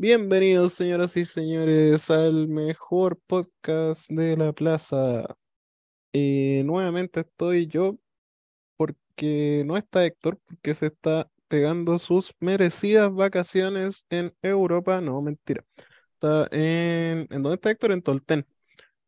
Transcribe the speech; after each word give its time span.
Bienvenidos, 0.00 0.74
señoras 0.74 1.16
y 1.16 1.24
señores, 1.24 2.08
al 2.08 2.46
mejor 2.46 3.18
podcast 3.26 4.08
de 4.08 4.36
la 4.36 4.52
plaza. 4.52 5.24
Eh, 6.12 6.62
nuevamente 6.64 7.20
estoy 7.20 7.66
yo 7.66 7.98
porque 8.76 9.64
no 9.66 9.76
está 9.76 10.06
Héctor, 10.06 10.38
porque 10.46 10.74
se 10.74 10.86
está 10.86 11.28
pegando 11.48 11.98
sus 11.98 12.32
merecidas 12.38 13.12
vacaciones 13.12 14.06
en 14.08 14.32
Europa. 14.40 15.00
No, 15.00 15.20
mentira. 15.20 15.64
Está 16.12 16.46
en... 16.52 17.26
¿En 17.30 17.42
dónde 17.42 17.54
está 17.56 17.70
Héctor? 17.70 17.90
En 17.90 18.02
Tolten, 18.02 18.46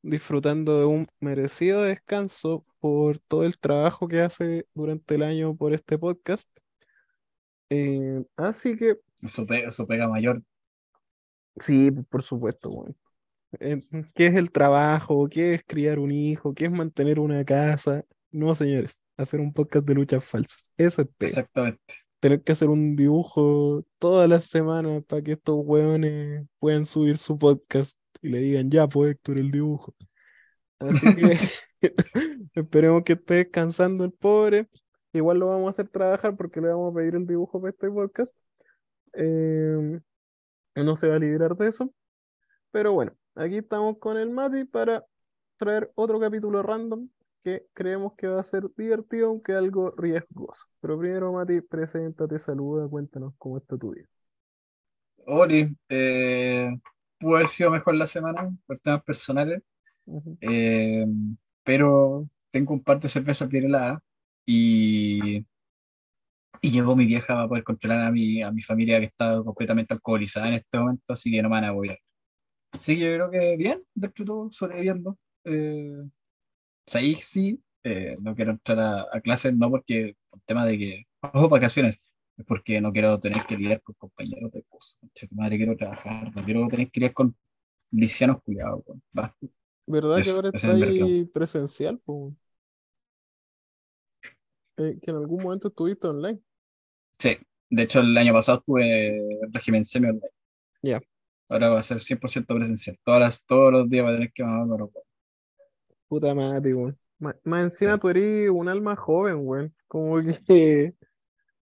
disfrutando 0.02 0.76
de 0.76 0.86
un 0.86 1.06
merecido 1.20 1.84
descanso 1.84 2.64
por 2.80 3.20
todo 3.20 3.44
el 3.44 3.60
trabajo 3.60 4.08
que 4.08 4.22
hace 4.22 4.66
durante 4.74 5.14
el 5.14 5.22
año 5.22 5.54
por 5.54 5.72
este 5.72 5.98
podcast. 5.98 6.48
Eh, 7.68 8.24
así 8.36 8.76
que 8.76 8.96
su 9.28 9.46
pega 9.86 10.08
mayor. 10.08 10.42
Sí, 11.56 11.90
por 11.90 12.22
supuesto, 12.22 12.70
weón. 12.70 12.96
Eh, 13.58 13.78
¿Qué 14.14 14.26
es 14.26 14.34
el 14.34 14.52
trabajo? 14.52 15.28
¿Qué 15.28 15.54
es 15.54 15.64
criar 15.66 15.98
un 15.98 16.12
hijo? 16.12 16.54
¿Qué 16.54 16.66
es 16.66 16.70
mantener 16.70 17.18
una 17.18 17.44
casa? 17.44 18.04
No, 18.30 18.54
señores, 18.54 19.02
hacer 19.16 19.40
un 19.40 19.52
podcast 19.52 19.84
de 19.86 19.94
luchas 19.94 20.24
falsas. 20.24 20.72
Eso 20.76 21.02
es 21.02 21.08
pega. 21.18 21.30
Exactamente. 21.30 21.94
Tener 22.20 22.42
que 22.42 22.52
hacer 22.52 22.68
un 22.68 22.94
dibujo 22.94 23.84
todas 23.98 24.28
las 24.28 24.44
semanas 24.44 25.02
para 25.04 25.22
que 25.22 25.32
estos 25.32 25.56
weones 25.64 26.46
puedan 26.58 26.84
subir 26.84 27.16
su 27.16 27.38
podcast 27.38 27.98
y 28.22 28.28
le 28.28 28.38
digan, 28.38 28.70
ya, 28.70 28.86
pues 28.86 29.12
Héctor, 29.12 29.38
el 29.38 29.50
dibujo. 29.50 29.94
Así 30.78 31.14
que 31.16 31.36
esperemos 32.54 33.02
que 33.02 33.14
esté 33.14 33.34
descansando 33.34 34.04
el 34.04 34.12
pobre. 34.12 34.68
Igual 35.12 35.38
lo 35.38 35.48
vamos 35.48 35.66
a 35.66 35.70
hacer 35.70 35.88
trabajar 35.88 36.36
porque 36.36 36.60
le 36.60 36.68
vamos 36.68 36.92
a 36.92 36.96
pedir 36.96 37.16
el 37.16 37.26
dibujo 37.26 37.60
para 37.60 37.70
este 37.70 37.90
podcast. 37.90 38.32
Eh, 39.14 40.00
no 40.74 40.96
se 40.96 41.08
va 41.08 41.16
a 41.16 41.18
librar 41.18 41.56
de 41.56 41.68
eso. 41.68 41.92
Pero 42.70 42.92
bueno, 42.92 43.12
aquí 43.34 43.58
estamos 43.58 43.98
con 43.98 44.16
el 44.16 44.30
Mati 44.30 44.64
para 44.64 45.04
traer 45.56 45.90
otro 45.94 46.20
capítulo 46.20 46.62
random 46.62 47.08
que 47.42 47.66
creemos 47.72 48.12
que 48.16 48.26
va 48.26 48.40
a 48.40 48.44
ser 48.44 48.64
divertido, 48.76 49.28
aunque 49.28 49.52
algo 49.54 49.92
riesgoso. 49.96 50.66
Pero 50.80 50.98
primero, 50.98 51.32
Mati, 51.32 51.60
preséntate, 51.60 52.38
saluda, 52.38 52.88
cuéntanos 52.88 53.34
cómo 53.38 53.58
está 53.58 53.76
tu 53.76 53.92
día. 53.92 54.06
Ori, 55.26 55.76
eh, 55.88 56.70
pudo 57.18 57.36
haber 57.36 57.48
sido 57.48 57.70
mejor 57.70 57.94
la 57.94 58.06
semana 58.06 58.50
por 58.66 58.78
temas 58.78 59.02
personales, 59.04 59.62
eh, 60.40 61.06
pero 61.62 62.28
tengo 62.50 62.74
un 62.74 62.82
par 62.82 63.00
de 63.00 63.08
cervezas 63.08 63.48
bien 63.48 63.64
heladas 63.64 64.00
y, 64.46 65.44
y 66.60 66.70
llegó 66.70 66.96
mi 66.96 67.06
vieja 67.06 67.34
para 67.34 67.48
poder 67.48 67.64
controlar 67.64 68.06
a 68.06 68.10
mi, 68.10 68.42
a 68.42 68.50
mi 68.50 68.60
familia 68.62 68.98
que 68.98 69.06
está 69.06 69.42
completamente 69.42 69.94
alcoholizada 69.94 70.48
en 70.48 70.54
este 70.54 70.78
momento, 70.78 71.12
así 71.12 71.30
que 71.30 71.42
no 71.42 71.48
me 71.48 71.56
van 71.56 71.64
a 71.64 71.68
apoyar. 71.70 71.98
Así 72.72 72.94
que 72.96 73.00
yo 73.00 73.14
creo 73.14 73.30
que 73.30 73.56
bien, 73.56 73.82
dentro 73.94 74.24
de 74.24 74.26
todo, 74.26 74.50
sobreviviendo. 74.50 75.18
Eh, 75.44 75.92
ahí 76.94 77.14
sí, 77.16 77.62
eh, 77.84 78.16
no 78.20 78.34
quiero 78.34 78.52
entrar 78.52 78.78
a, 78.78 79.06
a 79.12 79.20
clases, 79.20 79.54
no 79.56 79.70
porque, 79.70 80.16
por 80.28 80.40
tema 80.42 80.66
de 80.66 80.78
que, 80.78 81.04
oh, 81.32 81.48
vacaciones, 81.48 82.12
es 82.36 82.44
porque 82.46 82.80
no 82.80 82.92
quiero 82.92 83.18
tener 83.20 83.42
que 83.44 83.56
lidiar 83.56 83.82
con 83.82 83.94
compañeros 83.96 84.50
de 84.50 84.62
curso. 84.68 84.96
Madre, 85.32 85.56
quiero 85.56 85.76
trabajar, 85.76 86.34
no 86.34 86.42
quiero 86.42 86.66
tener 86.68 86.90
que 86.90 87.00
lidiar 87.00 87.14
con 87.14 87.36
lisianos. 87.90 88.38
Basta. 89.12 89.46
¿Verdad 89.86 90.16
que 90.16 90.20
Eso, 90.22 90.36
ahora 90.36 90.50
ese 90.52 90.66
está 90.68 90.78
es 90.78 91.00
ahí 91.00 91.24
presencial? 91.26 91.98
po? 91.98 92.34
Eh, 94.80 94.98
que 95.02 95.10
en 95.10 95.16
algún 95.18 95.42
momento 95.42 95.68
estuviste 95.68 96.06
online. 96.06 96.40
Sí, 97.18 97.36
de 97.68 97.82
hecho 97.82 98.00
el 98.00 98.16
año 98.16 98.32
pasado 98.32 98.58
estuve 98.58 99.42
en 99.42 99.52
régimen 99.52 99.84
semi-online. 99.84 100.22
Ya. 100.82 101.00
Ahora 101.48 101.68
va 101.70 101.78
a 101.80 101.82
ser 101.82 102.00
100% 102.00 102.54
presencial. 102.54 102.96
Todas 103.04 103.20
las- 103.20 103.44
todos 103.44 103.72
los 103.72 103.88
días 103.90 104.04
va 104.06 104.10
a 104.10 104.14
tener 104.14 104.32
que 104.32 104.42
mamar 104.44 104.80
los. 104.80 104.90
Puta 106.08 106.34
madre, 106.34 106.74
weón. 106.74 106.98
Más 107.18 107.64
encima 107.64 107.94
Sí. 107.94 108.00
tú 108.00 108.08
eres 108.08 108.50
un 108.50 108.68
alma 108.68 108.96
joven, 108.96 109.36
weón. 109.46 109.74
Como 109.86 110.18
que 110.20 110.22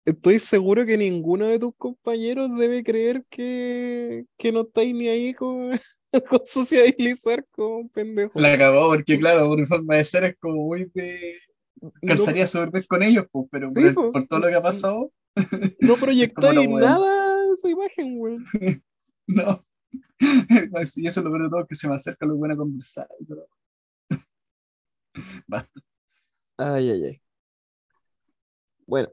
estoy 0.05 0.39
seguro 0.39 0.85
que 0.85 0.97
ninguno 0.97 1.47
de 1.47 1.59
tus 1.59 1.75
compañeros 1.75 2.57
debe 2.57 2.83
creer 2.83 3.25
que, 3.29 4.25
que 4.37 4.51
no 4.51 4.61
estáis 4.61 4.93
ni 4.95 5.07
ahí 5.09 5.33
con, 5.33 5.71
con 6.29 6.41
sociabilizar 6.45 7.45
con 7.51 7.71
un 7.73 7.89
pendejo. 7.89 8.39
La 8.39 8.57
cagó 8.57 8.87
porque, 8.89 9.19
claro, 9.19 9.51
una 9.51 9.65
forma 9.65 9.95
de 9.95 10.03
ser 10.05 10.23
es 10.23 10.37
como 10.39 10.63
muy 10.67 10.85
de. 10.93 11.37
No, 11.81 11.91
Calzaría 12.07 12.45
súper 12.47 12.69
bien 12.71 12.83
con 12.87 13.03
ellos, 13.03 13.25
pues, 13.31 13.47
pero 13.51 13.69
Sí, 13.71 13.89
por, 13.91 14.11
po. 14.11 14.25
todo 14.27 14.39
lo 14.39 14.47
que 14.47 14.55
ha 14.55 14.61
pasado, 14.61 15.11
no 15.79 15.93
como 15.93 15.97
proyectáis 15.97 16.69
nada 16.69 17.37
esa 17.53 17.69
imagen, 17.69 18.15
weón. 18.19 18.45
No. 19.27 19.65
Y 20.95 21.07
eso 21.07 21.19
es 21.19 21.23
lo 21.25 21.31
peor 21.31 21.43
de 21.43 21.49
todo, 21.49 21.65
que 21.67 21.75
se 21.75 21.87
me 21.87 21.95
acerca 21.95 22.25
lo 22.25 22.35
bueno 22.35 22.53
a 22.53 22.57
conversar. 22.57 23.07
Pero... 23.27 23.45
Basta. 25.47 25.81
Ay, 26.57 26.89
ay, 26.91 27.03
ay. 27.05 27.21
Bueno, 28.85 29.09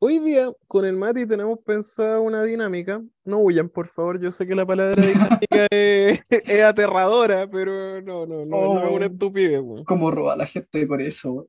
hoy 0.00 0.18
día 0.18 0.50
con 0.66 0.84
el 0.84 0.96
Mati 0.96 1.26
tenemos 1.26 1.58
pensada 1.64 2.20
una 2.20 2.42
dinámica. 2.42 3.02
No 3.24 3.38
huyan, 3.38 3.68
por 3.68 3.88
favor. 3.88 4.20
Yo 4.20 4.32
sé 4.32 4.46
que 4.46 4.54
la 4.54 4.66
palabra 4.66 5.00
dinámica 5.00 5.66
es, 5.70 6.20
es 6.30 6.62
aterradora, 6.62 7.48
pero 7.50 8.02
no, 8.02 8.26
no, 8.26 8.44
no, 8.44 8.74
no 8.74 8.84
es 8.86 8.92
una 8.92 9.06
Oh. 9.06 9.10
estupidez. 9.10 9.62
¿Cómo 9.86 10.10
roba 10.10 10.32
a 10.34 10.36
la 10.36 10.46
gente 10.46 10.86
por 10.86 11.00
eso? 11.00 11.48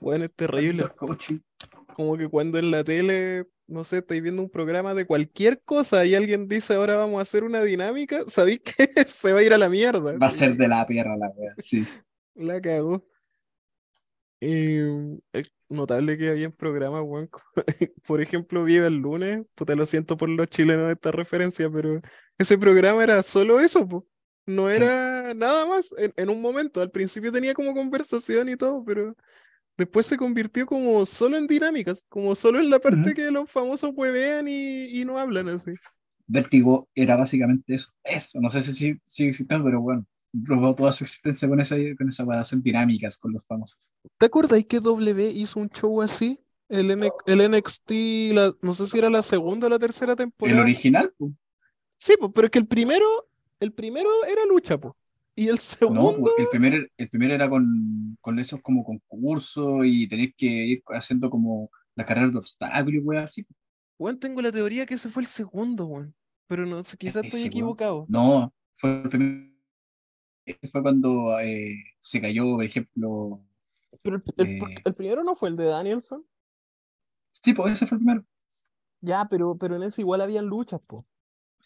Weón? 0.00 0.20
Bueno, 0.20 0.24
es 0.24 0.32
terrible. 0.34 0.84
Coaching. 0.96 1.38
Como 1.94 2.16
que 2.16 2.28
cuando 2.28 2.58
en 2.58 2.70
la 2.70 2.84
tele, 2.84 3.46
no 3.66 3.82
sé, 3.84 3.98
estáis 3.98 4.20
viendo 4.22 4.42
un 4.42 4.50
programa 4.50 4.94
de 4.94 5.06
cualquier 5.06 5.62
cosa 5.64 6.04
y 6.04 6.14
alguien 6.14 6.46
dice 6.48 6.74
ahora 6.74 6.96
vamos 6.96 7.18
a 7.18 7.22
hacer 7.22 7.42
una 7.44 7.62
dinámica, 7.62 8.20
sabéis 8.28 8.60
que 8.60 8.72
se 9.06 9.32
va 9.32 9.40
a 9.40 9.42
ir 9.42 9.54
a 9.54 9.58
la 9.58 9.68
mierda. 9.68 10.16
Va 10.18 10.26
a 10.26 10.30
ser 10.30 10.56
de 10.56 10.68
la 10.68 10.86
perra 10.86 11.16
la 11.16 11.28
wea, 11.30 11.52
sí. 11.58 11.86
La 12.34 12.60
cagó. 12.60 13.04
Es 14.40 15.46
notable 15.68 16.16
que 16.18 16.30
había 16.30 16.50
programas, 16.50 17.02
weón. 17.04 17.26
como- 17.28 17.44
Por 18.06 18.20
ejemplo, 18.20 18.64
Viva 18.64 18.86
el 18.86 18.96
lunes. 18.98 19.44
Puta, 19.54 19.74
lo 19.74 19.86
siento 19.86 20.16
por 20.16 20.28
los 20.28 20.46
chilenos 20.48 20.86
de 20.86 20.92
esta 20.92 21.10
referencia, 21.12 21.70
pero 21.70 22.00
ese 22.38 22.58
programa 22.58 23.02
era 23.02 23.22
solo 23.22 23.60
eso, 23.60 23.88
po. 23.88 24.06
No 24.46 24.68
Sí. 24.68 24.76
era 24.76 25.34
nada 25.34 25.66
más. 25.66 25.92
En, 25.98 26.12
en 26.16 26.28
un 26.28 26.40
momento, 26.40 26.80
al 26.80 26.90
principio 26.90 27.32
tenía 27.32 27.54
como 27.54 27.74
conversación 27.74 28.48
y 28.48 28.56
todo, 28.56 28.84
pero 28.84 29.16
después 29.76 30.06
se 30.06 30.16
convirtió 30.16 30.66
como 30.66 31.04
solo 31.06 31.36
en 31.36 31.46
dinámicas, 31.46 32.04
como 32.08 32.34
solo 32.34 32.58
en 32.60 32.70
la 32.70 32.78
parte 32.78 33.14
que 33.14 33.30
los 33.30 33.50
famosos 33.50 33.92
huevean 33.94 34.46
y, 34.48 34.84
y 35.00 35.04
no 35.04 35.18
hablan 35.18 35.48
así. 35.48 35.72
Vértigo 36.26 36.88
era 36.94 37.16
básicamente 37.16 37.74
eso. 37.74 37.90
Eso, 38.02 38.40
no 38.40 38.50
sé 38.50 38.62
si 38.62 38.72
si- 38.72 39.00
sigue 39.04 39.28
existiendo, 39.30 39.64
pero 39.64 39.80
bueno, 39.80 40.04
robó 40.32 40.74
toda 40.74 40.92
su 40.92 41.04
existencia 41.04 41.48
con 41.48 41.60
esa, 41.60 41.76
con 41.96 42.08
esa 42.08 42.24
de 42.24 42.36
hacer 42.36 42.60
dinámicas 42.60 43.16
con 43.16 43.32
los 43.32 43.46
famosos. 43.46 43.92
¿Te 44.18 44.26
acuerdas 44.26 44.62
que 44.64 44.80
W 44.80 45.28
hizo 45.30 45.60
un 45.60 45.68
show 45.70 46.02
así? 46.02 46.40
El, 46.68 46.90
N- 46.90 47.10
el 47.26 47.40
NXT, 47.52 47.90
la- 48.34 48.54
no 48.60 48.72
sé 48.72 48.88
si 48.88 48.98
era 48.98 49.08
la 49.08 49.22
segunda 49.22 49.68
o 49.68 49.70
la 49.70 49.78
tercera 49.78 50.12
El 50.12 50.16
temporada. 50.18 50.62
original, 50.62 51.12
pues. 51.16 51.32
Sí, 51.96 52.14
pero 52.34 52.46
es 52.46 52.50
que 52.50 52.58
el 52.58 52.66
primero, 52.66 53.06
el 53.60 53.72
primero 53.72 54.08
era 54.28 54.44
lucha, 54.46 54.76
pues. 54.78 54.94
Y 55.38 55.48
el 55.48 55.56
No, 55.56 55.60
segundo, 55.60 56.16
pues, 56.20 56.32
el 56.38 56.48
primero, 56.48 56.86
el 56.96 57.10
primero 57.10 57.34
era 57.34 57.48
con, 57.50 58.16
con 58.22 58.38
esos 58.38 58.60
como 58.62 58.82
concursos 58.82 59.82
y 59.84 60.08
tener 60.08 60.34
que 60.34 60.46
ir 60.46 60.82
haciendo 60.88 61.28
como 61.28 61.70
las 61.94 62.06
carreras 62.06 62.32
de 62.32 62.38
obstáculos 62.38 63.02
weas 63.04 63.24
así. 63.24 63.46
weón, 63.98 64.18
tengo 64.18 64.40
la 64.40 64.50
teoría 64.50 64.86
que 64.86 64.94
ese 64.94 65.08
fue 65.10 65.22
el 65.22 65.26
segundo, 65.28 65.86
weón. 65.86 66.14
Pero 66.48 66.64
no 66.64 66.82
sé, 66.84 66.96
quizás 66.96 67.22
estoy 67.24 67.40
weón. 67.40 67.46
equivocado. 67.48 68.06
No, 68.08 68.52
fue 68.74 69.02
el 69.02 69.08
primero. 69.10 69.52
Fue 70.70 70.80
cuando 70.82 71.38
eh, 71.40 71.74
se 72.00 72.20
cayó, 72.20 72.54
por 72.54 72.64
ejemplo. 72.64 73.44
Pero 74.02 74.16
el, 74.16 74.22
el- 74.38 74.62
Eh. 74.62 74.74
el 74.84 74.94
primero 74.94 75.22
no 75.24 75.34
fue 75.34 75.48
el 75.50 75.56
de 75.56 75.64
Danielson. 75.66 76.24
Sí, 77.42 77.52
pues 77.52 77.72
ese 77.74 77.86
fue 77.86 77.98
el 77.98 78.04
primero. 78.04 78.24
Ya, 79.02 79.26
pero, 79.28 79.56
pero 79.58 79.76
en 79.76 79.82
ese 79.82 80.00
igual 80.02 80.20
habían 80.22 80.46
luchas, 80.46 80.80
pues. 80.86 81.04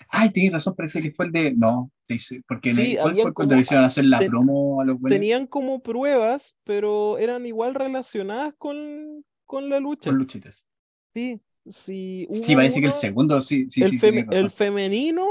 Ay, 0.09 0.31
tienes 0.31 0.53
razón, 0.53 0.75
parece 0.77 1.01
que 1.03 1.11
fue 1.13 1.27
el 1.27 1.33
de. 1.33 1.53
No, 1.53 1.91
te 2.07 2.17
porque 2.47 2.71
en 2.71 2.79
Sí, 2.79 2.97
el, 2.97 2.99
¿cuál 2.99 3.15
habían 3.15 3.33
fue 3.33 3.33
cuando 3.35 3.55
le 3.55 3.63
hicieron 3.63 3.85
hacer 3.87 4.05
la 4.05 4.25
ten- 4.25 4.25
promo 4.25 4.81
a 4.81 4.85
los 4.85 4.99
buenos 5.01 5.27
Tenían 5.27 5.47
como 5.47 5.83
pruebas, 5.83 6.57
pero 6.65 7.19
eran 7.19 7.47
igual 7.47 7.75
relacionadas 7.75 8.55
con, 8.59 9.25
con 9.47 9.69
la 9.71 9.81
lucha. 9.81 10.11
con 10.11 10.19
luchitas? 10.19 10.67
Sí, 11.15 11.41
sí. 11.71 12.27
Sí, 12.33 12.55
parece 12.57 12.81
que 12.81 12.87
el 12.87 12.93
uno- 12.93 12.93
segundo, 12.93 13.41
sí, 13.41 13.69
sí, 13.69 13.85
el, 13.85 13.95
sí, 13.99 13.99
razón. 14.25 14.31
el 14.31 14.51
femenino 14.51 15.27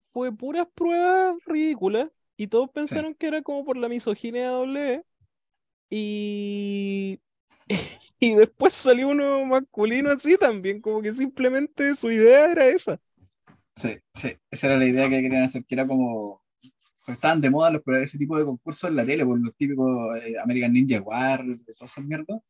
fue 0.00 0.32
puras 0.36 0.68
pruebas 0.74 1.36
ridículas 1.46 2.10
y 2.36 2.48
todos 2.48 2.70
pensaron 2.70 3.14
que 3.14 3.28
era 3.28 3.42
como 3.42 3.64
por 3.64 3.76
la 3.78 3.88
misoginia 3.88 4.50
W 4.50 5.04
y 5.90 7.20
y 8.20 8.34
después 8.34 8.74
salió 8.74 9.08
uno 9.08 9.44
masculino 9.46 10.10
así 10.10 10.36
también, 10.38 10.80
como 10.80 11.02
que 11.02 11.12
simplemente 11.14 11.94
su 11.96 12.10
idea 12.10 12.50
era 12.52 12.66
esa. 12.66 13.00
Sí, 13.76 13.90
sí, 14.14 14.32
esa 14.50 14.66
era 14.68 14.78
la 14.78 14.86
idea 14.86 15.08
que 15.08 15.20
querían 15.20 15.42
hacer, 15.42 15.64
que 15.64 15.74
era 15.74 15.86
como. 15.86 16.42
pues, 17.04 17.16
estaban 17.16 17.40
de 17.40 17.50
moda 17.50 17.70
los, 17.70 17.82
ese 18.00 18.18
tipo 18.18 18.38
de 18.38 18.44
concursos 18.44 18.88
en 18.88 18.96
la 18.96 19.04
tele, 19.04 19.24
por 19.24 19.38
los 19.40 19.54
típicos 19.56 20.16
eh, 20.22 20.36
American 20.42 20.72
Ninja 20.72 21.00
War, 21.00 21.44
de 21.44 21.74
todas 21.74 21.90
esas 21.92 22.04
mierdas. 22.04 22.40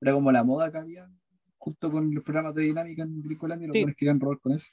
Era 0.00 0.12
como 0.12 0.30
la 0.32 0.44
moda 0.44 0.70
que 0.70 0.78
había 0.78 1.10
junto 1.58 1.90
con 1.90 2.14
los 2.14 2.24
programas 2.24 2.54
de 2.54 2.62
dinámica 2.62 3.02
en 3.02 3.22
Gringolandia 3.22 3.64
y 3.66 3.68
los 3.68 3.74
Sí. 3.74 3.80
buenos 3.82 3.96
querían 3.96 4.20
robar 4.20 4.38
con 4.40 4.52
eso. 4.52 4.68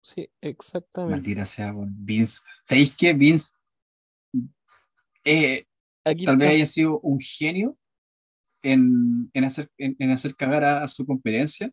Sí, 0.00 0.28
exactamente. 0.40 1.16
Maldita 1.16 1.44
sea, 1.44 1.72
weón. 1.74 1.94
Vince. 1.98 2.40
¿Sabéis 2.64 2.96
qué? 2.96 3.12
Vince 3.12 3.54
eh, 5.24 5.64
Aquí 6.04 6.24
tal 6.24 6.36
vez 6.36 6.48
haya 6.48 6.66
sido 6.66 6.98
un 7.00 7.20
genio 7.20 7.74
en, 8.62 9.30
en 9.34 9.44
hacer, 9.44 9.70
en, 9.78 9.94
en 9.98 10.10
hacer 10.10 10.34
cagar 10.34 10.64
a, 10.64 10.82
a 10.82 10.88
su 10.88 11.06
competencia, 11.06 11.70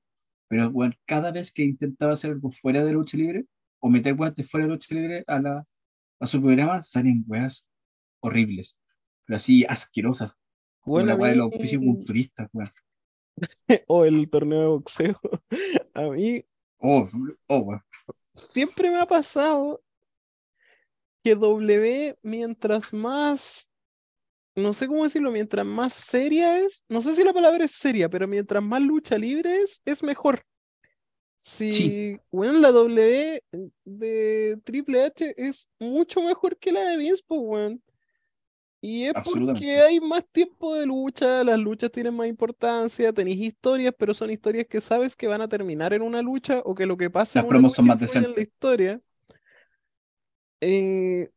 pero 0.49 0.71
bueno, 0.71 0.95
cada 1.07 1.31
vez 1.31 1.53
que 1.53 1.63
intentaba 1.63 2.13
hacer 2.13 2.31
algo 2.33 2.51
fuera 2.51 2.85
de 2.85 2.93
lucha 2.93 3.17
libre 3.17 3.45
o 3.79 3.89
meter 3.89 4.15
guantes 4.15 4.49
fuera 4.51 4.67
de 4.67 4.73
lucha 4.73 4.95
libre 4.95 5.25
a, 5.27 5.39
la, 5.41 5.63
a 6.21 6.27
su 6.27 6.41
programa, 6.41 6.81
salen 6.81 7.25
weas 7.27 7.67
horribles, 8.21 8.77
pero 9.25 9.37
así 9.37 9.65
asquerosas, 9.69 10.33
como 10.81 10.95
Bueno, 10.95 11.07
la 11.07 11.13
a 11.13 11.17
wea 11.17 11.31
de 11.31 11.37
mí- 11.37 11.43
los 11.43 11.55
fisiculturistas, 11.61 12.49
weón. 12.53 12.71
o 13.87 14.05
el 14.05 14.29
torneo 14.29 14.61
de 14.61 14.67
boxeo. 14.67 15.19
A 15.93 16.03
mí 16.09 16.43
Oh, 16.81 17.03
oh, 17.47 17.59
weón. 17.59 17.81
siempre 18.33 18.91
me 18.91 18.99
ha 18.99 19.05
pasado 19.07 19.83
que 21.23 21.35
W, 21.35 22.17
mientras 22.23 22.93
más, 22.93 23.68
no 24.55 24.73
sé 24.73 24.87
cómo 24.87 25.03
decirlo, 25.03 25.31
mientras 25.31 25.65
más 25.65 25.93
seria 25.93 26.59
es, 26.59 26.83
no 26.89 27.01
sé 27.01 27.15
si 27.15 27.23
la 27.23 27.33
palabra 27.33 27.65
es 27.65 27.71
seria, 27.71 28.09
pero 28.09 28.27
mientras 28.27 28.63
más 28.63 28.81
lucha 28.81 29.17
libre 29.17 29.55
es, 29.57 29.81
es 29.85 30.03
mejor. 30.03 30.43
Si, 31.37 31.71
Sí. 31.73 32.19
bueno, 32.31 32.59
la 32.59 32.71
W 32.71 33.41
de 33.85 34.59
Triple 34.65 35.05
H 35.05 35.33
es 35.37 35.69
mucho 35.79 36.21
mejor 36.21 36.57
que 36.57 36.71
la 36.71 36.81
de 36.89 36.97
Vince, 36.97 37.23
pues, 37.27 37.41
weón. 37.43 37.83
Y 38.81 39.05
es 39.05 39.13
porque 39.23 39.81
hay 39.81 39.99
más 39.99 40.25
tiempo 40.31 40.73
de 40.75 40.85
lucha, 40.85 41.43
las 41.43 41.59
luchas 41.59 41.91
tienen 41.91 42.15
más 42.15 42.27
importancia, 42.27 43.11
tenéis 43.11 43.39
historias, 43.39 43.93
pero 43.97 44.13
son 44.13 44.31
historias 44.31 44.67
que 44.69 44.79
sabes 44.79 45.17
que 45.17 45.27
van 45.27 45.41
a 45.41 45.49
terminar 45.49 45.93
en 45.93 46.01
una 46.01 46.21
lucha 46.21 46.61
o 46.63 46.75
que 46.75 46.85
lo 46.85 46.95
que 46.95 47.09
pasa 47.09 47.39
Las 47.39 47.49
en 47.49 47.55
una 47.57 47.69
son 47.69 47.87
más 47.87 48.15
en 48.15 48.33
la 48.33 48.41
historia. 48.41 49.01
Eh, 50.61 51.29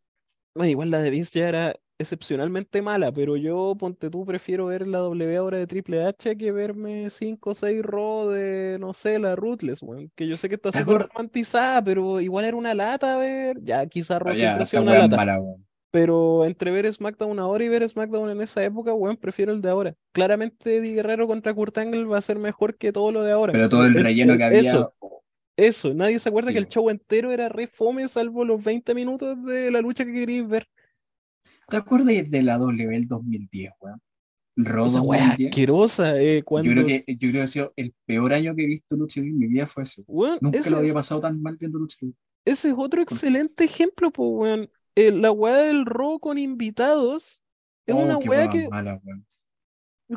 bueno, 0.54 0.70
igual 0.70 0.90
la 0.90 1.00
de 1.00 1.10
Vince 1.10 1.38
ya 1.40 1.48
era 1.48 1.74
excepcionalmente 1.98 2.82
mala, 2.82 3.12
pero 3.12 3.36
yo, 3.36 3.74
ponte 3.78 4.10
tú, 4.10 4.24
prefiero 4.24 4.66
ver 4.66 4.86
la 4.88 4.98
W 4.98 5.36
ahora 5.36 5.58
de 5.58 5.66
Triple 5.66 6.04
H 6.04 6.36
que 6.36 6.52
verme 6.52 7.10
5 7.10 7.50
o 7.50 7.54
6 7.54 7.82
Raw 7.82 8.28
de, 8.28 8.78
no 8.80 8.92
sé, 8.94 9.18
la 9.18 9.36
Ruthless, 9.36 9.82
weón, 9.82 10.10
que 10.16 10.26
yo 10.26 10.36
sé 10.36 10.48
que 10.48 10.56
está 10.56 10.70
¿Te 10.70 10.80
súper 10.80 11.08
romantizada, 11.08 11.82
pero 11.84 12.20
igual 12.20 12.44
era 12.44 12.56
una 12.56 12.74
lata 12.74 13.16
ver, 13.18 13.58
ya 13.62 13.86
quizá 13.86 14.18
Raw 14.18 14.32
Ah, 14.32 14.34
siempre 14.34 14.64
esta 14.64 14.80
una 14.80 14.98
lata. 14.98 15.16
mala. 15.16 15.40
Pero 15.90 16.46
entre 16.46 16.70
ver 16.70 16.90
SmackDown 16.90 17.38
ahora 17.38 17.64
y 17.64 17.68
ver 17.68 17.86
SmackDown 17.86 18.30
en 18.30 18.40
esa 18.40 18.64
época, 18.64 18.94
weón, 18.94 19.16
prefiero 19.18 19.52
el 19.52 19.60
de 19.60 19.68
ahora. 19.68 19.94
Claramente 20.12 20.78
Eddie 20.78 20.94
Guerrero 20.94 21.26
contra 21.26 21.52
Kurt 21.52 21.76
Angle 21.76 22.04
va 22.04 22.16
a 22.18 22.22
ser 22.22 22.38
mejor 22.38 22.76
que 22.76 22.92
todo 22.92 23.12
lo 23.12 23.22
de 23.22 23.32
ahora. 23.32 23.52
Pero 23.52 23.68
todo 23.68 23.84
el 23.84 23.94
relleno 23.94 24.36
que 24.38 24.42
había, 24.44 24.60
Eso, 24.60 24.94
eso. 25.56 25.92
Nadie 25.92 26.18
se 26.18 26.30
acuerda 26.30 26.48
Sí, 26.48 26.54
que 26.54 26.60
el 26.60 26.68
show 26.68 26.88
entero 26.88 27.30
era 27.30 27.50
re 27.50 27.66
fome, 27.66 28.08
salvo 28.08 28.42
los 28.44 28.64
20 28.64 28.94
minutos 28.94 29.36
de 29.44 29.70
la 29.70 29.82
lucha 29.82 30.06
que 30.06 30.12
queréis 30.12 30.48
ver. 30.48 30.66
¿Te 31.68 31.76
acuerdas 31.76 32.30
de 32.30 32.42
la 32.42 32.58
W 32.58 32.88
del 32.88 33.06
2010, 33.08 33.72
weón? 33.80 34.00
2010. 34.56 35.48
asquerosa, 35.48 36.20
eh, 36.20 36.38
Yo 36.38 36.44
cuando... 36.44 36.70
creo 36.72 36.86
que, 36.86 37.04
yo 37.08 37.16
creo 37.18 37.32
que 37.32 37.42
ha 37.42 37.46
sido 37.46 37.72
el 37.76 37.94
peor 38.04 38.32
año 38.34 38.54
que 38.54 38.64
he 38.64 38.66
visto 38.66 38.96
lucha 38.96 39.20
en 39.20 39.38
mi 39.38 39.46
vida 39.46 39.66
fue 39.66 39.84
ese. 39.84 40.04
weón, 40.06 40.38
Nunca 40.40 40.58
ese 40.58 40.70
lo 40.70 40.78
había 40.78 40.92
pasado 40.92 41.20
tan 41.22 41.40
mal 41.40 41.56
viendo 41.56 41.78
lucha 41.78 41.96
libre. 42.00 42.16
Ese 42.44 42.68
es 42.68 42.74
otro 42.76 43.00
excelente 43.00 43.64
ejemplo, 43.64 44.10
pues, 44.10 44.28
weón. 44.30 44.70
Eh, 44.94 45.10
la 45.10 45.30
weá 45.30 45.56
del 45.56 45.86
Raw 45.86 46.18
con 46.20 46.36
invitados 46.36 47.42
es 47.86 47.94
Oh, 47.94 47.98
una 47.98 48.18
weá 48.18 48.48
que, 48.50 48.68
mala, 48.68 49.00
weón. 49.02 49.24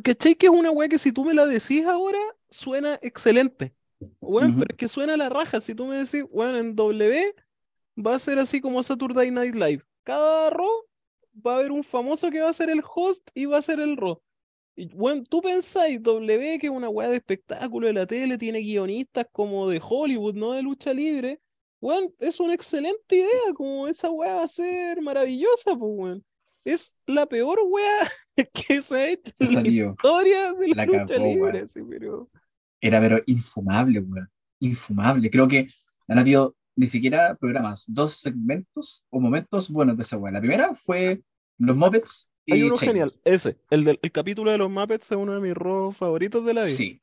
¿cachai? 0.04 0.36
Que 0.36 0.48
es 0.48 0.52
una 0.52 0.72
weá 0.72 0.90
que 0.90 0.98
si 0.98 1.12
tú 1.14 1.24
me 1.24 1.34
la 1.34 1.46
decís 1.46 1.86
ahora, 1.86 2.20
suena 2.50 3.00
excelente. 3.02 3.74
Weón, 4.20 4.56
pero 4.56 4.68
es 4.72 4.76
que 4.78 4.88
suena 4.90 5.14
a 5.14 5.18
la 5.18 5.30
raja. 5.30 5.62
Si 5.62 5.74
tú 5.74 5.86
me 5.86 5.98
decís, 5.98 6.26
weón, 6.30 6.56
en 6.58 6.76
W 6.76 7.34
va 8.06 8.16
a 8.16 8.20
ser 8.20 8.38
así 8.40 8.60
como 8.60 8.84
Saturday 8.84 9.32
Night 9.32 9.56
Live. 9.56 9.84
Cada 10.04 10.50
Raw 10.50 10.68
va 11.36 11.54
a 11.54 11.56
haber 11.58 11.72
un 11.72 11.84
famoso 11.84 12.30
que 12.30 12.42
va 12.42 12.50
a 12.50 12.54
ser 12.54 12.70
el 12.70 12.82
host 12.84 13.30
y 13.34 13.46
va 13.46 13.58
a 13.58 13.62
ser 13.62 13.80
el 13.80 13.98
Raw. 13.98 14.22
Y, 14.76 14.94
bueno, 14.94 15.24
tú 15.30 15.42
pensáis, 15.42 16.02
W, 16.02 16.60
que 16.60 16.68
es 16.68 16.74
una 16.74 16.90
weá 16.90 17.10
de 17.10 17.18
espectáculo 17.18 17.88
de 17.88 17.94
la 17.94 18.06
tele, 18.06 18.38
tiene 18.38 18.60
guionistas 18.60 19.26
como 19.32 19.70
de 19.70 19.82
Hollywood, 19.82 20.36
no 20.36 20.52
de 20.52 20.62
lucha 20.62 20.94
libre. 20.94 21.40
Weón, 21.80 22.14
es 22.20 22.40
una 22.40 22.54
excelente 22.54 23.16
idea, 23.16 23.54
como 23.54 23.88
esa 23.88 24.10
weá 24.10 24.36
va 24.36 24.44
a 24.44 24.48
ser 24.48 25.02
maravillosa, 25.02 25.76
pues, 25.78 25.92
weón. 25.96 26.26
Es 26.66 26.96
la 27.06 27.26
peor 27.28 27.60
weá 27.68 28.10
que 28.68 28.82
se 28.82 28.96
ha 28.96 29.10
hecho 29.12 29.32
en 29.40 29.54
la 29.54 29.92
historia 29.92 30.54
de 30.54 30.68
la, 30.70 30.76
La 30.76 30.86
lucha 30.86 31.06
cagó, 31.06 31.26
libre, 31.26 31.60
así, 31.60 31.82
pero... 31.88 32.30
Era 32.82 33.00
pero 33.00 33.22
infumable, 33.28 34.00
weón. 34.00 34.30
Infumable. 34.60 35.30
Creo 35.30 35.48
que 35.48 35.68
han 36.08 36.18
habido 36.18 36.56
ni 36.76 36.88
siquiera 36.88 37.36
programas, 37.36 37.84
dos 37.88 38.16
segmentos 38.16 39.04
o 39.10 39.20
momentos 39.20 39.70
buenos 39.70 39.98
de 39.98 40.04
esa 40.04 40.18
weá. 40.18 40.32
La 40.34 40.40
primera 40.40 40.74
fue 40.76 41.22
los 41.58 41.76
Muppets 41.76 42.30
y 42.46 42.54
Hay 42.54 42.64
uno 42.64 42.78
genial, 42.78 43.12
ese, 43.24 43.58
el 43.70 43.84
del 43.86 44.00
el 44.02 44.12
capítulo 44.12 44.52
de 44.52 44.58
los 44.58 44.70
Muppets 44.70 45.12
es 45.12 45.18
uno 45.18 45.34
de 45.34 45.42
mis 45.42 45.56
Raw 45.56 45.92
favoritos 45.92 46.46
de 46.46 46.54
la 46.54 46.62
vida. 46.62 46.76
Sí, 46.76 47.02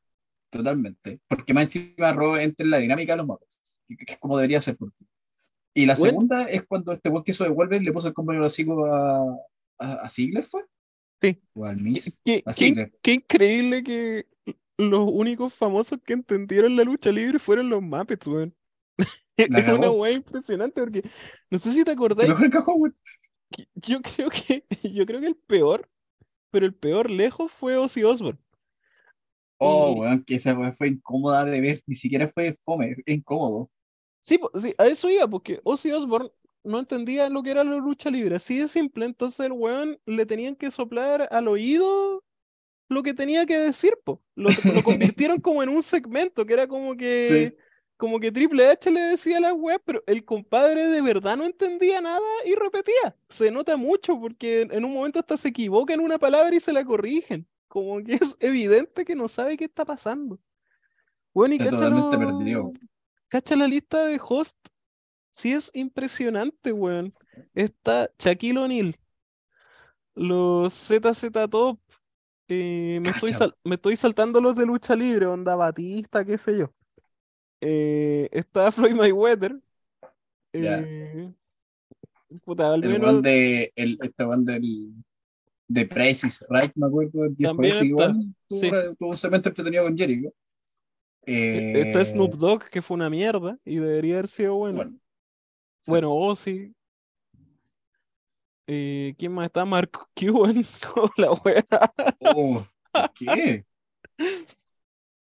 totalmente. 0.51 1.21
Porque 1.29 1.55
más 1.55 1.75
encima 1.75 2.13
Raw 2.13 2.37
entra 2.37 2.65
en 2.65 2.71
la 2.71 2.79
dinámica 2.79 3.13
de 3.15 3.17
los 3.19 3.27
Muppets, 3.27 3.59
que, 3.89 3.97
que 3.97 4.13
es 4.13 4.19
como 4.19 4.37
debería 4.37 4.61
ser. 4.61 4.77
Porque... 4.77 4.95
Y 5.75 5.87
la 5.87 5.95
Bueno. 5.95 6.11
segunda 6.11 6.45
es 6.51 6.65
cuando 6.67 6.93
este 6.93 7.09
weón 7.09 7.25
que 7.25 7.31
hizo 7.33 7.45
de 7.45 7.51
Wolverine 7.51 7.85
le 7.87 7.93
puso 7.93 8.09
el 8.09 8.15
compañero 8.15 8.45
hocico 8.45 8.85
a, 8.85 9.25
a, 9.79 9.93
a 10.05 10.09
¿fue? 10.43 10.65
Sí. 11.23 11.41
O 11.55 11.65
al 11.65 11.77
Miz. 11.79 12.15
qué- 12.25 12.43
A 12.45 12.53
qué- 12.53 12.67
Ziggler. 12.67 12.93
qué 13.03 13.13
increíble 13.15 13.83
que 13.83 14.27
los 14.77 15.11
únicos 15.11 15.55
famosos 15.55 15.99
que 16.05 16.13
entendieron 16.13 16.77
la 16.77 16.85
lucha 16.85 17.11
libre 17.11 17.39
fueron 17.39 17.71
los 17.71 17.81
Muppets, 17.83 18.27
weón. 18.27 18.55
Es 19.55 19.69
una 19.69 19.91
weá 19.91 20.13
impresionante 20.13 20.81
porque 20.81 21.03
no 21.51 21.59
sé 21.59 21.73
si 21.73 21.85
te 21.85 21.93
Que 22.19 22.27
acordáis, 22.27 22.29
mejor 22.29 22.51
yo 23.75 24.01
creo 24.03 24.31
que 24.31 24.65
yo 24.93 25.07
creo 25.07 25.21
que 25.21 25.27
el 25.29 25.37
peor, 25.37 25.89
pero 26.51 26.67
el 26.67 26.75
peor 26.75 27.11
lejos 27.11 27.53
fue 27.53 27.77
Ozzy 27.79 28.05
Osbourne. 28.05 28.41
Oh, 29.59 29.95
Y- 29.95 30.01
weón, 30.01 30.25
que 30.25 30.35
esa 30.37 30.55
weá 30.59 30.73
fue 30.73 30.89
incómoda 30.89 31.45
de 31.45 31.61
ver, 31.61 31.83
ni 31.87 31.95
siquiera 31.95 32.29
fue 32.29 32.55
fome, 32.55 32.97
incómodo. 33.07 33.71
Sí, 34.21 34.39
sí, 34.61 34.75
a 34.79 34.87
eso 34.87 35.11
iba, 35.11 35.27
porque 35.29 35.61
Ozzy 35.65 35.91
Osbourne 35.93 36.31
no 36.65 36.79
entendía 36.79 37.29
lo 37.29 37.43
que 37.43 37.51
era 37.51 37.65
la 37.65 37.77
lucha 37.79 38.11
libre, 38.11 38.37
así 38.37 38.59
de 38.59 38.69
simple, 38.69 39.05
entonces 39.05 39.41
el 39.47 39.53
weón 39.53 39.99
le 40.07 40.27
tenían 40.27 40.55
que 40.55 40.71
soplar 40.71 41.29
al 41.33 41.49
oído 41.49 42.25
lo 42.89 43.03
que 43.03 43.15
tenía 43.15 43.47
que 43.47 43.59
decir, 43.59 43.95
po. 44.05 44.23
Lo, 44.37 44.53
lo 44.69 44.83
convirtieron 44.85 45.41
como 45.41 45.63
en 45.63 45.71
un 45.71 45.83
segmento, 45.83 46.47
que 46.47 46.55
era 46.55 46.69
como 46.69 46.97
que, 46.97 47.53
Sí. 47.53 47.57
Como 48.03 48.19
que 48.19 48.33
Triple 48.33 48.69
H 48.69 48.91
le 48.91 49.01
decía 49.01 49.37
a 49.39 49.41
la 49.41 49.55
web, 49.55 49.81
pero 49.85 50.03
el 50.09 50.25
compadre 50.25 50.89
de 50.89 51.01
verdad 51.01 51.37
no 51.37 51.45
entendía 51.45 52.01
nada 52.01 52.19
y 52.45 52.53
repetía. 52.57 53.17
Se 53.29 53.49
nota 53.53 53.77
mucho, 53.77 54.19
porque 54.19 54.63
en 54.63 54.85
un 54.85 54.93
momento 54.93 55.21
hasta 55.21 55.37
se 55.37 55.51
equivoca 55.51 55.95
en 55.95 56.01
una 56.01 56.19
palabra 56.19 56.53
y 56.53 56.59
se 56.59 56.73
la 56.73 56.85
corrigen. 56.85 57.47
Como 57.69 58.03
que 58.03 58.15
es 58.21 58.37
evidente 58.41 59.05
que 59.05 59.15
no 59.15 59.29
sabe 59.29 59.57
qué 59.57 59.67
está 59.67 59.85
pasando. 59.85 60.41
Bueno, 61.33 61.55
y 61.55 61.59
Está 61.59 61.71
cacha 61.71 61.85
totalmente 61.85 62.17
lo- 62.17 62.39
perdido. 62.39 62.73
Cacha 63.29 63.55
la 63.55 63.69
lista 63.69 64.05
de 64.05 64.21
host. 64.21 64.57
Sí 65.31 65.53
es 65.53 65.71
impresionante, 65.73 66.73
weón. 66.73 67.15
Está 67.55 68.11
Shaquille 68.19 68.59
O'Neal, 68.59 68.97
los 70.17 70.73
ZZ 70.73 71.31
Top. 71.49 71.79
eh, 72.49 72.99
me, 73.01 73.11
estoy 73.11 73.33
me 73.63 73.77
estoy 73.77 73.95
saltando 73.95 74.41
los 74.41 74.57
de 74.57 74.67
lucha 74.67 74.97
libre, 74.97 75.27
onda 75.27 75.55
Batista, 75.55 76.25
qué 76.25 76.37
sé 76.37 76.59
yo. 76.59 76.75
Eh, 77.65 78.29
está 78.33 78.73
Floyd 78.73 78.95
Mayweather. 78.95 79.57
Eh, 80.53 81.33
puta, 82.45 82.75
al 82.75 82.83
El 82.85 82.91
menos 82.91 83.23
de, 83.23 83.73
el, 83.77 83.99
este 84.03 84.25
weón 84.25 84.45
del, 84.45 84.93
de 85.69 85.87
Price 85.87 86.27
is 86.27 86.45
Right, 86.51 86.73
me 86.75 86.87
acuerdo, 86.87 87.25
el 87.25 87.37
También 87.37 87.73
está, 87.73 87.85
igual, 87.85 88.35
tuvo, 88.49 88.61
sí. 88.61 88.71
tuvo 88.99 89.11
un 89.29 89.35
entretenido 89.35 89.85
con 89.85 89.97
Jericho. 89.97 90.29
eh, 91.25 91.73
está 91.77 92.01
Eh, 92.01 92.05
Snoop 92.05 92.35
Dogg, 92.35 92.69
que 92.69 92.83
fue 92.83 92.97
una 92.97 93.09
mierda 93.09 93.59
y 93.65 93.77
debería 93.77 94.15
haber 94.15 94.29
sido 94.29 94.57
bueno. 94.57 94.77
bueno, 94.77 94.91
sí. 95.81 95.91
Bueno, 95.91 96.15
Ozzy. 96.15 96.75
Eh, 98.67 99.15
¿quién 99.19 99.33
más 99.33 99.47
está? 99.47 99.65
Mark 99.65 99.91
Cuban. 100.17 100.65
la 101.17 101.33
wea. 101.33 101.65
Oh, 102.21 102.65
¿por 102.93 103.13
¿qué? 103.15 103.65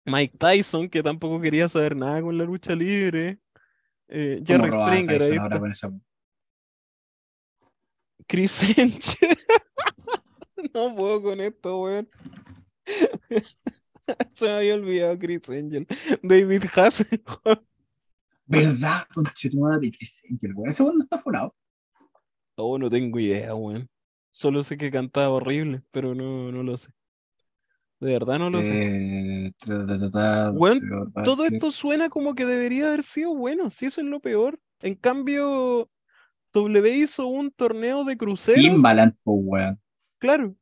Mike 0.04 0.36
Tyson, 0.38 0.88
que 0.88 1.02
tampoco 1.02 1.40
quería 1.40 1.68
saber 1.68 1.96
nada 1.96 2.20
con 2.22 2.36
la 2.36 2.44
lucha 2.44 2.74
libre. 2.74 3.38
Eh, 4.08 4.42
¿Cómo 4.46 4.64
Jerry 4.64 4.70
Springer, 4.70 5.22
ahí 5.22 5.36
ahora 5.36 5.44
está. 5.46 5.60
con 5.60 5.70
esa- 5.70 5.92
Chris 8.26 8.62
Angel. 8.78 9.36
no 10.74 10.94
puedo 10.94 11.22
con 11.22 11.40
esto, 11.40 11.80
weón. 11.80 12.08
Se 14.34 14.44
me 14.46 14.50
había 14.52 14.74
olvidado 14.74 15.18
Chris 15.18 15.48
Angel. 15.48 15.86
David 16.22 16.64
Hasselhoff. 16.74 17.58
¿Verdad? 18.46 19.06
Conchetumare, 19.14 19.90
Chris 19.90 20.22
Angel, 20.30 20.52
weón. 20.54 20.68
Ese 20.68 20.82
weón 20.82 20.98
no 20.98 21.04
está 21.04 21.18
funado. 21.18 21.54
Oh, 22.56 22.78
no 22.78 22.88
tengo 22.90 23.18
idea, 23.18 23.54
weón. 23.54 23.88
Solo 24.30 24.62
sé 24.62 24.76
que 24.76 24.90
cantaba 24.90 25.30
horrible, 25.30 25.82
pero 25.90 26.14
no, 26.14 26.50
no 26.52 26.62
lo 26.62 26.76
sé. 26.76 26.90
De 28.04 28.12
verdad 28.12 28.38
no 28.38 28.50
lo 28.50 28.60
sé. 28.60 29.46
Eh, 29.46 29.52
ta, 29.64 29.86
ta, 29.86 29.98
ta, 29.98 30.10
ta, 30.10 30.50
Weón, 30.52 30.78
Trevor 30.78 31.10
Todo 31.24 31.46
esto 31.46 31.72
suena 31.72 32.10
como 32.10 32.34
que 32.34 32.44
debería 32.44 32.88
haber 32.88 33.02
sido 33.02 33.34
bueno, 33.34 33.70
si 33.70 33.86
eso 33.86 34.02
es 34.02 34.06
lo 34.06 34.20
peor. 34.20 34.60
En 34.80 34.94
cambio, 34.94 35.88
W 36.52 36.96
hizo 36.98 37.26
un 37.26 37.50
torneo 37.50 38.04
de 38.04 38.18
cruceros. 38.18 38.60
Timbaland, 38.60 39.14
weón. 39.24 39.80
Claro. 40.18 40.54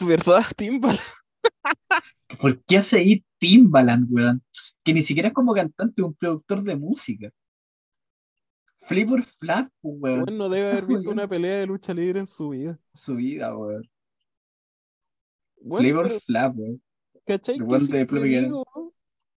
¿Verdad, 0.00 0.44
Timbaland? 0.56 0.98
¿Por 2.40 2.64
qué 2.64 2.78
hace 2.78 2.96
ahí 2.96 3.22
Timbaland, 3.36 4.06
weón? 4.10 4.42
Que 4.82 4.94
ni 4.94 5.02
siquiera 5.02 5.28
es 5.28 5.34
como 5.34 5.52
cantante, 5.52 6.00
un 6.00 6.14
productor 6.14 6.62
de 6.62 6.76
música. 6.76 7.30
Flavor 8.78 9.22
Flav, 9.22 9.68
weón. 9.82 10.22
Weón, 10.22 10.38
no 10.38 10.48
debe 10.48 10.70
haber 10.70 10.86
visto 10.86 11.10
una 11.10 11.28
pelea 11.28 11.58
de 11.58 11.66
lucha 11.66 11.92
libre 11.92 12.20
en 12.20 12.26
su 12.26 12.48
vida. 12.48 12.78
Su 12.94 13.16
vida, 13.16 13.54
weón. 13.54 13.86
Weón, 15.60 15.84
Flavor 15.84 16.06
pero, 16.08 16.20
Flav, 16.20 16.58
weón. 16.58 16.82
¿cachai 17.26 17.58
que 17.58 17.80
si 17.80 17.88
te 17.88 18.04
digo, 18.22 18.64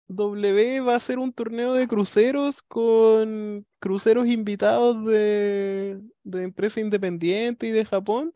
W 0.08 0.80
va 0.80 0.94
a 0.94 0.96
hacer 0.96 1.18
un 1.18 1.32
torneo 1.32 1.74
de 1.74 1.86
cruceros 1.88 2.62
con 2.62 3.66
cruceros 3.78 4.26
invitados 4.26 5.04
de, 5.04 6.00
de 6.22 6.42
empresa 6.42 6.80
independiente 6.80 7.66
y 7.66 7.70
de 7.70 7.84
Japón? 7.84 8.32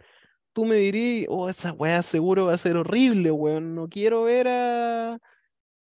Tú 0.53 0.65
me 0.65 0.77
dirías, 0.77 1.27
oh, 1.29 1.49
esa 1.49 1.73
weá 1.73 2.03
seguro 2.03 2.47
va 2.47 2.55
a 2.55 2.59
ser 2.59 2.77
horrible, 2.77 3.31
weón. 3.31 3.75
No 3.75 3.89
quiero 3.89 4.23
ver 4.25 4.49
a, 4.49 5.19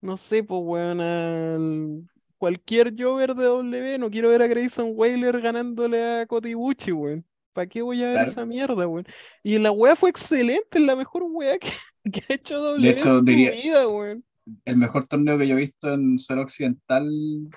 no 0.01 0.17
sé, 0.17 0.45
pues, 0.45 0.61
weón, 0.63 1.01
al 1.01 2.09
cualquier 2.39 2.95
Jover 2.97 3.35
de 3.35 3.45
W, 3.45 3.99
no 3.99 4.11
quiero 4.11 4.29
ver 4.29 4.43
a 4.43 4.47
Grayson 4.47 4.93
Waller 4.95 5.41
ganándole 5.41 6.21
a 6.21 6.27
Kotibuchi, 6.27 6.93
weón. 6.93 7.25
¿Para 7.57 7.67
qué 7.67 7.81
voy 7.81 8.03
a 8.03 8.07
ver 8.09 8.15
Claro. 8.17 8.31
esa 8.31 8.45
mierda, 8.45 8.87
weón? 8.87 9.07
Y 9.43 9.59
la 9.59 9.71
weá 9.73 9.97
fue 9.97 10.11
excelente, 10.11 10.79
es 10.79 10.85
la 10.85 10.95
mejor 10.95 11.23
weá 11.27 11.57
que, 11.59 11.69
que 12.13 12.23
ha 12.29 12.35
hecho 12.35 12.61
W 12.61 12.91
hecho, 12.91 13.11
en 13.15 13.19
su 13.21 13.25
diría- 13.25 13.51
vida, 13.51 13.89
weón. 13.89 14.23
El 14.67 14.77
mejor 14.77 15.07
torneo 15.07 15.39
que 15.39 15.49
yo 15.49 15.55
he 15.57 15.61
visto 15.61 15.93
en 15.95 16.19
suelo 16.19 16.43
occidental, 16.43 17.09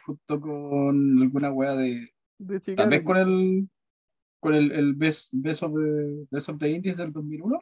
junto 0.05 0.39
con 0.39 1.21
alguna 1.21 1.51
wea 1.51 1.75
de. 1.75 2.09
De 2.39 2.59
Tal 2.61 2.89
vez 2.89 3.03
con 3.03 3.17
el. 3.17 3.69
Con 4.39 4.55
el, 4.55 4.71
el 4.71 4.93
Best, 4.93 5.33
Best, 5.35 5.63
of 5.63 5.73
the, 5.73 6.25
Best 6.31 6.47
of 6.47 6.57
the 6.59 6.69
Indies 6.69 6.95
del 6.95 7.11
2001. 7.11 7.59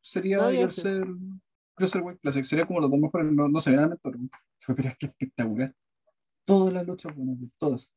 Sería 0.00 0.38
Ah, 0.46 0.52
ya, 0.52 0.60
el 0.60 0.70
ser 0.70 1.04
Cruiserweight 1.74 2.20
Classic. 2.20 2.44
Sería 2.44 2.66
como 2.66 2.78
los 2.80 2.88
dos 2.90 3.00
mejores. 3.00 3.32
No, 3.32 3.48
no 3.48 3.58
se 3.58 3.72
vean 3.72 3.90
el 3.92 3.98
torneo. 3.98 4.28
Fue 4.60 4.76
pero 4.76 4.90
es 4.90 4.96
que 4.96 5.06
espectacular. 5.06 5.74
Todas 6.46 6.72
las 6.72 6.86
luchas 6.86 7.14
buenas, 7.16 7.36
todas. 7.58 7.90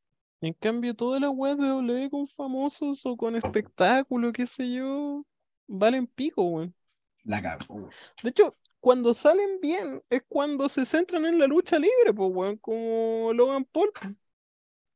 En 0.43 0.51
cambio, 0.55 0.93
todas 0.93 1.21
las 1.21 1.29
weas 1.33 1.57
de 1.57 1.67
W 1.67 2.09
con 2.09 2.27
famosos 2.27 3.05
o 3.05 3.15
con 3.15 3.37
espectáculo, 3.37 4.33
qué 4.33 4.45
sé 4.45 4.69
yo, 4.69 5.25
valen 5.67 6.05
pico, 6.05 6.43
weón. 6.43 6.75
La 7.23 7.41
cago. 7.41 7.87
De 8.21 8.29
hecho, 8.29 8.57
cuando 8.81 9.13
salen 9.13 9.61
bien 9.61 10.03
es 10.09 10.21
cuando 10.27 10.67
se 10.67 10.85
centran 10.85 11.25
en 11.25 11.39
la 11.39 11.47
lucha 11.47 11.79
libre, 11.79 12.13
pues, 12.13 12.29
weón, 12.29 12.57
como 12.57 13.31
Logan 13.33 13.63
Paul. 13.63 13.89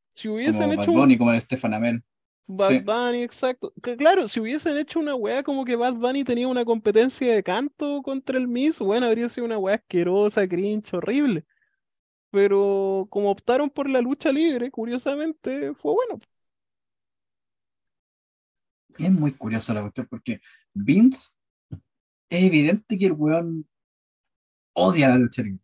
Si 0.10 0.28
hubiesen 0.28 0.64
Como 0.64 0.76
Bad 0.76 0.84
hecho 0.84 0.92
un 0.92 0.98
Bunny, 0.98 1.18
como 1.18 1.32
el 1.32 1.40
Stefan 1.40 1.74
Amell. 1.74 2.04
Bad 2.46 2.70
sí. 2.70 2.80
Bunny, 2.80 3.24
exacto. 3.24 3.72
Que 3.82 3.96
claro, 3.96 4.28
si 4.28 4.42
hubiesen 4.42 4.76
hecho 4.76 5.00
una 5.00 5.16
wea 5.16 5.44
como 5.44 5.64
que 5.64 5.78
Bad 5.78 5.94
Bunny 5.94 6.26
tenía 6.26 6.50
una 6.50 6.66
competencia 6.66 7.34
de 7.34 7.42
canto 7.42 8.02
contra 8.02 8.38
el 8.38 8.50
Miss, 8.50 8.80
bueno, 8.80 9.06
habría 9.06 9.30
sido 9.30 9.46
una 9.46 9.58
wea 9.58 9.76
asquerosa, 9.76 10.46
cringe, 10.46 10.94
horrible. 10.94 11.46
Pero 12.32 13.08
como 13.10 13.32
optaron 13.32 13.70
por 13.70 13.90
la 13.90 14.02
lucha 14.02 14.32
libre, 14.32 14.72
curiosamente, 14.72 15.74
fue 15.74 15.94
bueno. 15.94 16.20
Es 18.98 19.12
muy 19.12 19.32
curiosa 19.34 19.74
la 19.74 19.82
cuestión 19.82 20.08
porque 20.10 20.40
Vince 20.74 21.32
es 22.30 22.44
evidente 22.46 22.98
que 22.98 23.08
el 23.08 23.14
weón 23.14 23.68
odia 24.76 25.10
la 25.10 25.18
lucha 25.18 25.42
libre. 25.44 25.60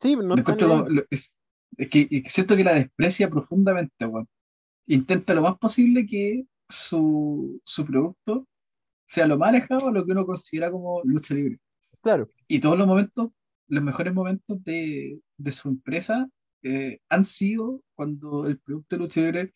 Sí, 0.00 0.16
no 0.16 0.34
Lo 0.36 0.36
lo- 0.56 0.88
lo- 0.88 1.04
es, 1.10 1.34
es 1.76 1.88
que 1.90 2.08
es 2.10 2.22
que 2.22 2.28
siento 2.30 2.56
que 2.56 2.64
la 2.64 2.74
desprecia 2.74 3.28
profundamente, 3.30 4.06
weón. 4.06 4.28
Intenta 4.86 5.34
lo 5.34 5.42
más 5.42 5.58
posible 5.58 6.06
que 6.06 6.44
su, 6.68 7.60
su 7.64 7.86
producto 7.86 8.46
sea 9.06 9.26
lo 9.26 9.38
más 9.38 9.50
alejado 9.50 9.88
a 9.88 9.92
lo 9.92 10.04
que 10.06 10.12
uno 10.12 10.26
considera 10.26 10.70
como 10.70 11.02
lucha 11.04 11.34
libre. 11.34 11.58
Claro. 12.02 12.30
Y 12.48 12.60
todos 12.60 12.78
los 12.78 12.86
momentos, 12.86 13.30
los 13.70 13.82
mejores 13.84 14.12
momentos 14.12 14.62
de, 14.64 15.20
de 15.38 15.52
su 15.52 15.68
empresa 15.68 16.28
eh, 16.62 17.00
han 17.08 17.24
sido 17.24 17.82
cuando 17.94 18.46
el 18.46 18.58
producto 18.60 18.96
de 18.96 19.02
lucha 19.02 19.20
libre 19.22 19.54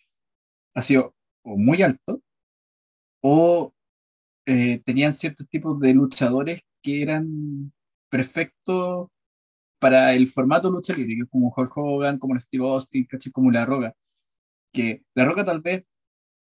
ha 0.75 0.83
sido 0.83 1.15
o 1.43 1.57
muy 1.59 1.83
alto 1.83 2.23
o 3.21 3.75
eh, 4.47 4.81
tenían 4.85 5.13
ciertos 5.13 5.49
tipos 5.49 5.81
de 5.81 5.95
luchadores 5.95 6.63
que 6.83 7.03
eran 7.03 7.73
perfectos 8.09 9.09
para 9.79 10.15
el 10.15 10.29
formato 10.29 10.71
lucha 10.71 10.95
libre, 10.95 11.27
como 11.29 11.53
Hulk 11.55 11.77
Hogan, 11.77 12.19
como 12.19 12.39
Steve 12.39 12.65
Austin, 12.65 13.07
como 13.33 13.51
La 13.51 13.67
Roca. 13.67 13.95
Que 14.73 15.03
La 15.15 15.25
Roca 15.25 15.45
tal 15.45 15.61
vez 15.61 15.85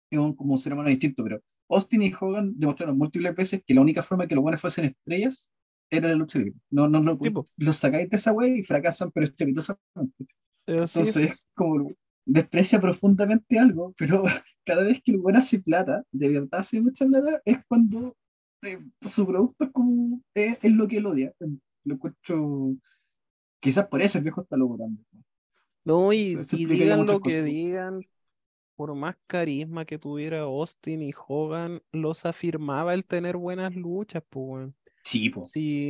es 0.09 0.19
un, 0.19 0.35
como 0.35 0.53
un 0.53 0.57
ser 0.57 0.73
humano 0.73 0.89
distinto, 0.89 1.23
pero 1.23 1.41
Austin 1.69 2.03
y 2.03 2.13
Hogan 2.19 2.53
demostraron 2.57 2.97
múltiples 2.97 3.35
veces 3.35 3.61
que 3.65 3.73
la 3.73 3.81
única 3.81 4.03
forma 4.03 4.27
que 4.27 4.35
los 4.35 4.43
buenos 4.43 4.61
fuesen 4.61 4.85
estrellas 4.85 5.51
era 5.89 6.10
la 6.10 6.15
lucha 6.15 6.39
libre. 6.39 6.60
No, 6.70 6.88
no, 6.88 7.01
lo- 7.01 7.17
los 7.58 7.77
sacáis 7.77 8.10
de 8.10 8.17
esa 8.17 8.32
wey 8.34 8.60
y 8.60 8.63
fracasan, 8.63 9.12
pero 9.12 9.27
estrepitosamente. 9.27 10.25
Así 10.67 11.00
Entonces 11.00 11.32
es. 11.32 11.44
como 11.56 11.91
desprecia 12.25 12.79
profundamente 12.82 13.60
algo, 13.60 13.94
pero 13.98 14.24
cada 14.65 14.84
vez 14.84 15.01
que 15.03 15.12
el 15.13 15.20
buen 15.20 15.36
hace 15.38 15.60
plata, 15.60 16.03
de 16.12 16.29
verdad 16.29 16.60
hace 16.60 16.82
mucha 16.82 17.06
plata, 17.06 17.41
es 17.46 17.60
cuando 17.67 18.15
eh, 18.63 18.79
su 19.01 19.25
producto 19.25 19.65
es 19.65 19.72
como 19.72 20.22
es, 20.34 20.58
es 20.62 20.72
lo 20.72 20.88
que 20.88 20.98
él 20.98 21.06
odia. 21.08 21.34
Lo 21.86 21.96
encuentro. 21.96 22.75
Quizás 23.60 23.88
por 23.88 24.01
eso 24.01 24.17
el 24.17 24.24
viejo 24.24 24.41
está 24.41 24.58
loco 24.58 24.77
también. 24.77 25.06
No, 25.86 26.12
y, 26.13 26.36
digan 26.36 27.06
lo 27.06 27.22
que 27.22 27.39
cosas. 27.39 27.46
digan, 27.46 28.01
por 28.75 28.96
más 28.96 29.15
carisma 29.27 29.86
que 29.86 29.98
tuviera 30.00 30.41
Austin 30.41 31.01
y 31.01 31.12
Hogan, 31.27 31.82
los 31.91 32.25
afirmaba 32.25 32.94
el 32.94 33.06
tener 33.06 33.38
buenas 33.38 33.75
luchas, 33.75 34.24
pues. 34.29 34.72
Sí, 35.07 35.29
po. 35.29 35.43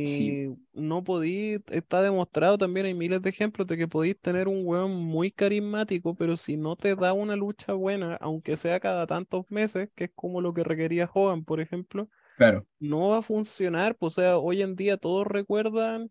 Si 0.04 0.56
no 0.72 1.02
podí, 1.04 1.58
está 1.70 2.00
demostrado 2.02 2.56
también, 2.56 2.86
hay 2.86 2.94
miles 2.94 3.20
de 3.20 3.30
ejemplos 3.30 3.66
de 3.66 3.76
que 3.76 3.88
podéis 3.88 4.18
tener 4.20 4.48
un 4.48 4.62
weón 4.64 4.92
muy 4.92 5.30
carismático, 5.32 6.14
pero 6.14 6.36
si 6.36 6.56
no 6.56 6.76
te 6.76 6.94
da 6.94 7.12
una 7.12 7.36
lucha 7.36 7.72
buena, 7.74 8.14
aunque 8.16 8.56
sea 8.56 8.80
cada 8.80 9.06
tantos 9.06 9.44
meses, 9.50 9.90
que 9.94 10.04
es 10.04 10.10
como 10.14 10.40
lo 10.40 10.54
que 10.54 10.64
requería 10.64 11.10
Hogan, 11.12 11.44
por 11.44 11.60
ejemplo, 11.60 12.08
Claro. 12.36 12.66
no 12.80 13.10
va 13.10 13.18
a 13.18 13.22
funcionar. 13.22 13.96
Pues, 13.96 14.18
o 14.18 14.22
sea, 14.22 14.38
hoy 14.38 14.62
en 14.62 14.76
día 14.76 14.96
todos 14.98 15.26
recuerdan, 15.26 16.10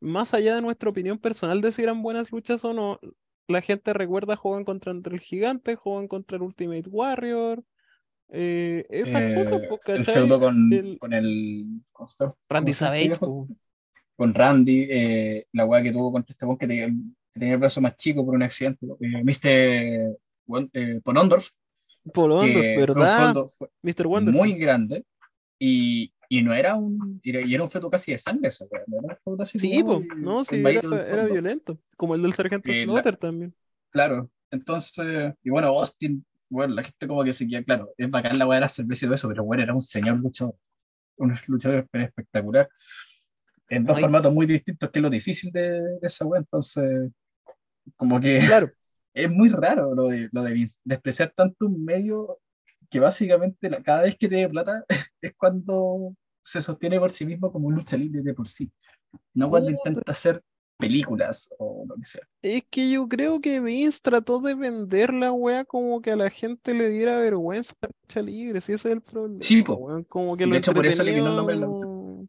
más 0.00 0.34
allá 0.34 0.56
de 0.56 0.62
nuestra 0.62 0.90
opinión 0.90 1.18
personal 1.18 1.60
de 1.60 1.72
si 1.72 1.82
eran 1.82 2.02
buenas 2.02 2.30
luchas 2.32 2.64
o 2.64 2.72
no, 2.74 3.00
la 3.48 3.62
gente 3.62 3.92
recuerda 3.92 4.36
juegan 4.36 4.64
contra 4.64 4.92
el 4.92 5.20
Gigante, 5.20 5.76
juegan 5.76 6.08
contra 6.08 6.36
el 6.36 6.42
Ultimate 6.42 6.88
Warrior, 6.88 7.64
eh, 8.30 8.86
cosas, 9.04 9.22
Eh, 9.22 9.32
pues, 9.34 9.98
el 9.98 10.04
feudo 10.04 10.40
con, 10.40 10.72
El- 10.72 10.98
con 10.98 11.12
el. 11.12 11.64
Randy 11.64 11.84
¿Cómo 11.92 12.06
se 12.06 12.24
llama 12.24 12.74
Savage, 12.74 13.02
este 13.12 13.18
pues, 13.18 13.48
Con 14.16 14.34
Randy, 14.34 14.86
eh, 14.90 15.46
la 15.52 15.64
weá 15.64 15.82
que 15.82 15.92
tuvo 15.92 16.12
contra 16.12 16.32
este 16.32 16.46
que, 16.58 16.66
tenía- 16.66 16.88
que 16.88 17.40
tenía 17.40 17.54
el 17.54 17.60
brazo 17.60 17.80
más 17.80 17.94
chico 17.96 18.24
por 18.24 18.34
un 18.34 18.42
accidente. 18.42 18.86
Eh, 19.00 19.22
Mr. 19.24 20.16
Won- 20.46 20.70
eh, 20.72 21.00
Ponondorf, 21.04 21.50
¿verdad? 22.76 23.34
Mr. 23.82 24.06
Wonderful. 24.06 24.32
muy 24.40 24.58
grande 24.58 25.04
y, 25.58 26.12
y 26.28 26.42
no 26.42 26.52
era 26.54 26.74
un 26.74 27.20
y 27.22 27.54
era, 27.54 27.62
un 27.62 27.70
feto 27.70 27.90
casi 27.90 28.12
de 28.12 28.18
sangre 28.18 28.48
esa 28.48 28.64
weá, 28.70 28.82
no 28.86 28.98
era 29.04 29.20
un 29.24 29.40
así 29.42 29.58
Sí, 29.58 29.80
como 29.82 30.00
pues, 30.00 30.18
no, 30.18 30.44
sí, 30.44 30.56
era, 30.56 30.80
era 31.06 31.26
violento, 31.26 31.78
como 31.96 32.14
el 32.14 32.22
del 32.22 32.32
Sargento 32.32 32.70
Eh, 32.70 32.76
la- 32.78 32.84
Slaughter 32.84 33.16
también. 33.16 33.54
Claro, 33.90 34.30
entonces, 34.50 35.34
y 35.42 35.50
bueno, 35.50 35.68
Austin, 35.68 36.24
bueno, 36.50 36.74
la 36.74 36.82
gente 36.82 37.06
como 37.08 37.24
que 37.24 37.32
se 37.32 37.46
queda, 37.46 37.62
claro, 37.64 37.90
es 37.96 38.10
bacán 38.10 38.38
la 38.38 38.46
weá 38.46 38.56
de 38.58 38.62
la 38.62 38.68
cerveza 38.68 39.04
y 39.06 39.08
todo 39.08 39.14
eso, 39.14 39.28
pero 39.28 39.44
bueno, 39.44 39.62
era 39.62 39.74
un 39.74 39.80
señor 39.80 40.18
luchador, 40.18 40.56
un 41.18 41.34
luchador 41.48 41.86
espectacular, 41.92 42.68
en 43.68 43.84
dos 43.84 43.96
Ay. 43.96 44.02
formatos 44.02 44.32
muy 44.32 44.46
distintos, 44.46 44.90
que 44.90 44.98
es 44.98 45.02
lo 45.02 45.10
difícil 45.10 45.52
de, 45.52 45.70
de 45.70 45.98
esa 46.02 46.24
weá, 46.24 46.40
entonces, 46.40 47.10
como 47.96 48.20
que 48.20 48.38
Claro, 48.46 48.70
es 49.14 49.30
muy 49.30 49.48
raro 49.48 49.94
lo 49.94 50.08
de, 50.08 50.28
lo 50.32 50.42
de 50.42 50.66
despreciar 50.84 51.32
tanto 51.34 51.66
un 51.66 51.84
medio 51.84 52.38
que 52.90 53.00
básicamente 53.00 53.68
la- 53.70 53.82
cada 53.82 54.02
vez 54.02 54.16
que 54.16 54.28
tiene 54.28 54.48
plata 54.48 54.84
es 55.20 55.32
cuando 55.36 56.14
se 56.42 56.62
sostiene 56.62 56.98
por 56.98 57.10
sí 57.10 57.26
mismo 57.26 57.52
como 57.52 57.68
un 57.68 57.74
lucha 57.74 57.96
libre 57.96 58.22
de 58.22 58.34
por 58.34 58.48
sí, 58.48 58.70
no 59.34 59.50
cuando 59.50 59.70
intenta 59.70 60.12
hacer 60.12 60.42
películas 60.78 61.50
o 61.58 61.84
lo 61.86 61.94
que 61.96 62.04
sea. 62.06 62.22
es 62.42 62.64
que 62.70 62.90
yo 62.90 63.08
creo 63.08 63.40
que 63.40 63.60
Vince 63.60 63.98
trató 64.02 64.40
de 64.40 64.54
vender 64.54 65.12
la 65.12 65.32
wea 65.32 65.64
como 65.64 66.00
que 66.00 66.12
a 66.12 66.16
la 66.16 66.30
gente 66.30 66.72
le 66.74 66.88
diera 66.88 67.18
vergüenza 67.20 67.74
la 67.80 67.88
lucha 67.88 68.22
libre, 68.22 68.60
si 68.60 68.72
ese 68.72 68.88
es 68.88 68.94
el 68.94 69.02
problema, 69.02 69.40
Sí, 69.42 69.62
po. 69.62 69.74
weón, 69.74 70.04
como 70.04 70.36
que 70.36 70.44
De 70.44 70.50
lo 70.50 70.56
hecho, 70.56 70.72
por 70.74 70.86
eso 70.86 71.02
eliminó 71.02 71.30
el 71.30 71.36
nombre 71.36 71.54
de 71.56 71.60
la 71.62 71.66
lucha. 71.66 71.86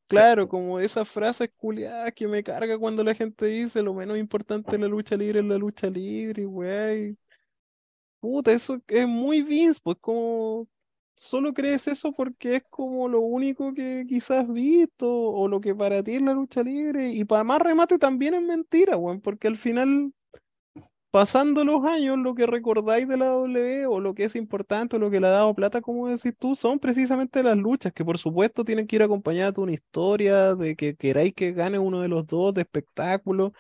Claro, 0.08 0.48
como 0.48 0.80
esas 0.80 1.08
frases 1.08 1.50
culiadas 1.58 2.12
que 2.14 2.28
me 2.28 2.44
carga 2.44 2.78
cuando 2.80 3.04
la 3.04 3.14
gente 3.14 3.46
dice 3.46 3.82
lo 3.84 3.94
menos 3.94 4.18
importante 4.18 4.72
de 4.72 4.80
la 4.80 4.88
lucha 4.88 5.16
libre 5.16 5.40
es 5.40 5.46
la 5.46 5.58
lucha 5.58 5.88
libre, 5.90 6.46
weá. 6.48 6.94
y- 6.96 7.18
Puta, 8.20 8.52
eso 8.52 8.82
es 8.88 9.08
muy 9.08 9.42
Vince, 9.44 9.80
pues 9.84 9.98
como 10.02 10.68
solo 11.20 11.54
crees 11.54 11.88
eso 11.88 12.14
porque 12.14 12.58
es 12.58 12.64
como 12.70 13.08
lo 13.10 13.22
único 13.22 13.74
que 13.74 14.06
quizás 14.08 14.46
has 14.46 14.54
visto 14.54 15.10
o 15.12 15.48
lo 15.48 15.62
que 15.62 15.76
para 15.76 16.04
ti 16.04 16.16
es 16.16 16.22
la 16.22 16.34
lucha 16.34 16.64
libre. 16.64 17.10
Y 17.10 17.26
para 17.26 17.44
más 17.44 17.62
remate 17.62 17.98
también 17.98 18.34
es 18.34 18.42
mentira, 18.42 18.98
weón, 18.98 19.22
porque 19.22 19.48
al 19.48 19.58
final, 19.58 20.14
pasando 21.12 21.66
los 21.66 21.84
años, 21.86 22.18
lo 22.18 22.36
que 22.36 22.46
recordáis 22.46 23.08
de 23.08 23.18
la 23.18 23.28
W 23.28 23.88
o 23.88 24.00
lo 24.00 24.14
que 24.14 24.26
es 24.26 24.36
importante 24.36 24.96
o 24.96 25.00
lo 25.00 25.10
que 25.10 25.20
le 25.20 25.28
ha 25.28 25.32
dado 25.32 25.56
plata, 25.56 25.82
como 25.82 26.08
decís 26.08 26.34
tú, 26.38 26.56
son 26.56 26.80
precisamente 26.80 27.44
las 27.44 27.58
luchas, 27.58 27.94
que 27.94 28.06
por 28.06 28.18
supuesto 28.18 28.64
tienen 28.64 28.88
que 28.88 28.98
ir 28.98 29.04
acompañadas 29.04 29.56
de 29.56 29.62
una 29.62 29.74
historia, 29.74 30.56
de 30.56 30.76
que 30.76 30.96
queráis 30.96 31.34
que 31.34 31.52
gane 31.54 31.80
uno 31.80 32.02
de 32.02 32.08
los 32.10 32.28
dos, 32.28 32.54
de 32.54 32.62
espectáculo 32.62 33.54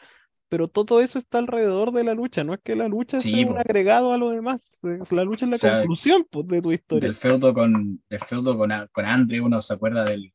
pero 0.50 0.68
todo 0.68 1.01
eso 1.01 1.18
está 1.20 1.39
alrededor 1.39 1.91
de 1.91 2.03
la 2.03 2.13
lucha, 2.15 2.44
no 2.44 2.53
es 2.53 2.60
que 2.63 2.75
la 2.75 2.88
lucha 2.89 3.22
Sí, 3.22 3.46
sea 3.46 3.48
un 3.48 3.58
po. 3.58 3.60
agregado 3.60 4.13
a 4.13 4.18
lo 4.18 4.32
demás, 4.32 4.77
la 5.12 5.24
lucha 5.24 5.46
es 5.46 5.51
la 5.51 5.58
O 5.58 5.62
sea, 5.62 5.86
conclusión 5.86 6.25
pues, 6.29 6.48
de 6.48 6.62
tu 6.62 6.72
historia. 6.72 7.12
Del 7.12 7.15
feudo 7.15 7.53
con, 7.53 8.03
del 8.10 8.20
feudo 8.20 8.58
con, 8.58 8.72
con 8.91 9.06
Andre, 9.06 9.41
uno 9.41 9.62
se 9.62 9.74
acuerda 9.74 10.06
del, 10.06 10.34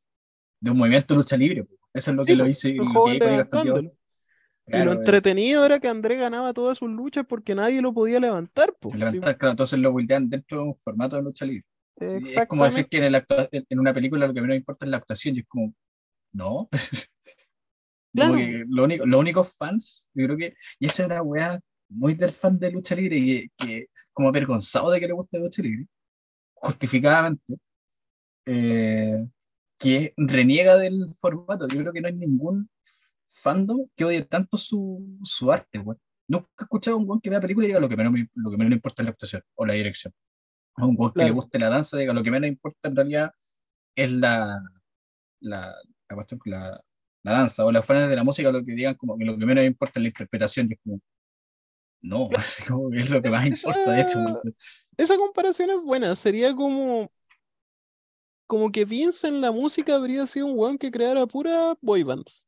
de 0.61 0.71
un 0.73 0.78
movimiento 0.78 1.14
de 1.14 1.18
lucha 1.18 1.37
libre. 1.37 1.64
po. 1.64 1.75
Eso 1.94 2.12
es 2.12 2.16
lo 2.16 2.26
Sí, 2.26 2.26
que 2.26 2.37
lo 2.37 2.47
po, 2.47 2.49
hizo 2.49 2.68
y 2.68 2.80
lo 2.80 2.87
que 2.88 3.18
levantándolo. 3.18 3.92
Y 4.73 4.83
lo 4.83 4.92
Claro, 4.92 5.02
eh, 5.02 5.14
entretenido 5.14 5.64
era 5.66 5.80
que 5.80 5.88
André 5.88 6.16
ganaba 6.16 6.54
todas 6.54 6.78
sus 6.78 6.90
luchas 6.90 7.26
porque 7.28 7.54
nadie 7.54 7.83
lo 7.83 7.94
podía 7.94 8.21
levantar, 8.21 8.75
el 8.92 9.00
Sí, 9.00 9.00
levantar, 9.00 9.37
claro, 9.38 9.52
entonces 9.52 9.78
lo 9.78 9.92
buildean 9.92 10.28
dentro 10.28 10.59
de 10.59 10.64
un 10.64 10.75
formato 10.75 11.16
de 11.16 11.23
lucha 11.23 11.44
libre. 11.47 11.64
Es 12.12 12.44
como 12.47 12.64
decir 12.64 12.88
que 12.88 12.99
en, 12.99 13.04
el 13.04 13.14
actua- 13.14 13.49
en 13.52 13.78
una 13.78 13.92
película 13.94 14.26
lo 14.26 14.35
que 14.35 14.40
menos 14.40 14.56
importa 14.56 14.85
es 14.87 14.90
la 14.90 14.99
actuación, 14.99 15.37
y 15.37 15.40
es 15.40 15.47
como, 15.49 15.75
no. 16.33 16.68
Claro, 18.14 18.37
lo 18.68 18.85
único, 18.85 19.06
los 19.06 19.21
únicos 19.21 19.56
fans, 19.56 20.09
yo 20.14 20.26
creo 20.26 20.37
que, 20.37 20.54
y 20.78 20.87
esa 20.87 21.04
era 21.04 21.23
una 21.23 21.23
weá 21.23 21.61
muy 21.88 22.14
del 22.14 22.30
fan 22.30 22.59
de 22.59 22.71
lucha 22.71 22.94
libre, 22.94 23.16
y 23.18 23.25
que, 23.26 23.49
que 23.56 23.87
como 24.12 24.28
avergonzado 24.28 24.90
de 24.90 25.00
que 25.00 25.06
le 25.09 25.12
guste 25.12 25.38
lucha 25.38 25.62
libre, 25.62 25.87
justificadamente, 26.54 27.56
eh, 28.47 29.26
que 29.78 30.14
reniega 30.16 30.76
del 30.76 31.12
formato. 31.18 31.66
Yo 31.68 31.80
creo 31.80 31.92
que 31.92 32.00
no 32.00 32.09
hay 32.09 32.14
ningún 32.14 32.68
fandom 33.26 33.87
que 33.97 34.04
odie 34.04 34.25
tanto 34.25 34.56
su, 34.56 35.18
su 35.25 35.50
arte, 35.52 35.78
weón. 35.78 35.99
Nunca 36.26 36.49
he 36.61 36.62
escuchado 36.62 36.97
a 36.97 37.00
un 37.00 37.09
weón 37.09 37.21
que 37.21 37.30
vea 37.30 37.40
película 37.40 37.66
y 37.66 37.68
diga 37.68 37.80
lo 37.80 37.88
que 37.88 37.97
menos, 37.97 38.12
me- 38.12 38.28
lo 38.35 38.50
que 38.50 38.56
menos 38.56 38.71
le 38.71 38.76
importa 38.76 39.02
es 39.02 39.06
la 39.06 39.11
actuación 39.11 39.42
o 39.54 39.66
la 39.66 39.75
dirección. 39.75 40.14
A 40.76 40.87
un 40.87 40.94
weón 40.99 41.12
que 41.12 41.18
le 41.21 41.25
claro. 41.26 41.35
guste 41.35 41.59
la 41.59 41.68
danza 41.68 41.99
diga 41.99 42.12
lo 42.14 42.23
que 42.23 42.30
menos 42.30 42.49
importa 42.49 42.88
en 42.88 42.97
realidad 42.97 43.30
es 43.97 44.11
la, 44.11 44.61
la, 45.40 45.75
la 46.09 46.26
la, 46.47 46.85
la 47.24 47.32
danza 47.32 47.64
o 47.64 47.72
las 47.72 47.84
fans 47.84 48.08
de 48.08 48.16
la 48.16 48.24
música 48.24 48.52
lo 48.52 48.64
que 48.64 48.72
digan 48.72 48.94
como 48.94 49.18
que 49.18 49.24
lo 49.24 49.36
que 49.36 49.46
menos 49.46 49.64
importa 49.64 49.98
es 49.98 50.02
la 50.02 50.08
interpretación 50.08 50.68
y 50.70 50.74
es 50.74 50.80
como 50.84 51.00
no, 52.02 52.28
así 52.36 52.62
como 52.64 52.90
que 52.90 53.00
es 53.00 53.10
lo 53.10 53.22
que 53.22 53.30
más 53.30 53.46
importa 53.46 53.90
de 53.92 54.00
hecho 54.02 54.20
esa, 54.96 55.16
comparación 55.16 55.70
es 55.70 55.82
buena, 55.84 56.14
sería 56.14 56.54
como, 56.54 57.10
como 58.46 58.70
que 58.70 58.84
Vince 58.84 59.26
en 59.26 59.40
la 59.40 59.50
música 59.50 59.96
habría 59.96 60.26
sido 60.26 60.46
un 60.46 60.58
weón 60.58 60.78
que 60.78 60.90
creara 60.90 61.26
pura 61.26 61.76
boy 61.80 62.02
bands. 62.02 62.46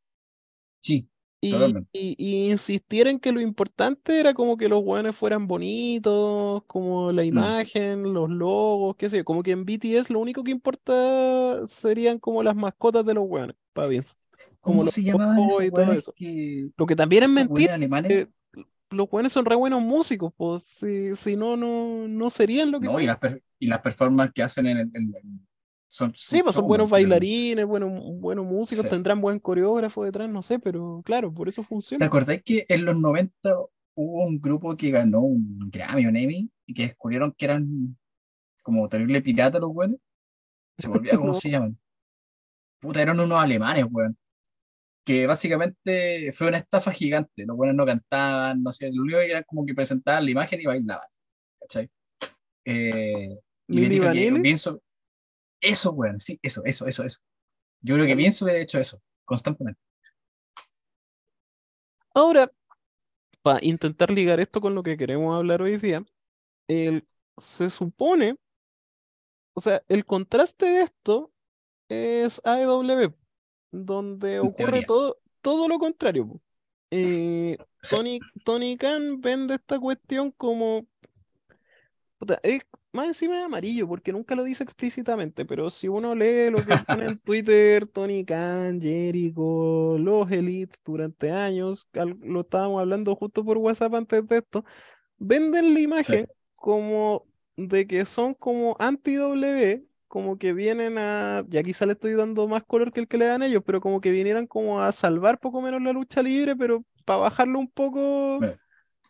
sí, 0.81 1.09
Y, 1.41 1.75
y, 1.93 2.51
en 2.51 3.19
que 3.21 3.31
lo 3.33 3.41
importante 3.41 4.19
era 4.19 4.35
como 4.35 4.57
que 4.57 4.69
los 4.69 4.83
weones 4.83 5.15
fueran 5.15 5.47
bonitos, 5.47 6.63
como 6.67 7.13
la 7.13 7.23
Mm. 7.23 7.29
imagen, 7.29 8.13
los 8.15 8.29
logos, 8.29 8.97
qué 8.97 9.09
sé 9.11 9.19
yo, 9.19 9.25
como 9.25 9.43
que 9.43 9.53
en 9.53 9.65
BTS 9.65 10.13
lo 10.13 10.19
único 10.21 10.43
que 10.43 10.51
importa 10.51 11.67
serían 11.67 12.19
como 12.19 12.43
las 12.43 12.57
mascotas 12.57 13.05
de 13.05 13.15
los 13.15 13.25
weones, 13.29 13.57
para 13.73 13.89
Vince, 13.89 14.15
como 14.67 14.79
¿cómo 14.79 14.85
los 14.85 14.95
se 14.95 15.03
llamaban 15.03 15.39
esos 15.49 15.65
y 15.65 15.71
todo 15.71 15.93
eso. 15.93 16.13
que 16.15 16.69
Lo 16.77 16.87
que 16.87 16.97
también 16.97 17.25
es 17.25 17.29
mentira, 17.31 17.77
eh, 18.09 18.27
los 18.91 19.09
weones 19.11 19.33
son 19.33 19.45
re 19.45 19.55
buenos 19.57 19.83
músicos, 19.83 20.33
pues 20.37 20.63
si, 20.65 21.17
si 21.17 21.37
no, 21.37 21.57
no, 21.57 22.07
no 22.09 22.31
serían 22.31 22.71
lo 22.71 22.81
que 22.81 22.87
No, 22.87 22.93
y 22.93 22.95
son. 22.95 23.07
las, 23.07 23.19
per- 23.19 23.43
y 23.59 23.67
las 23.67 23.81
performances 23.81 24.35
que 24.35 24.43
hacen 24.43 24.67
en 24.67 24.79
el, 24.79 24.91
en 24.95 25.47
son, 25.89 26.15
Sí, 26.15 26.37
son 26.37 26.45
pues 26.45 26.57
son 26.57 26.67
buenos 26.67 26.91
bailarines, 26.91 27.65
buenos, 27.67 27.91
buenos 28.21 28.45
músicos, 28.47 28.85
Sí. 28.85 28.91
tendrán 28.91 29.21
buen 29.21 29.39
coreógrafo 29.39 30.05
detrás, 30.05 30.29
no 30.29 30.43
sé, 30.43 30.59
pero 30.59 31.03
claro, 31.05 31.33
por 31.33 31.49
eso 31.49 31.63
¿Te 31.63 31.69
funciona. 31.69 32.07
acordáis 32.07 32.43
que 32.43 32.67
en 32.69 32.85
los 32.85 32.97
90 32.99 33.55
hubo 33.95 34.25
un 34.27 34.41
grupo 34.41 34.77
que 34.77 34.91
ganó 34.91 35.21
un 35.21 35.71
Grammy 35.71 36.07
o 36.07 36.09
un 36.11 36.17
Emmy 36.17 36.51
y 36.67 36.75
que 36.75 36.83
descubrieron 36.83 37.33
que 37.33 37.45
eran 37.47 37.97
como 38.63 38.89
terrible 38.89 39.23
pirata 39.23 39.59
los 39.59 39.71
weones? 39.73 40.01
Se 40.79 40.89
me 40.89 40.97
olvida 40.97 41.17
cómo 41.19 41.29
No, 41.35 41.35
se 41.35 41.51
llaman. 41.51 41.79
Puta, 42.81 43.03
eran 43.03 43.21
unos 43.21 43.39
alemanes, 43.43 43.85
weón. 43.91 44.17
Que 45.07 45.27
básicamente 45.27 46.33
fue 46.33 46.49
una 46.49 46.59
estafa 46.59 46.91
gigante. 46.93 47.47
Los 47.47 47.57
buenos 47.57 47.77
no 47.77 47.87
cantaban, 47.87 48.63
no 48.63 48.73
sé, 48.73 48.91
lo 48.93 49.03
único 49.05 49.21
que 49.21 49.31
era 49.31 49.45
como 49.45 49.65
que 49.65 49.75
presentaban 49.75 50.25
la 50.25 50.33
imagen 50.33 50.61
y 50.61 50.67
bailaban. 50.67 51.07
¿Cachai? 51.61 51.91
Eh, 52.65 53.39
y 53.69 53.81
me 53.81 53.89
dijo 53.89 54.13
que 54.13 54.33
pienso, 54.43 54.83
eso, 55.61 55.93
weón, 55.93 56.21
sí, 56.21 56.39
eso, 56.43 56.63
eso, 56.65 56.87
eso, 56.87 57.05
eso. 57.05 57.21
Yo 57.83 57.95
creo 57.95 58.07
que 58.07 58.17
pienso 58.17 58.45
hubiera 58.45 58.61
hecho 58.61 58.79
eso, 58.79 59.01
constantemente. 59.25 59.81
Ahora, 62.15 62.51
para 63.43 63.61
intentar 63.63 64.11
ligar 64.11 64.41
esto 64.41 64.61
con 64.61 64.75
lo 64.75 64.83
que 64.83 64.97
queremos 64.97 65.37
hablar 65.37 65.63
hoy 65.63 65.77
día, 65.79 66.05
el- 66.69 67.07
se 67.39 67.71
supone, 67.71 68.37
o 69.55 69.61
sea, 69.61 69.83
el 69.89 70.05
contraste 70.05 70.67
de 70.67 70.83
esto 70.83 71.33
es 71.89 72.41
AEW, 72.45 73.15
donde 73.85 74.41
ocurre 74.41 74.83
todo, 74.83 75.19
todo 75.41 75.69
lo 75.69 75.79
contrario. 75.79 76.41
Eh, 76.91 77.59
Sí. 77.83 77.97
Tony, 77.97 78.27
Tony 78.45 78.77
Khan 78.77 79.21
vende 79.21 79.55
esta 79.55 79.79
cuestión 79.81 80.31
como, 80.33 80.87
puta, 82.19 82.41
es 82.43 82.61
más 82.93 83.09
encima 83.09 83.37
de 83.37 83.43
amarillo, 83.45 83.87
porque 83.89 84.13
nunca 84.13 84.35
lo 84.35 84.45
dice 84.45 84.65
explícitamente, 84.65 85.45
pero 85.45 85.71
si 85.71 85.87
uno 85.89 86.15
lee 86.15 86.51
lo 86.51 86.65
que 86.65 86.79
pone 86.79 87.07
en 87.07 87.19
Twitter, 87.21 87.87
Tony 87.87 88.25
Khan, 88.25 88.81
Jericho, 88.81 89.99
los 89.99 90.31
Elites 90.31 90.81
durante 90.85 91.31
años, 91.31 91.89
lo 92.23 92.41
estábamos 92.41 92.81
hablando 92.81 93.15
justo 93.17 93.45
por 93.45 93.59
WhatsApp 93.59 93.95
antes 93.95 94.27
de 94.27 94.39
esto, 94.39 94.65
venden 95.19 95.75
la 95.75 95.81
Sí. 95.95 96.15
imagen 96.15 96.29
como 96.55 97.29
de 97.57 97.87
que 97.87 98.05
son 98.07 98.35
como 98.35 98.77
anti-W, 98.79 99.87
como 100.17 100.39
que 100.39 100.55
vienen 100.55 100.97
a, 100.97 101.45
ya 101.49 101.63
quizá 101.63 101.85
le 101.85 101.93
estoy 101.93 102.15
dando 102.15 102.49
más 102.49 102.65
color 102.65 102.91
que 102.91 103.01
el 103.01 103.07
que 103.07 103.19
le 103.19 103.27
dan 103.27 103.43
ellos, 103.43 103.63
pero 103.67 103.83
como 103.83 104.01
que 104.01 104.11
vinieran 104.11 104.47
como 104.47 104.81
a 104.81 104.91
salvar 104.91 105.39
poco 105.39 105.61
menos 105.61 105.83
la 105.83 105.93
lucha 105.93 106.23
libre, 106.23 106.57
pero 106.57 106.83
para 107.05 107.19
bajarlo 107.21 107.59
un 107.59 107.69
poco, 107.69 108.39
Bueno, 108.39 108.55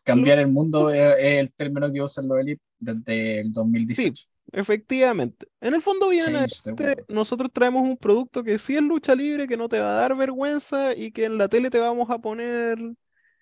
Cambiar 0.02 0.40
el 0.40 0.48
mundo 0.48 0.90
es, 0.90 1.02
es 1.18 1.40
el 1.40 1.52
término 1.52 1.92
que 1.92 2.02
usan 2.02 2.26
los 2.26 2.40
elites 2.40 2.64
desde 2.80 3.40
el 3.40 3.52
sí, 3.52 3.54
2018. 3.54 4.26
efectivamente. 4.52 5.46
En 5.60 5.74
el 5.74 5.82
fondo 5.82 6.08
vienen 6.08 6.36
a 6.36 6.46
world. 6.66 7.04
nosotros 7.08 7.50
traemos 7.52 7.82
un 7.82 7.96
producto 7.96 8.42
que 8.42 8.58
sí 8.58 8.74
es 8.76 8.82
lucha 8.82 9.14
libre, 9.14 9.46
que 9.46 9.56
no 9.56 9.68
te 9.68 9.80
va 9.80 9.90
a 9.92 10.00
dar 10.00 10.16
vergüenza 10.16 10.94
y 10.94 11.12
que 11.12 11.24
en 11.26 11.38
la 11.38 11.48
tele 11.48 11.70
te 11.70 11.78
vamos 11.78 12.10
a 12.10 12.18
poner 12.18 12.78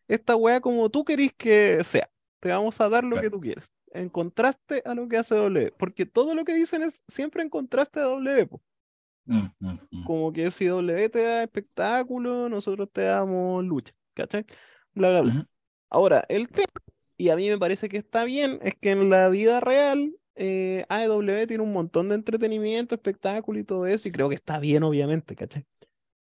esta 0.09 0.37
weá 0.37 0.61
como 0.61 0.91
tú 0.91 1.05
querís 1.05 1.33
que 1.37 1.83
sea. 1.85 2.11
Te 2.41 2.51
vamos 2.51 2.81
a 2.81 2.89
dar 2.89 3.05
lo 3.05 3.19
que 3.19 3.31
tú 3.31 3.41
quieres. 3.41 3.73
En 3.95 4.09
contraste 4.09 4.83
a 4.85 4.95
lo 4.95 5.09
que 5.09 5.17
hace 5.17 5.35
W. 5.35 5.73
Porque 5.79 6.05
todo 6.05 6.35
lo 6.35 6.45
que 6.45 6.55
dicen 6.55 6.83
es 6.83 7.05
siempre 7.09 7.43
en 7.43 7.49
contraste 7.49 8.01
a 8.01 8.05
W. 8.05 8.49
Mm, 9.25 9.39
mm, 9.59 9.79
mm. 9.91 10.05
Como 10.05 10.33
que 10.33 10.51
si 10.51 10.67
W 10.67 11.09
te 11.09 11.23
da 11.23 11.43
espectáculo, 11.43 12.49
nosotros 12.49 12.91
te 12.93 13.03
damos 13.03 13.65
lucha. 13.65 13.95
¿Cachai? 14.15 14.45
Bla, 14.93 15.11
bla, 15.11 15.23
bla. 15.23 15.33
Ujú. 15.33 15.47
Ahora, 15.91 16.25
el 16.29 16.49
tema, 16.49 16.73
y 17.17 17.29
a 17.31 17.37
mí 17.37 17.49
me 17.49 17.59
parece 17.59 17.89
que 17.89 17.97
está 17.97 18.25
bien, 18.25 18.59
es 18.63 18.75
que 18.75 18.91
en 18.91 19.11
la 19.11 19.29
vida 19.29 19.61
real 19.61 20.15
eh, 20.35 20.85
AEW 20.89 21.47
tiene 21.47 21.63
un 21.63 21.73
montón 21.73 22.09
de 22.09 22.17
entretenimiento, 22.17 22.95
espectáculo 22.95 23.59
y 23.59 23.65
todo 23.65 23.87
eso, 23.87 24.09
y 24.09 24.13
creo 24.13 24.29
que 24.29 24.35
está 24.35 24.59
bien, 24.59 24.83
obviamente, 24.83 25.37
¿cachai? 25.37 25.65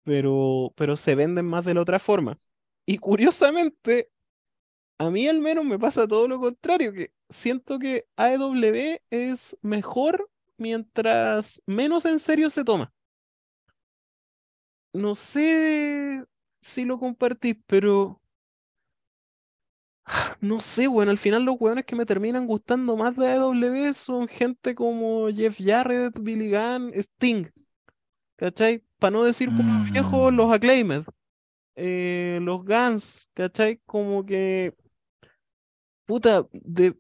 Pero, 0.04 0.74
pero 0.76 0.96
se 0.96 1.16
venden 1.16 1.46
más 1.46 1.66
de 1.66 1.74
la 1.74 1.82
otra 1.82 2.00
forma. 2.00 2.38
Y 2.86 2.98
curiosamente, 2.98 4.12
a 4.98 5.10
mí 5.10 5.28
al 5.28 5.40
menos 5.42 5.66
me 5.66 5.80
pasa 5.80 6.08
todo 6.08 6.28
lo 6.28 6.40
contrario, 6.40 6.94
que 6.94 7.12
siento 7.30 7.80
que 7.80 8.08
AEW 8.18 9.00
es 9.10 9.58
mejor 9.62 10.30
mientras 10.58 11.62
menos 11.66 12.06
en 12.06 12.20
serio 12.20 12.50
se 12.50 12.64
toma. 12.64 12.94
No 14.94 15.16
sé 15.16 16.24
si 16.62 16.86
lo 16.86 16.98
compartís, 17.00 17.58
pero 17.68 18.22
no 20.42 20.62
sé, 20.62 20.88
bueno, 20.88 21.12
al 21.12 21.18
final 21.18 21.44
los 21.44 21.56
hueones 21.60 21.86
que 21.86 21.96
me 21.96 22.06
terminan 22.06 22.48
gustando 22.48 22.96
más 22.96 23.16
de 23.16 23.28
AEW 23.28 23.94
son 23.94 24.28
gente 24.28 24.76
como 24.76 25.30
Jeff 25.30 25.58
Jarrett, 25.60 26.20
Billy 26.20 26.52
Gunn, 26.52 26.92
Sting, 26.96 27.48
¿cachai? 28.38 28.84
Para 29.00 29.12
no 29.12 29.24
decir 29.24 29.50
por 29.56 29.66
los 29.66 29.92
viejos, 29.92 30.34
Mm. 30.34 30.36
los 30.38 30.54
Acclaimed, 30.54 31.04
eh, 31.76 32.40
los 32.44 32.66
Guns, 32.66 33.30
¿cachai? 33.34 33.82
Como 33.86 34.26
que, 34.26 34.76
puta, 36.06 36.48
de, 36.54 36.96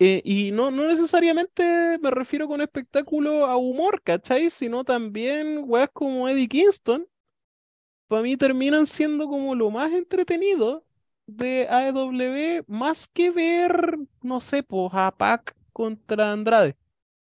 eh, 0.00 0.22
y 0.24 0.52
no, 0.52 0.70
no 0.70 0.88
necesariamente 0.88 1.98
me 2.00 2.10
refiero 2.12 2.48
con 2.48 2.60
espectáculo 2.62 3.46
a 3.46 3.56
humor, 3.56 4.02
¿cachai? 4.02 4.50
Sino 4.50 4.84
también 4.84 5.62
weas 5.66 5.90
como 5.92 6.28
Eddie 6.28 6.48
Kingston, 6.48 7.06
para 8.08 8.22
mí 8.22 8.36
terminan 8.36 8.86
siendo 8.86 9.28
como 9.28 9.54
lo 9.54 9.70
más 9.70 9.92
entretenido 9.92 10.84
de 11.26 11.66
AEW, 11.68 12.64
más 12.68 13.08
que 13.08 13.30
ver, 13.30 13.98
no 14.22 14.40
sé, 14.40 14.62
pues 14.62 14.90
a 14.94 15.12
Pac 15.16 15.56
contra 15.72 16.32
Andrade. 16.32 16.76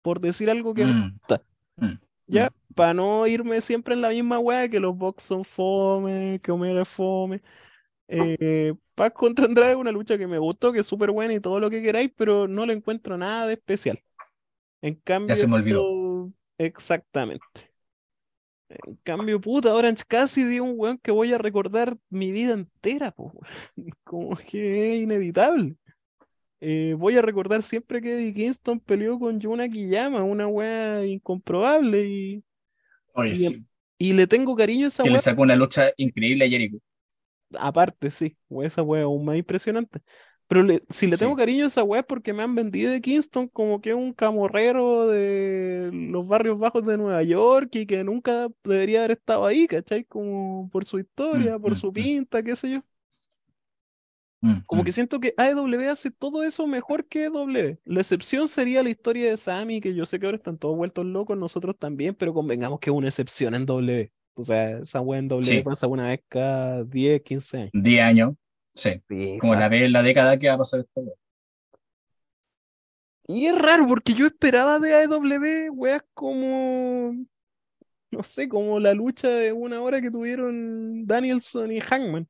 por 0.03 0.21
decir 0.21 0.49
algo 0.51 0.73
que 0.75 0.85
me 0.87 0.93
Mm, 0.93 1.19
gusta. 1.19 1.43
mm, 1.81 1.97
Ya, 2.27 2.51
para 2.75 2.93
no 2.95 3.27
irme 3.27 3.61
siempre 3.61 3.95
en 3.95 4.01
la 4.01 4.09
misma 4.09 4.39
weá, 4.39 4.69
que 4.69 4.79
los 4.79 4.97
box 4.97 5.23
son 5.23 5.45
fome, 5.45 6.39
que 6.43 6.51
Omega 6.51 6.81
es 6.83 6.89
fome. 6.89 7.41
Eh, 8.13 8.73
Paz 8.93 9.11
contra 9.11 9.45
Andrade 9.45 9.71
es 9.71 9.77
una 9.77 9.91
lucha 9.91 10.17
que 10.17 10.27
me 10.27 10.37
gustó, 10.37 10.73
que 10.73 10.79
es 10.79 10.85
súper 10.85 11.11
buena 11.11 11.33
y 11.33 11.39
todo 11.39 11.59
lo 11.59 11.69
que 11.69 11.81
queráis, 11.81 12.11
pero 12.15 12.47
no 12.47 12.65
le 12.65 12.73
encuentro 12.73 13.17
nada 13.17 13.47
de 13.47 13.53
especial. 13.53 14.03
En 14.81 14.95
cambio, 14.95 15.35
se 15.35 15.47
me 15.47 15.55
olvidó. 15.55 16.31
exactamente. 16.57 17.71
En 18.69 18.95
cambio, 19.03 19.39
puta, 19.39 19.73
Orange 19.73 20.03
Cassidy 20.07 20.55
es 20.55 20.61
un 20.61 20.73
weón 20.77 20.97
que 20.97 21.11
voy 21.11 21.33
a 21.33 21.37
recordar 21.37 21.97
mi 22.09 22.31
vida 22.31 22.53
entera, 22.53 23.11
po. 23.11 23.33
Como 24.03 24.35
que 24.35 24.93
es 24.93 25.03
inevitable. 25.03 25.75
Eh, 26.59 26.95
voy 26.97 27.17
a 27.17 27.21
recordar 27.21 27.63
siempre 27.63 28.01
que 28.01 28.13
Eddie 28.13 28.33
Kingston 28.33 28.79
peleó 28.79 29.17
con 29.17 29.39
Yuna 29.39 29.63
Akiyama, 29.63 30.23
una 30.23 30.47
weá 30.47 31.05
incomprobable 31.05 32.07
y, 32.07 32.43
Oye, 33.13 33.31
y, 33.31 33.35
sí, 33.35 33.65
y 33.97 34.13
le 34.13 34.27
tengo 34.27 34.55
cariño 34.55 34.85
a 34.85 34.87
esa 34.89 35.03
que 35.03 35.09
le 35.09 35.17
sacó 35.17 35.41
una 35.41 35.55
lucha 35.55 35.91
increíble 35.97 36.45
a 36.45 36.49
Jericho. 36.49 36.77
Aparte, 37.59 38.09
sí, 38.11 38.37
esa 38.63 38.81
weá 38.83 39.03
aún 39.03 39.25
más 39.25 39.37
impresionante. 39.37 40.01
Pero 40.47 40.63
le- 40.63 40.83
si 40.89 41.07
le 41.07 41.17
tengo 41.17 41.33
Sí. 41.33 41.37
cariño 41.37 41.63
a 41.63 41.67
esa 41.67 41.81
es 41.97 42.03
porque 42.05 42.33
me 42.33 42.43
han 42.43 42.55
vendido 42.55 42.91
de 42.91 42.99
Kingston 43.01 43.47
como 43.47 43.79
que 43.81 43.91
es 43.91 43.95
un 43.95 44.13
camorrero 44.13 45.07
de 45.07 45.89
los 45.93 46.27
barrios 46.27 46.59
bajos 46.59 46.85
de 46.85 46.97
Nueva 46.97 47.23
York 47.23 47.69
y 47.75 47.85
que 47.85 48.03
nunca 48.03 48.49
debería 48.63 48.99
haber 48.99 49.11
estado 49.11 49.45
ahí, 49.45 49.65
¿cachai? 49.67 50.03
Como 50.05 50.69
por 50.69 50.83
su 50.85 50.99
historia, 50.99 51.57
por 51.57 51.73
mm, 51.73 51.75
su 51.75 51.91
mm. 51.93 51.93
pinta, 51.93 52.43
qué 52.43 52.55
sé 52.55 52.69
yo. 52.71 52.81
Mm, 54.41 54.61
Como 54.65 54.83
mm. 54.83 54.85
que 54.85 54.91
siento 54.93 55.19
que 55.19 55.33
AEW 55.37 55.89
hace 55.91 56.09
todo 56.11 56.43
eso 56.43 56.65
mejor 56.67 57.05
que 57.07 57.25
EW. 57.25 57.77
La 57.85 58.01
excepción 58.01 58.47
sería 58.47 58.81
la 58.83 58.89
historia 58.89 59.29
de 59.29 59.37
Sammy, 59.37 59.81
que 59.81 59.93
yo 59.93 60.05
sé 60.05 60.19
que 60.19 60.25
ahora 60.25 60.37
están 60.37 60.57
todos 60.57 60.77
vueltos 60.77 61.05
locos, 61.05 61.37
nosotros 61.37 61.77
también, 61.77 62.15
pero 62.15 62.33
convengamos 62.33 62.79
que 62.79 62.89
es 62.89 62.95
una 62.95 63.07
excepción 63.09 63.53
en 63.55 63.65
W. 63.65 64.11
O 64.33 64.43
sea, 64.43 64.79
esa 64.79 65.01
weá 65.01 65.19
en 65.19 65.27
W 65.27 65.63
pasa 65.63 65.87
una 65.87 66.07
vez 66.07 66.21
cada 66.27 66.83
10, 66.83 67.21
15 67.21 67.57
años. 67.57 67.71
10 67.73 68.03
años, 68.03 68.33
sí. 68.75 69.01
Sí, 69.09 69.37
Como 69.39 69.55
la 69.55 69.69
vez 69.69 69.83
en 69.83 69.93
la 69.93 70.03
década 70.03 70.37
que 70.39 70.47
va 70.47 70.53
a 70.53 70.59
pasar 70.59 70.81
esto. 70.81 71.03
Y 73.27 73.45
es 73.45 73.57
raro 73.57 73.87
porque 73.87 74.13
yo 74.13 74.25
esperaba 74.25 74.79
de 74.79 74.93
AEW 74.93 75.71
weas 75.73 76.03
como, 76.13 77.15
no 78.11 78.23
sé, 78.23 78.49
como 78.49 78.79
la 78.79 78.93
lucha 78.93 79.29
de 79.29 79.53
una 79.53 79.81
hora 79.81 80.01
que 80.01 80.11
tuvieron 80.11 81.05
Danielson 81.05 81.71
y 81.71 81.79
Hangman. 81.79 82.27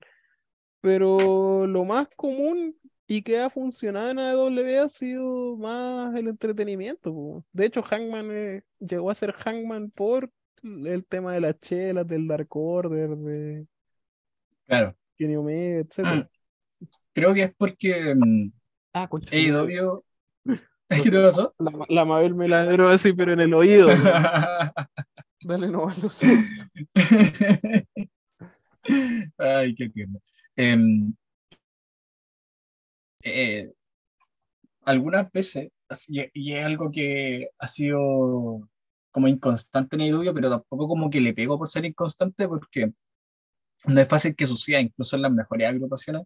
Pero 0.81 1.67
lo 1.67 1.85
más 1.85 2.07
común 2.15 2.75
y 3.07 3.21
que 3.23 3.39
ha 3.39 3.49
funcionado 3.49 4.11
en 4.11 4.19
AEW 4.19 4.83
ha 4.83 4.89
sido 4.89 5.57
más 5.57 6.15
el 6.15 6.27
entretenimiento. 6.27 7.13
po. 7.13 7.45
De 7.51 7.65
hecho, 7.65 7.81
Hangman 7.83 8.29
eh, 8.31 8.63
llegó 8.79 9.09
a 9.09 9.15
ser 9.15 9.33
Hangman 9.33 9.91
por 9.91 10.31
el 10.63 11.05
tema 11.05 11.33
de 11.33 11.41
las 11.41 11.59
chelas, 11.59 12.07
del 12.07 12.27
Dark 12.27 12.47
Order, 12.51 13.09
de 13.09 13.67
Claro. 14.65 14.95
Kenny 15.17 15.35
Omega, 15.35 15.79
etc. 15.79 16.27
Creo 17.13 17.33
que 17.33 17.43
es 17.43 17.53
porque 17.57 18.15
mm, 18.15 18.51
Ah, 18.93 19.07
concha. 19.07 19.35
AEW. 19.35 20.03
¿Qué 20.89 21.11
te 21.11 21.21
pasó? 21.23 21.53
La, 21.59 21.71
la 21.89 22.05
Mabel 22.05 22.35
me 22.35 22.47
la 22.47 22.67
dio 22.67 22.87
así, 22.87 23.13
pero 23.13 23.33
en 23.33 23.39
el 23.39 23.53
oído. 23.53 23.87
Dale, 25.43 25.67
no, 25.69 25.89
lo 26.01 26.09
siento. 26.09 26.63
Ay, 29.37 29.75
qué 29.75 29.89
tierno. 29.89 30.19
Em, 30.55 31.13
eh, 33.23 33.71
algunas 34.83 35.31
veces, 35.31 35.69
así- 35.87 36.29
y 36.33 36.53
es 36.53 36.65
algo 36.65 36.91
que 36.91 37.49
ha 37.59 37.67
sido 37.67 38.67
como 39.11 39.27
inconstante 39.27 39.95
en 39.95 40.01
AEW, 40.03 40.33
pero 40.33 40.49
tampoco 40.49 40.87
como 40.87 41.09
que 41.09 41.21
le 41.21 41.33
pego 41.33 41.57
por 41.57 41.69
ser 41.69 41.85
inconstante, 41.85 42.47
porque 42.47 42.91
no 43.85 44.01
es 44.01 44.07
fácil 44.07 44.35
que 44.35 44.47
suceda, 44.47 44.79
incluso 44.79 45.15
en 45.15 45.23
las 45.23 45.31
mejores 45.31 45.67
agrupaciones. 45.67 46.23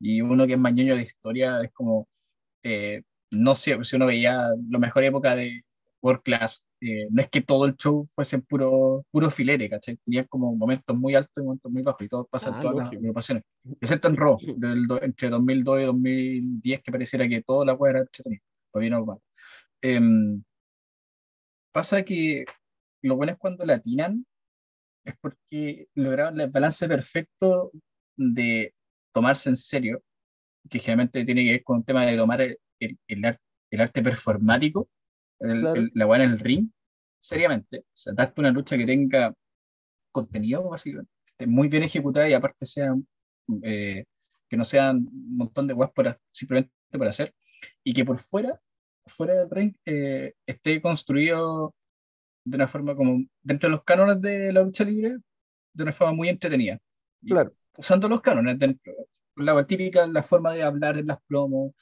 Y 0.00 0.20
uno 0.20 0.46
que 0.46 0.54
es 0.54 0.58
mañoño 0.58 0.96
de 0.96 1.02
historia 1.02 1.60
es 1.62 1.72
como, 1.72 2.08
eh, 2.62 3.02
no 3.30 3.54
sé, 3.54 3.82
si 3.84 3.96
uno 3.96 4.06
veía 4.06 4.50
la 4.68 4.78
mejor 4.78 5.04
época 5.04 5.36
de 5.36 5.64
World 6.02 6.22
Class, 6.22 6.64
eh, 6.80 7.08
no 7.10 7.22
es 7.22 7.28
que 7.28 7.40
todo 7.40 7.64
el 7.66 7.74
show 7.76 8.06
fuese 8.08 8.38
puro, 8.38 9.04
puro 9.10 9.30
filete, 9.30 9.68
¿cachai? 9.68 9.96
Tenía 10.04 10.24
como 10.24 10.54
momentos 10.54 10.96
muy 10.96 11.14
altos 11.14 11.42
y 11.42 11.42
momentos 11.42 11.72
muy 11.72 11.82
bajos, 11.82 12.02
y 12.02 12.08
todo 12.08 12.26
pasa 12.26 12.50
en 12.50 12.56
Ah, 12.56 12.60
todas 12.60 12.76
las 12.76 12.92
agrupaciones, 12.92 13.44
excepto 13.80 14.08
en 14.08 14.16
Raw, 14.16 14.36
del 14.56 14.86
entre 15.02 15.30
2002 15.30 15.80
y 15.80 15.84
2010, 15.84 16.82
que 16.82 16.92
pareciera 16.92 17.28
que 17.28 17.42
toda 17.42 17.64
la 17.64 17.74
hueá 17.74 17.90
era 17.90 18.00
entretenida, 18.00 18.42
o 18.72 18.78
bien 18.78 18.94
o 18.94 19.06
mal. 19.06 19.18
Pasa 21.76 22.02
que 22.06 22.46
lo 23.02 23.16
bueno 23.16 23.32
es 23.32 23.38
cuando 23.38 23.66
latinan, 23.66 24.24
es 25.04 25.14
porque 25.20 25.88
lograron 25.94 26.40
el 26.40 26.48
balance 26.48 26.88
perfecto 26.88 27.70
de 28.16 28.72
tomarse 29.12 29.50
en 29.50 29.56
serio, 29.58 30.02
que 30.70 30.78
generalmente 30.78 31.22
tiene 31.26 31.44
que 31.44 31.52
ver 31.52 31.64
con 31.64 31.76
un 31.76 31.84
tema 31.84 32.06
de 32.06 32.16
tomar 32.16 32.40
el, 32.40 32.58
el, 32.80 32.98
el 33.08 33.24
ar- 33.26 33.36
el 33.70 33.80
arte 33.82 34.02
performático, 34.02 34.88
Claro. 35.38 35.82
la 35.92 36.06
buena 36.06 36.24
en 36.24 36.30
el 36.30 36.38
ring, 36.38 36.70
seriamente. 37.18 37.80
O 37.80 37.84
sea, 37.92 38.14
darte 38.14 38.40
una 38.40 38.52
lucha 38.52 38.78
que 38.78 38.86
tenga 38.86 39.34
contenido, 40.10 40.70
básicamente, 40.70 41.12
que 41.26 41.30
esté 41.32 41.46
muy 41.46 41.68
bien 41.68 41.82
ejecutada 41.82 42.26
y 42.26 42.32
aparte 42.32 42.64
sea, 42.64 42.94
eh, 43.62 44.06
que 44.48 44.56
no 44.56 44.64
sean 44.64 44.96
un 45.12 45.36
montón 45.36 45.66
de 45.66 45.74
ha- 46.08 46.18
simplemente 46.32 46.72
por 46.90 47.06
hacer, 47.06 47.34
y 47.84 47.92
que 47.92 48.06
por 48.06 48.16
fuera, 48.16 48.58
fuera 49.06 49.34
del 49.34 49.50
ring, 49.50 49.74
eh, 49.84 50.34
esté 50.46 50.80
construido 50.80 51.74
de 52.44 52.56
una 52.56 52.66
forma 52.66 52.94
como 52.94 53.24
dentro 53.42 53.68
de 53.68 53.76
los 53.76 53.84
cánones 53.84 54.20
de 54.20 54.52
la 54.52 54.62
lucha 54.62 54.84
libre, 54.84 55.16
de 55.72 55.82
una 55.82 55.92
forma 55.92 56.12
muy 56.12 56.28
entretenida. 56.28 56.78
Claro. 57.24 57.52
Usando 57.76 58.08
los 58.08 58.20
cánones 58.20 58.58
dentro. 58.58 58.92
La 59.36 59.66
típica, 59.66 60.06
la 60.06 60.22
forma 60.22 60.54
de 60.54 60.62
hablar 60.62 60.96
en 60.96 61.08
las 61.08 61.18
promos, 61.26 61.72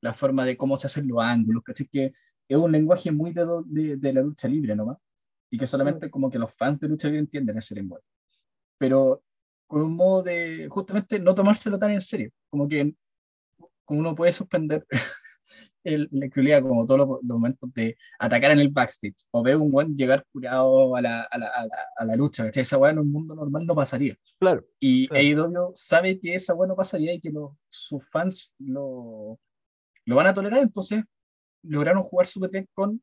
la 0.00 0.14
forma 0.14 0.44
de 0.44 0.56
cómo 0.56 0.76
se 0.76 0.86
hacen 0.86 1.08
los 1.08 1.22
ángulos, 1.22 1.62
¿cachai? 1.64 1.88
Que 1.88 2.12
es 2.48 2.56
un 2.56 2.72
lenguaje 2.72 3.10
muy 3.10 3.32
de, 3.32 3.46
de, 3.66 3.96
de 3.96 4.12
la 4.12 4.20
lucha 4.20 4.48
libre 4.48 4.76
nomás. 4.76 4.98
Y 5.50 5.58
que 5.58 5.66
solamente 5.66 6.10
como 6.10 6.30
que 6.30 6.38
los 6.38 6.54
fans 6.54 6.78
de 6.78 6.88
lucha 6.88 7.08
libre 7.08 7.20
entienden 7.20 7.58
ese 7.58 7.74
lenguaje. 7.74 8.04
Pero 8.78 9.22
con 9.66 9.82
un 9.82 9.96
modo 9.96 10.22
de 10.22 10.68
justamente 10.70 11.18
no 11.18 11.34
tomárselo 11.34 11.78
tan 11.78 11.90
en 11.90 12.00
serio. 12.00 12.30
Como 12.50 12.68
que 12.68 12.94
como 13.84 14.00
uno 14.00 14.14
puede 14.14 14.32
suspender 14.32 14.86
el, 15.84 16.08
la 16.12 16.26
actualidad, 16.26 16.62
como 16.62 16.86
todos 16.86 16.98
los, 16.98 17.08
los 17.22 17.38
momentos 17.38 17.72
de 17.74 17.96
atacar 18.18 18.52
en 18.52 18.60
el 18.60 18.68
backstage 18.68 19.26
o 19.30 19.42
ver 19.42 19.56
un 19.56 19.70
buen 19.70 19.96
llegar 19.96 20.24
curado 20.32 20.96
a 20.96 21.02
la, 21.02 21.22
a 21.22 21.38
la, 21.38 21.46
a 21.48 21.66
la, 21.66 21.76
a 21.96 22.04
la 22.04 22.16
lucha. 22.16 22.44
¿cachai? 22.44 22.62
Esa 22.62 22.78
weá 22.78 22.92
en 22.92 23.00
un 23.00 23.10
mundo 23.10 23.34
normal 23.34 23.66
no 23.66 23.74
pasaría. 23.74 24.16
Claro. 24.38 24.64
Y 24.78 25.08
Claro. 25.08 25.72
Sabe 25.74 26.18
que 26.20 26.34
esa 26.34 26.54
weá 26.54 26.68
no 26.68 26.76
pasaría 26.76 27.14
y 27.14 27.20
que 27.20 27.30
los, 27.30 27.52
sus 27.68 28.08
fans 28.08 28.52
lo, 28.58 29.38
lo 30.04 30.16
van 30.16 30.26
a 30.26 30.34
tolerar, 30.34 30.60
entonces 30.60 31.04
lograron 31.62 32.02
jugar 32.02 32.26
súper 32.26 32.50
bien 32.50 32.68
con 32.72 33.02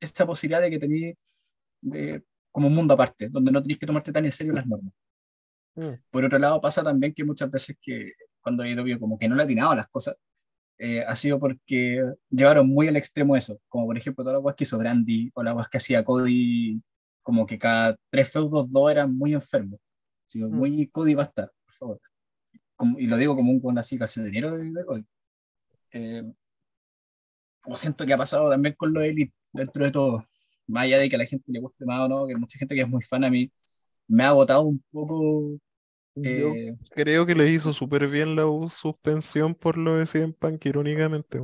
esa 0.00 0.26
posibilidad 0.26 0.60
de 0.60 0.70
que 0.70 0.78
tenéis 0.78 1.16
de, 1.80 2.22
como 2.50 2.68
un 2.68 2.74
mundo 2.74 2.94
aparte, 2.94 3.28
donde 3.28 3.52
no 3.52 3.62
tenéis 3.62 3.78
que 3.78 3.86
tomarte 3.86 4.12
tan 4.12 4.24
en 4.24 4.32
serio 4.32 4.52
las 4.52 4.66
normas. 4.66 4.92
Mm. 5.74 5.94
Por 6.10 6.24
otro 6.24 6.38
lado, 6.38 6.60
pasa 6.60 6.82
también 6.82 7.14
que 7.14 7.24
muchas 7.24 7.50
veces 7.50 7.76
que 7.80 8.12
cuando 8.40 8.62
AEW 8.62 8.98
como 8.98 9.18
que 9.18 9.28
no 9.28 9.36
le 9.36 9.44
atinaba 9.44 9.74
las 9.74 9.88
cosas, 9.88 10.16
eh, 10.84 11.04
ha 11.06 11.14
sido 11.16 11.38
porque 11.40 12.02
llevaron 12.30 12.68
muy 12.68 12.88
al 12.88 12.96
extremo 12.96 13.36
eso, 13.36 13.60
como 13.68 13.86
por 13.86 13.96
ejemplo 13.98 14.24
todas 14.24 14.34
las 14.36 14.42
guas 14.42 14.56
que 14.56 14.64
hizo 14.64 14.78
Brandy 14.78 15.30
o 15.34 15.42
las 15.44 15.54
guas 15.54 15.68
que 15.70 15.78
hacía 15.78 16.04
Cody, 16.04 16.82
como 17.22 17.46
que 17.46 17.58
cada 17.58 17.96
tres 18.10 18.30
feudos 18.32 18.70
dos 18.70 18.90
eran 18.90 19.16
muy 19.16 19.34
enfermos. 19.34 19.80
Así, 20.28 20.40
Mm. 20.40 20.56
Muy 20.56 20.88
Cody 20.88 21.14
va 21.14 21.22
a 21.24 21.26
estar, 21.26 21.50
por 21.66 21.74
favor. 21.74 22.00
Como- 22.76 22.98
y 22.98 23.06
lo 23.06 23.16
digo 23.18 23.36
como 23.36 23.52
un 23.52 23.60
con 23.60 23.78
así 23.78 23.98
calcetinero 23.98 24.56
de, 24.58 24.70
de 24.72 24.84
Cody. 24.86 25.04
Eh, 25.92 26.24
como 27.60 27.76
siento 27.76 28.04
que 28.06 28.12
ha 28.12 28.18
pasado 28.18 28.50
también 28.50 28.74
con 28.76 28.92
los 28.92 29.02
Elite 29.04 29.34
dentro 29.52 29.84
de 29.84 29.90
todo, 29.92 30.26
más 30.66 30.84
allá 30.84 30.98
de 30.98 31.08
que 31.08 31.16
a 31.16 31.18
la 31.18 31.26
gente 31.26 31.44
le 31.52 31.60
guste 31.60 31.84
más 31.84 32.00
o 32.02 32.08
no, 32.08 32.26
que 32.26 32.36
mucha 32.36 32.58
gente 32.58 32.74
que 32.74 32.82
es 32.82 32.88
muy 32.88 33.02
fan 33.02 33.24
a 33.24 33.30
mí, 33.30 33.50
me 34.08 34.24
ha 34.24 34.28
agotado 34.30 34.62
un 34.62 34.82
poco. 34.90 35.58
Yo 36.14 36.62
eh, 36.62 36.76
creo 36.94 37.26
que 37.26 37.34
le 37.34 37.50
hizo 37.50 37.72
súper 37.74 38.08
bien 38.08 38.34
la 38.36 38.46
u- 38.46 38.68
suspensión 38.70 39.54
por 39.54 39.76
lo 39.78 39.96
de 39.96 40.06
CM 40.06 40.32
Punk, 40.32 40.64
irónicamente. 40.66 41.38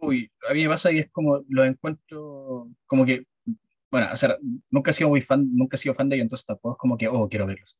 Uy, 0.00 0.30
a 0.48 0.54
mí 0.54 0.62
me 0.62 0.68
pasa 0.68 0.90
que 0.90 1.00
es 1.00 1.10
como 1.10 1.42
lo 1.48 1.64
encuentro 1.64 2.68
como 2.86 3.04
que, 3.06 3.26
bueno, 3.90 4.08
o 4.12 4.16
sea, 4.16 4.36
nunca 4.70 4.90
he 4.90 4.94
sido 4.94 5.10
muy 5.10 5.20
fan, 5.22 5.48
nunca 5.56 5.76
he 5.76 5.80
sido 5.80 5.94
fan 5.94 6.08
de 6.08 6.16
ellos, 6.16 6.24
entonces 6.26 6.46
tampoco 6.46 6.74
es 6.76 6.78
como 6.78 6.98
que, 6.98 7.08
oh, 7.08 7.28
quiero 7.28 7.46
verlos. 7.46 7.78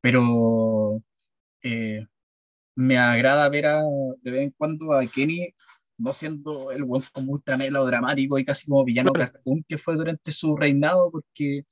Pero 0.00 1.02
eh, 1.62 2.06
me 2.76 2.98
agrada 2.98 3.48
ver 3.50 3.66
a, 3.66 3.82
de 4.22 4.30
vez 4.30 4.42
en 4.44 4.52
cuando 4.58 4.92
a 4.94 5.06
Kenny 5.06 5.54
no 5.98 6.12
siendo 6.14 6.72
el 6.72 6.84
buen 6.84 7.02
como 7.12 7.32
ultra 7.32 7.56
melodramático 7.58 8.38
y 8.38 8.44
casi 8.44 8.66
como 8.68 8.84
villano 8.84 9.14
Claro. 9.14 9.16
cartoon 9.16 9.64
que 9.68 9.78
fue 9.78 9.96
durante 9.96 10.32
su 10.32 10.56
reinado, 10.56 11.10
porque 11.12 11.64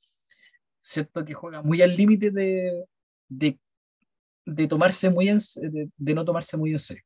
siento 0.79 1.25
que 1.25 1.35
juega 1.35 1.63
muy 1.63 1.83
al 1.83 1.97
límite 1.97 2.31
de, 2.31 2.85
de, 3.31 3.59
de 4.45 4.67
tomarse 4.69 5.09
muy 5.09 5.29
en, 5.31 5.39
de, 5.39 5.89
de 5.97 6.15
no 6.15 6.25
tomarse 6.25 6.57
muy 6.59 6.73
en 6.73 6.79
serio. 6.79 7.05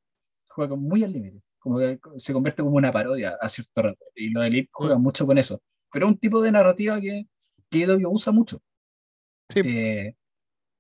Juega 0.49 0.75
muy 0.75 1.05
al 1.05 1.13
límite. 1.13 1.41
como 1.59 1.79
que 1.79 1.99
se 2.17 2.33
convierte 2.33 2.63
como 2.63 2.77
una 2.77 2.91
parodia 2.93 3.37
a 3.41 3.49
cierto 3.49 3.83
rato. 3.83 4.05
Y 4.17 4.31
los 4.31 4.45
Elite 4.45 4.69
Mm. 4.69 4.73
juegan 4.73 5.01
mucho 5.03 5.27
con 5.27 5.39
eso. 5.39 5.63
Pero 5.93 6.07
es 6.07 6.13
un 6.13 6.19
tipo 6.19 6.43
de 6.43 6.51
narrativa 6.53 7.01
que, 7.01 7.27
que 7.71 7.79
IW 7.79 8.11
usa 8.11 8.33
mucho. 8.33 8.61
Sí. 9.51 9.61
Eh, 9.65 10.17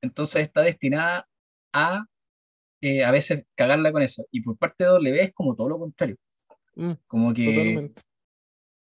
entonces 0.03 0.43
está 0.43 0.63
destinada 0.63 1.29
a 1.73 2.05
eh, 2.81 3.03
a 3.05 3.11
veces 3.11 3.45
cagarla 3.55 3.93
con 3.93 4.03
eso. 4.03 4.27
Y 4.31 4.43
por 4.43 4.59
parte 4.59 4.85
de 4.85 4.91
W 4.91 5.21
es 5.23 5.33
como 5.33 5.55
todo 5.57 5.69
lo 5.71 5.79
contrario. 5.79 6.17
Mm, 6.77 6.93
Como 7.07 7.33
que 7.33 7.91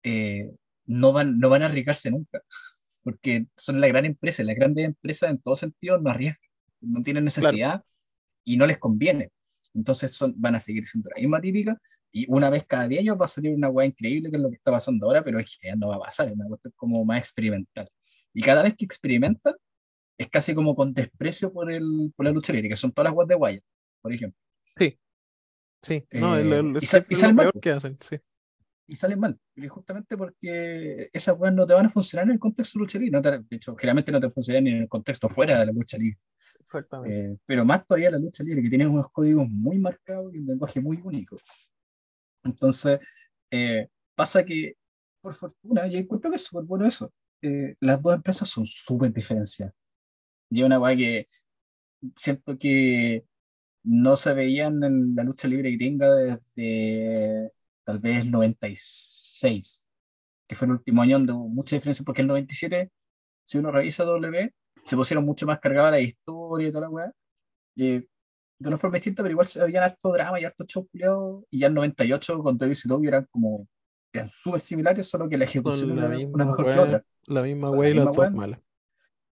eh, 0.03 0.51
no, 0.85 1.13
van, 1.13 1.37
no 1.39 1.49
van 1.49 1.61
a 1.63 1.65
arriesgarse 1.67 2.09
nunca. 2.11 2.41
Porque 3.03 3.47
son 3.57 3.79
la 3.81 3.87
gran 3.87 4.05
empresa. 4.05 4.41
y 4.43 4.45
Las 4.45 4.55
grandes 4.55 4.85
empresas 4.85 5.29
en 5.29 5.39
todo 5.39 5.55
sentido 5.55 5.99
no 5.99 6.09
arriesgan. 6.09 6.39
No 6.81 7.01
tienen 7.03 7.23
necesidad 7.25 7.83
y 8.45 8.57
no 8.57 8.65
les 8.65 8.77
conviene. 8.77 9.31
Entonces 9.73 10.15
son, 10.15 10.33
van 10.37 10.55
a 10.55 10.59
seguir 10.59 10.87
siendo 10.87 11.09
la 11.09 11.19
misma 11.21 11.41
típica. 11.41 11.79
Y 12.11 12.25
una 12.29 12.49
vez 12.49 12.65
cada 12.67 12.87
10 12.87 13.01
años 13.01 13.17
va 13.19 13.25
a 13.25 13.27
salir 13.27 13.53
una 13.55 13.69
weá 13.69 13.87
increíble 13.87 14.29
que 14.29 14.35
es 14.35 14.41
lo 14.41 14.49
que 14.49 14.55
está 14.57 14.71
pasando 14.71 15.07
ahora, 15.07 15.23
pero 15.23 15.39
es 15.39 15.57
que 15.59 15.67
ya 15.67 15.75
no 15.75 15.87
va 15.87 15.95
a 15.95 15.99
pasar, 15.99 16.27
es 16.27 16.33
una 16.33 16.45
cuestión 16.47 16.71
como 16.75 17.03
más 17.03 17.17
experimental. 17.19 17.89
Y 18.33 18.41
cada 18.41 18.61
vez 18.61 18.75
que 18.75 18.85
experimentan, 18.85 19.55
es 20.17 20.29
casi 20.29 20.53
como 20.53 20.75
con 20.75 20.93
desprecio 20.93 21.51
por, 21.51 21.71
el, 21.71 22.13
por 22.15 22.25
la 22.25 22.31
lucha 22.31 22.53
libre, 22.53 22.69
que 22.69 22.75
son 22.77 22.91
todas 22.91 23.09
las 23.09 23.17
weas 23.17 23.27
de 23.29 23.35
Wyatt, 23.35 23.63
por 23.99 24.13
ejemplo. 24.13 24.39
Sí, 25.81 26.05
no, 26.11 26.37
el, 26.37 26.53
Eh, 26.53 26.59
el- 26.59 26.77
y 26.77 26.85
siempre 26.85 27.07
y 27.09 27.13
es 27.13 27.19
salen 27.19 27.35
lo 27.35 27.41
peor 27.43 27.59
que 27.59 27.71
hacen, 27.71 27.97
sí. 27.99 28.17
Y 28.85 28.95
salen 28.97 29.19
mal, 29.19 29.39
y 29.55 29.67
justamente 29.69 30.17
porque 30.17 31.09
esas 31.13 31.37
weas 31.39 31.53
no 31.53 31.65
te 31.65 31.73
van 31.73 31.85
a 31.85 31.89
funcionar 31.89 32.25
en 32.27 32.33
el 32.33 32.39
contexto 32.39 32.79
lucha 32.79 32.99
libre. 32.99 33.11
No 33.11 33.21
te- 33.21 33.39
de 33.39 33.55
hecho, 33.55 33.75
generalmente 33.77 34.11
no 34.11 34.19
te 34.19 34.29
funcionan 34.29 34.65
ni 34.65 34.71
en 34.71 34.77
el 34.83 34.89
contexto 34.89 35.29
fuera 35.29 35.59
de 35.59 35.65
la 35.67 35.71
lucha 35.71 35.97
libre. 35.97 36.17
Eh, 37.05 37.37
pero 37.45 37.63
más 37.65 37.85
todavía 37.85 38.11
la 38.11 38.19
lucha 38.19 38.43
libre, 38.43 38.61
que 38.61 38.69
tiene 38.69 38.85
unos 38.87 39.09
códigos 39.11 39.47
muy 39.49 39.77
marcados 39.79 40.33
y 40.33 40.39
un 40.39 40.47
lenguaje 40.47 40.81
muy 40.81 40.99
único. 41.03 41.37
Entonces, 42.43 42.99
eh, 43.51 43.87
pasa 44.15 44.43
que, 44.45 44.75
por 45.21 45.33
fortuna, 45.33 45.87
y 45.87 45.97
encuentro 45.97 46.29
que 46.29 46.35
es 46.37 46.43
súper 46.45 46.65
bueno 46.65 46.85
eso, 46.85 47.11
eh, 47.41 47.75
las 47.79 48.01
dos 48.01 48.15
empresas 48.15 48.49
son 48.49 48.65
súper 48.65 49.13
diferenciadas. 49.13 49.73
Y 50.49 50.63
una 50.63 50.79
weá 50.79 50.95
que 50.95 51.27
siento 52.15 52.57
que 52.57 53.25
no 53.83 54.15
se 54.15 54.33
veían 54.33 54.83
en 54.83 55.15
la 55.15 55.23
lucha 55.23 55.47
libre 55.47 55.71
gringa 55.71 56.13
desde 56.15 57.51
tal 57.83 57.99
vez 57.99 58.21
el 58.21 58.31
96, 58.31 59.89
que 60.47 60.55
fue 60.55 60.65
el 60.67 60.73
último 60.73 61.01
año 61.01 61.17
donde 61.17 61.33
hubo 61.33 61.47
mucha 61.49 61.75
diferencia, 61.75 62.03
porque 62.05 62.21
el 62.21 62.27
97, 62.27 62.91
si 63.45 63.57
uno 63.57 63.71
revisa 63.71 64.03
W, 64.03 64.53
se 64.83 64.95
pusieron 64.95 65.25
mucho 65.25 65.45
más 65.45 65.59
cargadas 65.59 65.91
la 65.91 65.99
historia 65.99 66.67
y 66.67 66.71
toda 66.71 66.81
la 66.81 66.89
weá. 66.89 67.11
Y 67.75 67.99
de 67.99 68.67
una 68.67 68.77
forma 68.77 68.95
distinta, 68.95 69.23
pero 69.23 69.31
igual 69.31 69.47
se 69.47 69.61
habían 69.61 69.83
harto 69.83 70.11
drama 70.11 70.39
y 70.39 70.45
harto 70.45 70.65
show 70.65 70.87
y 71.49 71.59
ya 71.59 71.67
el 71.67 71.73
98 71.73 72.39
con 72.39 72.57
WCW 72.57 73.07
eran 73.07 73.27
como, 73.31 73.67
eran 74.13 74.29
súper 74.29 74.59
similares, 74.61 75.09
solo 75.09 75.27
que 75.27 75.37
la 75.37 75.45
ejecución 75.45 75.95
la 75.95 76.05
era 76.05 76.27
una 76.27 76.45
mejor 76.45 76.65
que 76.65 76.71
weá, 76.71 76.81
otra. 76.81 77.05
la 77.27 77.41
misma 77.43 77.69
Son 77.69 77.77
wey 77.79 77.91
y 77.91 77.93
la 77.95 78.05
misma 78.05 78.29
malas. 78.29 78.59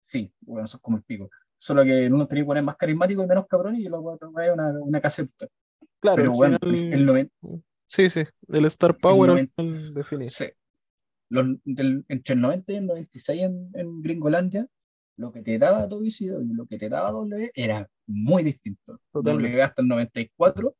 Sí, 0.06 0.34
bueno, 0.42 0.66
eso 0.66 0.78
es 0.78 0.82
como 0.82 0.98
el 0.98 1.04
pico. 1.04 1.30
Solo 1.58 1.84
que 1.84 2.08
uno 2.08 2.28
tenía 2.28 2.46
que 2.46 2.62
más 2.62 2.76
carismático 2.76 3.24
y 3.24 3.28
menos 3.28 3.46
cabrón, 3.48 3.76
y 3.76 3.84
la 3.88 4.00
otra 4.00 4.28
es 4.28 4.52
una, 4.52 4.72
una 4.82 5.00
puta. 5.00 5.48
Claro, 6.02 6.16
Pero 6.16 6.32
bueno, 6.32 6.58
final- 6.60 6.94
el, 6.94 7.06
noven- 7.06 7.32
Sí, 7.94 8.10
sí, 8.10 8.22
el 8.48 8.66
Star 8.66 8.98
Power 8.98 9.50
final 9.54 9.94
define. 9.94 10.30
sí. 10.30 10.46
Los- 11.30 11.58
del- 11.66 12.06
entre 12.08 12.36
el 12.36 12.42
90 12.42 12.72
y 12.72 12.76
el 12.78 12.86
96 12.88 13.42
en, 13.42 13.70
en 13.74 14.02
Gringolandia, 14.02 14.66
lo 15.18 15.32
que 15.34 15.42
te 15.42 15.58
daba 15.58 15.88
WCW 15.88 16.42
y 16.52 16.54
lo 16.54 16.66
que 16.68 16.78
te 16.78 16.88
daba 16.88 17.12
W 17.12 17.52
era 17.54 17.90
muy 18.08 18.44
distinto. 18.44 19.00
Totalmente. 19.12 19.50
W 19.52 19.62
hasta 19.64 19.82
el 19.82 19.88
94 19.90 20.76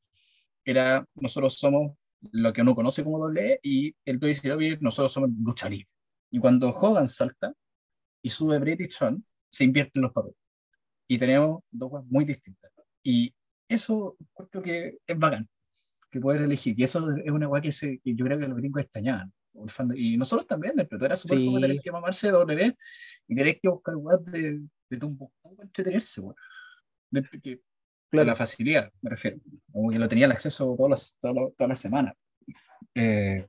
era 0.64 1.06
nosotros 1.16 1.56
somos 1.56 1.98
lo 2.32 2.54
que 2.54 2.62
uno 2.62 2.76
conoce 2.76 3.04
como 3.04 3.20
W 3.20 3.60
y 3.62 3.94
el 4.06 4.20
WCW 4.20 4.78
nosotros 4.80 5.12
somos 5.12 5.32
lucha 5.38 5.68
libre. 5.70 5.88
Y 6.32 6.40
cuando 6.40 6.70
Hogan 6.70 7.08
salta 7.10 7.54
y 8.22 8.30
sube 8.30 8.58
British 8.60 8.98
Shawn, 9.00 9.26
se 9.50 9.66
invierten 9.66 10.02
los 10.04 10.14
papeles. 10.14 10.38
Y 11.10 11.18
tenemos 11.18 11.62
dos 11.72 11.92
weas 11.92 12.06
muy 12.08 12.24
distintas. 12.24 12.72
Y 13.04 13.34
eso 13.68 14.16
encuentro 14.20 14.62
que 14.62 14.98
es 15.06 15.20
bacán, 15.20 15.50
que 16.12 16.20
poder 16.20 16.42
elegir. 16.42 16.80
Y 16.80 16.84
eso 16.84 17.10
es 17.18 17.32
una 17.32 17.48
wea 17.48 17.62
que, 17.62 17.72
se, 17.72 18.00
que 18.00 18.14
yo 18.14 18.26
creo 18.26 18.38
que 18.38 18.48
los 18.48 18.58
gringos 18.58 18.82
extrañaban. 18.84 19.32
y 19.96 20.18
nosotros 20.18 20.48
también, 20.48 20.74
el 20.80 20.88
era 21.04 21.16
súper 21.16 21.40
Sí. 21.40 21.46
fome 21.46 21.62
tener 21.62 21.78
que 21.84 21.92
mamarse 21.92 22.28
de 22.28 22.34
W 22.34 22.78
y 23.28 23.36
tener 23.36 23.60
que 23.60 23.70
buscar 23.70 23.96
weas 23.98 24.24
de, 24.26 24.62
de 24.90 24.98
Tumbuktu 24.98 25.36
para 25.42 25.64
entretenerse, 25.64 26.22
weón. 26.22 26.36
Claro. 28.10 28.28
la 28.28 28.36
facilidad, 28.36 28.92
me 29.02 29.10
refiero. 29.10 29.38
Como 29.72 29.90
que 29.90 29.98
lo 30.00 30.10
tenía 30.10 30.26
el 30.26 30.32
acceso 30.34 30.76
todas 30.78 30.90
las, 30.90 31.18
todas 31.22 31.36
las, 31.36 31.56
todas 31.56 31.70
las 31.70 31.80
semanas. 31.80 32.14
Eh, 32.94 33.48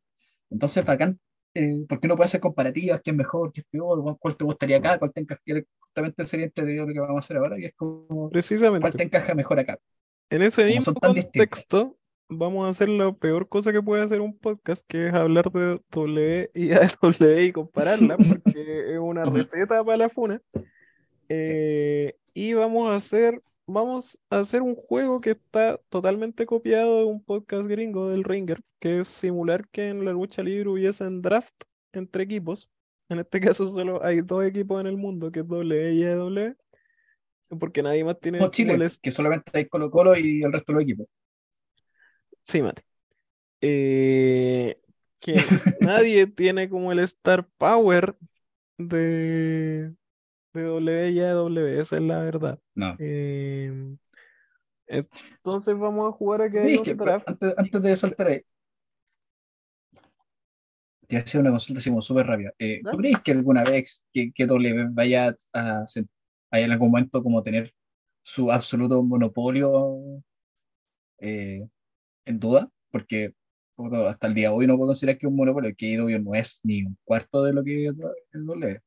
entonces, 0.51 0.85
bacán. 0.85 1.19
Eh, 1.55 1.85
¿Por 1.89 2.01
qué 2.01 2.09
no 2.09 2.17
puede 2.17 2.27
hacer 2.27 2.41
comparativas? 2.41 3.01
¿Qué 3.03 3.11
es 3.11 3.17
mejor? 3.17 3.53
¿Qué 3.53 3.61
es 3.61 3.67
peor? 3.69 4.01
¿Cuál- 4.03 4.17
¿Cuál 4.19 4.37
te 4.37 4.45
gustaría 4.45 4.77
acá? 4.79 4.99
¿Cuál 4.99 5.13
te 5.13 5.21
encaja? 5.21 5.41
Justamente 5.81 6.25
sería 6.25 6.47
entretenido 6.47 6.87
lo 6.87 6.93
que 6.95 7.01
vamos 7.01 7.17
a 7.17 7.19
hacer 7.25 7.37
ahora, 7.37 7.59
y 7.59 7.65
es 7.67 7.75
como, 7.75 8.07
¿cuál 8.07 8.29
te 8.31 8.33
Precisamente. 8.33 9.03
encaja 9.03 9.35
mejor 9.35 9.59
acá? 9.59 9.79
En 10.31 10.43
ese 10.43 10.63
Como 10.63 10.75
mismo 10.75 10.95
contexto, 10.95 11.99
vamos 12.29 12.67
a 12.67 12.71
hacer 12.71 12.89
la 12.89 13.13
peor 13.13 13.49
cosa 13.49 13.73
que 13.73 13.83
puede 13.83 14.03
hacer 14.03 14.21
un 14.21 14.37
podcast, 14.37 14.85
que 14.87 15.09
es 15.09 15.15
hablar 15.15 15.51
de 15.53 15.81
W 15.91 16.51
y 16.55 16.73
AW 16.73 17.41
y 17.41 17.53
compararla, 17.53 18.17
porque 18.17 18.93
es 18.93 18.99
una 19.01 19.25
receta 19.25 19.85
para 19.85 19.97
la 19.97 20.09
funa. 20.09 20.41
Eh, 21.29 22.15
y 22.35 22.55
vamos 22.55 22.91
a 22.91 22.95
hacer, 22.95 23.43
vamos 23.67 24.21
a 24.31 24.41
hacer 24.41 24.63
un 24.63 24.75
juego 24.75 25.21
que 25.21 25.31
está 25.31 25.79
totalmente 25.89 26.47
copiado 26.47 26.99
de 26.99 27.05
un 27.05 27.23
podcast 27.23 27.67
gringo 27.67 28.11
del 28.11 28.25
Ringer, 28.25 28.61
que 28.79 29.01
es 29.01 29.09
simular 29.09 29.69
que 29.69 29.89
en 29.89 30.05
la 30.05 30.13
lucha 30.13 30.43
libre 30.43 30.69
hubiesen 30.69 31.23
draft 31.23 31.55
entre 31.93 32.25
equipos. 32.25 32.69
En 33.09 33.19
este 33.19 33.41
caso 33.41 33.71
solo 33.71 34.03
hay 34.03 34.23
dos 34.23 34.45
equipos 34.45 34.81
en 34.81 34.87
el 34.87 34.97
mundo, 34.97 35.31
que 35.31 35.41
es 35.41 35.47
W 35.47 35.93
y 35.93 36.05
AW, 36.05 36.57
porque 37.59 37.83
nadie 37.83 38.05
más 38.05 38.19
tiene 38.19 38.39
Como 38.39 38.47
como 38.47 38.53
Chile, 38.53 38.75
el 38.75 38.91
que 39.01 39.11
solamente 39.11 39.51
hay 39.53 39.67
Colo 39.67 39.91
Colo 39.91 40.17
y 40.17 40.43
el 40.43 40.53
resto 40.53 40.73
de 40.73 40.75
los 40.75 40.83
equipos. 40.85 41.07
Sí, 42.43 42.63
Mati. 42.63 42.83
Eh, 43.61 44.81
que 45.21 45.35
nadie 45.81 46.27
tiene 46.27 46.69
como 46.69 46.93
el 46.93 46.99
Star 47.01 47.47
Power 47.59 48.17
de, 48.79 49.95
de 50.53 50.63
W 50.63 51.81
esa 51.81 51.97
es 51.97 52.03
la 52.03 52.19
verdad. 52.21 52.59
No. 52.75 52.97
Eh, 52.99 53.97
entonces 54.87 55.79
vamos 55.79 56.09
a 56.09 56.13
jugar 56.13 56.43
a 56.43 56.51
que 56.51 56.77
un 56.79 56.97
draft. 56.97 57.29
antes, 57.29 57.55
antes 57.57 57.83
de 57.83 57.97
saltar 57.97 58.27
ahí, 58.29 58.43
te 61.09 61.17
a 61.17 61.21
hacer 61.21 61.41
una 61.41 61.51
consulta 61.51 61.81
así 61.81 61.91
como 61.91 62.03
súper 62.03 62.27
rápida. 62.27 62.53
Eh, 62.59 62.81
¿Tú 62.91 62.97
crees 62.97 63.21
que 63.21 63.33
alguna 63.33 63.65
vez 63.65 64.05
que, 64.13 64.33
que 64.33 64.47
W 64.47 64.89
vaya 64.93 65.35
a, 65.53 65.85
en 66.53 66.73
algún 66.73 66.91
momento 66.91 67.23
como 67.23 67.43
tener 67.43 67.71
su 68.23 68.51
absoluto 68.51 69.03
monopolio 69.03 70.23
eh, 71.19 71.69
en 72.25 72.41
duda? 72.41 72.71
Porque 72.91 73.35
hasta 74.07 74.27
el 74.27 74.35
día 74.35 74.49
de 74.49 74.55
hoy 74.55 74.67
no 74.67 74.77
puedo 74.77 74.89
considerar 74.89 75.19
que 75.19 75.27
un 75.27 75.37
monopolio, 75.37 75.75
que 75.77 75.87
IW 75.87 76.19
no 76.21 76.35
es 76.35 76.61
ni 76.65 76.85
un 76.85 76.97
cuarto 77.05 77.43
de 77.43 77.53
lo 77.53 77.65
que 77.65 77.87
es 77.87 77.95
W. 78.33 78.81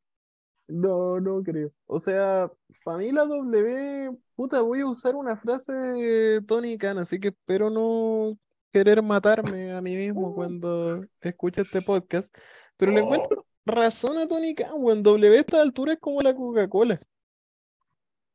No, 0.67 1.19
no 1.19 1.43
creo. 1.43 1.71
O 1.85 1.99
sea, 1.99 2.51
para 2.83 2.97
mí 2.97 3.11
la 3.11 3.25
W, 3.25 4.17
puta, 4.35 4.61
voy 4.61 4.81
a 4.81 4.87
usar 4.87 5.15
una 5.15 5.35
frase 5.37 5.71
de 5.73 6.41
Tony 6.41 6.77
Khan, 6.77 6.97
así 6.97 7.19
que 7.19 7.29
espero 7.29 7.69
no 7.69 8.37
querer 8.71 9.01
matarme 9.01 9.71
a 9.71 9.81
mí 9.81 9.95
mismo 9.95 10.33
cuando 10.33 11.05
escuche 11.21 11.61
este 11.61 11.81
podcast. 11.81 12.35
Pero 12.77 12.91
le 12.91 13.01
encuentro 13.01 13.45
razón 13.65 14.17
a 14.17 14.27
Tony 14.27 14.55
Khan, 14.55 14.73
weón. 14.75 15.03
W 15.03 15.37
a 15.37 15.39
esta 15.39 15.61
altura 15.61 15.93
es 15.93 15.99
como 15.99 16.21
la 16.21 16.35
Coca-Cola. 16.35 16.99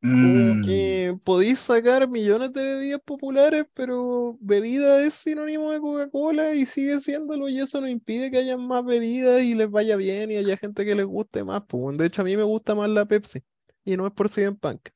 Como 0.00 0.54
Mm, 0.54 0.62
que 0.64 1.18
podéis 1.24 1.58
sacar 1.58 2.08
millones 2.08 2.52
de 2.52 2.62
bebidas 2.74 3.00
populares, 3.04 3.66
pero 3.74 4.36
bebida 4.40 5.04
es 5.04 5.14
sinónimo 5.14 5.72
de 5.72 5.80
Coca-Cola 5.80 6.54
y 6.54 6.66
sigue 6.66 7.00
siéndolo, 7.00 7.48
y 7.48 7.60
eso 7.60 7.80
no 7.80 7.88
impide 7.88 8.30
que 8.30 8.38
haya 8.38 8.56
más 8.56 8.84
bebidas 8.84 9.42
y 9.42 9.54
les 9.54 9.70
vaya 9.70 9.96
bien 9.96 10.30
y 10.30 10.36
haya 10.36 10.56
gente 10.56 10.84
que 10.84 10.94
les 10.94 11.04
guste 11.06 11.44
más. 11.44 11.64
Pues, 11.68 11.98
de 11.98 12.06
hecho, 12.06 12.22
a 12.22 12.24
mí 12.24 12.36
me 12.36 12.42
gusta 12.42 12.74
más 12.74 12.88
la 12.88 13.04
Pepsi, 13.06 13.42
y 13.84 13.96
no 13.96 14.06
es 14.06 14.12
por 14.12 14.28
CM 14.30 14.56
Punk. 14.56 14.88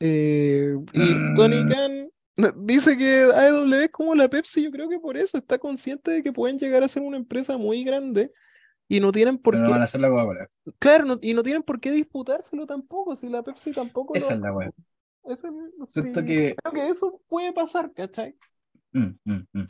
Eh, 0.00 0.74
y 0.92 1.34
Tony 1.34 1.64
Mm. 1.64 1.68
Khan 1.68 2.08
dice 2.66 2.96
que 2.96 3.30
AEW 3.34 3.74
es 3.74 3.90
como 3.90 4.14
la 4.14 4.28
Pepsi, 4.28 4.64
yo 4.64 4.70
creo 4.70 4.88
que 4.88 4.98
por 4.98 5.16
eso 5.16 5.38
está 5.38 5.58
consciente 5.58 6.10
de 6.10 6.22
que 6.22 6.32
pueden 6.32 6.58
llegar 6.58 6.82
a 6.82 6.88
ser 6.88 7.02
una 7.02 7.16
empresa 7.16 7.56
muy 7.58 7.84
grande 7.84 8.30
y 8.88 9.00
no 9.00 9.12
tienen 9.12 9.38
por 9.38 9.54
pero 9.54 9.62
no 9.62 9.66
qué 9.68 9.72
van 9.72 9.80
a 9.80 9.84
hacer 9.84 10.00
la 10.00 10.08
Coca-Cola. 10.10 10.48
Claro, 10.78 11.04
no- 11.04 11.18
y 11.20 11.34
no 11.34 11.42
tienen 11.42 11.62
por 11.62 11.80
qué 11.80 11.90
disputárselo 11.90 12.66
tampoco, 12.66 13.16
si 13.16 13.28
la 13.28 13.42
Pepsi 13.42 13.72
tampoco 13.72 14.14
lo 14.14 14.18
Esa 14.18 14.34
es 14.34 14.40
la 14.40 14.52
wea. 14.52 14.70
Eso 15.24 15.48
sí, 15.88 16.12
que. 16.12 16.54
creo 16.62 16.72
que 16.72 16.88
eso 16.88 17.20
puede 17.28 17.52
pasar, 17.52 17.92
¿cachai? 17.92 18.34
mm, 18.92 19.00
mm, 19.24 19.46
mm. 19.52 19.66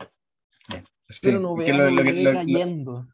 Sí, 1.08 1.20
Pero 1.26 1.38
no 1.40 1.54
a 1.54 1.68
lo- 1.68 1.90
lo 1.90 2.02
que- 2.02 2.22
lo- 2.24 2.32
cayendo. 2.32 3.06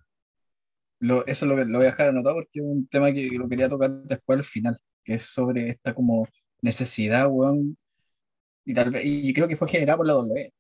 lo- 1.01 1.27
eso 1.27 1.47
lo, 1.47 1.55
voy 1.57 1.83
a 1.87 1.91
dejar 1.91 2.09
anotado 2.09 2.37
porque 2.37 2.61
es 2.61 2.65
un 2.65 2.87
tema 2.87 3.13
que 3.13 3.29
lo 3.33 3.49
quería 3.49 3.69
tocar 3.69 3.91
después 3.91 4.39
al 4.39 4.45
final, 4.45 4.79
que 5.05 5.15
es 5.15 5.23
sobre 5.23 5.69
esta 5.69 5.95
como 5.95 6.27
necesidad, 6.63 7.29
weón, 7.29 7.77
y 8.65 8.75
tal 8.75 8.91
vez, 8.91 9.03
y 9.05 9.33
creo 9.33 9.49
que 9.49 9.57
fue 9.57 9.69
generada 9.69 9.97
por 9.99 10.07
la 10.07 10.13
W. 10.15 10.53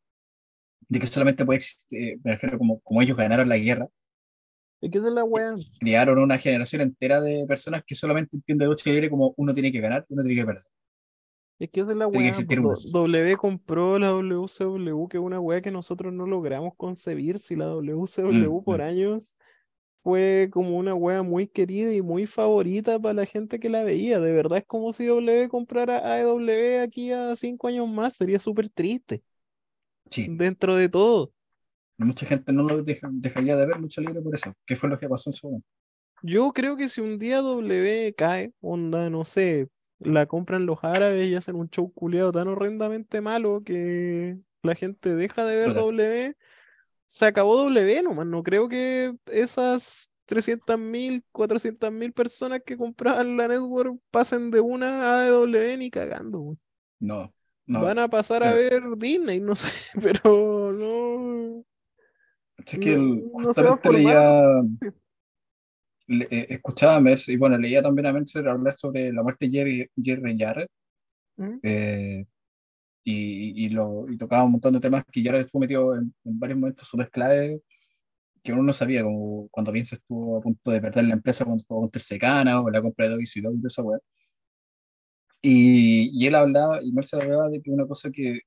de 0.88 0.98
que 1.00 1.06
solamente 1.06 1.44
puede 1.44 1.58
existir, 1.58 1.98
eh, 2.14 2.18
me 2.24 2.32
refiero 2.32 2.58
como, 2.58 2.80
como 2.80 3.00
ellos 3.02 3.16
ganaron 3.16 3.48
la 3.48 3.58
guerra, 3.58 3.86
Es 4.80 4.90
que 4.90 4.98
esa 4.98 5.08
es 5.08 5.14
la 5.14 5.24
weá. 5.24 5.54
criaron 5.78 6.18
una 6.18 6.38
generación 6.38 6.82
entera 6.82 7.20
de 7.20 7.44
personas 7.46 7.84
que 7.86 7.94
solamente 7.94 8.36
entienden 8.36 8.66
de 8.66 8.70
lucha 8.70 8.90
libre 8.90 9.10
como 9.10 9.34
uno 9.36 9.52
tiene 9.52 9.70
que 9.70 9.80
ganar, 9.80 10.06
uno 10.08 10.22
tiene 10.22 10.40
que 10.40 10.46
perder. 10.46 10.64
Es 11.58 11.68
que 11.68 11.80
esa 11.80 11.92
es 11.92 11.98
la 11.98 12.06
weá. 12.06 12.32
W 12.32 13.36
compró 13.36 13.98
la 13.98 14.10
WCW, 14.12 15.08
que 15.08 15.18
es 15.18 15.22
una 15.22 15.38
weá 15.38 15.60
que 15.60 15.70
nosotros 15.70 16.12
no 16.12 16.26
logramos 16.26 16.74
concebir. 16.76 17.38
Si 17.38 17.54
la 17.56 17.66
WCW 17.66 18.60
Mm, 18.60 18.64
por 18.64 18.78
mm. 18.78 18.82
años 18.82 19.36
fue 20.02 20.48
como 20.50 20.78
una 20.78 20.94
weá 20.94 21.22
muy 21.22 21.46
querida 21.46 21.92
y 21.92 22.00
muy 22.00 22.24
favorita 22.24 22.98
para 22.98 23.12
la 23.12 23.26
gente 23.26 23.60
que 23.60 23.68
la 23.68 23.84
veía. 23.84 24.20
De 24.20 24.32
verdad 24.32 24.58
es 24.58 24.64
como 24.64 24.92
si 24.92 25.04
W 25.04 25.48
comprara 25.50 25.98
AEW 25.98 26.82
aquí 26.82 27.12
a 27.12 27.36
cinco 27.36 27.68
años 27.68 27.86
más. 27.88 28.14
Sería 28.14 28.38
súper 28.38 28.70
triste 28.70 29.22
Sí, 30.10 30.26
dentro 30.28 30.76
de 30.76 30.88
todo. 30.88 31.32
Mucha 32.04 32.26
gente 32.26 32.52
no 32.52 32.62
lo 32.62 32.82
deja- 32.82 33.08
dejaría 33.12 33.56
de 33.56 33.66
ver 33.66 33.78
lucha 33.78 34.00
libre 34.00 34.20
por 34.22 34.34
eso, 34.34 34.52
que 34.66 34.76
fue 34.76 34.88
lo 34.90 34.98
que 34.98 35.08
pasó 35.08 35.30
en 35.30 35.34
su 35.34 35.46
momento. 35.48 35.66
Yo 36.22 36.52
creo 36.52 36.76
que 36.76 36.88
si 36.88 37.00
un 37.00 37.18
día 37.18 37.38
W 37.38 38.14
cae, 38.14 38.52
onda, 38.60 39.08
no 39.08 39.24
sé, 39.24 39.68
la 39.98 40.26
compran 40.26 40.66
los 40.66 40.82
árabes 40.82 41.28
y 41.28 41.34
hacen 41.34 41.56
un 41.56 41.70
show 41.70 41.92
culiado 41.92 42.32
tan 42.32 42.48
horrendamente 42.48 43.20
malo 43.20 43.62
que 43.64 44.38
la 44.62 44.74
gente 44.74 45.14
deja 45.14 45.44
de 45.44 45.56
ver. 45.56 45.74
W, 45.74 46.36
se 47.06 47.26
acabó 47.26 47.56
W 47.56 48.02
nomás. 48.02 48.26
No 48.26 48.42
creo 48.42 48.68
que 48.68 49.14
esas 49.26 50.10
300.000, 50.26 51.24
400.000 51.32 52.12
personas 52.12 52.60
que 52.64 52.76
compraban 52.76 53.36
la 53.36 53.48
network 53.48 53.98
pasen 54.10 54.50
de 54.50 54.60
una 54.60 55.22
a 55.24 55.28
W 55.28 55.76
ni 55.78 55.90
cagando. 55.90 56.56
No, 57.00 57.32
no. 57.66 57.80
Van 57.80 57.98
a 57.98 58.08
pasar 58.08 58.42
a 58.42 58.52
ver 58.52 58.82
Disney, 58.98 59.40
no 59.40 59.56
sé, 59.56 59.68
pero 60.02 60.72
no, 60.72 61.64
Es 62.66 62.78
que 62.78 62.92
el- 62.94 63.20
no- 63.20 63.30
justamente 63.44 63.90
leía, 63.92 64.62
le- 66.06 66.28
eh, 66.30 66.46
escuchaba 66.50 66.96
a 66.96 67.00
Mercer, 67.00 67.34
y 67.34 67.38
bueno, 67.38 67.56
leía 67.58 67.82
también 67.82 68.06
a 68.06 68.12
Mercer 68.12 68.48
hablar 68.48 68.72
sobre 68.72 69.12
la 69.12 69.22
muerte 69.22 69.46
de 69.46 69.52
Jerry, 69.52 69.90
Jerry 70.02 70.36
Jarrett, 70.38 70.68
¿Mm? 71.36 71.58
eh, 71.62 72.24
y, 73.04 73.64
y, 73.66 73.68
lo, 73.70 74.06
y 74.10 74.18
tocaba 74.18 74.44
un 74.44 74.52
montón 74.52 74.74
de 74.74 74.80
temas 74.80 75.04
que 75.10 75.22
Jarrett 75.22 75.46
estuvo 75.46 75.60
metido 75.60 75.94
en, 75.96 76.12
en 76.24 76.38
varios 76.38 76.58
momentos 76.58 76.86
súper 76.86 77.10
clave 77.10 77.60
que 78.42 78.52
uno 78.52 78.62
no 78.62 78.72
sabía, 78.72 79.02
como 79.02 79.48
cuando 79.50 79.70
Vince 79.70 79.96
estuvo 79.96 80.38
a 80.38 80.40
punto 80.40 80.70
de 80.70 80.80
perder 80.80 81.04
la 81.04 81.12
empresa 81.14 81.44
cuando 81.44 81.60
estuvo 81.60 81.80
con 81.80 81.90
Tercecana 81.90 82.60
o 82.60 82.70
la 82.70 82.80
compra 82.80 83.06
de 83.08 83.14
WCW 83.16 83.66
esa 83.66 83.82
weá. 83.82 83.98
Y, 85.42 86.10
y 86.12 86.26
él 86.26 86.34
hablaba, 86.34 86.82
y 86.82 86.92
Mercer 86.92 87.22
hablaba 87.22 87.48
de 87.50 87.60
que 87.62 87.70
una 87.70 87.86
cosa 87.86 88.10
que, 88.10 88.40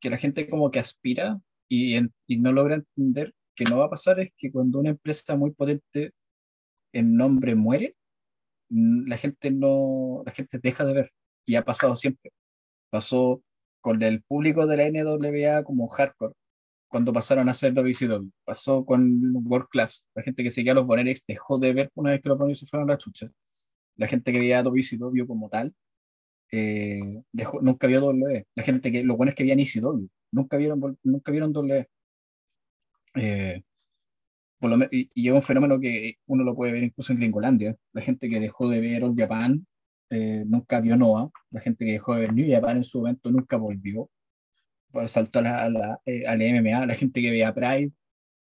que 0.00 0.10
la 0.10 0.16
gente 0.16 0.48
como 0.48 0.70
que 0.70 0.78
aspira 0.80 1.40
y, 1.68 1.96
y 2.26 2.38
no 2.38 2.52
logra 2.52 2.76
entender 2.76 3.32
que 3.58 3.64
no 3.64 3.78
va 3.78 3.86
a 3.86 3.90
pasar 3.90 4.20
es 4.20 4.30
que 4.36 4.52
cuando 4.52 4.78
una 4.78 4.90
empresa 4.90 5.36
muy 5.36 5.50
potente 5.52 6.12
en 6.92 7.16
nombre 7.16 7.54
muere, 7.56 7.96
mm, 8.70 9.08
la 9.08 9.18
gente 9.18 9.50
no, 9.50 10.22
la 10.26 10.32
gente 10.32 10.58
deja 10.62 10.84
de 10.84 10.94
ver. 10.94 11.10
Y 11.46 11.56
ha 11.56 11.64
pasado 11.64 11.96
siempre. 11.96 12.32
Pasó 12.90 13.42
con 13.80 14.02
el 14.02 14.22
público 14.24 14.66
de 14.66 14.76
la 14.76 14.88
NWA 14.90 15.64
como 15.64 15.88
hardcore, 15.88 16.34
cuando 16.88 17.12
pasaron 17.12 17.48
a 17.48 17.54
ser 17.54 17.74
WCW. 17.74 18.30
Pasó 18.44 18.84
con 18.84 19.02
World 19.46 19.68
Class. 19.70 20.06
La 20.14 20.22
gente 20.22 20.42
que 20.44 20.50
seguía 20.50 20.74
los 20.74 20.86
Bonerex 20.86 21.24
dejó 21.26 21.58
de 21.58 21.72
ver 21.74 21.90
una 21.94 22.10
vez 22.12 22.22
que 22.22 22.28
los 22.30 22.38
Bonerex 22.38 22.60
se 22.60 22.66
fueron 22.66 22.90
a 22.90 22.94
la 22.94 22.98
chucha. 22.98 23.30
La 23.96 24.08
gente 24.08 24.32
que 24.32 24.38
veía 24.40 24.60
a 24.60 24.62
WCW 24.62 25.26
como 25.26 25.48
tal, 25.50 25.74
eh, 26.52 27.22
dejó, 27.32 27.60
nunca 27.62 27.86
vio 27.86 28.00
W. 28.00 28.46
La 28.54 28.62
gente 28.62 28.92
que, 28.92 29.04
lo 29.04 29.16
bueno 29.16 29.30
es 29.30 29.36
que 29.36 29.44
veían 29.44 29.60
ECW, 29.60 30.08
nunca 30.32 30.56
vieron, 30.56 30.98
nunca 31.02 31.32
vieron 31.32 31.52
W. 31.52 31.88
Eh, 33.16 33.62
por 34.60 34.70
lo 34.70 34.86
y, 34.90 35.10
y 35.14 35.28
es 35.28 35.34
un 35.34 35.42
fenómeno 35.42 35.78
que 35.80 36.16
uno 36.26 36.44
lo 36.44 36.54
puede 36.54 36.72
ver 36.72 36.84
incluso 36.84 37.12
en 37.12 37.18
Gringolandia. 37.20 37.76
La 37.92 38.02
gente 38.02 38.28
que 38.28 38.40
dejó 38.40 38.68
de 38.68 38.80
ver 38.80 39.04
All 39.04 39.14
Japan 39.16 39.66
eh, 40.10 40.44
nunca 40.46 40.80
vio 40.80 40.96
Noah. 40.96 41.30
La 41.50 41.60
gente 41.60 41.84
que 41.84 41.92
dejó 41.92 42.14
de 42.14 42.22
ver 42.22 42.32
New 42.34 42.50
Japan 42.50 42.78
en 42.78 42.84
su 42.84 42.98
momento 43.00 43.30
nunca 43.30 43.56
volvió. 43.56 44.10
Saltó 45.06 45.38
a 45.40 45.42
la, 45.42 45.62
a 45.64 45.70
la, 45.70 46.00
eh, 46.06 46.26
al 46.26 46.40
MMA. 46.42 46.86
La 46.86 46.94
gente 46.94 47.20
que 47.22 47.30
veía 47.30 47.54
Pride 47.54 47.92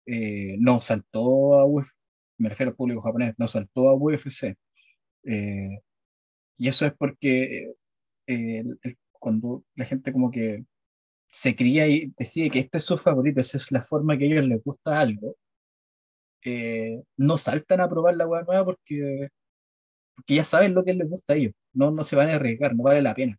eh, 0.07 0.57
no 0.61 0.81
saltó 0.81 1.59
a 1.61 1.67
UFC. 1.67 1.93
Me 2.38 2.49
refiero 2.51 2.71
al 2.73 2.77
público 2.77 3.03
japonés, 3.03 3.35
no 3.38 3.47
saltó 3.49 3.88
a 3.91 3.95
UFC. 3.97 4.57
Eh, 5.25 5.81
y 6.59 6.69
eso 6.69 6.87
es 6.87 6.95
porque 6.95 7.65
eh, 7.65 7.75
el- 8.27 8.79
el- 8.83 8.99
cuando 9.12 9.65
la 9.77 9.85
gente 9.87 10.12
como 10.12 10.31
que 10.31 10.65
se 11.33 11.57
cría 11.57 11.88
y 11.88 12.12
decide 12.18 12.51
que 12.51 12.61
este 12.61 12.79
es 12.79 12.85
su 12.85 12.99
favorito, 12.99 13.40
esa 13.40 13.59
es 13.59 13.73
la 13.73 13.83
forma 13.83 14.18
que 14.18 14.25
a 14.27 14.29
ellos 14.29 14.47
les 14.47 14.62
gusta 14.64 15.01
algo, 15.01 15.37
eh, 16.45 17.03
no 17.16 17.37
saltan 17.38 17.81
a 17.81 17.88
probar 17.88 18.16
la 18.16 18.27
hueá 18.27 18.42
nueva 18.42 18.64
porque, 18.64 19.29
porque 20.16 20.37
ya 20.37 20.45
saben 20.45 20.75
lo 20.75 20.85
que 20.85 20.95
les 20.95 21.09
gusta 21.09 21.35
a 21.35 21.37
ellos, 21.37 21.55
no, 21.75 21.90
no 21.90 22.05
se 22.05 22.16
van 22.16 22.29
a 22.31 22.37
arriesgar, 22.37 22.75
no 22.77 22.85
vale 22.85 23.03
la 23.03 23.14
pena. 23.14 23.37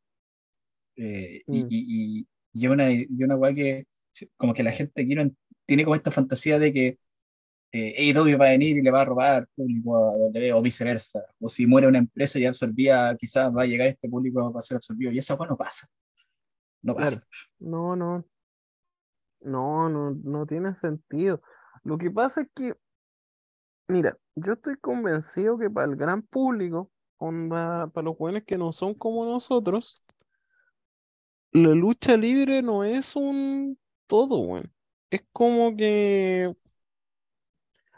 Eh, 0.95 1.41
y, 1.47 1.63
Mm. 1.63 1.67
y, 1.69 2.19
y, 2.19 2.27
y 2.53 2.67
una, 2.67 2.91
y 2.91 3.07
una 3.23 3.35
hueá 3.35 3.53
que 3.53 3.85
como 4.37 4.53
que 4.53 4.63
la 4.63 4.71
gente 4.71 5.01
aquí 5.01 5.15
no 5.15 5.31
tiene 5.65 5.83
como 5.83 5.95
esta 5.95 6.11
fantasía 6.11 6.59
de 6.59 6.71
que 6.73 6.97
eh, 7.73 7.95
AEW 8.13 8.37
va 8.39 8.47
a 8.47 8.51
venir 8.51 8.77
y 8.77 8.81
le 8.83 8.91
va 8.91 9.01
a 9.01 9.05
robar 9.05 9.47
público 9.55 9.97
a 9.97 10.55
o 10.57 10.61
viceversa, 10.61 11.23
o 11.39 11.49
si 11.49 11.67
muere 11.67 11.87
una 11.87 11.99
empresa 11.99 12.39
y 12.39 12.45
absorbía, 12.45 13.15
quizás 13.19 13.51
va 13.55 13.63
a 13.63 13.65
llegar 13.65 13.87
este 13.87 14.09
público 14.09 14.51
va 14.53 14.59
a 14.59 14.61
ser 14.61 14.77
absorbido, 14.77 15.11
y 15.11 15.17
esa 15.19 15.35
hueá 15.35 15.49
no 15.49 15.57
pasa, 15.57 15.87
no 16.83 16.95
pasa. 16.95 17.19
Claro. 17.19 17.25
No, 17.59 17.95
no. 17.95 18.25
No, 19.41 19.89
no, 19.89 20.11
no 20.23 20.45
tiene 20.47 20.73
sentido. 20.75 21.41
Lo 21.83 21.97
que 21.97 22.09
pasa 22.11 22.41
es 22.41 22.47
que, 22.55 22.73
mira, 23.87 24.17
yo 24.35 24.53
estoy 24.53 24.77
convencido 24.77 25.57
que 25.57 25.69
para 25.69 25.87
el 25.91 25.95
gran 25.97 26.21
público, 26.23 26.91
onda, 27.17 27.87
para 27.87 28.05
los 28.05 28.17
jóvenes 28.17 28.43
que 28.45 28.57
no 28.57 28.71
son 28.71 28.93
como 28.93 29.25
nosotros, 29.25 30.03
la 31.51 31.69
lucha 31.75 32.17
libre 32.17 32.61
no 32.61 32.83
es 32.83 33.15
un 33.15 33.77
todo, 34.07 34.39
weón. 34.39 34.73
Es 35.09 35.23
como 35.31 35.75
que, 35.75 36.53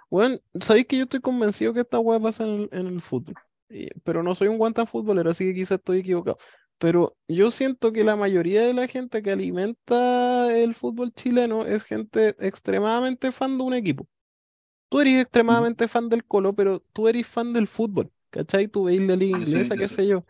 weón, 0.10 0.40
sabéis 0.62 0.86
que 0.88 0.98
yo 0.98 1.04
estoy 1.04 1.22
convencido 1.22 1.74
que 1.74 1.82
esta 1.82 2.00
weá 2.00 2.20
pasa 2.20 2.44
en 2.44 2.50
el, 2.50 2.70
en 2.72 2.88
el 2.88 3.02
fútbol. 3.02 3.36
Y- 3.70 3.90
pero 4.04 4.24
no 4.24 4.36
soy 4.36 4.48
un 4.48 4.58
guanta 4.58 4.86
futbolero, 4.86 5.30
así 5.32 5.46
que 5.46 5.54
quizás 5.54 5.80
estoy 5.80 6.00
equivocado. 6.00 6.38
Pero 6.78 7.18
yo 7.28 7.52
siento 7.52 7.92
que 7.94 8.04
la 8.04 8.16
mayoría 8.16 8.62
de 8.66 8.74
la 8.74 8.88
gente 8.88 9.22
que 9.24 9.32
alimenta 9.32 10.56
el 10.58 10.74
fútbol 10.76 11.14
chileno 11.14 11.66
es 11.66 11.84
gente 11.84 12.36
extremadamente 12.40 13.32
fan 13.32 13.58
de 13.58 13.64
un 13.64 13.74
equipo. 13.74 14.08
Tú 14.90 15.00
eres 15.02 15.22
extremadamente 15.22 15.88
fan 15.88 16.10
del 16.10 16.26
Colo, 16.26 16.54
pero 16.56 16.82
tú 16.94 17.08
eres 17.08 17.28
fan 17.28 17.54
del 17.54 17.68
fútbol, 17.68 18.12
¿cachai? 18.30 18.68
Tú 18.68 18.86
veis 18.86 19.02
la 19.02 19.16
liga 19.16 19.38
soy- 19.38 19.48
inglesa, 19.48 19.78
qué 19.78 19.88
sé 19.88 20.08
yo. 20.08 20.26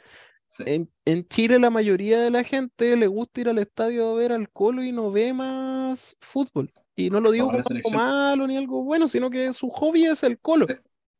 Sí. 0.49 0.63
En, 0.67 0.91
en 1.05 1.27
Chile 1.27 1.59
la 1.59 1.69
mayoría 1.69 2.19
de 2.21 2.31
la 2.31 2.43
gente 2.43 2.95
le 2.97 3.07
gusta 3.07 3.41
ir 3.41 3.49
al 3.49 3.59
estadio 3.59 4.09
a 4.11 4.15
ver 4.15 4.31
al 4.31 4.49
Colo 4.51 4.83
y 4.83 4.91
no 4.91 5.11
ve 5.11 5.33
más 5.33 6.17
fútbol. 6.21 6.71
Y 6.95 7.09
no 7.09 7.19
lo 7.21 7.31
digo 7.31 7.47
como 7.51 7.63
algo 7.69 7.91
malo 7.91 8.47
ni 8.47 8.57
algo 8.57 8.83
bueno, 8.83 9.07
sino 9.07 9.29
que 9.29 9.53
su 9.53 9.69
hobby 9.69 10.05
es 10.05 10.23
el 10.23 10.39
Colo. 10.39 10.67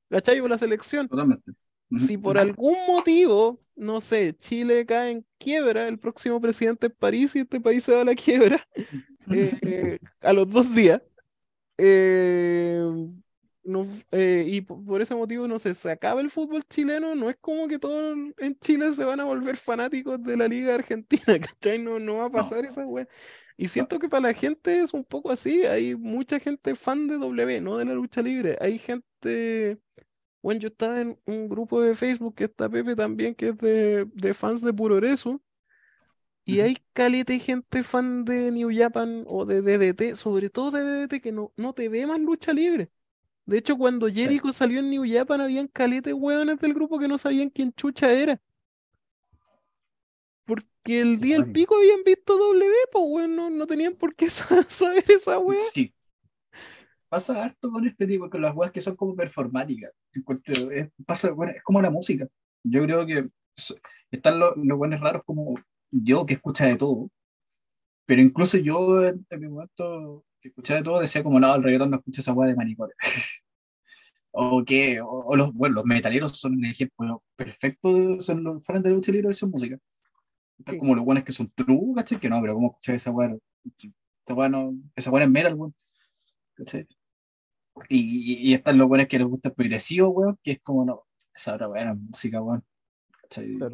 ¿cachai? 0.10 0.40
O 0.42 0.48
la 0.48 0.58
selección. 0.58 1.08
Totalmente. 1.08 1.52
Si 1.94 2.18
por 2.18 2.38
algún 2.38 2.76
motivo, 2.88 3.62
no 3.76 4.02
sé, 4.02 4.36
Chile 4.38 4.86
cae 4.86 5.12
en 5.12 5.26
quiebra, 5.38 5.88
el 5.88 6.00
próximo 6.00 6.42
presidente 6.42 6.88
es 6.88 6.94
París 6.94 7.36
y 7.36 7.40
este 7.40 7.62
país 7.62 7.84
se 7.84 7.94
va 7.96 8.02
a 8.02 8.06
la 8.06 8.16
quiebra 8.16 8.68
eh, 9.32 10.00
a 10.22 10.34
los 10.34 10.50
dos 10.50 10.74
días. 10.76 11.02
eh, 11.78 12.82
no- 13.64 13.88
eh, 14.12 14.46
y 14.48 14.62
po- 14.62 14.84
por 14.86 15.02
ese 15.02 15.16
motivo, 15.16 15.48
no 15.48 15.58
sé, 15.60 15.74
se 15.76 15.92
acaba 15.92 16.22
el 16.22 16.30
fútbol 16.30 16.64
chileno, 16.70 17.16
no 17.16 17.30
es 17.30 17.38
como 17.42 17.68
que 17.68 17.80
todos 17.80 18.16
en 18.38 18.60
Chile 18.60 18.94
se 18.94 19.04
van 19.06 19.20
a 19.20 19.26
volver 19.26 19.58
fanáticos 19.58 20.22
de 20.24 20.38
la 20.38 20.48
Liga 20.48 20.76
Argentina, 20.76 21.24
¿cachai? 21.42 21.80
No, 21.80 22.00
no 22.00 22.18
va 22.18 22.26
a 22.28 22.32
pasar 22.32 22.66
esa 22.66 22.86
wea. 22.86 23.08
Y 23.58 23.68
siento 23.70 24.00
que 24.00 24.10
para 24.10 24.28
la 24.30 24.34
gente 24.34 24.82
es 24.82 24.94
un 24.94 25.04
poco 25.04 25.32
así, 25.32 25.66
hay 25.66 25.96
mucha 25.96 26.40
gente 26.40 26.76
fan 26.76 27.08
de 27.08 27.18
W, 27.18 27.62
no 27.62 27.78
de 27.78 27.86
la 27.86 27.94
lucha 27.94 28.22
libre. 28.22 28.58
Hay 28.62 28.78
gente, 28.80 29.80
bueno, 30.46 30.62
yo 30.62 30.70
estaba 30.70 31.02
en 31.02 31.20
un 31.26 31.50
grupo 31.50 31.82
de 31.82 31.96
Facebook 31.96 32.36
que 32.36 32.46
está 32.46 32.70
Pepe 32.70 32.96
también, 32.96 33.36
que 33.36 33.50
es 33.50 33.58
de, 33.58 34.06
de 34.14 34.34
fans 34.36 34.62
de 34.62 34.74
Puroresu. 34.74 35.42
Y 36.48 36.60
hay 36.60 36.78
caleta 36.94 37.34
de 37.34 37.40
gente 37.40 37.84
fan 37.84 38.24
de 38.26 38.52
New 38.52 38.70
Japan 38.74 39.24
o 39.28 39.46
de 39.46 39.62
DDT, 39.62 40.16
sobre 40.16 40.50
todo 40.50 40.72
de 40.72 40.82
DDT, 40.84 41.22
que 41.22 41.32
no, 41.32 41.52
no 41.58 41.74
te 41.74 41.90
ve 41.90 42.06
más 42.06 42.20
lucha 42.20 42.54
libre. 42.54 42.92
De 43.46 43.58
hecho, 43.60 43.78
cuando 43.78 44.10
Sí. 44.14 44.14
Jericho 44.14 44.54
salió 44.54 44.80
en 44.80 44.90
New 44.92 45.06
Japan, 45.12 45.42
habían 45.42 45.68
caleta 45.70 46.10
de 46.12 46.16
hueones 46.16 46.60
del 46.60 46.74
grupo 46.76 47.00
que 47.00 47.08
no 47.10 47.18
sabían 47.18 47.50
quién 47.52 47.74
chucha 47.74 48.12
era. 48.14 48.42
Porque 50.46 51.02
el 51.02 51.20
día 51.20 51.36
del 51.36 51.48
pico 51.48 51.76
habían 51.76 52.04
visto 52.04 52.38
W, 52.38 52.74
pues 52.92 53.04
weón, 53.08 53.36
no, 53.36 53.50
no 53.50 53.68
tenían 53.68 53.96
por 53.96 54.16
qué 54.16 54.30
sa- 54.30 54.64
saber 54.70 55.04
esa 55.10 55.38
wea. 55.40 55.72
Sí. 55.74 55.94
Pasa 57.10 57.44
harto 57.44 57.72
con 57.72 57.86
este 57.86 58.08
tipo, 58.08 58.30
con 58.30 58.42
las 58.42 58.56
weas 58.56 58.72
que 58.72 58.82
son 58.82 58.96
como 58.96 59.16
performáticas. 59.16 59.92
Es, 60.72 60.90
pasa, 61.06 61.32
bueno, 61.32 61.54
es 61.56 61.64
como 61.64 61.82
la 61.82 61.90
música. 61.90 62.28
Yo 62.64 62.84
creo 62.84 63.06
que 63.06 63.30
están 64.12 64.40
los, 64.40 64.54
los 64.58 64.78
buenos 64.78 65.00
raros 65.00 65.22
como 65.26 65.56
yo, 65.92 66.26
que 66.26 66.34
escucha 66.36 66.66
de 66.66 66.76
todo. 66.78 67.10
Pero 68.06 68.22
incluso 68.22 68.58
yo 68.58 69.04
en, 69.04 69.26
en 69.30 69.40
mi 69.40 69.48
momento 69.48 70.26
que 70.42 70.50
escuchaba 70.50 70.80
de 70.80 70.84
todo, 70.84 71.00
decía 71.00 71.24
como, 71.24 71.40
no, 71.40 71.56
el 71.56 71.64
reggaetón 71.64 71.90
no 71.92 71.98
escucha 71.98 72.22
esa 72.22 72.34
weá 72.34 72.50
de 72.50 72.56
maricones. 72.56 72.96
o 74.32 74.64
que, 74.66 75.00
o, 75.02 75.08
o 75.08 75.36
los, 75.36 75.54
bueno, 75.54 75.76
los 75.76 75.86
metaleros 75.86 76.38
son 76.38 76.54
un 76.54 76.66
ejemplo 76.66 77.24
perfecto, 77.36 78.20
son 78.20 78.44
los 78.44 78.66
fans 78.66 78.84
de 78.84 78.90
lucha 78.92 79.12
libre 79.12 79.32
son 79.34 79.52
música. 79.52 79.78
Están 80.58 80.76
Sí. 80.76 80.80
como 80.80 80.96
los 80.96 81.04
buenos 81.06 81.24
que 81.24 81.32
son 81.32 81.52
true, 81.56 81.94
¿cachai? 81.96 82.20
Que 82.20 82.30
no, 82.30 82.40
pero 82.42 82.54
¿cómo 82.56 82.68
escuchar 82.70 82.96
esa 82.96 83.12
weá? 83.12 83.36
Esa 84.26 84.34
weá 84.34 84.50
no, 84.50 84.74
esa 84.96 85.12
weá 85.12 85.26
es 85.26 85.30
metal, 85.32 85.54
weón. 85.56 85.76
Y, 87.90 88.50
y, 88.50 88.54
están 88.54 88.78
los 88.78 88.88
buenos 88.88 89.08
que 89.08 89.20
les 89.20 89.28
gusta 89.28 89.50
el 89.50 89.56
progresivo, 89.56 90.10
weón, 90.10 90.40
que 90.42 90.54
es 90.54 90.62
como, 90.62 90.86
no, 90.86 91.04
esa 91.34 91.58
no 91.58 91.76
es 91.76 91.98
música, 91.98 92.42
weón. 92.42 92.64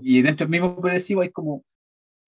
Y 0.01 0.21
dentro 0.21 0.45
del 0.45 0.51
mismo 0.51 0.75
progresivo 0.79 1.21
hay 1.21 1.29
como, 1.29 1.63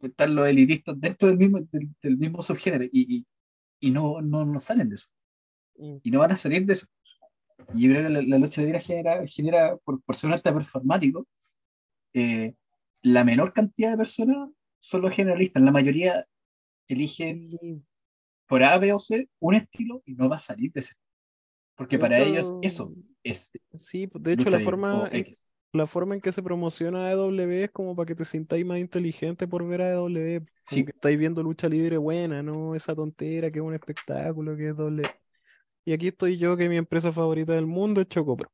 están 0.01 0.35
los 0.35 0.47
elitistas 0.47 0.99
dentro 0.99 1.29
del 1.29 1.37
mismo, 1.37 1.59
del, 1.71 1.89
del 2.01 2.17
mismo 2.17 2.41
subgénero 2.41 2.83
y, 2.83 2.89
y, 2.91 3.25
y 3.79 3.91
no, 3.91 4.21
no, 4.21 4.45
no 4.45 4.59
salen 4.59 4.89
de 4.89 4.95
eso. 4.95 5.07
Mm. 5.77 5.97
Y 6.03 6.11
no 6.11 6.19
van 6.19 6.31
a 6.31 6.37
salir 6.37 6.65
de 6.65 6.73
eso. 6.73 6.87
Y 7.73 7.83
yo 7.83 7.91
creo 7.91 8.03
que 8.03 8.09
la, 8.09 8.21
la 8.21 8.37
lucha 8.37 8.61
libre 8.61 8.79
genera, 8.79 9.25
genera 9.25 9.77
por, 9.77 10.01
por 10.03 10.15
ser 10.15 10.27
un 10.27 10.33
arte 10.33 10.51
performático, 10.51 11.27
eh, 12.13 12.53
la 13.01 13.23
menor 13.23 13.53
cantidad 13.53 13.91
de 13.91 13.97
personas 13.97 14.49
son 14.79 15.01
los 15.01 15.13
generalistas. 15.13 15.63
La 15.63 15.71
mayoría 15.71 16.25
eligen 16.87 17.47
por 18.53 18.61
A, 18.61 18.77
B 18.77 18.93
o 18.93 18.99
C 18.99 19.27
un 19.39 19.55
estilo 19.55 20.03
y 20.05 20.13
no 20.13 20.29
va 20.29 20.35
a 20.35 20.39
salir 20.39 20.71
de 20.73 20.81
ese. 20.81 20.93
Porque 21.75 21.97
para 21.97 22.19
ellos 22.19 22.53
eso 22.61 22.93
es. 23.23 23.51
Sí, 23.79 24.05
pues, 24.05 24.23
de 24.23 24.33
hecho, 24.33 24.47
la 24.51 24.59
forma, 24.59 25.09
en, 25.11 25.25
la 25.71 25.87
forma 25.87 26.13
en 26.13 26.21
que 26.21 26.31
se 26.31 26.43
promociona 26.43 27.07
AEW 27.07 27.63
es 27.63 27.71
como 27.71 27.95
para 27.95 28.05
que 28.05 28.13
te 28.13 28.25
sintáis 28.25 28.63
más 28.63 28.77
inteligente 28.77 29.47
por 29.47 29.65
ver 29.67 29.81
AEW. 29.81 30.41
Como 30.41 30.47
Sí. 30.61 30.85
que 30.85 30.91
estáis 30.91 31.17
viendo 31.17 31.41
lucha 31.41 31.67
libre 31.67 31.97
buena, 31.97 32.43
no 32.43 32.75
esa 32.75 32.93
tontera 32.93 33.49
que 33.49 33.57
es 33.57 33.65
un 33.65 33.73
espectáculo, 33.73 34.55
que 34.55 34.69
es 34.69 34.77
doble. 34.77 35.01
Y 35.83 35.93
aquí 35.93 36.09
estoy 36.09 36.37
yo, 36.37 36.55
que 36.55 36.69
mi 36.69 36.77
empresa 36.77 37.11
favorita 37.11 37.53
del 37.53 37.65
mundo 37.65 38.01
es 38.01 38.07
Chocopro. 38.07 38.51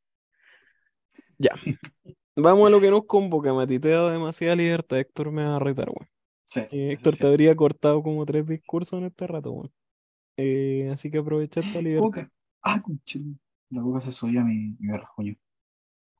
Ya. 1.37 1.51
Vamos 2.37 2.67
a 2.67 2.69
lo 2.69 2.79
que 2.79 2.89
nos 2.89 3.05
convoca, 3.05 3.53
Mati. 3.53 3.79
Te 3.79 3.89
he 3.89 3.91
dado 3.91 4.11
demasiada 4.11 4.55
libertad. 4.55 4.97
Héctor 4.97 5.29
me 5.29 5.43
va 5.43 5.57
a 5.57 5.59
retar, 5.59 5.89
weón. 5.89 6.07
Sí, 6.49 6.61
Eh, 6.71 6.93
Héctor 6.93 7.17
te 7.17 7.27
habría 7.27 7.53
cortado 7.53 8.01
como 8.01 8.25
tres 8.25 8.45
discursos 8.47 8.97
en 8.97 9.07
este 9.07 9.27
rato, 9.27 9.51
weón. 9.51 9.73
Eh, 10.41 10.89
así 10.91 11.11
que 11.11 11.17
aprovecha 11.17 11.59
esta 11.59 11.71
cierto. 11.71 11.89
libertad. 11.89 12.07
Coca. 12.07 12.31
Ah, 12.61 12.81
conche. 12.81 13.19
La 13.69 13.81
boca 13.81 14.01
se 14.01 14.11
subió 14.11 14.41
a 14.41 14.43
mi, 14.43 14.75
mi 14.79 14.97
rasguño. 14.97 15.35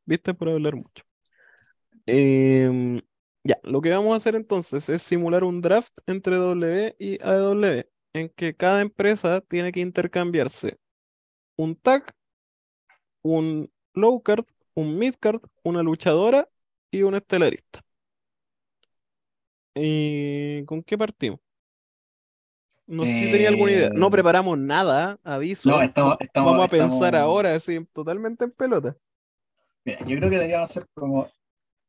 ¿Viste? 0.06 0.34
Por 0.34 0.50
hablar 0.50 0.76
mucho. 0.76 1.04
Em, 2.06 3.02
ya, 3.44 3.60
lo 3.64 3.82
que 3.82 3.92
vamos 3.92 4.14
a 4.14 4.18
hacer 4.18 4.36
entonces 4.36 4.90
es 4.90 5.02
simular 5.02 5.44
un 5.44 5.62
draft 5.62 5.98
entre 6.08 6.36
W 6.36 6.96
y 7.00 7.18
AEW, 7.22 7.84
en 8.14 8.30
que 8.30 8.56
cada 8.56 8.82
empresa 8.82 9.42
tiene 9.42 9.72
que 9.72 9.80
intercambiarse 9.82 10.80
un 11.58 11.76
tag, 11.76 12.14
un 13.22 13.72
low 13.94 14.22
card, 14.22 14.46
un 14.76 14.98
mid 14.98 15.16
card, 15.20 15.42
una 15.64 15.84
luchadora 15.84 16.50
y 16.92 17.04
un 17.04 17.16
estelarista. 17.16 17.82
¿Y 19.76 20.64
con 20.66 20.84
qué 20.84 20.98
partimos? 20.98 21.40
No 22.90 23.04
sé 23.04 23.14
si 23.14 23.32
tenía 23.32 23.50
alguna 23.50 23.72
idea. 23.72 23.90
No 23.92 24.08
Eh, 24.08 24.12
preparamos 24.12 24.58
nada, 24.58 25.20
aviso. 25.24 25.70
No, 25.70 25.80
estamos, 25.80 26.18
estamos, 26.20 26.54
Vamos 26.54 26.68
a 26.68 26.72
pensar 26.72 27.16
ahora, 27.16 27.54
así, 27.54 27.86
totalmente 27.94 28.46
en 28.46 28.52
pelota. 28.52 28.98
Mira, 29.86 30.00
yo 30.00 30.18
creo 30.18 30.30
que 30.30 30.36
deberíamos 30.38 30.72
hacer 30.72 30.88
como 30.96 31.28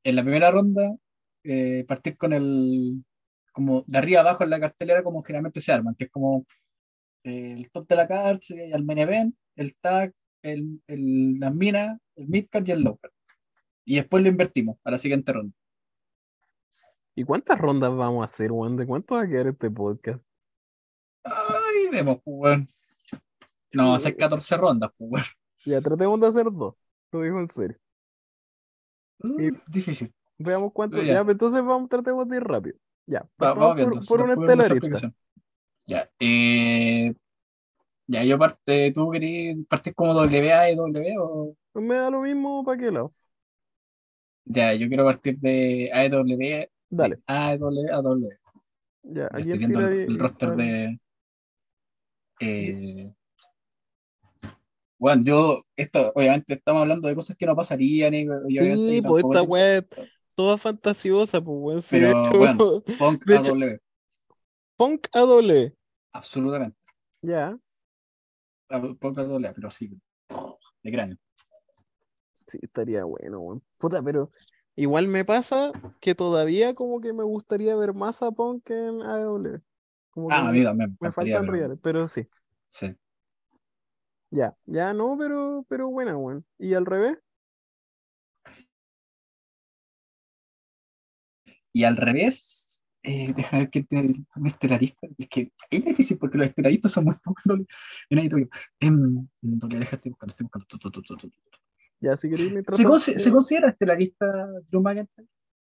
en 0.04 0.16
la 0.16 0.22
primera 0.22 0.50
ronda, 0.50 0.94
eh, 1.42 1.86
partir 1.88 2.18
con 2.18 2.34
el, 2.34 3.02
como 3.50 3.82
de 3.86 3.96
arriba 3.96 4.20
abajo 4.20 4.44
en 4.44 4.50
la 4.50 4.60
cartelera, 4.60 5.02
como 5.02 5.22
generalmente 5.22 5.62
se 5.62 5.72
arman, 5.72 5.94
que 5.94 6.04
es 6.04 6.10
como 6.10 6.44
eh, 7.24 7.54
el 7.56 7.70
top 7.70 7.88
de 7.88 7.96
la 7.96 8.06
carta, 8.06 8.54
el 8.54 8.84
main 8.84 8.98
event, 8.98 9.34
el 9.56 9.74
tag, 9.76 10.12
el, 10.42 10.82
el, 10.86 11.40
las 11.40 11.54
minas, 11.54 11.98
el 12.16 12.28
midcard 12.28 12.68
y 12.68 12.72
el 12.72 12.82
low 12.82 12.98
card. 12.98 13.12
Y 13.86 13.96
después 13.96 14.22
lo 14.22 14.28
invertimos 14.28 14.76
a 14.84 14.90
la 14.90 14.98
siguiente 14.98 15.32
ronda. 15.32 15.54
¿Y 17.14 17.24
cuántas 17.24 17.58
rondas 17.58 17.90
vamos 17.94 18.20
a 18.20 18.26
hacer, 18.26 18.50
Juan? 18.50 18.76
¿De 18.76 18.86
cuánto 18.86 19.14
va 19.14 19.22
a 19.22 19.28
quedar 19.28 19.46
este 19.46 19.70
podcast? 19.70 20.22
Ay, 21.24 21.88
vemos, 21.90 22.18
pues, 22.24 22.36
weón. 22.38 22.68
No, 23.72 23.84
vamos 23.84 23.92
a 23.92 24.08
hacer 24.08 24.16
14 24.16 24.56
rondas, 24.56 24.90
pues, 24.96 25.10
weón. 25.10 25.26
Ya 25.64 25.80
tratemos 25.80 26.20
de 26.20 26.26
hacer 26.26 26.46
dos. 26.50 26.74
Lo 27.12 27.22
digo 27.22 27.38
en 27.40 27.48
serio. 27.48 27.76
Uh, 29.22 29.50
difícil. 29.68 30.12
Veamos 30.38 30.72
cuánto. 30.72 31.02
Ya, 31.02 31.12
ya. 31.12 31.20
entonces 31.20 31.62
vamos, 31.62 31.88
tratemos 31.88 32.26
de 32.28 32.36
ir 32.38 32.44
rápido. 32.44 32.78
Ya, 33.06 33.20
Va- 33.42 33.52
vamos 33.54 33.58
por, 33.58 33.76
viendo. 33.76 33.94
por 33.96 34.04
se 34.06 34.22
un 34.22 34.28
nos 34.28 34.36
puede 34.36 34.56
ver 34.56 34.56
mucha 34.56 34.74
estelarista. 34.74 34.74
explicación. 34.74 35.14
Ya, 35.86 36.10
eh, 36.20 37.14
ya, 38.06 38.24
yo 38.24 38.38
parte, 38.38 38.92
¿tú 38.92 39.10
querías 39.10 39.56
partir 39.68 39.94
como 39.94 40.14
WA 40.14 40.70
y 40.70 40.76
W 40.76 41.14
o...? 41.18 41.54
Me 41.74 41.94
da 41.94 42.10
lo 42.10 42.22
mismo 42.22 42.64
para 42.64 42.78
qué 42.78 42.90
lado. 42.90 43.12
Ya, 44.44 44.72
yo 44.74 44.88
quiero 44.88 45.04
partir 45.04 45.38
de 45.38 45.90
AEW, 45.92 46.68
Dale. 46.88 47.20
AEW 47.26 47.92
a 47.92 48.02
W. 48.02 48.38
Ya, 49.02 49.26
aquí 49.26 49.50
estoy 49.50 49.52
en 49.52 49.58
viendo 49.58 49.88
el, 49.88 50.18
roster 50.18 50.56
de. 50.56 51.00
Eh, 52.40 53.12
bueno, 54.98 55.22
yo, 55.24 55.62
esto, 55.76 56.12
obviamente, 56.14 56.54
estamos 56.54 56.82
hablando 56.82 57.08
de 57.08 57.14
cosas 57.14 57.36
que 57.36 57.46
no 57.46 57.56
pasarían 57.56 58.12
y, 58.14 58.22
y 58.48 58.60
Sí, 58.60 59.02
pues 59.02 59.24
esta 59.24 59.40
tengo- 59.40 59.52
weá 59.52 59.76
es 59.78 59.84
toda 60.34 60.56
fantasiosa, 60.58 61.40
pues 61.42 61.56
weón. 61.58 61.80
Pero, 61.90 62.10
hecho, 62.10 62.38
bueno. 62.38 62.82
Punk 62.98 63.24
de 63.24 63.36
hecho- 63.36 63.52
AW, 63.54 63.78
Punk 64.76 65.06
a 65.12 65.20
doble. 65.20 65.74
absolutamente. 66.12 66.76
Ya. 67.22 67.58
A- 68.68 68.80
Punk 69.00 69.18
AW, 69.18 69.52
pero 69.54 69.70
sí, 69.70 69.90
de 70.82 70.90
cráneo. 70.92 71.16
Sí, 72.46 72.58
estaría 72.62 73.04
bueno, 73.04 73.40
weón. 73.40 73.62
Puta, 73.78 74.02
pero 74.02 74.30
igual 74.76 75.08
me 75.08 75.24
pasa 75.24 75.72
que 76.00 76.14
todavía 76.14 76.74
como 76.74 77.00
que 77.00 77.12
me 77.12 77.22
gustaría 77.22 77.74
ver 77.76 77.94
más 77.94 78.22
a 78.22 78.30
Punk 78.32 78.68
en 78.70 79.02
AEW. 79.02 79.60
Como 80.10 80.28
que 80.28 80.34
Ah, 80.34 80.48
a 80.48 80.52
mí 80.52 80.62
también. 80.64 80.90
me 81.00 81.08
encantaría, 81.08 81.34
faltan 81.36 81.40
pero- 81.42 81.52
reales, 81.52 81.78
pero 81.82 82.08
sí. 82.08 82.26
Sí. 82.68 82.94
Ya, 84.30 84.56
ya 84.66 84.92
no, 84.92 85.16
pero, 85.18 85.64
pero 85.68 85.88
buena, 85.88 86.16
weón. 86.16 86.44
¿Y 86.58 86.74
al 86.74 86.86
revés? 86.86 87.18
Y 91.72 91.84
al 91.84 91.96
revés, 91.96 92.84
eh, 93.02 93.32
deja 93.34 93.58
ver 93.58 93.70
quién 93.70 93.86
tiene 93.86 94.24
un 94.36 94.46
estelarista. 94.46 95.06
Es 95.18 95.28
que 95.28 95.52
es 95.70 95.84
difícil 95.84 96.18
porque 96.18 96.38
los 96.38 96.48
estelaristas 96.48 96.92
son 96.92 97.04
muy 97.04 97.14
pocos 97.22 97.42
en 98.08 98.18
AEW. 98.18 98.48
Em, 98.80 99.26
doble, 99.40 99.78
deja, 99.78 99.96
estoy 99.96 100.10
buscando, 100.10 100.32
estoy 100.32 100.44
buscando. 100.44 100.66
Tu, 100.66 100.78
tu, 100.78 100.90
tu, 100.90 101.02
tu, 101.02 101.16
tu, 101.16 101.28
tu. 101.28 101.38
Ya, 102.00 102.16
si 102.16 102.30
queréis 102.30 102.50
mientras 102.52 102.76
¿Se, 103.02 103.18
¿Se 103.18 103.30
considera 103.30 103.70
estelarista 103.70 104.26
Drew 104.70 104.80
McIntyre? 104.82 105.28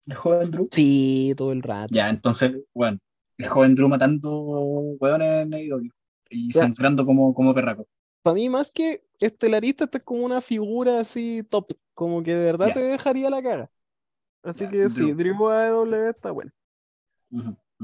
¿El 0.06 0.14
joven 0.14 0.50
Drew? 0.50 0.68
Sí, 0.70 1.34
todo 1.36 1.52
el 1.52 1.62
rato. 1.62 1.94
Ya, 1.94 2.08
entonces, 2.08 2.56
bueno, 2.74 2.98
el 3.38 3.48
joven 3.48 3.74
Drew 3.74 3.88
matando 3.88 4.30
hueones 5.00 5.46
en 5.46 5.54
AEW 5.54 5.90
y 6.30 6.52
sangrando 6.52 7.04
como, 7.06 7.34
como 7.34 7.54
perraco. 7.54 7.86
Para 8.22 8.34
mí, 8.34 8.48
más 8.48 8.70
que 8.70 9.04
estelarista, 9.20 9.84
esta 9.84 9.98
es 9.98 10.04
como 10.04 10.24
una 10.24 10.40
figura 10.40 11.00
así 11.00 11.42
top. 11.44 11.72
Como 11.94 12.22
que 12.22 12.34
de 12.34 12.44
verdad 12.44 12.72
te 12.72 12.80
dejaría 12.80 13.30
la 13.30 13.42
caga. 13.42 13.70
Así 14.42 14.64
Ya, 14.64 14.70
que 14.70 14.90
sí, 14.90 15.12
Drew. 15.12 15.34
Drew 15.34 15.48
AEW 15.48 16.08
está 16.08 16.30
bueno. 16.30 16.50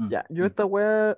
Ya, 0.09 0.25
yo 0.29 0.45
esta 0.45 0.65
wea. 0.65 1.17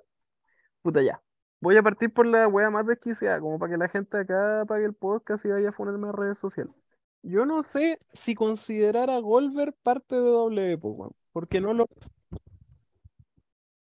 Puta, 0.82 1.02
ya. 1.02 1.22
Voy 1.60 1.76
a 1.76 1.82
partir 1.82 2.12
por 2.12 2.26
la 2.26 2.46
wea 2.48 2.70
más 2.70 2.86
desquiciada, 2.86 3.40
como 3.40 3.58
para 3.58 3.72
que 3.72 3.78
la 3.78 3.88
gente 3.88 4.18
acá 4.18 4.62
apague 4.62 4.84
el 4.84 4.94
podcast 4.94 5.44
y 5.46 5.48
vaya 5.48 5.70
a 5.70 5.72
ponerme 5.72 6.08
a 6.08 6.12
redes 6.12 6.38
sociales. 6.38 6.74
Yo 7.22 7.46
no 7.46 7.62
sé 7.62 7.98
si 8.12 8.34
considerar 8.34 9.08
a 9.08 9.18
Goldberg 9.18 9.74
parte 9.82 10.14
de 10.14 10.20
W, 10.30 10.74
weón, 10.82 11.12
porque 11.32 11.60
no 11.60 11.72
lo. 11.72 11.88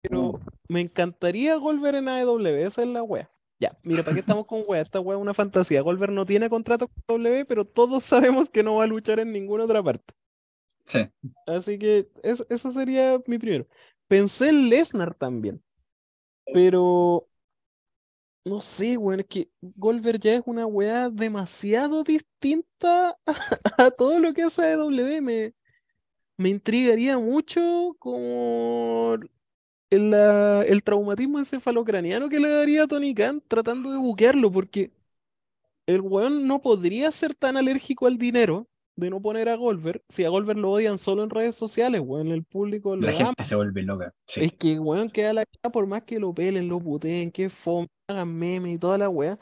Pero 0.02 0.32
Uh, 0.32 0.38
me 0.68 0.80
encantaría 0.80 1.56
Goldberg 1.56 1.96
en 1.98 2.08
AEW, 2.08 2.66
esa 2.66 2.82
es 2.82 2.88
la 2.88 3.02
wea. 3.02 3.30
Ya, 3.60 3.76
mira, 3.82 4.02
¿para 4.02 4.14
qué 4.14 4.20
estamos 4.20 4.46
con 4.46 4.62
wea? 4.66 4.80
Esta 4.80 5.00
wea 5.00 5.16
es 5.18 5.22
una 5.22 5.34
fantasía. 5.34 5.82
Goldberg 5.82 6.12
no 6.12 6.24
tiene 6.26 6.48
contrato 6.50 6.88
con 7.06 7.22
W, 7.22 7.44
pero 7.46 7.64
todos 7.66 8.04
sabemos 8.04 8.50
que 8.50 8.62
no 8.62 8.76
va 8.76 8.84
a 8.84 8.86
luchar 8.86 9.20
en 9.20 9.32
ninguna 9.32 9.64
otra 9.64 9.82
parte. 9.82 10.14
sí, 10.86 11.10
Así 11.46 11.78
que 11.78 12.08
es- 12.22 12.44
eso 12.48 12.70
sería 12.70 13.18
mi 13.26 13.38
primero. 13.38 13.66
Pensé 14.08 14.48
en 14.50 14.68
Lesnar 14.68 15.14
también, 15.14 15.62
pero 16.52 17.28
no 18.44 18.60
sé, 18.60 18.96
weón, 18.96 19.20
es 19.20 19.26
que 19.26 19.50
Goldberg 19.60 20.18
ya 20.20 20.34
es 20.36 20.42
una 20.46 20.66
weá 20.66 21.10
demasiado 21.10 22.02
distinta 22.04 23.16
a, 23.78 23.90
todo 23.90 24.18
lo 24.18 24.32
que 24.34 24.42
hace 24.42 24.62
AEW. 24.64 25.20
Me, 25.22 25.54
me 26.38 26.48
intrigaría 26.50 27.18
mucho 27.18 27.96
como 27.98 29.16
el, 29.90 30.14
el 30.14 30.82
traumatismo 30.82 31.38
encefalocraniano 31.38 32.28
que 32.28 32.40
le 32.40 32.48
daría 32.50 32.84
a 32.84 32.86
Tony 32.86 33.14
Khan 33.14 33.42
tratando 33.48 33.90
de 33.92 33.98
buquearlo, 33.98 34.50
porque 34.50 34.92
el 35.86 36.00
weón 36.00 36.46
no 36.46 36.62
podría 36.62 37.10
ser 37.12 37.34
tan 37.34 37.56
alérgico 37.56 38.06
al 38.06 38.18
dinero 38.18 38.68
de 38.96 39.10
no 39.10 39.20
poner 39.22 39.48
a 39.48 39.56
Goldberg, 39.56 40.02
si 40.10 40.24
a 40.24 40.28
Goldberg 40.28 40.58
lo 40.58 40.72
odian 40.72 40.98
solo 40.98 41.24
en 41.24 41.30
redes 41.30 41.56
sociales, 41.56 42.02
weón, 42.04 42.28
el 42.28 42.44
público 42.44 42.96
lo 42.96 43.02
La 43.02 43.10
ama. 43.10 43.26
gente 43.28 43.44
se 43.44 43.56
vuelve 43.56 43.82
loca. 43.82 44.12
Sí. 44.26 44.42
Es 44.44 44.52
que, 44.52 44.78
weón, 44.78 45.08
queda 45.08 45.32
la 45.32 45.46
cara 45.46 45.72
por 45.72 45.86
más 45.86 46.02
que 46.02 46.18
lo 46.20 46.34
pelen, 46.34 46.68
lo 46.68 46.80
puteen, 46.80 47.30
que 47.30 47.48
fome, 47.48 47.88
hagan 48.08 48.34
memes 48.34 48.74
y 48.74 48.78
toda 48.78 48.98
la 48.98 49.08
weá. 49.08 49.38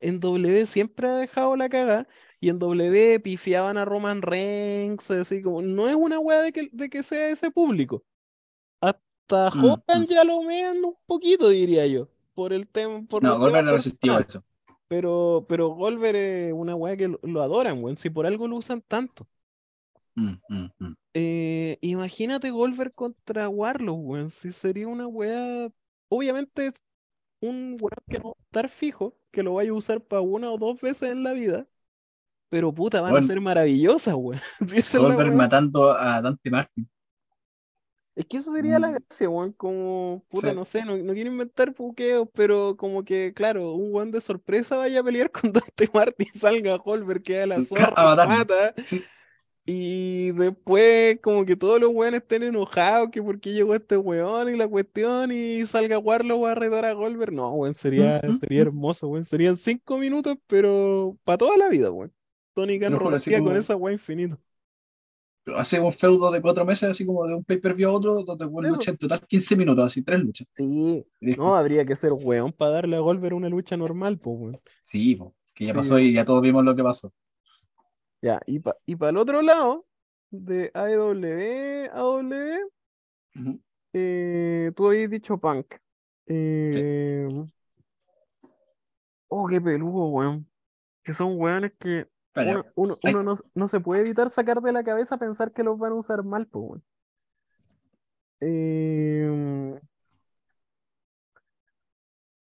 En 0.00 0.20
W 0.20 0.66
siempre 0.66 1.08
ha 1.08 1.16
dejado 1.16 1.56
la 1.56 1.68
cagada. 1.68 2.08
Y 2.40 2.48
en 2.48 2.58
W 2.58 3.20
pifiaban 3.20 3.76
a 3.76 3.84
Roman 3.84 4.22
Reigns, 4.22 5.10
así 5.10 5.42
como, 5.42 5.62
no 5.62 5.88
es 5.88 5.94
una 5.94 6.18
weá 6.18 6.40
de 6.42 6.52
que, 6.52 6.68
de 6.72 6.90
que 6.90 7.02
sea 7.02 7.28
ese 7.28 7.50
público. 7.50 8.04
Hasta 9.28 9.50
Mm, 9.56 9.64
Hogan 9.64 10.02
mm. 10.02 10.06
ya 10.06 10.24
lo 10.24 10.42
mean 10.42 10.84
un 10.84 10.96
poquito, 11.06 11.48
diría 11.48 11.86
yo. 11.86 12.08
Por 12.34 12.52
el 12.52 12.68
tema, 12.68 13.04
No, 13.20 13.38
Goldberg 13.38 13.64
no 13.64 13.72
resistió 13.72 14.18
eso. 14.18 14.44
Pero, 14.88 15.46
pero 15.48 15.70
Goldberg 15.70 16.16
es 16.16 16.52
una 16.52 16.74
weá 16.74 16.96
que 16.96 17.08
lo, 17.08 17.18
lo 17.22 17.42
adoran, 17.42 17.82
weón. 17.82 17.96
Si 17.96 18.10
por 18.10 18.26
algo 18.26 18.48
lo 18.48 18.56
usan 18.56 18.82
tanto. 18.82 19.26
Mm, 20.14 20.34
mm, 20.48 20.70
mm. 20.78 20.94
Eh, 21.14 21.78
imagínate 21.80 22.50
Goldberg 22.50 22.94
contra 22.94 23.48
Warlock, 23.48 23.98
weón. 24.00 24.30
Si 24.30 24.52
sería 24.52 24.88
una 24.88 25.06
weá. 25.06 25.70
Obviamente 26.08 26.66
es 26.66 26.82
un 27.40 27.76
weón 27.80 28.04
que 28.08 28.18
no 28.18 28.24
va 28.24 28.34
a 28.38 28.44
estar 28.44 28.68
fijo, 28.68 29.16
que 29.30 29.42
lo 29.42 29.54
vaya 29.54 29.70
a 29.70 29.74
usar 29.74 30.00
para 30.02 30.20
una 30.20 30.50
o 30.50 30.58
dos 30.58 30.80
veces 30.80 31.10
en 31.10 31.22
la 31.22 31.32
vida. 31.32 31.66
Pero 32.50 32.72
puta, 32.72 33.00
van 33.00 33.16
a 33.16 33.22
ser 33.22 33.40
maravillosas, 33.40 34.14
weón. 34.14 34.40
Si 34.84 34.98
Goldberg 34.98 35.34
matando 35.34 35.90
a 35.90 36.20
Dante 36.20 36.50
Martin. 36.50 36.91
Es 38.14 38.26
que 38.26 38.36
eso 38.36 38.52
sería 38.52 38.78
la 38.78 38.88
Mm. 38.88 38.92
gracia, 39.08 39.28
weón. 39.30 39.52
Como, 39.52 40.24
puta, 40.28 40.50
Sí. 40.50 40.54
no 40.56 40.64
sé, 40.66 40.84
no, 40.84 40.96
no 40.98 41.12
quiero 41.14 41.30
inventar 41.30 41.72
puqueos, 41.74 42.28
pero 42.34 42.76
como 42.76 43.04
que, 43.04 43.32
claro, 43.34 43.72
un 43.74 43.92
weón 43.94 44.10
de 44.10 44.20
sorpresa 44.20 44.76
vaya 44.76 45.00
a 45.00 45.04
pelear 45.04 45.30
con 45.50 45.52
Dante 45.52 45.88
Martin, 45.94 46.28
salga 46.34 46.76
Goldberg, 46.76 47.22
queda 47.22 47.46
la 47.46 47.60
zorra, 47.62 47.86
A 47.96 48.02
lo 48.04 48.10
matarlo. 48.10 48.34
mata. 48.38 48.74
Sí. 48.84 49.02
Y 49.64 50.32
después, 50.32 51.20
como 51.22 51.44
que 51.46 51.54
todos 51.56 51.80
los 51.80 51.90
weones 51.94 52.22
estén 52.22 52.42
enojados, 52.42 53.10
que 53.10 53.22
por 53.22 53.38
qué 53.38 53.52
llegó 53.52 53.74
este 53.76 53.96
weón 53.96 54.52
y 54.52 54.56
la 54.56 54.66
cuestión, 54.66 55.30
y 55.30 55.64
salga 55.66 55.98
Warlock 55.98 56.46
a 56.48 56.54
retar 56.56 56.84
a 56.84 56.92
Goldberg. 56.94 57.32
No, 57.32 57.50
weón, 57.52 57.72
sería, 57.74 58.20
Mm, 58.24 58.32
mm, 58.32 58.38
sería 58.40 58.62
hermoso, 58.62 59.06
weón. 59.08 59.24
Serían 59.24 59.56
cinco 59.56 59.98
minutos, 59.98 60.36
pero 60.48 61.16
para 61.24 61.38
toda 61.38 61.56
la 61.56 61.68
vida, 61.68 61.90
weón. 61.92 62.12
Tony 62.54 62.78
Khan 62.80 62.92
robaría 62.98 63.38
con 63.38 63.46
como- 63.46 63.56
esa 63.58 63.76
weá 63.76 63.92
infinito. 63.94 64.36
Hace 65.56 65.80
un 65.80 65.92
feudo 65.92 66.30
de 66.30 66.40
cuatro 66.40 66.64
meses, 66.64 66.90
así 66.90 67.04
como 67.04 67.26
de 67.26 67.34
un 67.34 67.44
pay-per-view 67.44 67.88
a 67.90 67.92
otro, 67.92 68.22
donde 68.22 68.44
Eso. 68.44 68.76
lucha 68.76 68.90
en 68.92 68.96
total 68.96 69.26
15 69.26 69.56
minutos, 69.56 69.84
así 69.86 70.02
tres 70.02 70.20
luchas. 70.20 70.46
Sí, 70.52 71.04
no, 71.20 71.56
habría 71.56 71.84
que 71.84 71.96
ser 71.96 72.12
weón 72.12 72.52
para 72.52 72.72
darle 72.72 72.96
a 72.96 73.00
Goldberg 73.00 73.34
una 73.34 73.48
lucha 73.48 73.76
normal, 73.76 74.18
pues, 74.18 74.36
weón. 74.38 74.60
Sí, 74.84 75.16
po, 75.16 75.34
que 75.54 75.66
ya 75.66 75.72
Sí. 75.72 75.78
pasó 75.78 75.98
y 75.98 76.12
ya 76.12 76.24
todos 76.24 76.42
vimos 76.42 76.64
lo 76.64 76.76
que 76.76 76.82
pasó. 76.82 77.12
Ya, 78.20 78.40
y 78.46 78.60
para 78.60 78.78
y 78.86 78.96
pa 78.96 79.08
el 79.08 79.16
otro 79.16 79.42
lado, 79.42 79.86
de 80.30 80.70
AEW 80.74 81.90
a 81.92 82.00
W, 82.00 82.60
Ujú. 83.36 83.58
eh, 83.92 84.72
tú 84.76 84.88
habías 84.88 85.10
dicho 85.10 85.38
Punk. 85.38 85.74
Eh, 86.26 87.28
Oh, 89.28 89.46
qué 89.48 89.60
peludo, 89.60 90.08
weón. 90.08 90.48
Que 91.04 91.14
son 91.14 91.36
weones 91.40 91.72
que 91.80 92.08
uno, 92.74 92.98
uno- 93.02 93.22
no, 93.22 93.34
no 93.54 93.68
se 93.68 93.80
puede 93.80 94.00
evitar 94.00 94.30
sacar 94.30 94.60
de 94.62 94.72
la 94.72 94.82
cabeza 94.84 95.18
pensar 95.18 95.52
que 95.52 95.62
los 95.62 95.78
van 95.78 95.92
a 95.92 95.96
usar 95.96 96.22
mal, 96.24 96.46
pues. 96.46 96.80
Eh, 98.40 99.78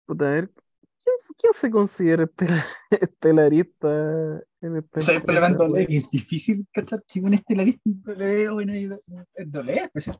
puta, 0.05 0.29
a 0.29 0.33
ver, 0.33 0.49
¿quién, 0.49 1.15
quién 1.37 1.53
se 1.53 1.71
considera 1.71 2.23
estela- 2.25 2.63
estelarista 2.91 4.43
en 4.61 4.77
este 4.77 5.01
¿Sabes 5.01 5.23
el 5.27 5.57
doble? 5.57 5.87
es 5.89 6.09
difícil 6.09 6.67
cachar 6.71 7.03
que 7.07 7.19
un 7.19 7.33
estelarista 7.33 7.81
en 7.85 8.01
doble 8.03 8.49
o 8.49 8.61
en 8.61 9.51
doble, 9.51 9.75
especial. 9.85 10.19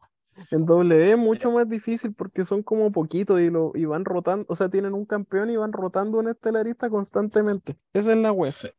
En 0.51 0.65
W 0.65 1.11
es 1.11 1.17
mucho 1.17 1.51
más 1.51 1.67
difícil 1.67 2.13
porque 2.13 2.45
son 2.45 2.61
como 2.61 2.91
poquitos 2.91 3.39
y, 3.41 3.49
lo, 3.49 3.71
y 3.73 3.85
van 3.85 4.05
rotando, 4.05 4.45
o 4.49 4.55
sea, 4.55 4.69
tienen 4.69 4.93
un 4.93 5.05
campeón 5.05 5.49
y 5.49 5.57
van 5.57 5.73
rotando 5.73 6.19
un 6.19 6.27
estelarista 6.27 6.89
constantemente. 6.89 7.75
Esa 7.93 8.11
es 8.13 8.17
la. 8.17 8.33
Sí. 8.51 8.69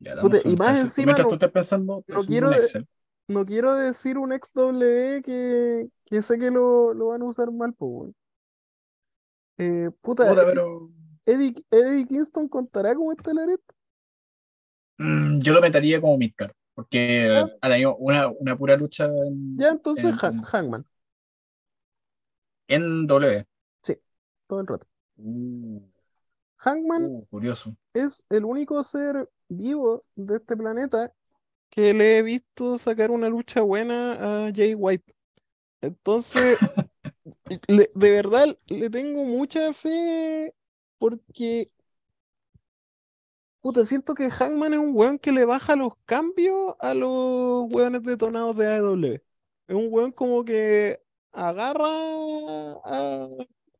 Ya, 0.00 0.12
y 0.12 0.16
más 0.16 0.24
Entonces, 0.24 0.84
encima 0.84 1.12
no- 1.12 1.28
tú 1.28 1.34
estás 1.34 1.50
pensando, 1.52 2.02
te 2.06 2.14
no 2.14 2.22
subo 2.22 2.28
quiero 2.28 2.46
un 2.48 2.52
de- 2.54 2.58
Excel. 2.60 2.88
No 3.28 3.46
quiero 3.46 3.74
decir 3.74 4.18
un 4.18 4.32
ex 4.32 4.52
W 4.54 5.22
que, 5.22 5.88
que 6.06 6.22
sé 6.22 6.38
que 6.38 6.50
lo, 6.50 6.92
lo 6.94 7.08
van 7.08 7.22
a 7.22 7.26
usar 7.26 7.52
mal, 7.52 7.72
pues. 7.74 8.12
Eh, 9.58 9.90
puta, 10.00 10.26
Puta, 10.28 10.42
Eddie, 10.42 10.44
pero 10.46 10.90
Eddie, 11.26 11.54
Eddie 11.70 12.06
Kingston 12.06 12.48
contará 12.48 12.94
como 12.94 13.12
estelarista. 13.12 13.74
mm, 14.98 15.40
yo 15.40 15.52
lo 15.52 15.60
metería 15.60 16.00
como 16.00 16.16
midcard, 16.18 16.52
porque 16.74 17.28
Ah. 17.30 17.48
ha 17.60 17.68
tenido 17.68 17.96
una, 17.96 18.28
una 18.28 18.56
pura 18.56 18.76
lucha 18.76 19.04
en, 19.06 19.56
Ya, 19.58 19.68
entonces 19.68 20.04
en, 20.06 20.14
Ha- 20.14 20.42
Hangman, 20.46 20.86
en 22.68 23.06
W. 23.06 23.44
todo 24.46 24.60
el 24.60 24.66
rato. 24.66 24.86
Uh, 25.16 25.80
Hangman 26.56 27.04
uh, 27.06 27.26
curioso. 27.26 27.76
es 27.94 28.26
el 28.30 28.44
único 28.44 28.82
ser 28.82 29.28
vivo 29.50 30.02
de 30.16 30.36
este 30.38 30.56
planeta 30.56 31.14
que 31.70 31.94
le 31.94 32.18
he 32.18 32.22
visto 32.24 32.78
sacar 32.78 33.10
una 33.12 33.28
lucha 33.30 33.62
buena 33.62 34.46
a 34.48 34.52
Jay 34.54 34.74
White. 34.74 35.14
Entonces, 35.82 36.58
le- 37.68 37.90
de 37.94 38.10
verdad 38.10 38.58
le 38.68 38.90
tengo 38.90 39.24
mucha 39.24 39.72
fe 39.72 40.54
porque, 40.98 41.68
puta, 43.60 43.84
siento 43.84 44.14
que 44.14 44.30
Hangman 44.30 44.74
es 44.74 44.80
un 44.80 44.92
weón 44.96 45.18
que 45.18 45.32
le 45.32 45.44
baja 45.44 45.76
los 45.76 45.92
cambios 46.06 46.74
a 46.80 46.94
los 46.94 47.70
weones 47.72 48.02
detonados 48.02 48.56
de 48.56 48.66
AEW. 48.68 49.22
Es 49.68 49.76
un 49.76 49.88
weón 49.90 50.12
como 50.12 50.44
que 50.44 51.00
agarra 51.32 51.86
a- 52.84 53.28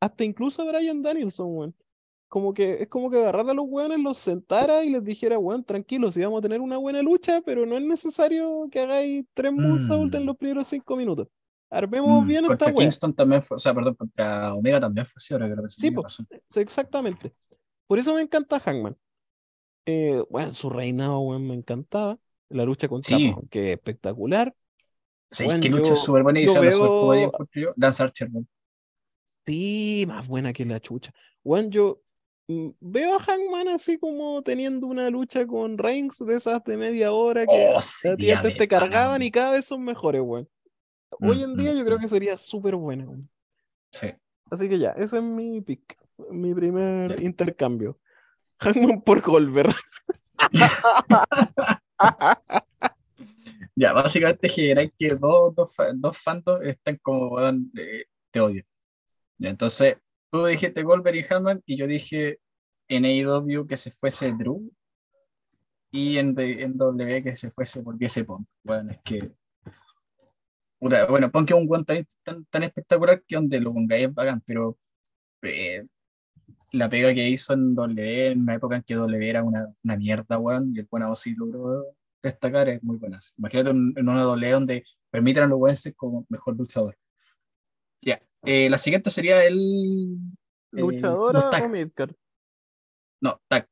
hasta 0.01 0.25
incluso 0.25 0.63
a 0.63 0.67
Brian 0.67 1.03
Danielson, 1.03 1.47
weón. 1.57 1.75
Como 2.31 2.55
que 2.55 2.83
es 2.85 2.89
como 2.89 3.11
que 3.11 3.19
agarrara 3.19 3.51
a 3.51 3.55
los 3.55 3.67
weones, 3.69 4.01
los 4.01 4.17
sentara 4.17 4.85
y 4.85 4.91
les 4.91 5.03
dijera, 5.03 5.37
weón, 5.37 5.65
tranquilos, 5.65 6.15
si 6.15 6.21
vamos 6.23 6.39
a 6.39 6.43
tener 6.43 6.61
una 6.61 6.77
buena 6.79 7.03
lucha, 7.03 7.41
pero 7.45 7.67
no 7.67 7.77
es 7.77 7.83
necesario 7.85 8.69
que 8.71 8.79
hagáis 8.79 9.25
tres 9.35 9.53
moonsault 9.53 10.15
en 10.15 10.23
Mm. 10.23 10.27
los 10.27 10.37
primeros 10.37 10.67
cinco 10.69 10.95
minutos. 10.97 11.27
Armemos 11.69 12.23
Mm, 12.25 12.27
bien 12.29 12.45
esta 12.45 12.67
weá. 12.67 12.75
Kingston 12.75 13.15
también 13.15 13.43
fue, 13.43 13.57
o 13.57 13.59
sea, 13.59 13.75
perdón, 13.75 13.97
contra 13.97 14.55
Omega 14.55 14.79
también 14.79 15.07
fue 15.07 15.15
así, 15.19 15.35
ahora 15.35 15.49
que 15.49 15.57
lo 15.57 15.69
Sí, 15.69 16.61
exactamente. 16.61 17.35
Por 17.89 17.99
eso 17.99 18.15
me 18.15 18.23
encanta 18.23 18.61
Hangman. 18.61 18.97
Eh, 19.87 20.23
bueno, 20.31 20.53
su 20.53 20.71
reinado, 20.71 21.19
weón, 21.19 21.47
me 21.49 21.55
encantaba. 21.55 22.17
La 22.49 22.65
lucha 22.65 22.89
contra 22.89 23.17
Sí. 23.17 23.35
Que 23.51 23.71
es 23.73 23.77
espectacular. 23.77 24.55
Sí, 25.33 25.45
Bueno, 25.47 25.61
que 25.61 25.69
lucha 25.69 25.97
súper 25.97 26.23
buena 26.23 26.41
y 26.41 26.47
se 26.47 26.57
habla 26.57 26.71
súper 26.73 27.49
yo. 27.55 27.73
Dance 27.77 28.03
Archer, 28.05 28.29
weón. 28.31 28.49
Sí, 29.47 30.05
más 30.07 30.29
buena 30.29 30.53
que 30.53 30.65
la 30.65 30.79
chucha. 30.81 31.13
Bueno, 31.43 31.71
yo 31.71 32.03
veo 32.81 33.17
a 33.17 33.21
Hangman 33.21 33.69
así 33.69 33.99
como 33.99 34.43
teniendo 34.43 34.87
una 34.87 35.11
lucha 35.11 35.47
con 35.47 35.79
Reigns 35.79 36.19
de 36.19 36.37
esas 36.37 36.63
de 36.65 36.77
media 36.77 37.13
hora 37.13 37.47
que 37.47 37.73
Oh, 37.75 37.81
sería 37.83 38.39
antes 38.39 38.57
te 38.57 38.69
cargaban 38.69 39.23
y 39.23 39.31
cada 39.31 39.53
vez 39.53 39.65
son 39.67 39.83
mejores, 39.85 40.23
weón. 40.23 40.49
Hoy 41.21 41.39
Mm, 41.39 41.43
en 41.45 41.57
día 41.57 41.73
mm, 41.75 41.79
yo 41.79 41.85
creo 41.85 41.99
mm. 41.99 42.01
que 42.01 42.09
sería 42.09 42.37
súper 42.37 42.77
buena, 42.77 43.05
weón. 43.05 43.29
Sí. 43.93 44.09
Así 44.51 44.69
que 44.69 44.79
ya, 44.79 44.91
ese 44.93 45.19
es 45.19 45.23
mi 45.23 45.61
pick, 45.61 45.97
mi 46.31 46.55
primer 46.55 47.17
Ya. 47.17 47.21
intercambio. 47.21 47.99
Hangman 48.59 49.01
por 49.03 49.21
Goldberg. 49.23 49.75
Ya, 53.77 53.93
básicamente 53.95 54.49
generáis 54.49 54.93
que 54.99 55.09
dos, 55.15 55.55
dos, 55.55 55.75
dos 55.95 56.19
fandoms 56.19 56.61
están 56.67 56.99
como, 57.03 57.39
eh, 57.41 58.05
te 58.31 58.41
odio. 58.41 58.63
Entonces, 59.39 59.97
tú 60.31 60.47
dijiste 60.47 60.83
Goldberg 60.83 61.17
y 61.17 61.23
Hangman 61.23 61.63
y 61.67 61.77
yo 61.77 61.87
dije 61.87 62.39
en 62.89 63.05
AEW 63.05 63.67
que 63.67 63.77
se 63.77 63.91
fuese 63.91 64.33
Drew 64.33 64.71
y 65.91 66.19
en, 66.19 66.35
en 66.39 66.77
W 66.77 67.23
que 67.23 67.37
se 67.37 67.51
fuese, 67.51 67.83
volviese 67.83 68.25
Punk. 68.25 68.47
Bueno, 68.63 68.93
es 68.93 68.99
que. 69.05 69.33
Bueno, 70.81 71.31
Punk 71.31 71.51
es 71.51 71.57
un 71.57 71.67
weón 71.69 71.85
tan, 71.85 72.07
tan, 72.49 72.63
espectacular 72.63 73.23
que 73.27 73.37
donde 73.37 73.61
lo 73.61 73.73
pongáis 73.73 74.09
es 74.09 74.15
bacán, 74.15 74.43
pero 74.47 74.79
eh, 75.43 75.83
la 76.73 76.89
pega 76.89 77.13
que 77.13 77.29
hizo 77.29 77.53
en 77.53 77.75
W, 77.75 78.29
en 78.29 78.41
una 78.41 78.55
época 78.55 78.77
en 78.77 78.83
que 78.83 78.95
W 78.95 79.29
era 79.29 79.43
una, 79.43 79.67
una 79.85 79.97
mierda, 79.97 80.39
weón, 80.39 80.73
y 80.75 80.81
el 80.81 80.89
buen 80.91 81.05
sí 81.17 81.35
logró 81.35 81.85
destacar, 82.23 82.69
es 82.69 82.83
muy 82.83 82.97
buena. 82.97 83.19
Imagínate 83.37 83.71
en, 83.71 84.09
una 84.09 84.23
W 84.23 84.51
donde 84.53 84.85
permitan 85.11 85.45
a 85.45 85.47
los 85.49 85.59
weones 85.59 85.93
como 85.97 86.25
mejor 86.31 86.57
luchador. 86.57 86.97
Ya, 88.01 88.23
eh, 88.45 88.71
la 88.71 88.79
siguiente 88.79 89.11
sería 89.11 89.45
el. 89.45 90.17
¿Luchadora 90.73 91.51
o 91.51 91.69
midcard? 91.69 92.13
No, 93.21 93.41
tag, 93.49 93.69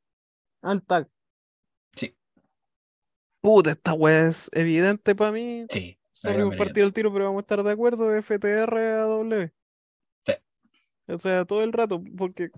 Al 0.62 0.82
tag. 0.82 1.08
sí, 1.94 2.14
Puta, 3.40 3.70
esta 3.70 3.92
weá 3.94 4.28
es 4.28 4.50
evidente 4.52 5.14
para 5.14 5.32
mí. 5.32 5.66
sí. 5.68 5.94
Sorry 6.10 6.34
Ahí 6.34 6.40
por 6.42 6.50
también 6.50 6.58
partir 6.58 6.82
el 6.84 6.92
tiro, 6.92 7.12
pero 7.12 7.26
vamos 7.26 7.38
a 7.38 7.42
estar 7.42 7.62
de 7.62 7.70
acuerdo. 7.70 8.10
FTR 8.20 8.76
a 8.76 9.02
W. 9.04 9.52
Sí. 10.26 10.32
O 11.06 11.18
sea, 11.20 11.44
todo 11.44 11.62
el 11.62 11.72
rato, 11.72 12.02
porque 12.16 12.50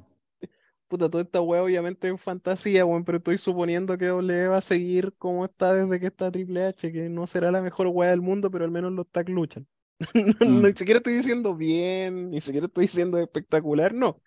puta, 0.88 1.10
toda 1.10 1.22
esta 1.22 1.40
weá 1.42 1.62
obviamente 1.62 2.08
es 2.08 2.20
fantasía, 2.20 2.86
weón, 2.86 3.04
pero 3.04 3.18
estoy 3.18 3.38
suponiendo 3.38 3.98
que 3.98 4.06
W 4.06 4.48
va 4.48 4.56
a 4.56 4.60
seguir 4.62 5.14
como 5.18 5.44
está 5.44 5.74
desde 5.74 6.00
que 6.00 6.06
está 6.06 6.30
Triple 6.30 6.64
H, 6.66 6.90
que 6.90 7.08
no 7.10 7.26
será 7.26 7.50
la 7.52 7.62
mejor 7.62 7.88
weá 7.88 8.10
del 8.10 8.22
mundo, 8.22 8.50
pero 8.50 8.64
al 8.64 8.70
menos 8.70 8.92
los 8.92 9.06
tag 9.10 9.28
luchan. 9.28 9.68
Mm. 10.40 10.62
Ni 10.62 10.72
siquiera 10.72 10.98
estoy 10.98 11.14
diciendo 11.14 11.54
bien, 11.54 12.30
ni 12.30 12.40
siquiera 12.40 12.66
estoy 12.66 12.84
diciendo 12.84 13.18
espectacular, 13.18 13.94
no. 13.94 14.20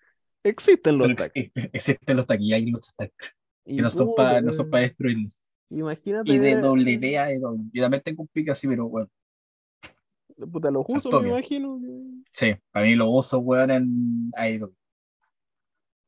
Existen 0.44 0.98
los 0.98 1.08
Pero 1.08 1.30
existen 1.72 2.16
los 2.16 2.26
taquillas 2.26 2.60
y 2.60 2.70
los 2.70 2.94
tags, 2.94 3.12
Y 3.64 3.76
que 3.76 3.82
no 3.82 3.90
son 3.90 4.14
para 4.14 4.40
no 4.40 4.52
destruirlos. 4.52 5.40
Imagínate 5.70 6.30
Y 6.30 6.38
de 6.38 6.56
W 6.56 7.18
a 7.18 7.32
EW. 7.32 7.70
Yo 7.72 7.82
también 7.82 8.02
tengo 8.02 8.22
un 8.22 8.28
pick 8.28 8.50
así, 8.50 8.68
pero 8.68 8.88
bueno. 8.88 9.10
puta, 10.52 10.70
los 10.70 10.84
usos, 10.86 11.22
me 11.22 11.30
imagino. 11.30 11.80
Sí, 12.32 12.54
para 12.70 12.86
mí 12.86 12.94
los 12.94 13.08
usos, 13.10 13.40
weón, 13.42 13.70
en 13.70 14.30
AEW. 14.36 14.72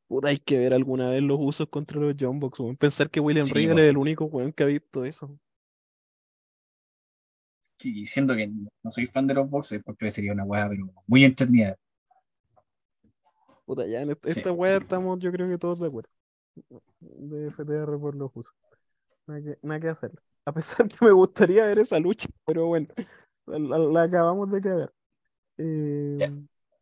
Puta, 0.07 0.29
hay 0.29 0.37
que 0.37 0.59
ver 0.59 0.75
alguna 0.75 1.11
vez 1.11 1.23
los 1.23 1.39
usos 1.41 1.69
contra 1.69 1.99
los 2.01 2.15
John 2.19 2.39
Box, 2.39 2.61
weón. 2.61 2.77
Pensar 2.77 3.11
que 3.11 3.19
William 3.19 3.47
Sí, 3.47 3.55
Regal 3.55 3.79
es 3.81 3.91
el 3.91 3.97
único 3.97 4.27
weón 4.27 4.53
que 4.53 4.63
ha 4.63 4.67
visto 4.67 5.05
eso. 5.05 5.37
Y 7.81 8.07
siendo 8.07 8.35
que 8.35 8.49
no 8.49 8.91
soy 8.91 9.07
fan 9.07 9.27
de 9.27 9.35
los 9.35 9.49
boxes, 9.51 9.83
porque 9.85 10.11
sería 10.11 10.33
una 10.33 10.45
weá, 10.45 10.69
pero 10.69 10.91
muy 11.07 11.25
entretenida. 11.25 11.77
Puta, 13.65 13.87
ya 13.87 14.03
en 14.03 14.11
esta, 14.11 14.31
Sí. 14.33 14.39
esta 14.39 14.53
weá 14.53 14.77
estamos, 14.77 15.19
yo 15.19 15.33
creo 15.33 15.49
que 15.49 15.59
todos 15.59 15.81
de 15.81 15.89
acuerdo. 15.89 16.09
De 17.01 17.49
FTR 17.49 17.99
por 17.99 18.15
los 18.15 18.31
usos. 18.35 18.55
Nada 19.27 19.43
que, 19.43 19.59
nada 19.63 19.81
que 19.81 19.89
hacer. 19.89 20.13
A 20.45 20.53
pesar 20.53 20.89
que 20.89 21.05
me 21.05 21.11
gustaría 21.13 21.67
ver 21.67 21.81
esa 21.81 21.99
lucha, 21.99 22.29
pero 22.47 22.67
bueno, 22.67 22.87
la, 23.47 24.03
acabamos 24.03 24.51
de 24.51 24.61
cagar. 24.61 24.93
Eh, 25.59 26.17
Ya. 26.21 26.33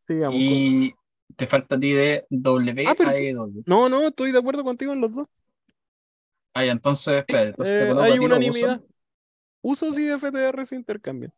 sigamos. 0.07 0.35
con- 0.35 0.43
Y 0.43 0.95
te 1.37 1.47
falta 1.47 1.77
a 1.77 1.81
ti 1.81 1.93
de 1.93 2.27
W 2.31 2.85
Ah, 2.87 2.95
sí. 3.15 3.27
EW. 3.29 3.63
No, 3.67 3.89
no, 3.89 4.09
estoy 4.09 4.33
de 4.33 4.39
acuerdo 4.39 4.63
contigo 4.63 4.93
en 4.93 5.01
los 5.01 5.15
dos. 5.15 5.27
Ah, 6.53 6.65
entonces, 6.67 7.15
espérate, 7.19 7.49
entonces 7.49 7.75
te 7.75 7.89
Eh, 7.89 8.01
a 8.01 8.03
hay 8.05 8.19
unanimidad. 8.19 8.81
Usos 9.65 9.99
y 9.99 10.09
FTR 10.09 10.67
se 10.67 10.77
intercambian. 10.77 11.33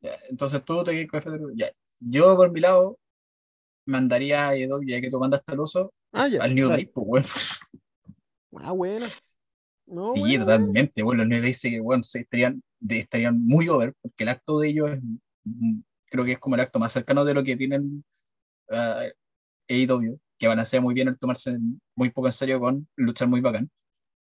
Ya, 0.00 0.16
entonces 0.28 0.64
tú 0.64 0.84
te 0.84 0.92
quedas 0.92 1.08
con 1.10 1.18
FTW. 1.18 1.52
Ya. 1.56 1.70
Yo, 2.00 2.36
por 2.36 2.50
mi 2.50 2.60
lado, 2.60 2.98
mandaría 3.86 4.48
a 4.48 4.56
EW, 4.56 4.82
ya 4.86 5.00
que 5.00 5.10
tú 5.10 5.18
mandaste 5.18 5.52
el 5.52 5.60
uso, 5.60 5.92
Ah, 6.12 6.28
ya. 6.28 6.42
al 6.42 6.54
New. 6.54 6.68
Day, 6.68 6.86
pues, 6.86 7.06
weón. 7.08 7.24
Ah, 8.62 8.72
bueno. 8.72 9.06
No, 9.86 10.12
Sí, 10.14 10.20
bueno, 10.20 10.44
bueno. 10.44 10.44
totalmente, 10.46 11.02
bueno, 11.02 11.22
los 11.24 11.28
New 11.28 11.42
Day 11.42 11.54
se, 11.54 11.80
bueno, 11.80 12.02
se 12.02 12.20
estarían, 12.20 12.62
de- 12.80 12.98
estarían 13.00 13.40
muy 13.44 13.68
over, 13.68 13.94
porque 14.00 14.22
el 14.24 14.28
acto 14.28 14.60
de 14.60 14.68
ellos 14.68 14.90
es, 14.90 15.00
mm, 15.44 15.80
creo 16.06 16.24
que 16.24 16.32
es 16.32 16.38
como 16.38 16.54
el 16.54 16.60
acto 16.60 16.78
más 16.78 16.92
cercano 16.92 17.24
de 17.24 17.34
lo 17.34 17.42
que 17.44 17.56
tienen 17.56 18.04
ah, 18.70 19.04
AEW, 19.68 20.20
que 20.38 20.48
balancea 20.48 20.80
muy 20.80 20.94
bien 20.94 21.08
el 21.08 21.18
tomarse 21.18 21.58
muy 21.96 22.10
poco 22.10 22.28
en 22.28 22.32
serio 22.32 22.60
con 22.60 22.88
luchar 22.96 23.28
muy 23.28 23.40
bacán. 23.40 23.70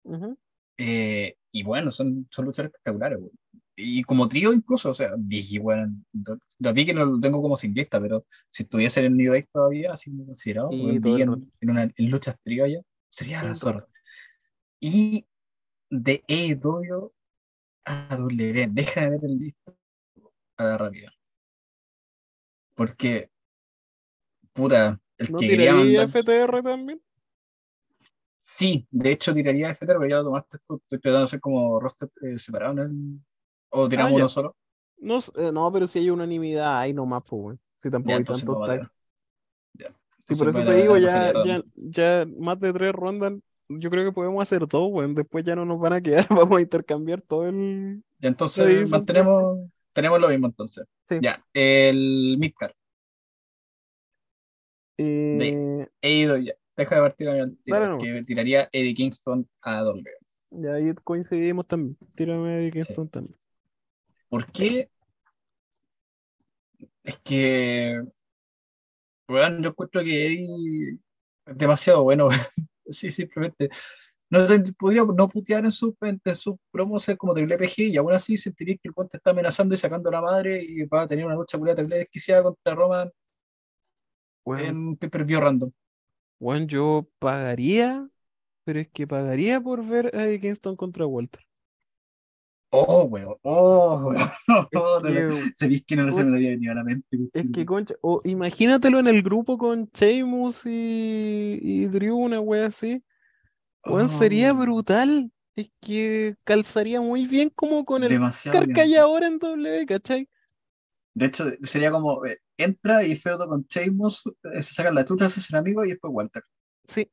Ujú. 0.05 0.37
Eh, 0.85 1.37
y 1.53 1.63
bueno, 1.63 1.91
son, 1.93 2.27
son 2.31 2.45
luchas 2.47 2.67
espectaculares, 2.67 3.19
weón. 3.19 3.31
Y 3.77 4.03
como 4.05 4.29
trío 4.29 4.53
incluso, 4.53 4.91
o 4.91 4.95
sea, 4.95 5.13
Biggie, 5.17 5.59
weón, 5.59 6.05
lo- 6.13 6.39
lo 6.59 6.73
vi 6.75 6.85
que 6.87 6.93
no 6.95 7.05
lo 7.07 7.21
tengo 7.21 7.41
como 7.41 7.57
sin 7.57 7.73
lista, 7.75 8.01
pero 8.01 8.27
si 8.51 8.65
estuviese 8.65 9.01
en 9.01 9.07
el 9.07 9.17
New 9.17 9.33
Day 9.33 9.45
todavía, 9.53 9.93
así 9.93 10.11
como 10.11 10.27
considerado, 10.27 10.71
en, 10.73 11.53
en 11.61 11.71
una, 11.71 11.83
en 11.85 12.11
luchas 12.11 12.37
trío 12.43 12.67
ya, 12.67 12.81
sería 13.09 13.43
la 13.43 13.55
zorra. 13.55 13.87
Y 14.81 15.27
de 15.91 16.25
AEW 16.29 17.13
a 17.85 18.17
W, 18.17 18.69
déjame 18.73 19.11
ver 19.11 19.25
el 19.25 19.39
listo 19.39 19.77
a 20.57 20.65
la 20.65 20.79
rápida. 20.79 21.13
Porque, 22.75 23.31
puta, 24.53 25.01
el 25.19 25.31
¿No 25.31 25.39
que 25.39 25.47
quería 25.49 25.75
mandar. 25.75 26.09
FTR 26.09 26.63
también? 26.63 27.01
Sí, 28.45 28.89
de 28.91 29.13
hecho 29.13 29.33
tiraría 29.33 29.71
FTR, 29.71 29.99
pero 30.01 30.07
ya 30.09 30.17
lo 30.17 30.25
tomaste 30.25 30.59
tú. 30.67 30.75
Estoy 30.83 30.99
tratando 30.99 31.19
de 31.21 31.25
hacer 31.25 31.41
como 31.41 31.79
roster 31.79 32.11
eh, 32.23 32.37
separado 32.39 32.73
en 32.73 32.79
el. 32.81 33.21
O 33.71 33.89
tiramos 33.89 34.13
Ah, 34.13 34.17
uno 34.17 34.29
solo. 34.29 34.57
No, 34.99 35.19
eh, 35.37 35.51
no, 35.53 35.73
pero 35.73 35.87
si 35.87 36.01
hay 36.01 36.11
unanimidad, 36.11 36.79
ahí 36.81 36.93
nomás, 36.93 37.23
pues, 37.23 37.43
weón. 37.43 37.61
Si 37.77 37.89
tampoco 37.91 38.11
Ya, 38.11 38.17
hay 38.17 38.25
tantos 38.25 38.67
tags. 38.67 38.73
tirar. 38.73 38.93
Ya. 39.75 39.89
Sí, 40.29 40.35
por 40.35 40.49
eso 40.49 40.65
te 40.65 40.75
digo, 40.75 40.97
ya, 40.99 41.33
ya, 41.45 41.63
ya 41.77 42.27
más 42.39 42.59
de 42.59 42.73
tres 42.73 42.93
rondas, 42.93 43.33
yo 43.69 43.91
creo 43.91 44.05
que 44.05 44.13
podemos 44.13 44.43
hacer 44.43 44.67
todo, 44.67 44.87
weón. 44.87 45.15
Después 45.15 45.45
ya 45.45 45.55
no 45.55 45.65
nos 45.65 45.79
van 45.79 45.93
a 45.93 46.01
quedar, 46.01 46.27
vamos 46.31 46.59
a 46.59 46.63
intercambiar 46.63 47.23
todo 47.23 47.47
el... 47.47 48.03
Ya, 48.19 48.29
entonces 48.29 48.89
mantenemos. 48.91 49.69
Tenemos 49.93 50.21
lo 50.21 50.29
mismo 50.29 50.47
entonces. 50.49 50.85
Sí. 51.09 51.19
Ya, 51.23 51.37
el 51.53 52.37
midcard. 52.39 52.73
Eh, 54.99 55.87
AEW, 56.03 56.37
ya. 56.45 56.53
Deja 56.77 56.95
de 56.97 57.01
partir 57.03 57.29
a 57.29 57.47
nomás. 57.87 58.03
que 58.03 58.23
tiraría 58.23 58.69
Eddie 58.73 58.95
Kingston 58.95 59.49
a 59.61 59.83
W. 59.83 60.11
y 60.51 60.67
ahí 60.67 60.95
coincidimos 61.05 61.67
también. 61.67 61.97
Tírame 62.15 62.57
de 62.61 62.71
Kingston 62.71 63.09
también. 63.09 63.35
¿Por 64.29 64.51
qué? 64.51 64.91
Es 67.05 67.19
que, 67.19 68.01
weón, 69.29 69.63
yo 69.63 69.71
encuentro 69.71 70.03
que 70.03 70.27
Eddie 70.27 70.99
es 71.47 71.59
demasiado 71.59 72.03
bueno. 72.03 72.29
sí, 72.87 73.11
simplemente. 73.11 73.69
No 74.31 74.47
podría 74.79 75.05
no 75.05 75.29
putear 75.29 75.65
en 75.65 75.71
su, 75.71 75.95
en, 76.01 76.19
en 76.25 76.35
su 76.35 76.59
promo 76.71 76.99
ser 76.99 77.19
como 77.19 77.35
triple 77.35 77.59
PG 77.59 77.81
y 77.81 77.97
aún 77.99 78.15
así 78.15 78.39
sentiría 78.39 78.77
que 78.77 78.89
el 78.89 78.95
puente 78.95 79.19
está 79.19 79.31
amenazando 79.31 79.75
y 79.75 79.77
sacando 79.77 80.09
a 80.09 80.13
la 80.13 80.23
madre 80.23 80.63
y 80.63 80.85
va 80.85 81.03
a 81.03 81.09
tener 81.09 81.27
una 81.27 81.35
lucha 81.35 81.59
culiada 81.59 81.77
triple 81.77 81.99
desquiciada 81.99 82.43
contra 82.43 82.75
Roman 82.75 83.11
en 84.47 84.97
pay-per-view 84.97 85.41
random. 85.41 85.71
Weón, 86.43 86.67
yo 86.69 87.09
pagaría, 87.19 88.09
pero 88.65 88.81
es 88.81 88.89
que 88.89 89.07
pagaría 89.07 89.61
por 89.61 89.87
ver 89.87 90.17
a 90.17 90.39
Kingston 90.41 90.77
contra 90.77 91.07
Walter. 91.07 91.43
Oh, 92.71 93.05
weón. 93.05 93.37
Oh, 93.43 93.99
weón. 94.07 94.31
Oh, 94.75 94.99
Sabéis 95.55 95.85
que 95.87 95.97
no 95.97 96.11
se 96.13 96.25
me 96.25 96.31
lo 96.31 96.37
había 96.37 96.51
venido 96.51 96.73
a 96.73 96.77
la 96.77 96.85
mente. 96.85 97.19
es 97.33 97.47
que, 97.53 97.67
concha, 97.67 97.95
o 98.01 98.21
imagínatelo 98.25 98.99
en 98.99 99.07
el 99.09 99.23
grupo 99.23 99.59
con 99.59 99.91
Sheamus 99.93 100.67
y, 100.67 101.59
y 101.63 101.87
Drew, 101.89 102.17
una 102.17 102.41
wea 102.41 102.67
así. 102.67 103.03
Weón, 103.85 104.09
sería 104.09 104.53
Oh, 104.53 104.57
brutal. 104.57 105.31
Es 105.55 105.71
que 105.81 106.35
calzaría 106.45 107.01
muy 107.03 107.27
bien 107.27 107.51
como 107.51 107.85
con 107.85 108.03
el 108.05 108.19
hay 108.81 108.97
ahora 108.97 109.27
en 109.27 109.39
W, 109.39 109.87
¿cachai? 109.87 110.29
De 111.15 111.27
hecho, 111.27 111.45
sería 111.63 111.91
como 111.91 112.25
eh, 112.25 112.39
entra 112.57 113.05
y 113.05 113.17
feudo 113.17 113.49
con 113.49 113.67
Sheamus, 113.69 114.25
eh, 114.55 114.63
se 114.63 114.75
sacan 114.75 114.95
la 114.95 115.05
chucha, 115.05 115.29
se 115.29 115.41
hacen 115.41 115.59
amigos 115.59 115.87
y 115.87 115.91
después 115.91 116.13
Walter. 116.13 116.43
Sí. 116.85 117.11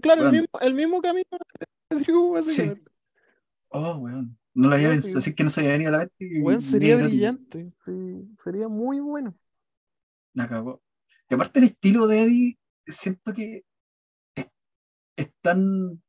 Claro, 0.00 0.26
el 0.26 0.32
mismo, 0.32 0.48
el 0.60 0.74
mismo 0.74 1.02
camino 1.02 1.26
de 1.90 1.98
Drew, 2.04 2.32
básicamente. 2.32 2.90
Oh, 3.68 3.96
weón. 3.96 4.38
No 4.54 4.68
lo 4.70 4.74
había 4.74 4.88
pensado, 4.88 5.12
sí. 5.12 5.18
así 5.18 5.34
que 5.34 5.44
no 5.44 5.50
se 5.50 5.60
había 5.60 5.72
venido 5.72 5.88
a 5.90 5.92
la 5.92 5.98
mente. 5.98 6.42
Weón, 6.42 6.62
sería 6.62 6.96
brillante. 6.96 7.70
sí, 7.84 8.28
sería 8.42 8.68
muy 8.68 9.00
bueno. 9.00 9.36
La 10.32 10.48
cagó. 10.48 10.82
Y 11.28 11.34
aparte 11.34 11.58
el 11.58 11.66
estilo 11.66 12.06
de 12.06 12.22
Eddie, 12.22 12.58
siento 12.86 13.34
que 13.34 13.64
es, 14.34 14.46
es 15.16 15.30
tan 15.42 16.02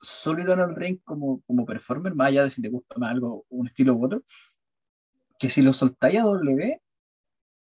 sólido 0.00 0.54
en 0.54 0.60
el 0.60 0.74
ring 0.74 0.98
como, 1.04 1.42
como 1.42 1.64
performer, 1.64 2.14
más 2.14 2.28
allá 2.28 2.42
de 2.44 2.50
si 2.50 2.60
te 2.60 2.68
gusta 2.68 2.98
más 2.98 3.12
algo, 3.12 3.46
un 3.48 3.66
estilo 3.68 3.94
u 3.94 4.04
otro, 4.04 4.24
que 5.42 5.50
si 5.50 5.60
lo 5.60 5.72
soltáis 5.72 6.20
a 6.20 6.22
W, 6.22 6.80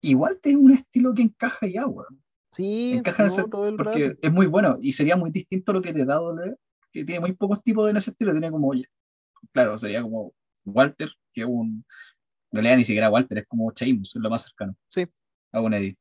igual 0.02 0.40
tiene 0.40 0.60
un 0.60 0.72
estilo 0.74 1.16
que 1.16 1.24
encaja 1.24 1.66
ya, 1.68 1.88
weón. 1.88 2.22
Sí, 2.52 2.94
encaja 2.94 3.24
en 3.24 3.28
no, 3.28 3.34
ese- 3.34 3.44
todo 3.50 3.68
el 3.68 3.76
porque 3.76 4.10
rato. 4.10 4.20
es 4.22 4.32
muy 4.32 4.46
bueno 4.46 4.78
y 4.80 4.94
sería 4.94 5.16
muy 5.16 5.32
distinto 5.32 5.72
a 5.72 5.74
lo 5.76 5.82
que 5.82 5.92
te 5.92 6.06
da 6.06 6.16
W, 6.16 6.56
que 6.92 7.04
tiene 7.06 7.22
muy 7.22 7.34
pocos 7.34 7.64
tipos 7.64 7.90
en 7.90 7.98
ese 7.98 8.12
estilo, 8.12 8.34
tiene 8.34 8.52
como, 8.52 8.68
oye, 8.68 8.86
claro, 9.52 9.80
sería 9.80 10.04
como 10.04 10.34
Walter, 10.64 11.10
que 11.34 11.42
es 11.42 11.48
un, 11.48 11.70
en 12.52 12.52
realidad 12.52 12.78
ni 12.78 12.84
siquiera 12.84 13.10
Walter, 13.10 13.40
es 13.40 13.48
como 13.48 13.72
Sheamus, 13.72 14.16
es 14.16 14.22
lo 14.22 14.30
más 14.30 14.44
cercano 14.44 14.76
Sí. 14.88 15.08
a 15.52 15.62
un 15.62 15.74
Eddie. 15.74 15.98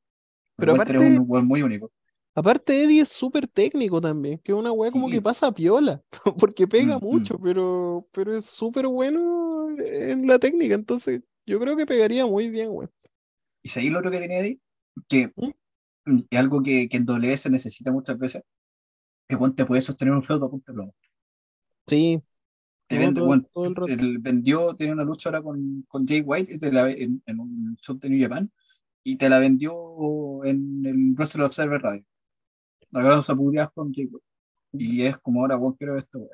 Pero 0.57 0.73
Walter 0.75 0.97
aparte- 0.97 1.15
es 1.15 1.19
un 1.21 1.25
weón 1.27 1.47
muy 1.47 1.63
único. 1.63 1.91
Aparte, 2.35 2.85
Eddie 2.85 3.01
es 3.01 3.09
súper 3.09 3.47
técnico 3.49 4.01
también, 4.03 4.39
que 4.39 4.53
es 4.53 4.59
una 4.59 4.71
weá 4.71 4.91
como 4.91 5.07
Sí. 5.09 5.15
que 5.15 5.23
pasa 5.23 5.51
piola, 5.53 6.03
porque 6.39 6.69
pega 6.69 6.99
Mm, 6.99 7.01
mucho, 7.03 7.39
pero, 7.39 8.07
pero 8.13 8.37
es 8.37 8.45
súper 8.45 8.87
bueno 8.87 9.69
en 9.79 10.27
la 10.27 10.39
técnica, 10.39 10.75
entonces 10.75 11.23
yo 11.51 11.59
creo 11.61 11.77
que 11.77 11.87
pegaría 11.87 12.25
muy 12.27 12.49
bien, 12.49 12.69
weón. 12.71 12.91
Y 13.63 13.69
seguir 13.69 13.93
lo 13.93 13.99
otro 13.99 14.11
que 14.11 14.19
tiene 14.19 14.39
Eddie, 14.39 14.61
que 15.09 15.33
¿Mm? 15.37 16.21
es 16.31 16.39
algo 16.39 16.63
que, 16.63 16.89
que 16.89 16.97
en 16.97 17.05
W 17.05 17.37
se 17.37 17.51
necesita 17.51 17.91
muchas 17.93 18.19
veces, 18.19 18.43
que 19.29 19.37
Juan 19.37 19.55
te 19.55 19.67
puede 19.67 19.83
sostener 19.83 20.15
un 20.15 20.23
feudo 20.23 20.47
a 20.47 20.51
punta 20.51 20.73
plomo. 20.73 20.95
Sí, 21.87 22.23
Te 22.87 22.99
vende, 22.99 23.21
todo 23.21 23.87
el 23.87 23.91
el 24.01 24.19
vendió, 24.19 24.75
tiene 24.75 24.93
una 24.93 25.05
lucha 25.05 25.29
ahora 25.29 25.43
con, 25.43 25.85
con 25.89 26.07
Jay 26.07 26.21
White 26.21 26.55
te 26.59 26.73
la, 26.73 26.91
en, 26.91 27.23
en 27.27 27.41
un 27.41 27.77
show 27.83 27.99
de 27.99 28.09
New 28.09 28.21
Japan 28.23 28.51
y 29.03 29.17
te 29.17 29.29
la 29.29 29.39
vendió 29.39 30.45
en 30.45 30.85
el 30.87 31.15
Wrestling 31.15 31.45
Observer 31.45 31.83
Radio. 31.83 32.05
La 32.91 33.23
se 33.23 33.35
con 33.75 33.93
Jay 33.93 34.07
White. 34.07 34.27
Y 34.73 35.03
es 35.03 35.19
como 35.19 35.41
ahora, 35.41 35.57
weón, 35.57 35.75
quiero 35.75 35.99
esto, 35.99 36.19
weón. 36.19 36.31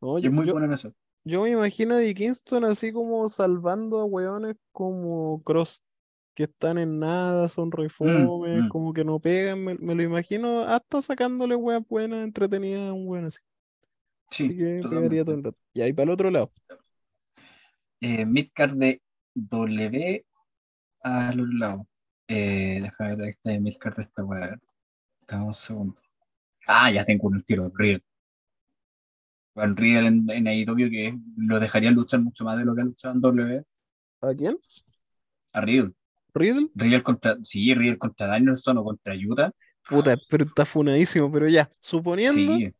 No, 0.00 0.18
Y 0.18 0.22
yo, 0.22 0.28
es 0.28 0.34
muy 0.34 0.46
yo- 0.46 0.52
bueno 0.52 0.66
en 0.66 0.72
eso. 0.72 0.92
Yo 1.24 1.42
me 1.42 1.50
imagino 1.50 1.94
a 1.94 2.02
Eddie 2.02 2.14
Kingston 2.14 2.64
así 2.64 2.92
como 2.92 3.28
salvando 3.28 4.00
a 4.00 4.04
weones 4.04 4.56
como 4.72 5.42
Cross. 5.42 5.82
que 6.34 6.44
están 6.44 6.78
en 6.78 6.98
nada, 6.98 7.48
son 7.48 7.70
reformes, 7.70 8.64
mm. 8.64 8.68
como 8.68 8.92
que 8.92 9.04
no 9.04 9.20
pegan, 9.20 9.64
me, 9.64 9.74
me 9.74 9.94
lo 9.94 10.02
imagino 10.02 10.62
hasta 10.62 11.02
sacándole 11.02 11.54
weas 11.56 11.82
buenas, 11.88 12.24
entretenidas 12.24 12.88
a 12.88 12.92
un 12.92 13.06
weón 13.06 13.26
así. 13.26 13.38
Sí, 14.30 14.44
Así 14.44 14.56
que 14.56 14.88
pegaría 14.88 15.24
todo 15.24 15.34
el 15.36 15.44
rato. 15.44 15.58
Y 15.74 15.82
ahí 15.82 15.92
para 15.92 16.04
el 16.04 16.10
otro 16.10 16.30
lado. 16.30 16.50
Eh, 18.00 18.24
midcard 18.24 18.74
de 18.74 19.02
W 19.34 20.24
a 21.02 21.34
los 21.34 21.48
lados. 21.54 21.86
Eh, 22.28 22.80
déjame 22.82 23.16
ver 23.16 23.34
de 23.44 23.60
midcard 23.60 23.96
de 23.96 24.02
esta 24.02 24.24
weá. 24.24 24.58
Dame 25.28 25.44
un 25.44 25.54
segundo. 25.54 26.00
Ah, 26.66 26.90
ya 26.90 27.04
tengo 27.04 27.28
un 27.28 27.42
tiro, 27.42 27.70
Riddle. 27.74 28.02
Bueno, 29.54 29.74
Riddle 29.76 30.08
en, 30.08 30.30
en 30.30 30.46
AEW 30.48 30.90
que 30.90 31.18
lo 31.36 31.60
dejaría 31.60 31.90
luchar 31.90 32.20
mucho 32.20 32.44
más 32.44 32.56
de 32.58 32.64
lo 32.64 32.74
que 32.74 32.80
ha 32.82 32.84
luchado 32.84 33.14
en 33.14 33.20
W. 33.20 33.62
¿A 34.22 34.34
quién? 34.34 34.58
A 35.52 35.60
Riddle. 35.60 35.92
¿Riddle? 36.34 36.70
Riddle 36.74 37.02
contra, 37.02 37.36
sí, 37.42 37.74
Riddle 37.74 37.98
contra 37.98 38.26
Danielson 38.26 38.78
o 38.78 38.84
contra 38.84 39.14
Utah. 39.14 39.50
Puta, 39.88 40.16
pero 40.28 40.44
está 40.44 40.64
funadísimo, 40.64 41.30
pero 41.30 41.48
ya, 41.48 41.68
suponiendo. 41.80 42.54
Sí. 42.54 42.74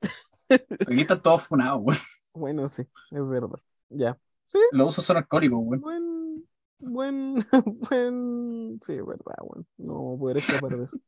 Aquí 0.87 1.01
están 1.01 1.21
todos 1.23 1.43
funados, 1.43 1.81
weón. 1.83 1.99
Bueno, 2.35 2.69
sí, 2.69 2.83
es 3.11 3.29
verdad. 3.29 3.61
Ya. 3.91 4.19
Sí, 4.47 4.59
Los 4.71 4.89
usos 4.89 5.05
son 5.05 5.19
alcohólicos, 5.19 5.59
weón. 5.63 5.81
buen, 5.81 6.49
buen, 6.79 7.47
buen. 7.91 8.81
Sí, 8.83 8.95
es 8.95 9.07
verdad, 9.07 9.37
weón. 9.43 9.67
No 9.77 10.17
poder 10.19 10.39
escapar 10.39 10.77
de 10.79 10.85
eso. 10.85 10.99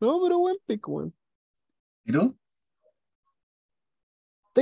No, 0.00 0.20
pero 0.22 0.38
buen 0.38 0.56
pick, 0.66 0.88
weón. 0.88 1.14
¿Y 2.04 2.12
tú? 2.12 2.36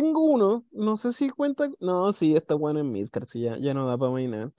Tengo 0.01 0.21
uno, 0.23 0.65
no 0.71 0.97
sé 0.97 1.13
si 1.13 1.29
cuenta. 1.29 1.69
No, 1.81 2.13
sí, 2.13 2.37
está 2.37 2.55
bueno 2.55 2.79
en 2.81 2.93
Midcard, 2.93 3.25
sí, 3.27 3.41
ya, 3.43 3.57
ya 3.59 3.75
no 3.75 3.87
da 3.87 3.99
para 3.99 4.13
mainar. 4.13 4.53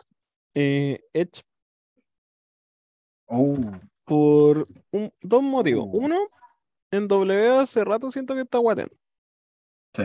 Eh, 0.54 1.00
Edge, 1.14 1.44
Oh, 3.28 3.56
por 4.06 4.68
un- 4.92 5.12
dos 5.22 5.44
motivos. 5.44 5.86
Uh. 5.92 5.98
Uno, 6.06 6.18
en 6.92 7.08
W 7.08 7.48
hace 7.60 7.84
rato 7.86 8.10
siento 8.12 8.34
que 8.34 8.42
está 8.42 8.58
guateando. 8.58 8.96
sí. 9.96 10.04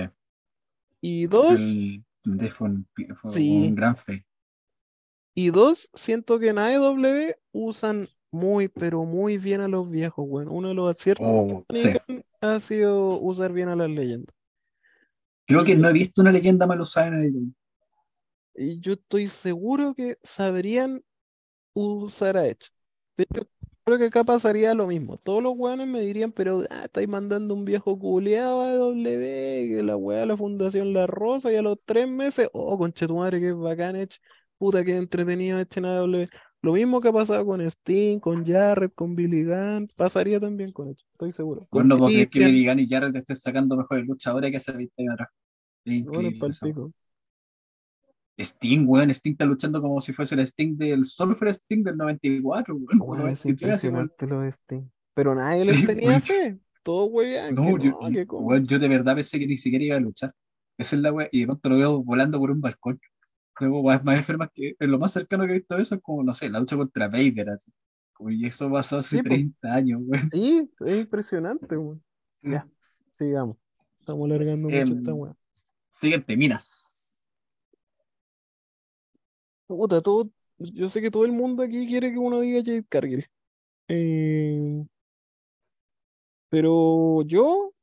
Y 1.00 1.26
dos, 1.26 1.60
El 1.60 2.02
de 2.24 2.48
fue 2.48 2.68
un, 2.68 2.86
fue 3.16 3.30
Sí. 3.30 3.66
un 3.68 3.74
gran 3.74 3.96
fe. 3.96 4.24
y 5.36 5.50
dos, 5.50 5.90
siento 5.94 6.38
que 6.38 6.50
en 6.50 6.58
AEW 6.58 7.34
usan 7.52 8.06
muy, 8.30 8.68
pero 8.68 9.04
muy 9.04 9.36
bien 9.36 9.60
a 9.62 9.68
los 9.68 9.90
viejos, 9.90 10.24
weón. 10.28 10.48
Uno 10.48 10.68
de 10.68 10.74
los 10.74 10.88
aciertos 10.96 11.26
Oh, 11.28 11.64
sí. 11.74 11.90
Ha 12.40 12.60
sido 12.60 13.18
usar 13.20 13.52
bien 13.52 13.68
a 13.68 13.74
las 13.76 13.90
leyendas. 13.90 14.34
Creo 15.46 15.64
que 15.64 15.74
no 15.74 15.88
he 15.88 15.92
visto 15.92 16.22
una 16.22 16.32
leyenda 16.32 16.66
mal 16.66 16.80
usada 16.80 17.08
en 17.08 17.14
el 17.14 17.54
Y 18.54 18.78
yo 18.80 18.94
estoy 18.94 19.28
seguro 19.28 19.94
que 19.94 20.16
sabrían 20.22 21.02
usar 21.74 22.36
a 22.36 22.46
Edge. 22.46 22.70
De 23.16 23.24
hecho, 23.24 23.48
creo 23.84 23.98
que 23.98 24.06
acá 24.06 24.24
pasaría 24.24 24.74
lo 24.74 24.86
mismo. 24.86 25.18
Todos 25.18 25.42
los 25.42 25.54
weones 25.56 25.86
me 25.86 26.00
dirían, 26.00 26.32
pero 26.32 26.62
ah, 26.70 26.84
estáis 26.84 27.08
mandando 27.08 27.54
un 27.54 27.64
viejo 27.64 27.98
culeado 27.98 28.62
a 28.62 28.72
W, 28.74 29.68
que 29.68 29.82
la 29.82 29.96
weá 29.96 30.20
de 30.20 30.26
la 30.26 30.36
Fundación 30.36 30.92
La 30.92 31.06
Rosa, 31.06 31.52
y 31.52 31.56
a 31.56 31.62
los 31.62 31.78
tres 31.84 32.08
meses, 32.08 32.48
oh, 32.52 32.78
conche 32.78 33.06
tu 33.06 33.16
madre, 33.16 33.40
que 33.40 33.52
bacán 33.52 33.96
Edge, 33.96 34.18
puta 34.58 34.84
que 34.84 34.96
entretenido 34.96 35.58
Edge 35.60 35.78
en 35.78 35.84
AW. 35.86 36.28
Lo 36.64 36.72
mismo 36.72 37.00
que 37.00 37.08
ha 37.08 37.12
pasado 37.12 37.44
con 37.44 37.60
Sting, 37.60 38.20
con 38.20 38.44
Jarrett, 38.44 38.94
con 38.94 39.14
Billy 39.14 39.44
Gunn, 39.44 39.86
pasaría 39.96 40.40
también 40.40 40.72
con 40.72 40.88
Edge, 40.88 41.04
estoy 41.12 41.30
seguro. 41.30 41.68
Bueno, 41.70 41.88
no 41.90 41.98
puedo 41.98 42.08
creer 42.10 42.28
que 42.30 42.46
Billy 42.46 42.66
Gunn 42.66 42.78
y 42.78 42.88
Jarrett 42.88 43.14
estén 43.16 43.36
sacando 43.36 43.76
mejores 43.76 44.06
luchadores 44.06 44.50
que 44.50 44.72
20 44.72 44.92
años 45.02 45.12
atrás. 45.14 45.28
Es 45.84 46.04
bueno. 46.04 46.92
Sting, 48.38 48.84
weón, 48.88 49.10
Sting 49.10 49.32
está 49.32 49.44
luchando 49.44 49.80
como 49.82 50.00
si 50.00 50.12
fuese 50.12 50.34
el 50.34 50.40
Sting 50.40 50.76
del 50.76 51.04
Surfer 51.04 51.48
Sting 51.52 51.84
del 51.84 51.96
94, 51.98 52.74
weón. 52.74 53.00
o 53.00 53.04
Weón, 53.04 53.28
es 53.28 53.44
93, 53.44 53.74
así, 53.74 53.88
weón. 53.88 54.04
impresionante 54.04 54.26
lo 54.26 54.40
de 54.40 54.48
Sting. 54.48 54.82
Pero 55.14 55.34
nadie 55.34 55.72
Sí, 55.72 55.86
tenía 55.86 56.08
weón. 56.08 56.22
fe. 56.22 56.58
Todos 56.82 57.08
weón, 57.12 57.54
No, 57.54 57.78
yo, 57.78 57.90
no, 57.90 58.38
weón, 58.38 58.66
yo 58.66 58.78
de 58.78 58.88
verdad 58.88 59.14
pensé 59.14 59.38
que 59.38 59.46
ni 59.46 59.58
siquiera 59.58 59.84
iba 59.84 59.96
a 59.96 60.00
luchar. 60.00 60.32
Esa 60.78 60.96
es 60.96 61.02
la 61.02 61.12
weá, 61.12 61.28
y 61.30 61.40
de 61.40 61.46
pronto 61.46 61.68
lo 61.68 61.76
veo 61.76 62.02
volando 62.02 62.38
por 62.38 62.50
un 62.50 62.60
balcón. 62.60 62.98
Luego, 63.60 63.80
weas 63.82 64.04
más 64.04 64.16
enfermas 64.16 64.50
que 64.54 64.74
lo 64.80 64.98
más 64.98 65.12
cercano 65.12 65.44
que 65.46 65.52
he 65.52 65.54
visto 65.58 65.76
a 65.76 65.80
eso 65.80 65.94
es 65.96 66.02
como, 66.02 66.22
no 66.24 66.34
sé, 66.34 66.48
la 66.50 66.60
lucha 66.60 66.76
contra 66.76 67.08
Vader, 67.08 67.50
así. 67.50 67.72
Como, 68.12 68.30
y 68.30 68.46
eso 68.46 68.70
pasó 68.70 68.98
hace 68.98 69.18
Sí, 69.18 69.22
po. 69.22 69.28
30 69.28 69.74
años, 69.74 70.00
weón. 70.04 70.24
Sí, 70.30 70.70
es 70.80 70.98
impresionante, 71.00 71.76
weón. 71.76 72.02
Ya, 72.42 72.68
sigamos. 73.10 73.56
Estamos 73.98 74.26
alargando 74.26 74.70
mucho 74.70 74.94
Em, 74.94 74.98
esta 74.98 75.14
weá. 75.14 75.36
Siguiente, 75.92 76.36
Minas. 76.36 77.22
Puta, 79.66 80.00
todo, 80.02 80.30
yo 80.58 80.88
sé 80.88 81.00
que 81.00 81.10
todo 81.10 81.24
el 81.24 81.32
mundo 81.32 81.62
aquí 81.62 81.86
quiere 81.86 82.12
que 82.12 82.18
uno 82.18 82.40
diga 82.40 82.60
Jade 82.64 82.84
Cargill. 82.88 83.26
Eh, 83.88 84.84
pero 86.48 87.22
yo, 87.22 87.74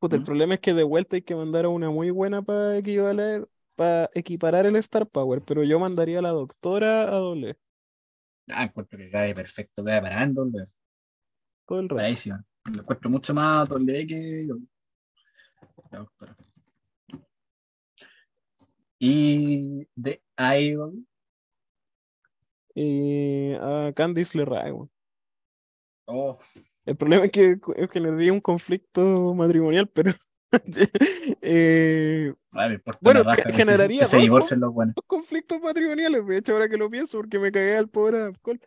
puta, 0.00 0.16
el 0.16 0.22
¿Mm? 0.22 0.24
problema 0.24 0.54
es 0.54 0.60
que 0.60 0.74
de 0.74 0.84
vuelta 0.84 1.16
hay 1.16 1.22
que 1.22 1.36
mandar 1.36 1.66
a 1.66 1.68
una 1.70 1.90
muy 1.90 2.10
buena 2.10 2.42
para 2.42 2.78
equivaler, 2.78 3.48
para 3.74 4.10
equiparar 4.14 4.66
el 4.66 4.76
Star 4.76 5.06
Power, 5.06 5.42
pero 5.42 5.62
yo 5.64 5.78
mandaría 5.78 6.18
a 6.18 6.22
la 6.22 6.30
doctora 6.30 7.02
a 7.04 7.16
doble 7.16 7.56
Ah, 8.48 8.64
encuentro 8.64 8.98
que 8.98 9.10
cae 9.10 9.34
perfecto, 9.34 9.82
cae 9.82 10.02
parando, 10.02 10.42
weón. 10.44 10.66
todo 11.66 11.80
el 11.80 11.88
rato. 11.88 11.96
Paradísimo. 11.96 12.38
Lo 12.72 12.80
encuentro 12.82 13.10
mucho 13.10 13.34
más 13.34 13.68
doble 13.68 14.06
que 14.06 14.46
yo. 14.46 14.56
La 15.90 15.98
doctora. 16.00 16.36
Y 18.98 19.86
de 19.94 20.22
Idol. 20.38 21.06
Y 22.74 23.52
a 23.54 23.92
Candice 23.94 24.42
weón. 24.42 24.90
Oh, 26.06 26.38
El 26.84 26.96
problema 26.96 27.24
es 27.24 27.30
que 27.30 27.52
es 27.52 27.60
que 27.60 27.88
generaría 27.88 28.32
un 28.32 28.40
conflicto 28.40 29.34
matrimonial, 29.34 29.88
pero 29.88 30.12
eh, 31.42 32.32
a 32.52 32.68
me 32.68 32.74
importa 32.74 32.98
Bueno, 33.02 33.24
que- 33.36 33.42
se- 33.42 33.52
generaría 33.52 34.00
que 34.00 34.06
se 34.06 34.16
dos, 34.28 34.52
los 34.60 34.72
buenos. 34.72 34.94
conflictos 35.06 35.60
matrimoniales, 35.60 36.26
de 36.26 36.36
hecho, 36.38 36.52
ahora 36.52 36.68
que 36.68 36.76
lo 36.76 36.90
pienso, 36.90 37.18
porque 37.18 37.38
me 37.38 37.50
cagué 37.50 37.76
al 37.76 37.88
pobre 37.88 38.22
alcohol. 38.22 38.60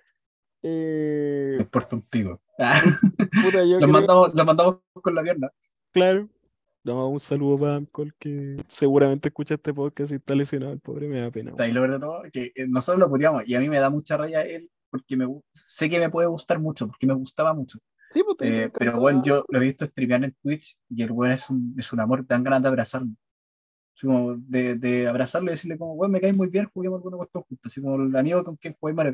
Me 0.63 0.69
Eh, 0.69 1.57
importa 1.59 1.95
un 1.95 2.01
pico. 2.01 2.41
Ah, 2.59 2.81
puta, 3.43 3.63
yo 3.63 3.79
lo, 3.79 3.87
mandamos, 3.87 4.33
lo 4.33 4.45
mandamos 4.45 4.77
con 4.93 5.15
la 5.15 5.23
pierna. 5.23 5.51
claro. 5.91 6.27
No, 6.83 7.09
un 7.09 7.19
saludo 7.19 7.59
para 7.59 7.75
Amcol, 7.75 8.13
que 8.17 8.55
seguramente 8.69 9.27
escucha 9.27 9.55
este 9.55 9.73
podcast 9.73 10.09
y 10.13 10.15
está 10.15 10.33
lesionado, 10.35 10.71
el 10.71 10.79
pobre 10.79 11.09
me 11.09 11.19
da 11.19 11.29
pena. 11.29 11.51
O 11.53 11.57
sea, 11.57 11.67
y 11.67 11.73
lo 11.73 11.81
verdad 11.81 11.99
todo, 11.99 12.21
que 12.31 12.53
eh, 12.55 12.65
nosotros 12.65 12.97
lo 13.01 13.09
puteamos 13.09 13.45
y 13.45 13.55
a 13.55 13.59
mí 13.59 13.67
me 13.67 13.77
da 13.79 13.89
mucha 13.89 14.15
raya 14.15 14.41
él 14.43 14.71
porque 14.89 15.17
me, 15.17 15.27
sé 15.53 15.89
que 15.89 15.99
me 15.99 16.09
puede 16.09 16.29
gustar 16.29 16.59
mucho, 16.59 16.87
porque 16.87 17.05
me 17.05 17.13
gustaba 17.13 17.53
mucho. 17.53 17.79
Sí, 18.09 18.23
pues, 18.23 18.37
Eh, 18.41 18.69
te 18.69 18.79
pero 18.79 18.99
bueno, 18.99 19.21
yo 19.23 19.43
lo 19.47 19.59
he 19.59 19.61
visto 19.61 19.85
streamear 19.85 20.23
en 20.23 20.35
Twitch 20.41 20.77
y 20.89 21.03
el 21.03 21.11
weón 21.11 21.31
es 21.31 21.49
un, 21.49 21.75
es 21.77 21.91
un 21.91 21.99
amor, 21.99 22.25
dan 22.25 22.43
ganas 22.43 22.61
de 22.61 22.67
abrazarlo. 22.69 23.09
Así 23.95 24.07
como 24.07 24.35
de, 24.37 24.75
de 24.75 25.07
abrazarlo 25.07 25.49
y 25.49 25.51
decirle 25.51 25.77
como, 25.77 25.93
weón, 25.93 26.11
me 26.11 26.21
caes 26.21 26.35
muy 26.37 26.49
bien, 26.49 26.69
juguemos 26.73 26.97
alguna 26.97 27.17
cuestión 27.17 27.43
juntos. 27.43 27.71
Así 27.71 27.81
como 27.81 27.95
el 27.95 28.15
amigo 28.15 28.43
con 28.43 28.55
quien 28.55 28.75
jugué 28.79 28.93
Mario 28.93 29.13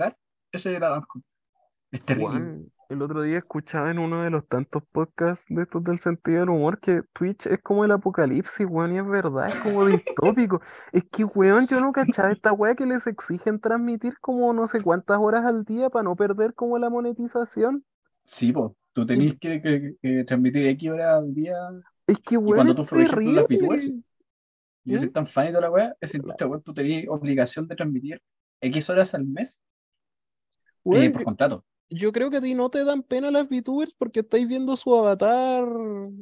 ese 0.51 0.75
era 0.75 0.95
Amco. 0.95 1.21
Es 1.91 2.01
terrible. 2.01 2.29
Juan, 2.29 2.71
el 2.89 3.01
otro 3.01 3.23
día 3.23 3.39
escuchaba 3.39 3.89
en 3.89 3.97
uno 3.97 4.23
de 4.23 4.29
los 4.29 4.47
tantos 4.47 4.83
podcasts 4.91 5.45
de 5.49 5.63
estos 5.63 5.83
del 5.83 5.99
sentido 5.99 6.41
del 6.41 6.49
humor 6.49 6.79
que 6.79 7.01
Twitch 7.13 7.47
es 7.47 7.59
como 7.61 7.85
el 7.85 7.91
apocalipsis, 7.91 8.67
weón, 8.69 8.93
y 8.93 8.97
es 8.97 9.07
verdad, 9.07 9.47
es 9.47 9.59
como 9.61 9.85
distópico. 9.85 10.61
Es 10.91 11.03
que, 11.11 11.23
weón, 11.23 11.65
yo 11.67 11.81
no 11.81 11.91
cachaba 11.91 12.31
esta 12.31 12.53
weá 12.53 12.75
que 12.75 12.85
les 12.85 13.07
exigen 13.07 13.59
transmitir 13.59 14.19
como 14.19 14.53
no 14.53 14.67
sé 14.67 14.81
cuántas 14.81 15.17
horas 15.19 15.43
al 15.45 15.65
día 15.65 15.89
para 15.89 16.03
no 16.03 16.15
perder 16.15 16.53
como 16.53 16.77
la 16.77 16.89
monetización. 16.89 17.83
Sí, 18.25 18.53
pues, 18.53 18.71
tú 18.93 19.05
tenías 19.05 19.37
que, 19.39 19.61
que- 19.61 19.95
que 20.01 20.23
transmitir 20.23 20.65
X 20.67 20.89
horas 20.91 21.15
al 21.19 21.33
día. 21.33 21.55
Es 22.07 22.19
que, 22.19 22.37
weón, 22.37 22.55
cuando 22.55 22.71
es 22.71 22.77
tú, 22.77 22.85
por 22.85 23.01
ejemplo, 23.01 23.31
las. 23.33 23.47
VTubers, 23.47 23.93
Y 24.85 24.93
yo 24.93 24.99
soy 24.99 25.09
¿Mm? 25.09 25.13
tan 25.13 25.27
fan 25.27 25.47
toda 25.49 25.61
la 25.61 25.71
weá, 25.71 25.95
esa 26.01 26.17
industria, 26.17 26.47
weón, 26.47 26.61
tú 26.63 26.73
tenías 26.73 27.05
obligación 27.09 27.67
de 27.67 27.75
transmitir 27.75 28.21
X 28.61 28.89
horas 28.89 29.13
al 29.15 29.25
mes 29.25 29.61
Weón, 30.83 31.03
eh, 31.03 31.07
yo, 31.07 31.13
por 31.13 31.23
contrato. 31.23 31.65
yo 31.89 32.11
creo 32.11 32.29
que 32.29 32.37
a 32.37 32.41
ti 32.41 32.53
no 32.55 32.69
te 32.69 32.83
dan 32.83 33.03
pena 33.03 33.31
las 33.31 33.47
VTubers 33.49 33.93
porque 33.95 34.21
estáis 34.21 34.47
viendo 34.47 34.75
su 34.77 34.93
avatar 34.95 35.67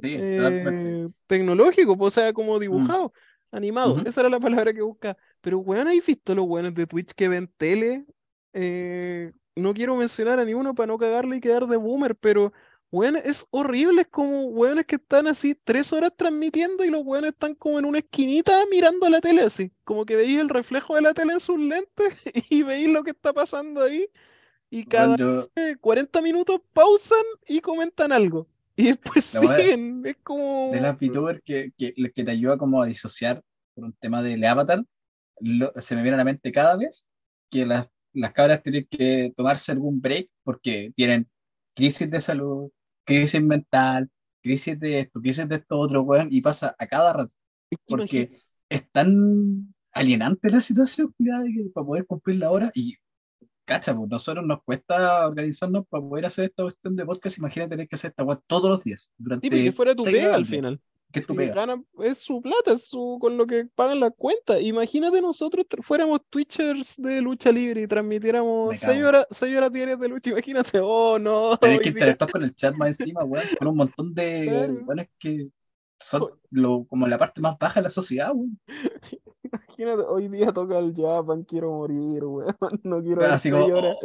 Sí, 0.02 0.16
eh, 0.20 1.08
tecnológico, 1.28 1.98
pues, 1.98 2.18
o 2.18 2.22
sea, 2.22 2.34
como 2.34 2.60
dibujado, 2.60 3.14
animado. 3.52 4.02
Esa 4.06 4.22
era 4.22 4.30
la 4.30 4.40
palabra 4.40 4.74
que 4.74 4.82
buscaba. 4.82 5.18
Pero, 5.42 5.60
weón, 5.60 5.88
¿has 5.88 6.06
visto 6.06 6.36
los 6.36 6.46
weones 6.48 6.74
de 6.74 6.88
Twitch 6.88 7.12
que 7.14 7.28
ven 7.30 7.48
tele? 7.58 8.06
Eh, 8.54 9.32
no 9.62 9.74
quiero 9.74 9.96
mencionar 9.96 10.40
a 10.40 10.46
ninguno 10.46 10.76
para 10.76 10.88
no 10.88 10.98
cagarle 10.98 11.38
y 11.38 11.40
quedar 11.42 11.68
de 11.68 11.78
boomer, 11.78 12.16
pero, 12.16 12.52
weón, 12.92 13.16
es 13.16 13.46
horrible. 13.52 14.02
Es 14.02 14.08
como 14.10 14.44
weones 14.46 14.86
que 14.86 14.96
están 14.96 15.28
así 15.28 15.56
tres 15.64 15.94
horas 15.94 16.12
transmitiendo 16.16 16.84
y 16.84 16.90
los 16.90 17.02
weones 17.04 17.32
están 17.32 17.56
como 17.56 17.80
en 17.80 17.86
una 17.86 18.00
esquinita 18.00 18.52
mirando 18.70 19.10
la 19.10 19.22
tele 19.22 19.42
así. 19.42 19.72
Como 19.84 20.06
que 20.06 20.16
veis 20.16 20.38
el 20.40 20.50
reflejo 20.50 20.96
de 20.96 21.02
la 21.02 21.14
tele 21.14 21.34
en 21.34 21.40
sus 21.40 21.58
lentes 21.60 22.22
y 22.50 22.64
veis 22.64 22.90
lo 22.90 23.04
que 23.04 23.12
está 23.12 23.32
pasando 23.34 23.82
ahí. 23.82 24.08
Y 24.70 24.86
cada 24.86 25.16
Weón, 25.16 25.38
yo, 25.38 25.46
eh, 25.56 25.76
40 25.80 26.22
minutos 26.22 26.62
pausan 26.74 27.24
y 27.48 27.60
comentan 27.60 28.12
algo. 28.12 28.48
Y 28.76 28.86
después 28.86 29.34
La 29.36 29.42
siguen. 29.42 30.02
Es 30.06 30.16
como. 30.24 30.72
de 30.74 30.80
las 30.82 30.96
VTubers 30.98 31.42
que, 31.44 31.72
que, 31.78 31.94
que 31.94 32.24
te 32.24 32.32
ayuda 32.32 32.58
como 32.58 32.82
a 32.82 32.86
disociar 32.86 33.44
por 33.76 33.84
un 33.84 33.94
tema 33.94 34.24
del 34.24 34.44
avatar, 34.46 34.84
lo- 35.42 35.74
se 35.80 35.96
me 35.96 36.02
viene 36.02 36.16
a 36.16 36.18
la 36.20 36.24
mente 36.24 36.52
cada 36.52 36.78
vez 36.78 37.06
que 37.50 37.66
las 37.66 37.90
las 38.14 38.34
cabras 38.34 38.62
tienen 38.62 38.88
que 38.90 39.34
tomarse 39.36 39.72
algún 39.72 40.02
break 40.02 40.30
porque 40.44 40.92
tienen 40.96 41.30
crisis 41.76 42.10
de 42.10 42.22
salud, 42.22 42.72
crisis 43.06 43.42
mental, 43.42 44.10
crisis 44.42 44.80
de 44.80 45.00
esto, 45.00 45.22
crisis 45.22 45.48
de 45.48 45.56
esto 45.56 45.80
otro, 45.80 46.02
weón, 46.02 46.28
y 46.32 46.42
pasa 46.42 46.76
a 46.78 46.88
cada 46.88 47.14
rato. 47.14 47.34
Porque 47.88 48.32
es 48.70 48.90
tan 48.92 49.74
alienante 49.94 50.50
la 50.50 50.62
situación, 50.62 51.14
cuidado, 51.18 51.46
que 51.46 51.70
para 51.74 51.86
poder 51.86 52.06
cumplir 52.06 52.38
la 52.38 52.52
hora 52.52 52.72
y 52.74 52.96
cacha, 53.66 53.96
pues 53.96 54.10
nosotros 54.10 54.46
nos 54.46 54.64
cuesta 54.64 55.28
organizarnos 55.28 55.86
para 55.88 56.04
poder 56.04 56.26
hacer 56.26 56.46
esta 56.46 56.64
cuestión 56.64 56.96
de 56.96 57.06
podcast. 57.06 57.38
Imagínate 57.38 57.70
tener 57.72 57.88
que 57.88 57.96
hacer 57.96 58.10
esta 58.10 58.24
weá 58.24 58.38
todos 58.48 58.70
los 58.70 58.84
días. 58.84 59.12
Durante 59.18 59.50
Sí, 59.50 59.64
que 59.64 59.72
fuera 59.72 59.96
tu 59.96 60.04
pega 60.04 60.36
al 60.36 60.46
final. 60.46 60.82
Que 61.12 61.20
es 61.20 61.26
Si 61.26 61.34
es 62.04 62.18
su 62.20 62.42
plata, 62.42 62.74
es 62.74 62.88
su, 62.88 63.18
con 63.20 63.38
lo 63.38 63.46
que 63.46 63.66
pagan 63.76 64.00
las 64.00 64.12
cuentas. 64.16 64.62
Imagínate 64.62 65.22
nosotros 65.22 65.66
fuéramos 65.82 66.22
Twitchers 66.30 66.96
de 66.98 67.22
lucha 67.22 67.52
libre 67.52 67.82
y 67.82 67.88
transmitiéramos 67.88 68.72
Me 68.72 68.78
cago. 68.80 68.94
seis 68.94 69.04
horas, 69.06 69.28
seis 69.32 69.58
horas 69.58 69.72
diarias 69.72 70.00
de 70.00 70.08
lucha. 70.10 70.30
Imagínate, 70.32 70.80
oh 70.82 71.20
no. 71.20 71.58
Tenés 71.58 71.80
que 71.82 71.90
interactuar 71.90 72.32
con 72.32 72.44
el 72.44 72.56
chat 72.56 72.74
más 72.76 73.00
encima, 73.00 73.24
weón, 73.24 73.46
con 73.60 73.68
un 73.68 73.76
montón 73.76 74.14
de 74.14 74.46
Claro. 74.48 74.74
weones 74.86 75.10
que 75.20 75.48
son 76.00 76.30
lo, 76.50 76.86
como 76.86 77.08
la 77.08 77.18
parte 77.18 77.42
más 77.42 77.58
baja 77.60 77.80
de 77.80 77.84
la 77.84 77.90
sociedad, 77.90 78.32
weón. 78.34 78.60
Imagínate, 79.52 80.04
hoy 80.08 80.28
día 80.30 80.52
toca 80.54 80.80
el 80.80 80.94
Japan, 80.96 81.44
quiero 81.44 81.72
morir, 81.72 82.24
weón. 82.24 82.56
No 82.84 83.02
quiero 83.02 83.22
ver 83.22 83.32
Así 83.32 83.50
seis 83.50 83.62
como, 83.62 83.76
horas. 83.78 83.98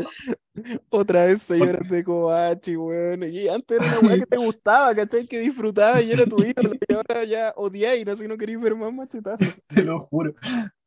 Otra 0.91 1.27
vez 1.27 1.43
seis 1.43 1.63
horas 1.63 1.89
de 1.89 2.03
Kobachi, 2.03 2.77
weón. 2.77 3.23
Y 3.25 3.49
antes 3.49 3.79
era 3.81 3.99
una 3.99 4.09
weá 4.09 4.19
que 4.21 4.27
te 4.27 4.37
gustaba, 4.37 4.95
¿cachai? 4.95 5.27
Que 5.27 5.41
disfrutabas 5.41 6.05
y 6.05 6.13
era 6.13 6.25
tu 6.27 6.43
ídolo. 6.43 6.75
Y 6.75 6.93
ahora 6.93 7.25
ya 7.25 7.53
odiáis, 7.57 8.07
así 8.09 8.27
no 8.27 8.37
queréis 8.37 8.61
ver 8.61 8.75
más 8.75 8.93
machetazos. 8.93 9.49
Te 9.69 9.83
lo 9.83 10.01
juro. 10.01 10.35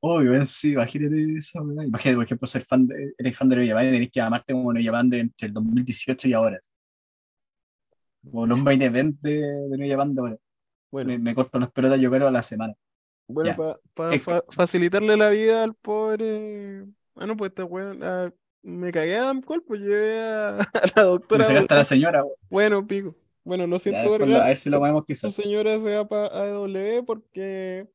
Obvio, 0.01 0.45
sí, 0.45 0.73
imagínate 0.73 1.37
esa 1.37 1.61
weá. 1.61 1.85
Imagínate, 1.85 2.15
por 2.15 2.25
ejemplo, 2.25 2.47
ser 2.47 2.61
fan 2.63 2.87
de, 2.87 3.13
eres 3.17 3.37
fan 3.37 3.49
de 3.49 3.55
Nueva 3.55 3.67
Yapan 3.69 3.87
y 3.87 3.91
tenés 3.91 4.11
que 4.11 4.21
amarte 4.21 4.53
como 4.53 4.73
de 4.73 5.19
entre 5.19 5.47
el 5.47 5.53
2018 5.53 6.27
y 6.27 6.33
ahora. 6.33 6.59
Como 8.23 8.45
los 8.45 8.59
main 8.59 8.81
event 8.81 9.19
de, 9.21 9.39
de 9.39 9.93
ahora. 9.93 10.37
Bueno, 10.91 11.09
Me, 11.09 11.19
me 11.19 11.35
corto 11.35 11.59
las 11.59 11.71
pelotas 11.71 11.99
yo 11.99 12.11
creo 12.11 12.27
a 12.27 12.31
la 12.31 12.43
semana. 12.43 12.73
Bueno, 13.29 13.51
ya. 13.51 13.79
para 13.93 14.11
que- 14.11 14.19
facilitarle 14.51 15.15
la 15.17 15.29
vida 15.29 15.63
al 15.63 15.73
pobre. 15.75 16.85
Ah, 17.15 17.25
no, 17.25 17.37
pues 17.37 17.49
esta 17.51 17.63
weón. 17.65 17.99
ah, 18.03 18.31
me 18.61 18.91
cagué 18.91 19.17
a 19.17 19.23
Adam 19.23 19.41
Cole, 19.41 19.61
pues 19.65 19.79
llevé 19.81 20.19
a, 20.21 20.57
a 20.59 20.81
la 20.95 21.03
Me 21.03 21.03
doctora. 21.03 21.45
sacaste 21.45 21.73
a 21.73 21.77
la 21.77 21.83
señora, 21.85 22.23
weón. 22.23 22.35
Bueno, 22.49 22.85
pico. 22.87 23.15
Bueno, 23.43 23.65
lo 23.67 23.77
Ya, 23.77 23.79
siento, 23.79 24.03
lo- 24.05 24.19
Vergara. 24.19 24.43
a 24.45 24.47
ver 24.49 24.57
si 24.57 24.69
lo 24.69 24.79
su 24.79 25.05
quizás. 25.05 25.33
señora 25.33 25.79
se 25.79 25.95
va 25.95 26.07
para 26.07 26.27
AEW 26.27 27.05
porque, 27.05 27.87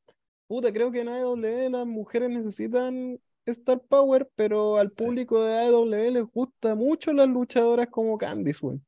puta, 0.47 0.73
creo 0.73 0.91
que 0.91 1.01
en 1.01 1.09
AEW 1.09 1.69
las 1.69 1.85
mujeres 1.85 2.29
necesitan 2.29 3.19
Star 3.45 3.79
Power, 3.87 4.29
pero 4.35 4.77
al 4.77 4.91
público 4.91 5.43
de 5.43 5.53
AEW 5.53 5.85
les 6.11 6.23
gusta 6.25 6.75
mucho 6.75 7.13
las 7.13 7.29
luchadoras 7.29 7.87
como 7.91 8.17
Candice, 8.17 8.65
weón. 8.65 8.85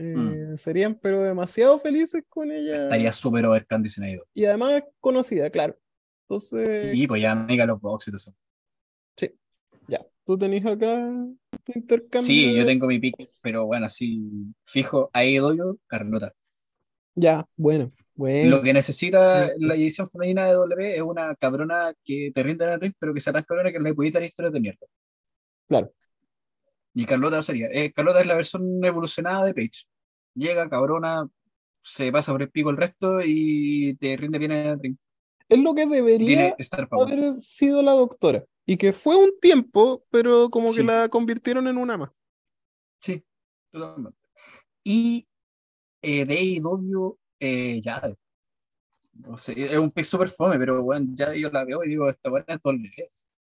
Eh, 0.00 0.56
serían 0.56 0.94
pero 0.94 1.22
demasiado 1.22 1.76
felices 1.76 2.22
con 2.28 2.52
ella 2.52 2.84
Estaría 2.84 3.10
súper 3.10 3.44
over 3.46 3.66
ido. 4.08 4.24
y 4.32 4.44
además 4.44 4.74
es 4.74 4.84
conocida, 5.00 5.50
claro. 5.50 5.76
Entonces, 6.28 6.96
Y 6.96 7.06
pues 7.08 7.20
ya 7.20 7.34
mega 7.34 7.66
los 7.66 7.80
box 7.80 8.06
y 8.06 8.10
todo 8.12 8.16
eso. 8.16 8.34
ya, 9.88 10.06
tú 10.24 10.38
tenés 10.38 10.64
acá 10.64 11.10
tu 11.64 11.72
intercambio. 11.74 12.26
Sí, 12.26 12.54
yo 12.54 12.64
tengo 12.64 12.86
mi 12.86 13.00
pick, 13.00 13.16
pero 13.42 13.66
bueno, 13.66 13.86
así 13.86 14.22
fijo, 14.64 15.10
ahí 15.12 15.36
doy 15.38 15.58
yo, 15.58 15.76
Carlota. 15.88 16.32
Ya, 17.16 17.44
bueno, 17.56 17.90
bueno. 18.14 18.50
Lo 18.56 18.62
que 18.62 18.72
necesita 18.72 19.50
la 19.56 19.74
edición 19.74 20.06
femenina 20.06 20.46
de 20.46 20.52
W 20.52 20.94
es 20.94 21.02
una 21.02 21.34
cabrona 21.34 21.92
que 22.04 22.30
te 22.32 22.42
rinda 22.44 22.66
en 22.66 22.72
el 22.74 22.80
ring, 22.80 22.92
pero 23.00 23.12
que 23.12 23.20
sea 23.20 23.32
tan 23.32 23.42
cabrona 23.42 23.72
que 23.72 23.80
le 23.80 23.94
puede 23.94 24.12
dar 24.12 24.22
historias 24.22 24.52
de 24.52 24.60
mierda. 24.60 24.86
Claro. 25.66 25.92
Y 26.94 27.04
Carlota 27.04 27.42
sería, 27.42 27.68
eh, 27.72 27.92
Carlota 27.92 28.20
es 28.20 28.26
la 28.26 28.34
versión 28.34 28.82
evolucionada 28.84 29.44
de 29.44 29.54
Paige. 29.54 29.84
Llega, 30.34 30.68
cabrona, 30.68 31.28
se 31.80 32.10
pasa 32.12 32.32
por 32.32 32.42
el 32.42 32.50
pico 32.50 32.70
el 32.70 32.76
resto 32.76 33.20
y 33.24 33.96
te 33.96 34.16
rinde 34.16 34.38
bien 34.38 34.52
en 34.52 34.66
el 34.66 34.80
ring. 34.80 34.96
Es 35.48 35.58
lo 35.58 35.74
que 35.74 35.86
debería 35.86 36.54
haber 36.90 37.34
sido 37.36 37.82
la 37.82 37.92
doctora. 37.92 38.44
Y 38.66 38.76
que 38.76 38.92
fue 38.92 39.16
un 39.16 39.32
tiempo, 39.40 40.04
pero 40.10 40.50
como 40.50 40.68
que 40.68 40.80
Sí. 40.80 40.82
la 40.82 41.08
convirtieron 41.08 41.66
en 41.68 41.78
una 41.78 41.96
más. 41.96 42.10
Sí, 43.00 43.24
totalmente. 43.72 44.18
Y 44.84 45.26
eh, 46.02 46.26
de 46.26 46.34
AEW, 46.36 47.18
eh, 47.40 47.80
ya. 47.80 48.14
No 49.14 49.38
sé, 49.38 49.54
es 49.64 49.78
un 49.78 49.90
pick 49.90 50.04
super 50.04 50.28
fome, 50.28 50.58
pero 50.58 50.82
bueno, 50.82 51.06
ya 51.14 51.34
yo 51.34 51.50
la 51.50 51.64
veo 51.64 51.82
y 51.82 51.88
digo, 51.88 52.08
esta 52.08 52.30
buena 52.30 52.44
es 52.48 52.60
doble. 52.62 52.90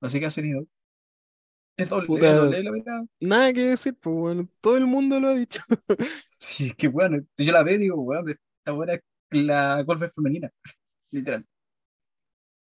No 0.00 0.08
sé 0.08 0.18
qué 0.18 0.26
ha 0.26 0.30
tenido. 0.30 0.64
Es 1.76 1.88
doble, 1.88 2.06
Puta. 2.06 2.34
doble, 2.36 2.62
la 2.62 2.70
verdad. 2.70 3.02
Nada 3.20 3.52
que 3.52 3.60
decir, 3.68 3.96
pues 4.00 4.14
bueno, 4.14 4.48
todo 4.60 4.76
el 4.76 4.86
mundo 4.86 5.18
lo 5.20 5.28
ha 5.28 5.34
dicho. 5.34 5.60
Sí, 6.38 6.66
es 6.66 6.74
que 6.74 6.88
bueno, 6.88 7.18
yo 7.36 7.52
la 7.52 7.62
veo 7.62 7.76
y 7.76 7.78
digo, 7.78 7.96
bueno, 8.02 8.28
esta 8.28 8.72
buena 8.72 8.94
es 8.94 9.00
la 9.30 9.80
Golfer 9.84 10.10
femenina, 10.10 10.50
literal. 11.12 11.46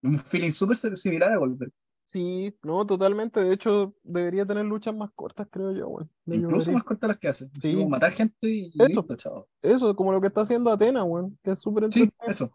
Un 0.03 0.19
feeling 0.19 0.51
súper 0.51 0.75
similar 0.97 1.31
a 1.31 1.37
Golfer. 1.37 1.69
Sí, 2.07 2.53
no, 2.61 2.85
totalmente. 2.85 3.43
De 3.43 3.53
hecho, 3.53 3.95
debería 4.03 4.45
tener 4.45 4.65
luchas 4.65 4.93
más 4.93 5.09
cortas, 5.15 5.47
creo 5.49 5.71
yo, 5.71 5.87
weón. 5.87 6.11
Le 6.25 6.35
Incluso 6.35 6.71
más 6.73 6.83
cortas 6.83 7.07
las 7.07 7.17
que 7.17 7.29
hace. 7.29 7.49
Sí. 7.55 7.85
matar 7.85 8.11
gente 8.11 8.47
y 8.49 8.67
Eso. 8.77 8.85
listo, 8.85 9.15
chao. 9.15 9.47
Eso, 9.61 9.95
como 9.95 10.11
lo 10.11 10.19
que 10.21 10.27
está 10.27 10.41
haciendo 10.41 10.69
Atena, 10.71 11.03
weón, 11.05 11.39
que 11.41 11.51
es 11.51 11.59
súper 11.59 11.91
Sí, 11.91 12.09
eso. 12.27 12.51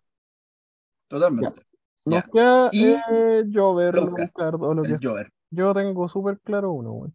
Totalmente. 1.09 1.62
Nos 2.05 2.22
ya. 2.22 2.30
queda 2.30 2.68
Y 2.72 2.84
eh, 2.84 3.45
Jover, 3.53 3.97
o 3.97 4.01
lo 4.05 4.14
que 4.14 4.22
El 4.22 4.99
sea. 4.99 5.11
Jover. 5.11 5.32
Yo 5.51 5.72
tengo 5.74 6.09
súper 6.09 6.38
claro 6.40 6.72
uno, 6.72 6.92
weón. 6.92 7.14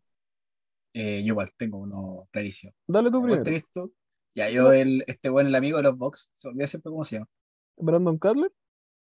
Eh, 0.94 1.22
yo 1.22 1.34
igual 1.34 1.52
tengo 1.58 1.80
uno 1.80 2.28
clarísimo. 2.32 2.74
Dale 2.88 3.10
tú 3.10 3.18
Igual 3.18 3.42
primero. 3.42 3.92
Ya, 4.36 4.50
yo, 4.50 4.72
el, 4.74 5.04
este 5.08 5.30
bueno, 5.30 5.50
el 5.50 5.56
amigo 5.56 5.78
de 5.78 5.84
los 5.84 5.98
Box, 5.98 6.30
se 6.34 6.48
olvida 6.48 6.66
siempre 6.68 6.92
cómo 6.92 7.04
se 7.04 7.16
llama. 7.18 7.28
Brandon 7.78 8.18
Cutler. 8.18 8.52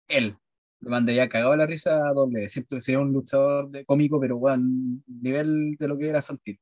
Él. 0.08 0.36
Lo 0.80 0.90
mandaría 0.90 1.28
cagado 1.28 1.52
a 1.52 1.56
la 1.56 1.66
risa 1.66 2.08
a 2.08 2.12
doble. 2.14 2.48
Siento 2.48 2.76
que 2.76 2.80
sería 2.80 3.00
un 3.00 3.12
luchador 3.12 3.70
de- 3.70 3.84
cómico, 3.84 4.18
pero 4.18 4.36
weón, 4.38 5.04
nivel 5.06 5.76
de 5.78 5.88
lo 5.88 5.98
que 5.98 6.08
era 6.08 6.22
Santino. 6.22 6.58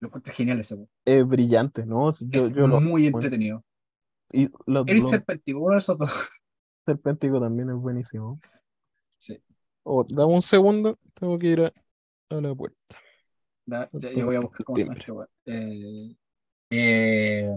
Lo 0.00 0.08
encuentro 0.08 0.32
genial 0.32 0.58
ese 0.60 0.74
weón. 0.74 0.88
Es 1.04 1.26
brillante, 1.26 1.84
¿no? 1.84 2.10
Yo, 2.10 2.46
Es 2.46 2.54
yo 2.54 2.66
muy 2.80 3.06
entretenido. 3.06 3.62
Y 4.32 4.48
lo, 4.66 4.84
Él 4.86 4.98
lo- 4.98 5.08
Serpentico, 5.08 5.60
uno 5.60 5.72
de 5.72 5.78
esos 5.78 5.98
dos. 5.98 6.10
Serpéntico 6.86 7.40
también 7.40 7.70
es 7.70 7.76
buenísimo. 7.76 8.40
Sí. 9.18 9.38
Oh, 9.84 10.04
dame 10.08 10.34
un 10.34 10.42
segundo, 10.42 10.98
tengo 11.14 11.38
que 11.38 11.46
ir 11.48 11.60
a, 11.60 11.72
a 12.38 12.40
la 12.40 12.54
puerta. 12.54 12.98
Da- 13.64 13.88
ya, 13.92 14.12
yo 14.12 14.26
voy 14.26 14.36
a 14.36 14.40
buscar 14.40 14.64
cómo. 14.64 15.26
Eh, 15.46 16.16
eh, 16.70 17.48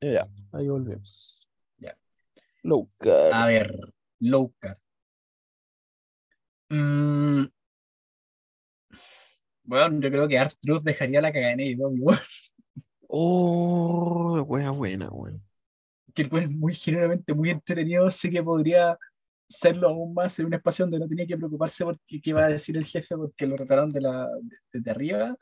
Ya, 0.00 0.26
ahí 0.52 0.68
volvemos. 0.68 1.50
Ya. 1.78 1.96
Low 2.62 2.88
card. 2.98 3.32
a 3.32 3.46
ver, 3.46 3.92
low 4.20 4.52
card. 4.58 4.78
Mm, 6.70 7.44
bueno, 9.64 10.00
yo 10.00 10.10
creo 10.10 10.28
que 10.28 10.38
Artruth 10.38 10.82
dejaría 10.82 11.20
la 11.20 11.32
cagada 11.32 11.52
en 11.52 11.60
AEW, 11.60 11.94
weón. 12.00 12.18
Oh, 13.08 14.42
wea 14.42 14.70
buena, 14.70 15.08
weón. 15.10 15.42
que 16.14 16.22
el 16.22 16.28
weón 16.32 16.44
es 16.44 16.50
muy 16.50 16.74
generalmente 16.74 17.34
muy 17.34 17.50
entretenido, 17.50 18.10
sí 18.10 18.30
que 18.30 18.42
podría 18.42 18.98
serlo 19.48 19.88
aún 19.88 20.14
más 20.14 20.38
en 20.38 20.46
un 20.46 20.54
espacio 20.54 20.84
donde 20.84 20.98
no 21.00 21.08
tenía 21.08 21.26
que 21.26 21.36
preocuparse 21.36 21.84
porque 21.84 22.20
qué 22.22 22.32
va 22.32 22.46
a 22.46 22.48
decir 22.48 22.76
el 22.76 22.84
jefe 22.86 23.16
porque 23.16 23.46
lo 23.46 23.56
trataron 23.56 23.90
de 23.90 24.00
la, 24.00 24.28
de- 24.42 24.56
desde 24.72 24.90
arriba 24.90 25.36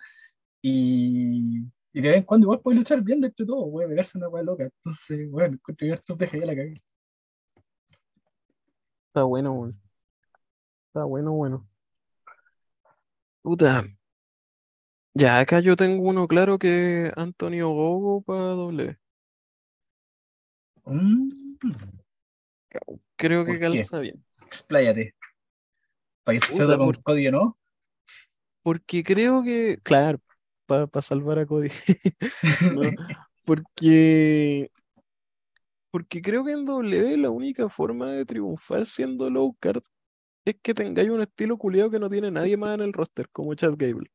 y, 0.62 1.58
y 1.92 2.00
de 2.02 2.08
vez 2.10 2.18
en 2.18 2.24
cuando 2.24 2.46
igual 2.46 2.60
puede 2.60 2.78
luchar 2.78 3.02
bien 3.02 3.20
dentro 3.20 3.44
de 3.46 3.48
todo, 3.52 3.70
puede 3.70 3.88
pegarse 3.88 4.18
una 4.18 4.28
weá 4.28 4.42
loca, 4.44 4.64
entonces 4.64 5.30
bueno, 5.30 5.54
encuentro 5.56 5.86
que 5.86 5.92
Arthur 5.92 6.18
dejaría 6.18 6.46
la 6.46 6.56
cagada. 6.56 6.76
Está 9.08 9.22
bueno, 9.24 9.52
weón. 9.52 9.80
Está 10.88 11.04
bueno, 11.04 11.32
bueno. 11.32 11.68
Puta. 13.42 13.84
Ya, 15.14 15.38
acá 15.40 15.60
yo 15.60 15.74
tengo 15.76 16.02
uno 16.08 16.26
claro 16.28 16.58
que 16.58 17.10
Antonio 17.16 17.68
Gogo 17.70 18.20
para 18.22 18.40
doble. 18.42 18.98
Mm, 20.86 21.56
Creo 23.16 23.44
que 23.44 23.52
¿Por 23.52 23.60
qué? 23.60 23.66
calza 23.78 24.00
bien. 24.00 24.24
expláyate. 24.46 25.14
Para 26.24 26.38
que 26.38 26.44
se 26.46 26.52
Puta, 26.52 26.78
con 26.78 26.86
por- 26.86 27.02
Cody, 27.02 27.30
¿no? 27.30 27.58
Porque 28.62 29.02
creo 29.02 29.42
que, 29.42 29.78
claro, 29.82 30.20
para 30.66 31.02
salvar 31.02 31.38
a 31.38 31.46
Cody. 31.46 31.68
No, 32.74 32.82
porque, 33.44 34.70
porque 35.90 36.22
creo 36.22 36.44
que 36.44 36.52
en 36.52 36.64
W 36.64 37.16
la 37.18 37.30
única 37.30 37.68
forma 37.68 38.10
de 38.10 38.24
triunfar 38.24 38.86
siendo 38.86 39.28
low 39.30 39.54
card 39.60 39.82
es 40.44 40.56
que 40.62 40.74
tengáis 40.74 41.10
un 41.10 41.20
estilo 41.20 41.56
culiado 41.58 41.90
que 41.90 41.98
no 42.00 42.10
tiene 42.10 42.30
nadie 42.30 42.56
más 42.56 42.74
en 42.76 42.82
el 42.82 42.92
roster, 42.92 43.28
como 43.30 43.54
Chad 43.54 43.74
Gable. 43.76 44.10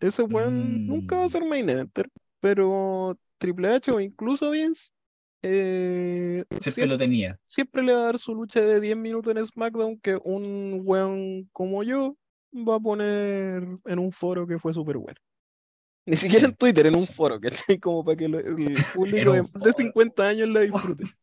Ese 0.00 0.22
weón 0.22 0.86
nunca 0.86 1.16
va 1.16 1.24
a 1.24 1.26
Mm. 1.26 1.30
ser 1.30 1.44
main 1.44 1.68
eventer, 1.68 2.08
pero 2.40 3.18
Triple 3.38 3.68
H 3.68 3.90
o 3.92 4.00
incluso 4.00 4.50
Vince 4.50 4.90
eh, 5.42 6.44
Siempre 6.60 6.70
siempre, 6.72 6.86
lo 6.86 6.98
tenía. 6.98 7.38
siempre 7.46 7.82
le 7.82 7.92
va 7.94 8.00
a 8.00 8.04
dar 8.06 8.18
su 8.18 8.34
lucha 8.34 8.60
de 8.60 8.80
10 8.80 8.96
minutos 8.96 9.34
en 9.36 9.46
SmackDown 9.46 9.98
que 10.00 10.18
un 10.22 10.82
weón 10.84 11.48
como 11.52 11.82
yo 11.82 12.16
va 12.52 12.76
a 12.76 12.80
poner 12.80 13.62
en 13.86 13.98
un 13.98 14.12
foro 14.12 14.46
que 14.46 14.58
fue 14.58 14.74
súper 14.74 14.98
bueno. 14.98 15.18
Ni 16.06 16.16
siquiera 16.16 16.46
en 16.46 16.56
Twitter, 16.56 16.86
en 16.86 16.94
un 16.96 17.06
foro, 17.06 17.38
¿cachai? 17.40 17.78
Como 17.78 18.04
para 18.04 18.16
que 18.16 18.28
lo- 18.28 18.38
el 18.38 18.74
público 18.94 19.32
de 19.32 19.42
más 19.42 19.52
de 19.52 19.58
foro. 19.60 19.72
50 19.76 20.28
años 20.28 20.48
la 20.48 20.60
disfrute. 20.60 21.04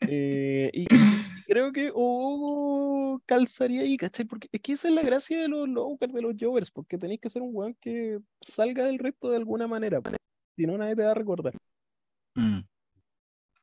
Eh, 0.00 0.70
y 0.72 0.86
creo 1.46 1.72
que 1.72 1.90
oh, 1.94 3.20
calzaría 3.26 3.82
ahí, 3.82 3.96
¿cachai? 3.96 4.24
Porque 4.24 4.48
es 4.52 4.60
que 4.60 4.72
esa 4.72 4.88
es 4.88 4.94
la 4.94 5.02
gracia 5.02 5.40
de 5.40 5.48
los 5.48 5.68
lowcard, 5.68 6.12
de 6.12 6.22
los 6.22 6.34
jovers, 6.38 6.70
porque 6.70 6.98
tenéis 6.98 7.20
que 7.20 7.28
ser 7.28 7.42
un 7.42 7.50
weón 7.52 7.74
que 7.80 8.18
salga 8.40 8.84
del 8.86 8.98
resto 8.98 9.28
de 9.30 9.36
alguna 9.36 9.66
manera. 9.66 10.00
Si 10.56 10.66
no, 10.66 10.78
nadie 10.78 10.96
te 10.96 11.02
va 11.02 11.10
a 11.10 11.14
recordar. 11.14 11.52
Mm. 12.38 12.60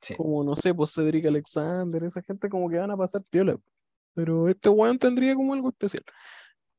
Sí. 0.02 0.16
Como, 0.16 0.44
no 0.44 0.56
sé, 0.56 0.74
pues 0.74 0.94
Cedric 0.94 1.26
Alexander, 1.26 2.04
esa 2.04 2.22
gente 2.22 2.48
como 2.50 2.70
que 2.70 2.78
van 2.78 2.92
a 2.92 2.98
pasar 2.98 3.24
piola. 3.24 3.58
Pero 4.14 4.48
este 4.48 4.70
weón 4.70 5.00
tendría 5.00 5.34
como 5.36 5.54
algo 5.54 5.70
especial. 5.70 6.04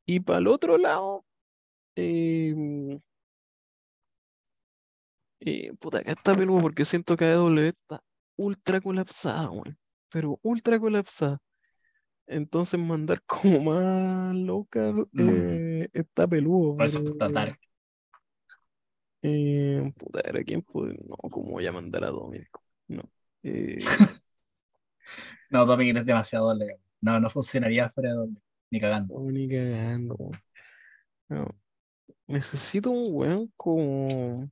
Y 0.07 0.21
para 0.21 0.39
el 0.39 0.47
otro 0.49 0.79
lado, 0.79 1.25
eh, 1.97 2.55
eh, 5.41 5.73
puta, 5.79 5.99
acá 5.99 6.13
está 6.13 6.37
peludo 6.37 6.61
porque 6.61 6.85
siento 6.85 7.17
que 7.17 7.25
AEW 7.25 7.59
está 7.61 8.03
ultra 8.37 8.81
colapsada, 8.81 9.51
weón. 9.51 9.79
Pero 10.11 10.39
ultra 10.43 10.79
colapsada. 10.79 11.39
Entonces 12.27 12.79
mandar 12.81 13.23
como 13.27 13.61
más 13.73 14.35
local 14.35 15.09
Mm. 15.13 15.29
eh, 15.29 15.89
está 15.93 16.27
peludo. 16.27 16.77
Por 16.77 16.87
eso 16.87 17.05
está 17.05 17.29
dark. 17.29 17.59
Eh, 19.27 19.93
puta, 19.97 20.20
¿a 20.20 20.45
quién 20.45 20.62
puede? 20.62 20.95
No, 21.05 21.16
¿cómo 21.31 21.53
voy 21.53 21.66
a 21.66 21.72
mandar 21.72 22.05
a 22.05 22.09
Dominic? 22.11 22.49
No. 22.89 23.03
Eh, 23.43 23.79
No, 25.51 25.64
Dominic 25.66 25.99
es 25.99 26.07
demasiado 26.07 26.49
doble. 26.49 26.79
No, 27.01 27.20
no 27.20 27.31
funcionaría 27.31 27.89
fuera 27.91 28.11
de 28.11 28.16
doble. 28.16 28.37
Ni 28.70 28.81
cagando. 28.81 29.14
no, 29.18 29.31
ni 29.31 29.49
cagando. 29.49 30.16
No. 31.29 31.49
Necesito 32.27 32.91
un 32.91 33.09
weón 33.14 33.53
como. 33.57 34.51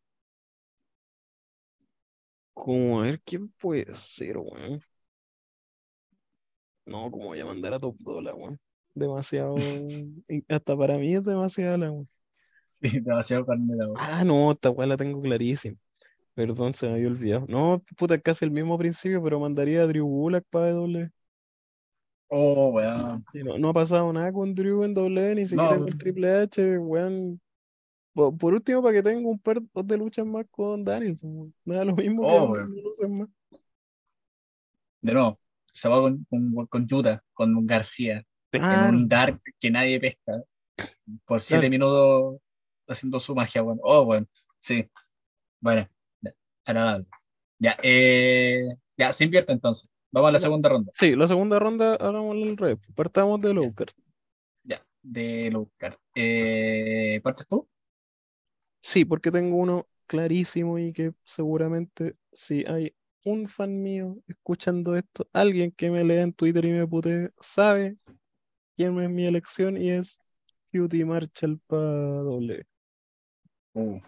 Como 2.53 3.01
a 3.01 3.03
ver 3.05 3.21
quién 3.23 3.49
puede 3.49 3.93
ser, 3.95 4.39
weón. 4.39 4.81
No, 6.87 7.11
como 7.11 7.27
voy 7.27 7.41
a 7.41 7.47
mandar 7.47 7.75
a 7.75 7.81
Top 7.81 7.97
Dollar, 7.99 8.35
weón. 8.35 8.61
Demasiado. 8.95 9.57
Hasta 10.49 10.77
para 10.77 10.97
mí 10.99 11.15
es 11.15 11.25
demasiado 11.25 11.77
la 11.79 11.91
weón. 11.91 12.09
Demasiado 13.05 13.47
carne 13.47 13.73
de 13.73 13.77
la 13.79 13.87
boca. 13.89 14.03
Ah, 14.07 14.25
no, 14.25 14.53
esta 14.53 14.71
weá 14.71 14.87
la 14.87 14.97
tengo 14.97 15.21
clarísima. 15.23 15.77
Perdón, 16.35 16.75
se 16.75 16.87
me 16.87 16.95
había 16.95 17.09
olvidado. 17.09 17.47
No, 17.49 17.83
puta, 17.97 18.19
casi 18.19 18.45
el 18.45 18.51
mismo 18.51 18.77
principio, 18.77 19.23
pero 19.23 19.39
mandaría 19.41 19.83
a 19.83 19.87
Drew 19.87 20.07
Gulak 20.07 20.45
para 20.51 20.73
W. 20.73 21.11
Oh, 22.29 22.71
weón. 22.71 23.25
No, 23.35 23.59
no 23.59 23.69
ha 23.69 23.73
pasado 23.73 24.13
nada 24.13 24.33
con 24.33 24.55
Drew 24.55 24.83
en 24.83 24.95
W, 24.95 25.35
ni 25.37 25.47
siquiera 25.47 25.77
No. 25.77 25.85
con 25.87 25.97
Triple 25.99 26.31
H, 26.43 26.79
weón. 26.79 27.41
Po- 28.13 28.37
Por 28.37 28.55
último, 28.55 28.83
para 28.83 28.95
que 28.95 29.03
tenga 29.03 29.29
un 29.29 29.39
par 29.39 29.61
de 29.63 29.97
luchas 29.99 30.27
más 30.27 30.45
con 30.51 30.85
Danielson, 30.85 31.31
weón. 31.37 31.55
Me 31.65 31.77
da 31.77 31.85
lo 31.85 31.95
mismo 31.95 32.23
que 32.23 32.29
Oh, 32.29 32.51
weón. 32.53 32.75
lucen 32.83 33.19
más. 33.19 33.29
De 35.03 35.13
nuevo, 35.13 35.39
se 35.73 35.89
va 35.89 36.01
con, 36.01 36.25
con, 36.29 36.67
con 36.67 36.87
Yuta, 36.89 37.23
con 37.33 37.67
García, 37.67 38.25
en 38.53 38.61
Claro, 38.61 38.97
un 38.99 39.09
dark 39.09 39.41
que 39.61 39.71
nadie 39.71 40.01
pesca. 40.01 40.43
Por 41.27 41.41
siete 41.41 41.69
Claro. 41.69 41.71
minutos 41.71 42.41
haciendo 42.87 43.21
su 43.21 43.35
magia, 43.35 43.63
weón. 43.63 43.81
Oh, 43.83 44.03
weón. 44.03 44.29
Sí. 44.59 44.89
Bueno, 45.61 45.89
agradable. 46.65 47.07
Ya, 47.59 47.77
eh, 47.83 48.69
ya, 48.97 49.13
se 49.13 49.25
invierte 49.25 49.53
entonces. 49.53 49.89
Vamos 50.11 50.29
a 50.29 50.33
la 50.33 50.39
segunda 50.39 50.69
ronda. 50.69 50.93
sí, 50.95 51.17
la 51.17 51.27
segunda 51.27 51.59
ronda, 51.59 51.95
hagámosla 51.95 52.47
al 52.47 52.57
revés. 52.57 52.79
Partamos 52.95 53.41
de 53.41 53.55
low 53.55 53.75
card. 53.75 53.91
Ya, 54.63 54.85
de 55.03 55.51
Lucar. 55.51 55.99
Eh, 56.15 57.21
¿partes 57.23 57.49
tú? 57.49 57.69
Sí, 58.81 59.05
porque 59.05 59.31
tengo 59.31 59.57
uno 59.57 59.89
clarísimo 60.07 60.79
y 60.79 60.93
que 60.93 61.15
seguramente 61.25 62.17
si 62.33 62.65
hay 62.69 62.95
un 63.25 63.47
fan 63.47 63.83
mío 63.83 64.19
escuchando 64.29 64.97
esto, 64.97 65.29
alguien 65.33 65.73
que 65.73 65.91
me 65.91 66.05
lea 66.05 66.23
en 66.23 66.33
Twitter 66.33 66.65
y 66.65 66.73
me 66.73 66.87
putee, 66.87 67.31
sabe 67.41 67.97
quién 68.77 68.99
es 69.01 69.11
mi 69.11 69.27
elección 69.27 69.77
y 69.77 69.91
es 69.91 70.19
Cutie 70.71 71.05
Marshall 71.05 71.61
para 71.67 71.83
doble. 71.83 72.67
Uh, 73.75 73.99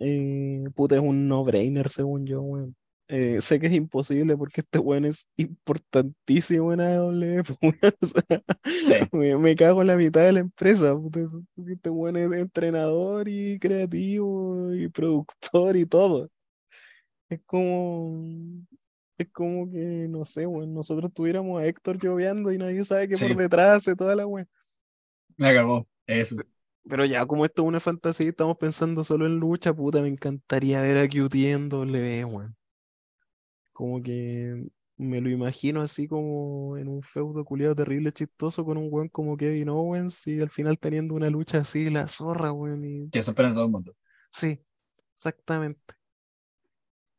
Eh, 0.00 0.64
puta, 0.74 0.96
es 0.96 1.00
un 1.00 1.28
no-brainer 1.28 1.88
según 1.88 2.26
yo, 2.26 2.42
weón. 2.42 2.76
Eh, 3.08 3.40
sé 3.42 3.60
que 3.60 3.66
es 3.66 3.74
imposible 3.74 4.36
porque 4.36 4.62
este 4.62 4.78
weón 4.78 5.04
es 5.04 5.28
importantísimo 5.36 6.72
en 6.72 6.80
AEW, 6.80 7.42
weón, 7.62 7.78
o 8.00 8.06
sea, 8.06 8.42
Sí. 8.64 8.94
me, 9.12 9.36
me 9.38 9.54
cago 9.56 9.82
en 9.82 9.88
la 9.88 9.96
mitad 9.96 10.22
de 10.22 10.32
la 10.32 10.40
empresa. 10.40 10.94
puta, 10.96 11.20
Este 11.68 11.90
weón 11.90 12.16
es 12.16 12.32
entrenador 12.32 13.28
y 13.28 13.58
creativo 13.58 14.74
y 14.74 14.88
productor 14.88 15.76
y 15.76 15.86
todo. 15.86 16.30
Es 17.28 17.40
como, 17.46 18.24
es 19.18 19.28
como 19.32 19.70
que, 19.70 20.06
no 20.08 20.24
sé, 20.24 20.46
weón, 20.46 20.74
nosotros 20.74 21.12
tuviéramos 21.12 21.60
a 21.60 21.66
Héctor 21.66 21.98
lloviendo 22.02 22.52
y 22.52 22.58
nadie 22.58 22.84
sabe 22.84 23.08
que 23.08 23.16
Sí. 23.16 23.28
por 23.28 23.36
detrás 23.36 23.78
hace 23.78 23.94
toda 23.96 24.16
la 24.16 24.26
weón. 24.26 24.48
me 25.36 25.48
acabó. 25.48 25.86
Eso. 26.06 26.36
Pero 26.88 27.04
ya, 27.04 27.26
como 27.26 27.44
esto 27.44 27.62
es 27.62 27.68
una 27.68 27.80
fantasía 27.80 28.26
y 28.26 28.28
estamos 28.30 28.56
pensando 28.58 29.04
solo 29.04 29.26
en 29.26 29.38
lucha, 29.38 29.74
puta, 29.74 30.00
me 30.02 30.08
encantaría 30.08 30.80
ver 30.80 30.98
a 30.98 31.08
QT 31.08 31.50
en 31.52 31.68
W, 31.68 32.24
weón. 32.24 32.56
Como 33.72 34.02
que 34.02 34.68
me 34.96 35.20
lo 35.20 35.28
imagino 35.30 35.80
así 35.82 36.06
como 36.06 36.76
en 36.78 36.86
un 36.88 37.02
feudo 37.02 37.44
culiado 37.44 37.74
terrible, 37.74 38.12
chistoso, 38.12 38.64
con 38.64 38.76
un 38.78 38.88
weón 38.90 39.08
como 39.08 39.36
Kevin 39.36 39.68
Owens 39.70 40.26
y 40.28 40.40
al 40.40 40.50
final 40.50 40.78
teniendo 40.78 41.14
una 41.14 41.28
lucha 41.30 41.58
así, 41.58 41.90
la 41.90 42.06
zorra, 42.08 42.52
weón. 42.52 42.84
Y... 42.84 43.10
Que 43.10 43.22
sorprende 43.22 43.52
a 43.52 43.54
todo 43.54 43.64
el 43.66 43.70
mundo. 43.70 43.94
Sí, 44.30 44.60
exactamente. 45.16 45.94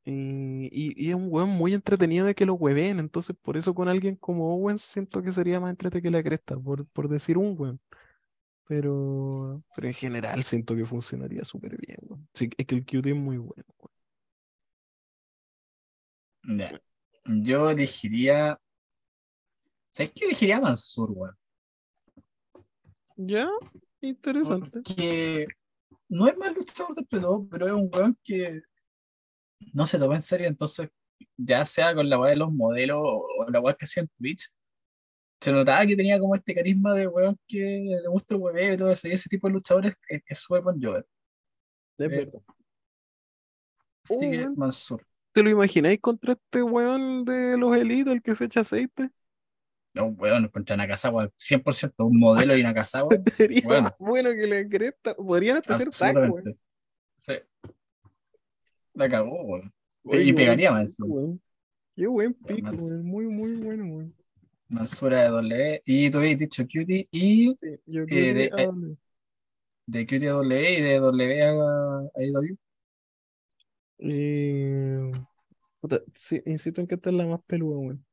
Y, 0.08 0.68
y- 0.72 0.94
y 1.08 1.10
es 1.10 1.16
un 1.16 1.28
weón 1.32 1.50
muy 1.50 1.74
entretenido 1.74 2.26
de 2.28 2.36
que 2.36 2.46
lo 2.46 2.54
hueven, 2.54 3.00
entonces 3.00 3.36
por 3.42 3.58
eso 3.58 3.74
con 3.74 3.88
alguien 3.88 4.16
como 4.16 4.54
Owens 4.56 4.82
siento 4.84 5.24
que 5.24 5.32
sería 5.32 5.60
más 5.60 5.72
entretenido 5.72 6.04
que 6.12 6.18
la 6.18 6.24
cresta, 6.24 6.58
por, 6.60 6.86
por 6.88 7.10
decir 7.10 7.38
un 7.40 7.56
weón. 7.60 7.82
Pero, 8.68 9.64
pero 9.76 9.88
en 9.88 9.94
general 9.94 10.44
siento 10.44 10.76
que 10.76 10.86
funcionaría 10.86 11.44
súper 11.44 11.78
bien. 11.78 12.00
Sí, 12.34 12.50
es 12.58 12.66
que 12.66 12.76
el 12.76 12.86
QT 12.86 13.08
es 13.08 13.16
muy 13.16 13.38
bueno. 13.38 13.66
Ya. 16.44 16.82
Yo 17.26 17.70
elegiría. 17.70 18.60
¿Sabes 19.90 20.12
qué 20.14 20.26
elegiría 20.26 20.60
Mansur, 20.60 21.12
weón? 21.12 21.38
Ya, 23.18 23.48
interesante. 24.02 24.82
Porque 24.82 25.48
no 26.10 26.28
es 26.28 26.38
mal 26.38 26.54
luchador 26.54 26.96
de 26.96 27.06
todo, 27.06 27.48
pero 27.50 27.68
es 27.68 27.72
un 27.72 27.90
weón 27.94 28.18
que 28.24 28.62
no 29.74 29.86
se 29.86 29.98
toma 29.98 30.16
en 30.16 30.22
serio, 30.22 30.48
entonces, 30.48 30.90
ya 31.38 31.66
sea 31.66 31.96
con 31.96 32.10
la 32.10 32.20
weá 32.20 32.32
de 32.32 32.36
los 32.38 32.52
modelos 32.52 33.00
o 33.02 33.50
la 33.50 33.60
weá 33.60 33.76
que 33.76 33.86
hacía 33.86 34.04
en 34.04 34.10
Twitch, 34.18 34.50
se 35.46 35.52
notaba 35.52 35.86
que 35.86 35.96
tenía 35.96 36.20
como 36.20 36.36
este 36.36 36.54
carisma 36.56 36.94
de 36.94 37.08
weón 37.08 37.38
que 37.48 37.60
le 38.02 38.08
gusta 38.10 38.36
el 38.36 38.42
hueveo 38.42 38.74
y 38.74 38.78
todo 38.78 38.92
eso, 38.92 39.08
y 39.08 39.12
ese 39.12 39.30
tipo 39.30 39.48
de 39.48 39.54
luchadores 39.54 39.94
es, 40.10 40.22
es 40.28 40.40
súper 40.40 40.62
buen 40.64 40.82
Jover. 40.82 41.06
Es 41.98 42.06
Eh, 42.06 42.10
verdad. 42.10 42.42
Oh. 44.10 44.54
Mansur. 44.56 45.02
¿Te 45.32 45.44
lo 45.44 45.50
imagináis 45.50 46.00
contra 46.00 46.34
este 46.34 46.62
weón 46.64 47.26
de 47.26 47.58
los 47.58 47.76
élites, 47.76 48.14
el 48.14 48.22
que 48.22 48.36
se 48.36 48.46
echa 48.46 48.62
aceite? 48.62 49.10
No, 49.94 50.08
weón, 50.08 50.48
contra 50.50 50.76
Nakazawa, 50.78 51.30
100%, 51.38 51.94
un 52.06 52.20
modelo 52.20 52.56
y 52.58 52.64
Nakazawa, 52.64 53.10
Sería 53.32 53.62
bueno. 53.64 53.82
más 53.84 53.96
bueno 54.00 54.30
que 54.32 54.48
la 54.48 54.68
cresta. 54.68 55.16
Podrían 55.16 55.58
hasta 55.58 55.76
hacer 55.76 55.90
tag, 55.90 56.16
weón. 56.32 56.56
Sí. 57.22 57.34
La 58.94 59.10
cagó, 59.10 59.42
weón. 59.44 59.74
Oye, 60.04 60.24
Y 60.24 60.34
pegaría 60.34 60.72
weón. 60.72 61.42
Qué 61.96 62.08
buen 62.08 62.36
Mansur. 62.42 62.78
weón. 62.92 63.06
Muy, 63.06 63.26
muy 63.26 63.56
bueno, 63.56 63.84
weón. 63.86 64.16
Mansura 64.70 65.24
de 65.24 65.30
W. 65.30 65.82
Y 65.86 66.12
tú 66.12 66.20
habías 66.20 66.40
dicho 66.40 66.64
Cutie 66.64 67.08
y 67.12 67.56
Sí, 67.62 67.80
yo 67.86 68.08
Eh, 68.08 68.10
creo 68.10 68.34
de- 68.34 68.46
que 68.48 68.54
eh, 68.58 68.70
hable. 68.70 68.98
de 69.88 70.06
Cutie 70.06 70.30
a 70.30 70.34
W 70.34 70.74
y 70.80 70.82
de 70.82 71.00
W 71.00 71.44
a, 71.44 71.52
a. 71.52 72.56
Eh, 74.00 75.12
puta, 75.82 76.00
sí, 76.14 76.42
insisto 76.46 76.82
en 76.82 76.88
que 76.88 76.96
esta 76.96 77.10
es 77.10 77.16
la 77.16 77.26
más 77.28 77.42
peluda, 77.48 77.78
weón. 77.80 78.06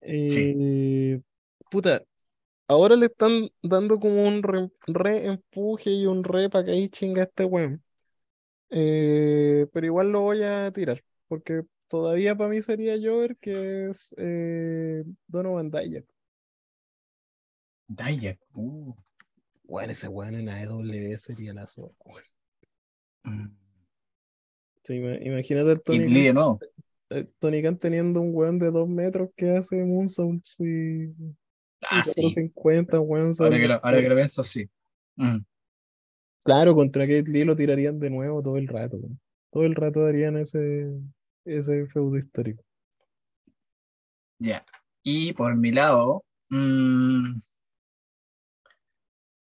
Eh, 0.00 1.20
puta, 1.70 2.02
ahora 2.68 2.96
le 2.96 3.06
están 3.08 3.50
dando 3.62 4.00
como 4.00 4.24
un 4.26 4.42
re, 4.44 4.70
re 4.88 5.26
empuje 5.26 5.90
y 5.90 6.06
un 6.06 6.24
re 6.24 6.50
para 6.50 6.66
que 6.66 6.72
ahí 6.72 6.88
chinga 6.90 7.24
este 7.24 7.44
weón. 7.44 7.84
Eh, 8.70 9.66
pero 9.72 9.86
igual 9.86 10.10
lo 10.12 10.22
voy 10.22 10.42
a 10.44 10.72
tirar, 10.72 11.02
porque 11.28 11.62
todavía 11.88 12.36
para 12.36 12.50
mí 12.50 12.62
sería 12.62 12.96
Jover, 13.02 13.36
que 13.38 13.88
es 13.90 14.14
eh, 14.18 15.04
Donovan 15.26 15.70
Dijak. 15.70 16.04
Dayak. 17.88 18.38
Uh. 18.54 18.94
Bueno, 19.64 19.92
ese 19.92 20.08
weón 20.08 20.34
en 20.34 20.48
AEW 20.48 21.18
sería 21.18 21.52
la 21.52 21.66
weón. 21.76 22.22
Mm. 23.24 23.56
Sí, 24.82 24.94
ima- 24.94 25.18
imagínate 25.26 25.72
el 25.72 25.78
Y 25.78 25.80
Tony 25.82 25.98
Lee 26.08 26.20
de 26.20 26.26
Khan, 26.26 26.34
nuevo. 26.34 26.60
eh, 27.10 27.26
Tony 27.38 27.62
Khan 27.62 27.78
teniendo 27.78 28.20
un 28.20 28.34
weón 28.34 28.58
de 28.58 28.70
dos 28.70 28.88
metros 28.88 29.30
que 29.36 29.50
hace 29.50 29.84
moonsaults 29.84 30.60
y 30.60 31.12
Ah, 31.82 32.02
sí. 32.02 32.22
450, 32.22 33.00
weón. 33.00 33.32
Ahora 33.38 33.58
que 33.58 33.68
lo, 33.68 33.74
ahora 33.84 34.00
que 34.00 34.08
lo 34.08 34.14
pienso, 34.16 34.42
sí. 34.42 34.68
Mm. 35.16 35.38
Claro, 36.44 36.74
contra 36.74 37.02
Kate 37.04 37.24
Lee 37.30 37.44
lo 37.44 37.54
tirarían 37.56 37.98
de 37.98 38.10
nuevo 38.10 38.42
todo 38.42 38.56
el 38.56 38.66
rato, 38.68 38.96
weón. 38.96 39.20
Todo 39.50 39.64
el 39.64 39.74
rato 39.74 40.04
harían 40.06 40.36
ese, 40.38 40.88
ese 41.48 41.86
feudo 41.86 42.16
histórico. 42.16 42.64
Ya. 44.40 44.64
Y 45.02 45.32
por 45.32 45.54
mi 45.56 45.72
lado, 45.72 46.24
mm, 46.50 47.40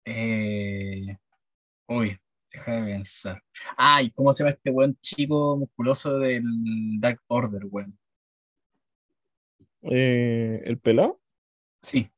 eh, 0.04 1.16
uy, 1.88 2.18
deja 2.52 2.72
de 2.76 2.84
pensar. 2.92 3.42
Ay, 3.76 4.10
¿cómo 4.12 4.32
se 4.32 4.44
llama 4.44 4.50
este 4.52 4.70
buen 4.70 4.96
chico 5.00 5.56
musculoso 5.58 6.18
del 6.18 6.44
Dark 7.00 7.20
Order, 7.28 7.62
weón? 7.70 7.98
Eh, 9.82 10.62
¿el 10.64 10.78
pelado? 10.78 11.20
Sí, 11.82 12.10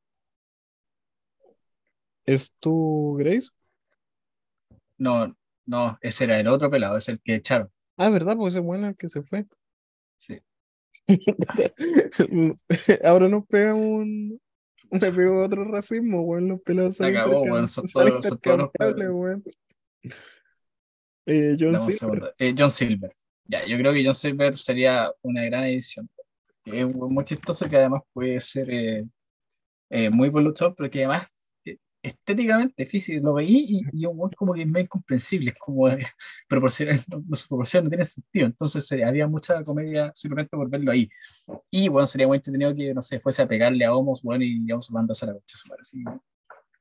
¿Es 2.25 2.53
tu 2.59 3.15
Grace? 3.17 3.49
no, 4.97 5.35
no, 5.65 5.97
ese 6.01 6.23
era 6.25 6.39
el 6.39 6.47
otro 6.47 6.69
pelado, 6.69 6.97
es 6.97 7.09
el 7.09 7.19
que 7.21 7.35
echaron. 7.35 7.69
Ah, 7.97 8.09
¿verdad? 8.09 8.35
Pues 8.37 8.53
ese 8.53 8.59
bueno 8.59 8.87
el 8.87 8.95
que 8.97 9.09
se 9.09 9.21
fue. 9.23 9.45
Sí. 10.25 10.39
Ahora 13.03 13.27
nos 13.27 13.45
pega 13.47 13.73
un. 13.73 14.39
Me 14.89 15.11
pegó 15.11 15.43
otro 15.43 15.65
racismo, 15.65 16.21
weón. 16.21 16.47
Los 16.49 16.61
pelados 16.61 16.95
Se 16.97 17.05
acabó, 17.05 17.41
weón, 17.43 17.67
son 17.67 17.87
todos- 17.87 18.25
son 18.25 18.39
todos 18.39 18.71
los 18.97 19.09
weón. 19.09 19.43
Eh, 21.25 21.55
John 21.59 21.79
Silver. 21.79 22.33
Eh, 22.37 22.53
John 22.57 22.69
Silver. 22.71 23.09
Ya, 23.45 23.65
yo 23.65 23.77
creo 23.77 23.93
que 23.93 24.03
John 24.03 24.15
Silver 24.15 24.57
sería 24.57 25.11
una 25.21 25.43
gran 25.45 25.65
edición. 25.65 26.09
Es 26.65 26.85
weón 26.85 27.13
muy 27.13 27.25
chistoso 27.25 27.69
que 27.69 27.75
además 27.77 28.03
puede 28.13 28.39
ser 28.39 28.69
eh, 28.69 29.03
eh, 29.89 30.09
muy 30.09 30.29
luchador, 30.29 30.75
pero 30.77 30.89
que 30.89 30.99
además 30.99 31.23
eh, 31.23 31.27
estéticamente, 32.03 32.85
físico, 32.85 33.25
lo 33.25 33.33
veí 33.35 33.65
y, 33.93 34.03
y 34.03 34.05
un 34.05 34.29
como 34.31 34.53
que 34.53 34.61
es 34.63 34.67
medio 34.67 34.83
incomprensible, 34.85 35.51
es 35.51 35.57
como 35.57 35.89
eh, 35.89 36.05
proporcional, 36.49 36.99
no, 37.09 37.23
no, 37.27 37.35
su 37.35 37.47
proporción 37.47 37.85
no 37.85 37.89
tiene 37.89 38.05
sentido. 38.05 38.45
Entonces 38.45 38.91
eh, 38.91 39.03
había 39.05 39.27
mucha 39.27 39.63
comedia 39.63 40.11
simplemente 40.13 40.55
por 40.55 40.69
verlo 40.69 40.91
ahí. 40.91 41.09
Y 41.71 41.87
bueno, 41.87 42.05
sería 42.05 42.27
muy 42.27 42.37
entretenido 42.37 42.75
que, 42.75 42.93
no 42.93 43.01
sé, 43.01 43.19
fuese 43.19 43.41
a 43.41 43.47
pegarle 43.47 43.85
a 43.85 43.95
Homos, 43.95 44.21
bueno, 44.21 44.43
y 44.43 44.71
Homos 44.71 44.91
mandándose 44.91 45.25
a 45.25 45.29
la 45.29 45.33
coche 45.35 45.55
su 45.57 45.67
madre, 45.69 45.81
así. 45.81 46.03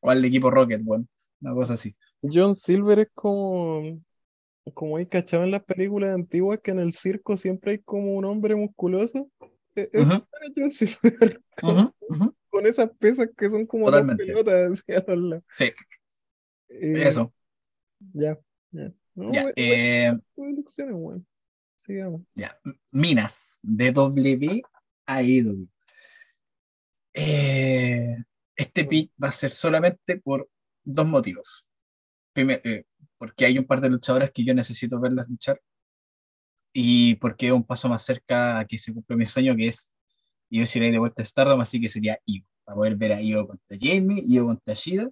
¿Cuál 0.01 0.25
equipo 0.25 0.51
Rocket, 0.51 0.83
bueno? 0.83 1.07
Una 1.41 1.55
cosa 1.55 1.75
así. 1.75 1.95
John 2.23 2.55
Silver 2.55 2.99
es 3.01 3.09
como. 3.15 4.01
Como 4.75 4.97
hay 4.97 5.07
cachado 5.07 5.43
en 5.43 5.51
las 5.51 5.65
películas 5.65 6.15
antiguas 6.15 6.61
que 6.63 6.71
en 6.71 6.79
el 6.79 6.93
circo 6.93 7.37
siempre 7.37 7.73
hay 7.73 7.79
como 7.79 8.15
un 8.15 8.25
hombre 8.25 8.55
musculoso. 8.55 9.29
E- 9.75 9.89
ese 9.93 10.15
Ujú. 10.15 10.27
era 10.41 10.53
John 10.55 10.71
Silver. 10.71 11.41
Con, 11.61 11.79
Ujú, 11.79 11.93
ujú. 12.09 12.35
Con 12.53 12.67
esas 12.67 12.91
pesas 12.99 13.29
que 13.37 13.49
son 13.51 13.67
como 13.67 13.91
dos 13.91 14.03
pelotas. 14.17 14.85
Sí, 15.55 15.73
Eh, 16.69 17.09
eso. 17.09 17.33
Ya, 18.13 18.39
ya. 18.71 18.93
No, 19.15 19.33
Ya, 19.33 19.45
bu- 19.45 19.53
eh. 19.57 20.19
Sigamos. 21.77 22.23
Ya, 22.35 22.57
Minas, 22.93 23.59
de 23.63 23.91
W 23.93 24.63
a 25.07 25.23
IW. 25.23 25.67
Eh, 27.15 28.17
este 28.57 28.85
pick 28.85 29.13
va 29.23 29.29
a 29.29 29.33
ser 29.33 29.51
solamente 29.51 30.19
por 30.19 30.49
dos 30.85 31.07
motivos. 31.07 31.67
Primero, 32.33 32.61
eh, 32.65 32.87
porque 33.19 33.47
hay 33.47 33.59
un 33.59 33.67
par 33.67 33.81
de 33.81 33.91
luchadoras 33.91 34.31
que 34.31 34.45
yo 34.45 34.55
necesito 34.55 35.01
verlas 35.01 35.29
luchar. 35.29 35.61
Y 36.73 37.17
porque 37.17 37.47
es 37.49 37.53
un 37.53 37.65
paso 37.65 37.89
más 37.89 38.03
cerca 38.05 38.59
a 38.61 38.65
que 38.67 38.79
se 38.79 38.95
cumpla 38.95 39.17
mi 39.17 39.27
sueño, 39.27 39.55
que 39.57 39.67
es 39.69 39.92
yo 40.59 40.65
iré 40.75 40.91
de 40.93 40.99
vuelta 40.99 41.23
a 41.23 41.25
Stardom, 41.25 41.61
así 41.61 41.81
que 41.81 41.89
sería 41.89 42.19
Io. 42.27 42.45
Para 42.65 42.77
poder 42.77 42.97
ver 42.97 43.13
a 43.13 43.23
Io 43.23 43.47
contra 43.47 43.77
Jamie, 43.81 44.23
Io 44.27 44.47
contra 44.47 44.75
Shida. 44.75 45.09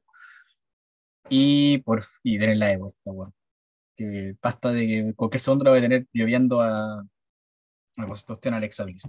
Y, 1.29 1.79
por, 1.79 2.03
y 2.23 2.39
tenerla 2.39 2.69
de 2.69 2.77
vuelta, 2.79 2.99
weón. 3.11 3.35
Que 3.97 4.35
basta 4.43 4.73
de 4.73 4.87
que 4.87 5.15
cualquier 5.15 5.41
segundo 5.41 5.65
la 5.65 5.71
voy 5.71 5.79
a 5.79 5.83
tener 5.83 6.07
lloviendo 6.13 6.61
a, 6.61 7.01
a 7.97 8.07
cuestión 8.07 8.55
Alexa 8.55 8.85
Bliss. 8.85 9.03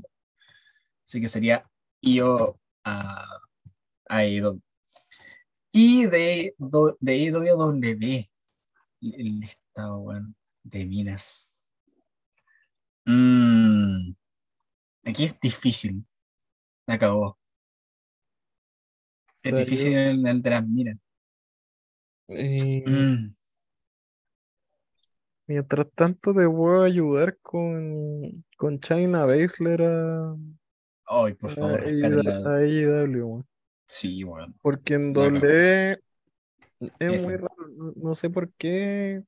Así 1.06 1.20
que 1.22 1.28
sería 1.28 1.66
IO 2.02 2.60
a, 2.84 3.26
a 4.10 4.18
AEW. 4.18 4.62
Y 5.72 6.06
de, 6.06 6.54
do- 6.58 6.98
de 7.00 7.18
IWW, 7.18 8.30
el 9.02 9.44
estado 9.44 10.00
weón, 10.00 10.36
de 10.64 10.86
Minas. 10.86 11.74
Mm, 13.06 14.14
aquí 15.06 15.24
es 15.24 15.40
difícil. 15.40 16.06
Acabó. 16.92 17.38
Es 19.44 19.52
Pero 19.52 19.58
difícil 19.58 19.94
yo- 19.94 19.98
el, 20.00 20.28
el 20.28 20.42
de 20.42 20.50
las 20.50 20.68
Minas. 20.68 20.98
Eh, 22.28 22.84
Mm, 22.86 23.34
mientras 25.48 25.88
tanto, 25.96 26.34
te 26.34 26.48
puedo 26.48 26.84
ayudar 26.84 27.38
con, 27.42 28.44
con 28.58 28.80
China 28.80 29.26
Baszler 29.26 29.82
a, 29.82 30.36
Ay, 31.06 31.34
por 31.34 31.50
a, 31.52 31.56
favor, 31.56 31.82
a 31.82 31.88
weón. 31.90 33.48
Sí, 33.86 34.24
weón. 34.24 34.56
Porque 34.62 34.94
en 34.94 35.14
doble 35.14 35.92
es 36.80 36.90
F. 37.00 37.26
muy 37.26 37.36
raro, 37.36 37.68
no, 37.76 37.94
no 37.96 38.16
sé 38.16 38.30
por 38.30 38.52
qué. 38.54 39.24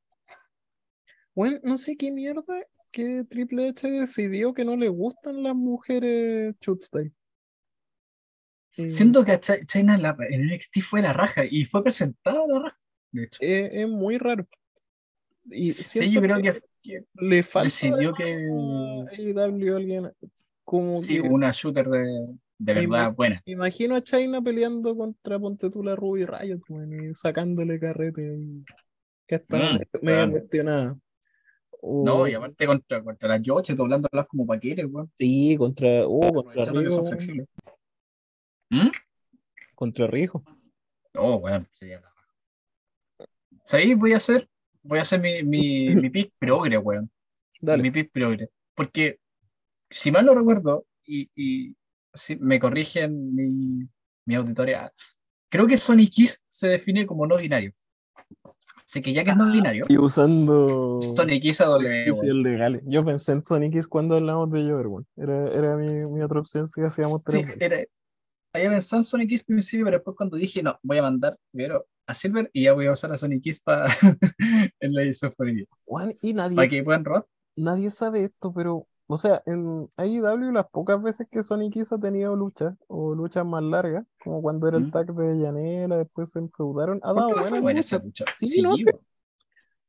Bueno, 1.35 1.59
no 1.63 1.77
sé 1.77 1.97
qué 1.97 2.11
mierda 2.11 2.63
que 2.91 3.25
Triple 3.27 3.69
H 3.69 3.89
decidió 3.89 4.53
que 4.53 4.63
no 4.65 4.77
le 4.77 4.87
gustan 4.87 5.41
las 5.43 5.55
mujeres 5.55 6.55
shoot 6.61 6.79
style. 6.79 7.11
Y 8.75 8.89
Siendo 8.89 9.23
que 9.23 9.33
a 9.33 9.39
Ch- 9.39 9.65
China 9.67 9.95
en, 9.95 10.01
la, 10.01 10.15
en 10.29 10.49
NXT 10.49 10.81
fue 10.81 11.01
la 11.01 11.13
raja 11.13 11.43
y 11.49 11.63
fue 11.65 11.83
presentada 11.83 12.45
la 12.47 12.59
raja. 12.59 12.79
De 13.11 13.23
hecho, 13.25 13.37
es, 13.41 13.69
es 13.71 13.87
muy 13.87 14.17
raro. 14.17 14.47
Y 15.49 15.73
sí, 15.73 16.09
yo 16.11 16.21
creo 16.21 16.41
que, 16.41 16.53
que 16.81 17.03
le 17.15 17.43
falta 17.43 17.65
decidió 17.65 18.13
que 18.13 18.23
AEW 18.23 19.75
alguien 19.75 20.11
como 20.63 21.01
sí, 21.01 21.15
que 21.15 21.21
una 21.21 21.51
shooter 21.51 21.87
de, 21.87 21.99
de 22.57 22.73
Me 22.73 22.87
verdad 22.87 23.13
buena. 23.13 23.43
me 23.45 23.51
imagino 23.53 23.95
a 23.95 24.01
China 24.01 24.41
peleando 24.41 24.95
contra 24.95 25.37
Ponte 25.37 25.69
tú 25.69 25.83
la 25.83 25.95
Ruby 25.95 26.25
Riot, 26.25 26.61
weón, 26.69 27.11
y 27.11 27.13
sacándole 27.13 27.79
carrete 27.79 28.35
y 28.37 28.63
que 29.27 29.35
está 29.35 29.57
Mm, 29.57 29.79
medio- 30.01 30.17
weón. 30.17 30.31
cuestionada. 30.31 30.97
No, 31.81 32.25
y 32.27 32.33
aparte 32.33 32.65
contra, 32.65 33.03
contra 33.03 33.27
las 33.27 33.41
Yoches, 33.41 33.75
doblándolas 33.75 34.25
como 34.27 34.47
paquetes, 34.47 34.85
weón. 34.89 35.11
Sí, 35.17 35.55
contra, 35.57 36.07
oh, 36.07 36.33
contra 36.33 36.63
que 36.63 36.71
Rijo, 36.79 36.89
son 36.91 37.03
weón, 37.03 37.07
flexibles. 37.07 37.47
¿Mm? 38.73 38.89
contra 39.75 40.07
Rijo. 40.07 40.43
Oh, 41.15 41.35
weón, 41.35 41.67
sería 41.71 42.01
la. 42.01 42.11
¿Sabéis? 43.65 43.97
Voy 43.97 44.13
a 44.13 44.17
hacer, 44.17 44.47
voy 44.81 44.99
a 44.99 45.03
hacer 45.03 45.21
mi, 45.21 45.43
mi, 45.43 45.85
mi 46.01 46.09
pick 46.09 46.33
progre, 46.39 46.77
weón. 46.77 47.11
Dale. 47.61 47.83
Mi 47.83 47.91
pick 47.91 48.11
progre. 48.11 48.49
Porque, 48.73 49.19
si 49.89 50.11
mal 50.11 50.25
no 50.25 50.33
recuerdo, 50.33 50.85
y, 51.05 51.29
y 51.35 51.75
si 52.13 52.35
me 52.37 52.59
corrigen 52.59 53.35
mi, 53.35 53.87
mi 54.25 54.35
auditoría, 54.35 54.91
creo 55.49 55.67
que 55.67 55.77
Sonic 55.77 56.09
Kiss 56.09 56.43
se 56.47 56.69
define 56.69 57.05
como 57.05 57.27
no 57.27 57.37
binario. 57.37 57.73
Así 58.87 59.01
que 59.01 59.13
ya 59.13 59.23
que 59.23 59.31
es 59.31 59.37
no 59.37 59.51
binario, 59.51 59.85
Y 59.87 59.97
usando 59.97 60.99
Sonic 61.01 61.41
Kiss 61.41 61.61
a 61.61 61.77
legales. 61.77 62.81
Yo 62.85 63.05
pensé 63.05 63.33
en 63.33 63.45
Sonic 63.45 63.73
Kiss 63.73 63.87
cuando 63.87 64.17
hablamos 64.17 64.51
de 64.51 64.63
Jover, 64.63 64.87
weón. 64.87 65.07
Era, 65.15 65.47
era 65.51 65.77
mi, 65.77 65.87
mi 66.07 66.21
otra 66.21 66.39
opción 66.39 66.67
si 66.67 66.81
hacíamos 66.81 67.21
Sí, 67.27 67.43
tres. 67.43 67.57
era, 67.59 67.77
había 68.53 68.69
pensado 68.69 68.99
en 68.99 69.03
Sonic 69.05 69.29
Kiss 69.29 69.41
al 69.41 69.45
principio, 69.47 69.85
pero 69.85 69.97
después 69.97 70.17
cuando 70.17 70.37
dije, 70.37 70.63
no, 70.63 70.77
voy 70.83 70.97
a 70.97 71.01
mandar 71.03 71.37
primero 71.51 71.85
a 72.05 72.13
Silver 72.13 72.49
y 72.53 72.63
ya 72.63 72.73
voy 72.73 72.87
a 72.87 72.91
usar 72.91 73.11
a 73.11 73.17
Sonic 73.17 73.41
Kiss 73.43 73.59
para 73.61 73.85
en 74.79 74.93
la 74.93 75.01
edición. 75.01 75.33
Weón, 75.85 76.13
y 76.21 76.33
nadie, 76.33 76.55
Para 76.55 76.67
que 76.67 76.83
puedan 76.83 77.05
robar. 77.05 77.25
nadie 77.55 77.89
sabe 77.89 78.25
esto, 78.25 78.53
pero, 78.53 78.87
o 79.07 79.17
sea, 79.17 79.41
en 79.45 79.87
AEW 79.97 80.51
las 80.51 80.67
pocas 80.69 81.01
veces 81.01 81.27
que 81.31 81.43
Sonic 81.43 81.73
Kiss 81.73 81.91
ha 81.91 81.99
tenido 81.99 82.35
luchas, 82.35 82.75
o 82.87 83.15
luchas 83.15 83.45
más 83.45 83.63
largas, 83.63 84.05
como 84.23 84.41
cuando 84.41 84.67
era 84.67 84.77
el 84.77 84.83
Mm. 84.85 84.91
tag 84.91 85.13
de 85.13 85.39
Yanela, 85.39 85.97
después 85.97 86.31
se 86.31 86.39
enfeudaron, 86.39 86.99
ha 87.03 87.13
¿Por 87.13 87.15
dado 87.15 87.61
buena 87.61 87.79
esa 87.79 87.97
lucha? 87.99 88.25
Sí, 88.33 88.47
Sí, 88.47 88.61
no. 88.61 88.75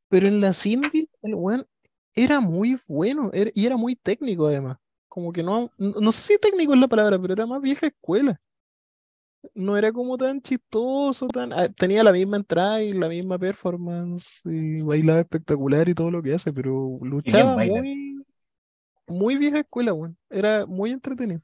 Pero 0.08 0.26
en 0.28 0.40
las 0.40 0.64
indies, 0.66 1.08
el 1.22 1.34
weón 1.34 1.66
era 2.14 2.40
muy 2.40 2.76
bueno, 2.88 3.30
era- 3.32 3.50
y 3.54 3.66
era 3.66 3.76
muy 3.76 3.96
técnico 3.96 4.46
además. 4.46 4.78
Como 5.08 5.32
que 5.32 5.42
no, 5.42 5.70
no, 5.78 5.90
no 6.00 6.12
sé 6.12 6.34
si 6.34 6.38
técnico 6.38 6.74
es 6.74 6.80
la 6.80 6.88
palabra, 6.88 7.18
pero 7.20 7.32
era 7.34 7.46
más 7.46 7.60
vieja 7.60 7.86
escuela. 7.86 8.40
No 9.54 9.76
era 9.76 9.92
como 9.92 10.16
tan 10.16 10.40
chistoso, 10.40 11.28
tan... 11.28 11.52
ah, 11.52 11.68
tenía 11.68 12.02
la 12.02 12.12
misma 12.12 12.36
entrada 12.38 12.82
y 12.82 12.92
la 12.92 13.08
misma 13.08 13.38
performance, 13.38 14.40
y 14.44 14.80
bailaba 14.82 15.20
espectacular 15.20 15.88
y 15.88 15.94
todo 15.94 16.10
lo 16.10 16.22
que 16.22 16.34
hace, 16.34 16.52
pero 16.52 16.98
luchaba 17.02 17.58
muy, 17.58 18.24
muy 19.06 19.36
vieja 19.38 19.60
escuela, 19.60 19.92
weón. 19.94 20.18
Era 20.30 20.66
muy 20.66 20.92
entretenido. 20.92 21.42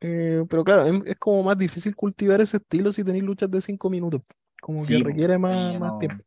Eh, 0.00 0.44
pero 0.50 0.64
claro, 0.64 0.84
es, 0.84 1.00
es 1.06 1.16
como 1.16 1.42
más 1.44 1.56
difícil 1.56 1.94
cultivar 1.94 2.40
ese 2.40 2.56
estilo 2.56 2.92
si 2.92 3.04
tenéis 3.04 3.24
luchas 3.24 3.50
de 3.50 3.60
5 3.60 3.88
minutos. 3.88 4.22
Como 4.60 4.84
que 4.86 4.86
Sí, 4.86 5.02
po, 5.02 5.10
requiere 5.10 5.38
más, 5.38 5.74
más 5.76 5.96
tiempo. 5.98 6.24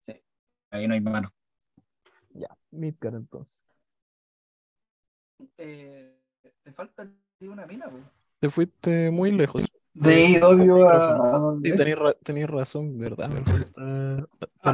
sí, 0.00 0.12
ahí 0.70 0.86
no 0.88 0.94
hay 0.94 1.00
mano. 1.00 1.28
Ya, 2.34 2.48
Midgar 2.70 3.14
entonces. 3.14 3.62
Eh, 5.58 6.16
te 6.62 6.72
falta 6.72 7.08
una 7.40 7.66
mina, 7.66 7.88
weón. 7.88 8.10
Te 8.42 8.50
fuiste 8.50 9.10
muy 9.12 9.30
lejos. 9.30 9.64
De 9.94 10.42
obvio 10.42 10.88
a. 10.90 11.54
Sí, 11.62 11.72
tenéis, 11.76 11.96
ra- 11.96 12.16
razón, 12.48 12.98
¿verdad? 12.98 13.28
Me 13.28 13.40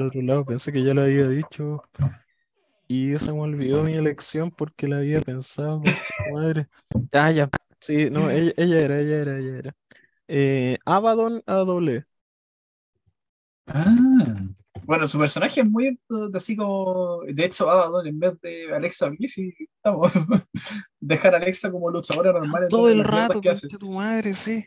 otro 0.06 0.22
lado. 0.22 0.44
Pensé 0.46 0.72
que 0.72 0.82
ya 0.82 0.94
lo 0.94 1.02
había 1.02 1.28
dicho. 1.28 1.82
Y 2.88 3.16
se 3.18 3.32
me 3.32 3.40
olvidó 3.40 3.82
mi 3.82 3.92
elección 3.94 4.50
porque 4.50 4.88
la 4.88 4.98
había 4.98 5.20
pensado. 5.20 5.82
Madre. 6.32 6.68
Ah, 7.12 7.30
ya. 7.30 7.50
Sí, 7.80 8.08
no, 8.10 8.30
ella, 8.30 8.52
ella 8.56 8.80
era, 8.80 8.98
ella 9.00 9.18
era, 9.18 9.38
ella 9.38 9.58
era. 9.58 9.76
Eh, 10.28 10.78
Abaddon 10.86 11.42
AW. 11.46 12.04
Ah. 13.66 14.48
Bueno, 14.86 15.08
su 15.08 15.18
personaje 15.18 15.60
es 15.60 15.66
muy 15.68 15.86
eh, 15.88 15.98
así 16.34 16.56
como. 16.56 17.20
De 17.26 17.44
hecho, 17.44 17.70
Abaddon 17.70 18.06
en 18.06 18.18
vez 18.18 18.40
de 18.40 18.74
Alexa 18.74 19.08
Bliss, 19.08 19.38
y 19.38 19.54
estamos. 19.76 20.12
Dejar 21.00 21.34
a 21.34 21.38
Alexa 21.38 21.70
como 21.70 21.90
luchadora 21.90 22.32
normal 22.32 22.64
en 22.64 22.68
Todo 22.68 22.88
el 22.88 23.04
rato, 23.04 23.40
que 23.40 23.50
hace. 23.50 23.62
concha 23.62 23.78
tu 23.78 23.90
madre, 23.90 24.34
sí. 24.34 24.66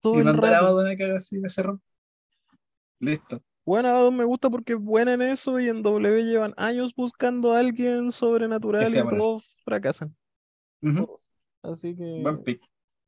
Todo 0.00 0.16
Y 0.16 0.18
el 0.18 0.24
mandar 0.24 0.44
a 0.46 0.52
rato. 0.54 0.66
Abaddon 0.66 0.86
a 0.88 0.96
que 0.96 1.04
haga 1.04 1.16
así 1.16 1.38
de 1.38 1.62
rol. 1.62 1.80
Listo. 3.00 3.42
Bueno, 3.64 3.88
Abaddon 3.90 4.16
me 4.16 4.24
gusta 4.24 4.50
porque 4.50 4.72
es 4.72 4.78
buena 4.80 5.14
en 5.14 5.22
eso 5.22 5.60
y 5.60 5.68
en 5.68 5.82
W 5.82 6.24
llevan 6.24 6.54
años 6.56 6.94
buscando 6.94 7.52
a 7.52 7.60
alguien 7.60 8.10
sobrenatural 8.10 8.92
y 8.94 9.00
todos 9.18 9.56
fracasan. 9.64 10.14
Todos. 10.80 11.26
Así 11.62 11.94
que 11.94 12.20
Buen 12.22 12.42
pick. 12.42 12.62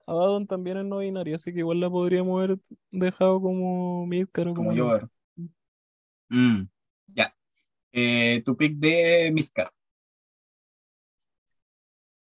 Abaddon 0.07 0.47
también 0.47 0.77
es 0.77 0.85
no 0.85 0.99
binaria, 0.99 1.37
así 1.37 1.53
que 1.53 1.61
igual 1.61 1.81
la 1.81 1.91
podríamos 1.91 2.39
haber 2.39 2.59
dejado 2.91 3.41
como 3.41 4.07
midcard 4.07 4.49
o 4.49 4.55
Como 4.55 4.71
como 4.71 4.77
yo. 4.77 5.09
Mm, 6.31 6.69
Ya. 7.17 7.35
Eh, 7.93 8.43
tu 8.45 8.57
pick 8.57 8.77
de 8.79 9.31
Midcard. 9.33 9.71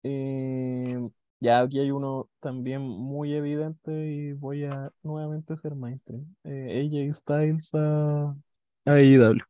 Eh, 0.02 0.96
ya 1.40 1.60
aquí 1.60 1.80
hay 1.80 1.90
uno 1.90 2.30
también 2.40 2.82
muy 2.82 3.34
evidente 3.34 3.90
y 4.10 4.32
voy 4.32 4.64
a 4.64 4.92
nuevamente 5.02 5.56
ser 5.56 5.74
mainstream. 5.74 6.34
Eh, 6.44 6.80
AJ 7.10 7.12
Styles 7.14 7.70
a, 7.74 8.36
a 8.86 8.92
AEW. 8.94 9.42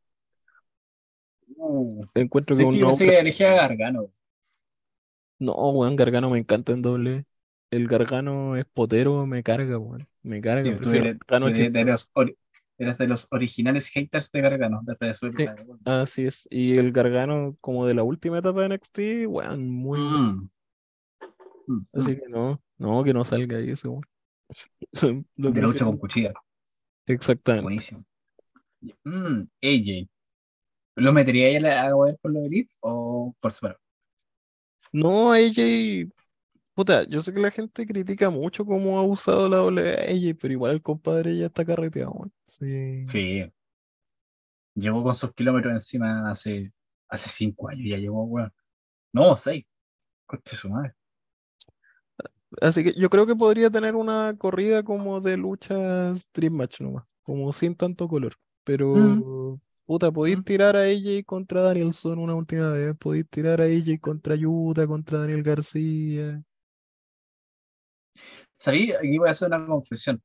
Uh, 1.57 2.05
Encuentro 2.15 2.55
que 2.55 2.63
un 2.65 2.73
que 2.73 2.79
yo 2.79 2.85
pensé 2.87 3.05
nombre. 3.05 3.13
que 3.13 3.19
elegía 3.19 3.53
Gargano. 3.53 4.11
No, 5.39 5.53
weón, 5.71 5.95
Gargano 5.95 6.29
me 6.29 6.39
encanta 6.39 6.73
en 6.73 6.81
doble. 6.81 7.25
El 7.71 7.87
Gargano 7.87 8.55
es 8.57 8.65
potero, 8.65 9.25
me 9.25 9.43
carga, 9.43 9.77
weón. 9.77 10.07
Me 10.21 10.41
carga, 10.41 10.63
Sí, 10.63 10.79
tú 10.81 10.91
eres, 10.91 11.17
tú 11.41 11.49
eres 11.49 11.71
de 11.73 11.85
chistoso. 11.85 11.85
los, 11.85 12.11
ori- 12.13 12.37
eres 12.79 12.97
de 12.97 13.07
los 13.07 13.27
originales 13.31 13.87
haters 13.89 14.31
de 14.31 14.41
Gargano, 14.41 14.81
desde 14.83 15.13
su 15.13 15.31
Sí, 15.31 15.45
así 15.85 16.27
es. 16.27 16.47
Y 16.49 16.77
el 16.77 16.91
Gargano, 16.91 17.55
como 17.61 17.85
de 17.85 17.93
la 17.93 18.03
última 18.03 18.39
etapa 18.39 18.61
de 18.61 18.69
NXT, 18.69 18.99
weón, 19.27 19.69
muy 19.69 19.99
bueno. 19.99 20.49
Mm, 21.67 21.73
mm, 21.73 21.85
Así 21.93 22.11
mm. 22.11 22.19
que 22.19 22.29
no, 22.29 22.61
no, 22.77 23.03
que 23.03 23.13
no 23.13 23.23
salga 23.23 23.57
ahí 23.57 23.71
ese 23.71 23.87
weón. 23.87 24.05
Lo 25.35 25.51
De 25.51 25.61
lucha 25.61 25.61
prefiero. 25.61 25.85
con 25.85 25.97
cuchilla. 25.97 26.33
Exactamente. 27.05 27.63
Buenísimo. 27.63 28.05
Mm, 29.03 29.41
AJ. 29.61 30.09
¿Lo 30.95 31.13
metería 31.13 31.47
ahí 31.47 31.55
a 31.57 31.59
la 31.59 32.17
por 32.21 32.31
lo 32.31 32.39
Elite 32.45 32.73
o 32.81 33.35
por 33.39 33.51
separado? 33.51 33.79
No, 34.91 35.31
AJ, 35.33 36.09
puta, 36.79 37.03
yo 37.09 37.19
sé 37.19 37.33
que 37.33 37.41
la 37.41 37.51
gente 37.51 37.85
critica 37.85 38.29
mucho 38.29 38.65
cómo 38.65 38.97
ha 38.99 39.03
usado 39.03 39.49
la 39.49 39.57
W 39.57 39.97
AJ, 39.99 40.37
pero 40.39 40.53
igual 40.53 40.71
el 40.71 40.81
compadre 40.81 41.37
ya 41.37 41.47
está 41.47 41.65
carreteado. 41.65 42.31
Sí. 42.45 43.05
Sí. 43.05 43.51
Llegó 44.75 45.03
con 45.03 45.13
sus 45.13 45.33
kilómetros 45.33 45.73
encima 45.73 46.31
hace, 46.31 46.71
hace 47.09 47.29
cinco 47.29 47.67
años, 47.69 47.85
ya 47.85 47.97
llegó, 47.97 48.23
weón. 48.23 48.53
No, 49.11 49.35
seis. 49.35 49.65
Coche 50.25 50.55
su 50.55 50.69
madre. 50.69 50.93
Así 52.61 52.81
que 52.85 52.93
yo 52.93 53.09
creo 53.09 53.27
que 53.27 53.35
podría 53.35 53.69
tener 53.69 53.97
una 53.97 54.33
corrida 54.37 54.81
como 54.81 55.19
de 55.19 55.35
luchas 55.35 56.29
Dream 56.33 56.53
Match 56.53 56.79
nomás, 56.79 57.03
como 57.23 57.51
sin 57.51 57.75
tanto 57.75 58.07
color. 58.07 58.35
Pero, 58.63 59.59
puta, 59.85 60.11
podéis 60.13 60.37
Mm. 60.37 60.43
tirar 60.43 60.77
a 60.77 60.83
AJ 60.83 61.25
contra 61.25 61.61
Danielson 61.61 62.19
una 62.19 62.35
última 62.35 62.69
vez, 62.71 62.95
podéis 62.97 63.27
tirar 63.29 63.59
a 63.59 63.65
AJ 63.65 63.99
contra 63.99 64.35
Yuta, 64.35 64.87
contra 64.87 65.19
Daniel 65.19 65.43
García. 65.43 66.41
Aquí 68.67 69.17
voy 69.17 69.27
a 69.27 69.31
hacer 69.31 69.47
una 69.49 69.65
confesión. 69.65 70.21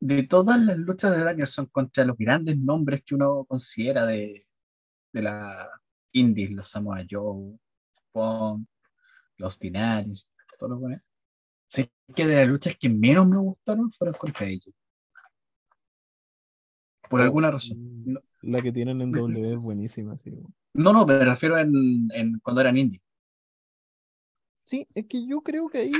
De 0.00 0.24
todas 0.26 0.60
las 0.60 0.78
luchas 0.78 1.16
de 1.16 1.24
Danielson 1.24 1.66
contra 1.66 2.04
los 2.04 2.16
grandes 2.18 2.58
nombres 2.58 3.02
que 3.04 3.14
uno 3.16 3.44
considera 3.46 4.06
de, 4.06 4.46
de 5.12 5.22
la 5.22 5.68
indies, 6.12 6.50
los 6.52 6.68
Samoa 6.68 7.04
Joe, 7.10 7.58
Pong, 8.12 8.64
los 9.38 9.58
Dinaris, 9.58 10.30
todos 10.58 10.70
los 10.72 10.80
buenos, 10.80 11.00
sé 11.68 11.92
que 12.14 12.26
de 12.26 12.36
las 12.36 12.48
luchas 12.48 12.76
que 12.78 12.88
menos 12.90 13.28
me 13.28 13.38
gustaron 13.38 13.90
fueron 13.90 14.16
contra 14.16 14.46
ellos. 14.46 14.74
Por 17.10 17.20
Oh, 17.20 17.24
alguna 17.24 17.50
razón. 17.50 17.78
mm, 17.78 18.12
No, 18.12 18.20
La 18.42 18.62
que 18.62 18.72
tienen 18.72 19.00
en 19.02 19.12
W 19.14 19.52
es 19.52 19.58
buenísima, 19.58 20.16
sí. 20.18 20.32
no, 20.74 20.92
no, 20.92 21.06
me 21.06 21.24
refiero 21.24 21.58
en, 21.58 22.08
en 22.12 22.38
cuando 22.40 22.60
eran 22.60 22.76
indie. 22.78 23.00
Sí, 24.64 24.86
es 24.94 25.06
que 25.06 25.26
yo 25.26 25.40
creo 25.42 25.68
que 25.68 25.78
ahí 25.78 25.92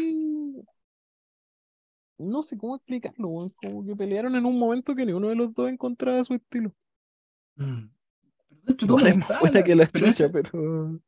no 2.20 2.42
sé 2.42 2.56
cómo 2.58 2.76
explicarlo, 2.76 3.28
weón, 3.28 3.50
Como 3.50 3.84
que 3.84 3.96
pelearon 3.96 4.36
en 4.36 4.44
un 4.46 4.58
momento 4.58 4.94
que 4.94 5.04
ni 5.06 5.12
uno 5.12 5.28
de 5.28 5.34
los 5.36 5.52
dos 5.54 5.68
encontraba 5.68 6.22
su 6.24 6.34
estilo. 6.34 6.72
Pero 7.56 8.76
todo 8.76 8.86
Igual 8.98 9.04
me 9.04 9.10
es 9.10 9.16
más 9.16 9.40
buena 9.40 9.58
la- 9.60 9.64
que 9.64 9.74
la 9.74 9.86
pero 9.86 10.06
chucha, 10.06 10.24
ese- 10.26 10.30
pero 10.30 11.00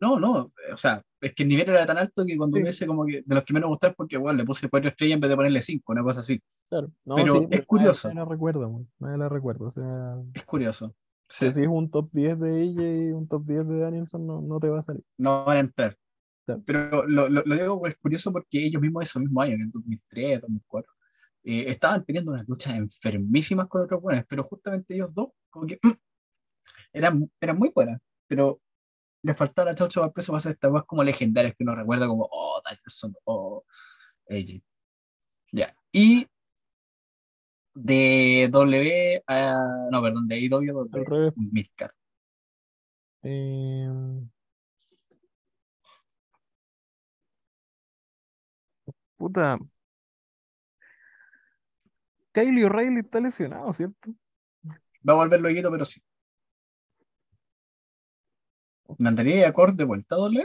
No, 0.00 0.18
no, 0.18 0.52
o 0.72 0.76
sea, 0.76 1.00
es 1.20 1.32
que 1.32 1.44
el 1.44 1.48
nivel 1.48 1.68
era 1.70 1.86
tan 1.86 1.96
alto 1.96 2.24
que 2.26 2.36
cuando 2.36 2.56
Sí. 2.56 2.64
dice 2.64 2.86
como 2.88 3.06
que 3.06 3.22
de 3.24 3.34
los 3.36 3.44
me 3.50 3.60
gustaron 3.64 3.94
porque, 3.96 4.16
bueno, 4.16 4.38
le 4.38 4.44
puse 4.44 4.68
cuatro 4.68 4.88
estrellas 4.88 5.14
en 5.14 5.20
vez 5.20 5.30
de 5.30 5.36
ponerle 5.36 5.62
cinco, 5.62 5.92
una 5.92 6.02
cosa 6.02 6.20
así. 6.20 6.40
claro. 6.68 6.90
No, 7.04 7.14
Pero 7.14 7.32
sí, 7.34 7.38
es 7.44 7.48
pero 7.50 7.66
curioso. 7.66 8.08
nadie 8.08 8.20
la 8.20 8.24
recuerda, 8.26 8.66
weón, 8.66 8.90
nadie 8.98 9.18
la 9.18 9.28
recuerda. 9.28 9.64
O 9.66 9.70
sea, 9.70 10.16
Es 10.34 10.42
curioso. 10.44 10.92
si 11.28 11.48
Sí, 11.50 11.60
decís 11.60 11.70
un 11.72 11.88
top 11.90 12.10
10 12.12 12.38
de 12.40 12.62
ella 12.62 12.82
y 12.82 13.12
un 13.12 13.28
top 13.28 13.44
10 13.44 13.66
de 13.68 13.78
Danielson, 13.78 14.26
no, 14.26 14.40
no 14.42 14.58
te 14.58 14.68
va 14.70 14.80
a 14.80 14.82
salir. 14.82 15.04
no 15.18 15.44
van 15.44 15.56
a 15.56 15.60
entrar. 15.60 15.96
Pero 16.66 17.06
lo, 17.06 17.28
lo, 17.28 17.42
lo 17.44 17.54
digo 17.54 17.86
es 17.86 17.96
curioso 17.96 18.32
porque 18.32 18.64
ellos 18.66 18.82
mismos 18.82 19.04
esos 19.04 19.22
mismos 19.22 19.44
años, 19.44 19.54
en 19.56 19.62
el 19.62 19.70
2003, 19.70 20.40
2004, 20.40 20.92
eh, 21.44 21.64
estaban 21.68 22.04
teniendo 22.04 22.32
unas 22.32 22.48
luchas 22.48 22.76
enfermísimas 22.76 23.66
con 23.68 23.82
otros 23.82 24.00
buenos, 24.00 24.24
pero 24.28 24.44
justamente 24.44 24.94
ellos 24.94 25.12
dos, 25.12 25.30
como 25.50 25.66
que 25.66 25.78
mm, 25.82 25.90
eran, 26.92 27.30
eran 27.40 27.58
muy 27.58 27.70
buenas, 27.74 28.00
pero 28.26 28.60
les 29.22 29.36
faltaba 29.36 29.70
la 29.70 29.74
chaucha 29.76 30.00
para 30.00 30.12
peso 30.12 30.32
para 30.32 30.38
hacer 30.38 30.52
estas 30.52 30.70
más 30.72 30.84
como 30.84 31.04
legendarias 31.04 31.54
que 31.56 31.64
uno 31.64 31.74
recuerda 31.74 32.06
como, 32.06 32.28
oh, 32.30 32.60
Danielson, 32.64 33.14
oh, 33.24 33.64
AJ. 34.28 34.62
Ya. 35.52 35.74
Y 35.92 36.26
de 37.74 38.48
W 38.50 39.22
a, 39.26 39.88
no, 39.90 40.02
perdón, 40.02 40.28
de 40.28 40.38
IW 40.40 40.80
a 40.80 40.82
Al. 40.92 41.34
Midcard. 41.36 41.92
Eh, 43.22 43.88
puta. 49.22 49.56
Kylie 52.32 52.64
O'Reilly 52.64 53.00
está 53.00 53.20
lesionado, 53.20 53.72
¿cierto? 53.72 54.12
Va 55.08 55.12
a 55.12 55.16
volver 55.16 55.40
luego, 55.40 55.70
pero 55.70 55.84
sí. 55.84 56.02
¿Mandaría 58.98 59.48
a 59.48 59.52
Cord 59.52 59.76
de 59.76 59.84
vuelta 59.84 60.16
a 60.16 60.18
W? 60.18 60.44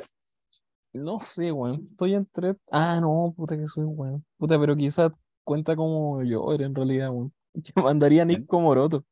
No 0.94 1.20
sé, 1.20 1.52
weón. 1.52 1.88
Estoy 1.90 2.14
entre. 2.14 2.56
Ah, 2.72 3.00
no, 3.02 3.34
puta 3.36 3.58
que 3.58 3.66
soy 3.66 3.86
weón. 3.86 4.24
Puta, 4.38 4.60
pero 4.60 4.76
quizás 4.76 5.12
cuenta 5.44 5.76
como 5.76 6.22
yo 6.24 6.54
era 6.54 6.66
en 6.66 6.76
realidad, 6.76 7.10
weón. 7.10 7.34
Que 7.64 7.82
mandaría 7.82 8.22
a 8.22 8.26
Nick. 8.26 8.46
Komoroto. 8.46 9.04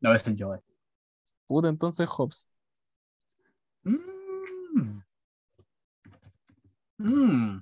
No, 0.00 0.14
es 0.14 0.26
el 0.26 0.42
Joe. 0.42 0.60
Puta, 1.46 1.68
entonces 1.68 2.08
Hobbs. 2.08 2.48
Mm. 3.84 5.02
Mm. 6.98 7.60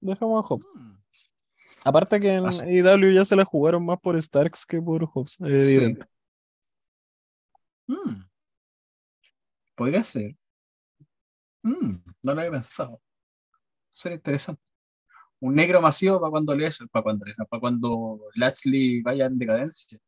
Dejamos 0.00 0.44
a 0.44 0.48
Hobbs. 0.48 0.74
Mm. 0.76 0.96
Aparte 1.84 2.20
que 2.20 2.34
en 2.34 2.46
As- 2.46 2.60
AEW 2.60 3.12
ya 3.12 3.24
se 3.24 3.36
la 3.36 3.44
jugaron 3.44 3.84
más 3.84 3.98
por 4.00 4.20
Starks 4.20 4.66
que 4.66 4.80
por 4.82 5.04
Hobbs, 5.04 5.38
es 5.40 5.66
Sí. 5.66 5.74
evidente. 5.76 6.06
Mm. 7.86 8.22
Podría 9.74 10.04
ser. 10.04 10.36
Mm. 11.62 11.96
No 12.22 12.34
lo 12.34 12.40
había 12.40 12.50
pensado. 12.52 13.00
Sería 13.90 14.16
interesante. 14.16 14.62
Un 15.40 15.54
negro 15.54 15.80
masivo 15.80 16.20
para 16.20 16.30
cuando 16.30 16.54
lees, 16.54 16.78
para 16.90 17.02
cuando, 17.02 17.24
para 17.48 17.60
cuando 17.60 18.20
Lashley 18.34 19.00
vaya 19.02 19.26
en 19.26 19.38
decadencia. 19.38 19.98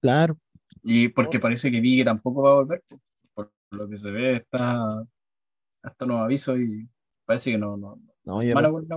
Claro. 0.00 0.38
Y 0.82 1.08
porque 1.08 1.38
parece 1.38 1.70
que 1.70 1.80
Vigue 1.80 2.04
tampoco 2.04 2.42
va 2.42 2.50
a 2.52 2.54
volver. 2.54 2.82
Por 3.34 3.52
lo 3.70 3.88
que 3.88 3.98
se 3.98 4.10
ve, 4.10 4.36
está 4.36 5.04
hasta 5.82 6.06
nuevo 6.06 6.22
aviso 6.22 6.56
y 6.56 6.88
parece 7.26 7.50
que 7.52 7.58
no, 7.58 7.76
no, 7.76 8.00
No, 8.24 8.42
y 8.42 8.50
una 8.50 8.68
vuelta. 8.68 8.96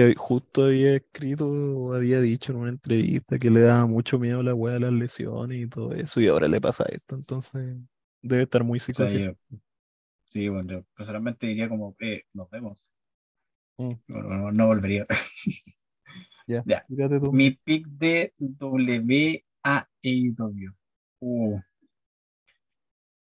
hoy 0.00 0.14
justo 0.16 0.64
había 0.66 0.94
escrito 0.96 1.48
o 1.50 1.92
había 1.94 2.20
dicho 2.20 2.52
en 2.52 2.58
una 2.58 2.68
entrevista 2.70 3.38
que 3.38 3.50
le 3.50 3.60
daba 3.60 3.86
mucho 3.86 4.18
miedo 4.18 4.40
a 4.40 4.42
la 4.42 4.54
weá 4.54 4.74
de 4.74 4.80
las 4.80 4.92
lesiones 4.92 5.64
y 5.64 5.68
todo 5.68 5.92
eso, 5.92 6.20
y 6.20 6.28
ahora 6.28 6.48
le 6.48 6.60
pasa 6.60 6.84
esto, 6.88 7.14
entonces 7.16 7.76
debe 8.22 8.42
estar 8.42 8.62
muy 8.64 8.78
O 8.78 8.80
sea, 8.80 8.86
psicótico. 9.06 9.38
yo- 9.50 9.58
sí, 10.26 10.48
bueno, 10.48 10.72
yo 10.72 10.84
personalmente 10.96 11.46
diría 11.46 11.68
como, 11.68 11.96
eh, 12.00 12.22
nos 12.34 12.48
vemos. 12.50 12.90
Mm. 13.78 13.92
No, 14.08 14.22
no- 14.22 14.52
no 14.52 14.66
volvería. 14.66 15.06
Ya, 16.46 16.62
Ya. 16.64 16.82
tú. 17.20 17.32
Mi 17.32 17.50
pick 17.52 17.86
de 17.88 18.32
WAEW. 18.38 19.42
Uh. 21.20 21.58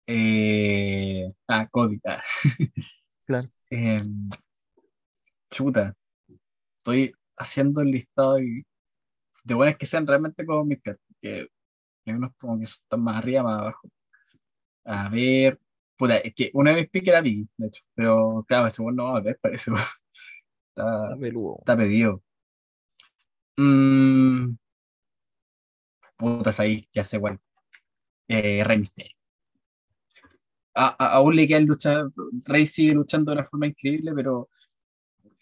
Eh, 0.07 1.27
ah, 1.47 1.67
Cody. 1.71 1.99
ah. 2.05 2.21
Claro. 3.25 3.49
Em, 3.71 4.29
chuta. 5.55 5.95
Estoy 6.79 7.13
haciendo 7.37 7.81
el 7.81 7.91
listado 7.91 8.39
y 8.41 8.65
de 9.43 9.55
buenas 9.55 9.77
que 9.77 9.85
sean 9.87 10.07
realmente 10.07 10.45
como 10.45 10.65
mis 10.65 10.81
cartas, 10.81 11.05
que 11.21 11.49
hay 12.07 12.13
unos 12.15 12.31
como 12.39 12.57
que 12.59 12.65
están 12.65 13.01
más 13.03 13.17
arriba, 13.17 13.43
más 13.43 13.59
abajo. 13.61 13.89
A 14.85 15.09
ver. 15.09 15.59
Puta, 15.97 16.17
es 16.17 16.33
que 16.35 16.51
una 16.53 16.73
mis 16.73 16.89
picks 16.89 17.07
era 17.07 17.21
Biggie, 17.21 17.47
de 17.57 17.67
hecho. 17.67 17.83
Pero 17.95 18.43
claro, 18.47 18.67
ese 18.67 18.81
bueno 18.81 19.03
no 19.05 19.13
va 19.13 19.19
a 19.19 19.21
ver, 19.21 19.39
parece. 19.41 19.71
Está, 20.75 21.15
Está 21.59 21.77
pedido. 21.77 22.23
Mm, 23.59 24.55
putas 26.17 26.59
ahí, 26.59 26.87
ya 26.93 27.03
sé 27.03 27.19
cuál. 27.19 27.39
Eh, 28.29 28.63
Rey 28.65 28.79
Mysterio. 28.79 29.13
A- 30.75 30.95
a- 30.99 31.13
aún 31.17 31.35
le 31.35 31.47
quedan 31.47 31.65
luchas. 31.65 32.05
Rey 32.45 32.65
sigue 32.65 32.93
luchando 32.93 33.31
de 33.31 33.37
una 33.39 33.45
forma 33.45 33.67
increíble, 33.67 34.11
pero 34.15 34.49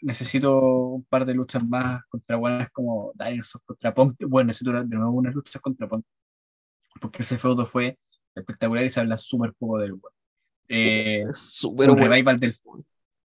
necesito 0.04 0.60
un 0.60 1.04
par 1.06 1.26
de 1.26 1.34
luchas 1.34 1.66
más 1.68 2.04
contra 2.10 2.36
buenas 2.38 2.70
como 2.72 3.12
Dinosaur 3.16 3.64
contra 3.66 3.94
Punk. 3.94 4.16
Bueno, 4.28 4.48
necesito 4.48 4.72
de 4.74 4.86
nuevo 4.98 5.12
unas 5.12 5.34
luchas 5.36 5.62
contra 5.62 5.88
Punk. 5.88 6.06
Porque 7.02 7.22
ese 7.24 7.38
feudo 7.38 7.66
fue 7.66 7.98
espectacular 8.36 8.84
y 8.84 8.90
se 8.90 9.00
habla 9.00 9.18
súper 9.18 9.54
poco 9.54 9.80
del 9.80 9.94
weón. 9.94 10.14
Eh, 10.68 11.22
Es 11.30 11.38
súper 11.38 11.90
un 11.90 11.96
bueno. 11.98 12.10
revival 12.12 12.40
del 12.40 12.54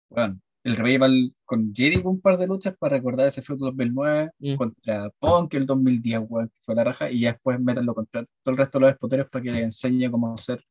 weón, 0.09 0.41
el 0.63 0.75
revival 0.75 1.31
con 1.45 1.73
Jericho 1.73 2.09
un 2.09 2.19
par 2.21 2.37
de 2.37 2.47
luchas 2.47 2.75
para 2.77 2.97
recordar 2.97 3.27
ese 3.27 3.41
feudo 3.41 3.65
2009 3.67 4.31
Mm. 4.39 4.55
contra 4.55 5.09
Punk 5.19 5.53
el 5.55 5.65
2010 5.65 6.21
weón, 6.27 6.49
que 6.49 6.59
fue 6.61 6.75
la 6.75 6.83
raja 6.83 7.09
y 7.11 7.21
ya 7.21 7.33
después 7.33 7.59
métanlo 7.59 7.93
contra 7.93 8.23
todo 8.43 8.51
el 8.51 8.57
resto 8.57 8.79
de 8.79 8.81
los 8.85 8.91
espoteros 8.93 9.29
para 9.29 9.43
que 9.43 9.51
le 9.51 9.61
enseñe 9.63 10.09
cómo 10.09 10.35
ser 10.37 10.63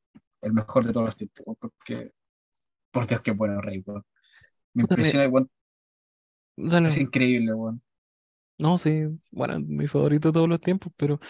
el 0.43 0.53
mejor 0.53 0.85
de 0.85 0.93
todos 0.93 1.07
los 1.07 1.16
tiempos 1.16 1.57
porque 1.59 2.12
por 2.91 3.07
Dios 3.07 3.20
qué 3.23 3.31
bueno 3.33 3.61
Rey 3.61 3.83
me 3.87 3.95
me- 4.74 4.83
impresiona 4.83 5.28
weón, 5.28 5.49
Dale. 6.57 6.89
es 6.89 6.99
increíble 6.99 7.55
weón. 7.55 7.83
No, 8.59 8.78
sí, 8.78 9.05
bueno, 9.31 9.61
mi 9.61 9.87
favorito 9.87 10.28
de 10.28 10.33
todos 10.33 10.49
los 10.49 10.61
tiempos, 10.61 10.91
pero 10.97 11.20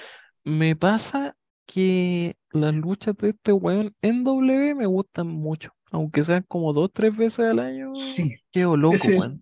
me 0.44 0.76
pasa 0.76 1.36
que 1.66 2.34
las 2.52 2.72
luchas 2.72 3.16
de 3.16 3.30
este 3.30 3.52
weón 3.52 3.94
en 4.00 4.22
W 4.22 4.74
me 4.76 4.86
gustan 4.86 5.26
mucho, 5.26 5.72
aunque 5.90 6.22
sean 6.22 6.44
como 6.46 6.72
dos, 6.72 6.90
tres 6.92 7.16
veces 7.16 7.46
al 7.46 7.58
año, 7.58 7.94
sí 7.94 8.36
quedo 8.52 8.76
loco, 8.76 8.94
es 8.94 9.08
weón. 9.08 9.40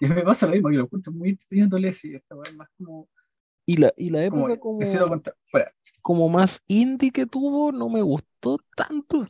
y 0.00 0.06
me 0.06 0.22
pasa 0.22 0.46
lo 0.46 0.52
mismo 0.52 0.68
que 0.70 0.76
lo 0.76 0.84
encuentro 0.84 1.12
muy 1.12 1.30
entretenido 1.30 1.78
y 1.78 2.14
esta 2.14 2.36
weón 2.36 2.56
más 2.56 2.68
como, 2.78 3.08
Y 3.66 3.76
la, 3.76 3.92
y 3.96 4.10
la 4.10 4.24
época 4.24 4.56
como, 4.58 4.80
fuera 5.50 5.72
como 6.02 6.28
más 6.28 6.62
indie 6.68 7.10
que 7.10 7.26
tuvo 7.26 7.72
no 7.72 7.88
me 7.88 8.02
gustó 8.02 8.58
tanto 8.76 9.26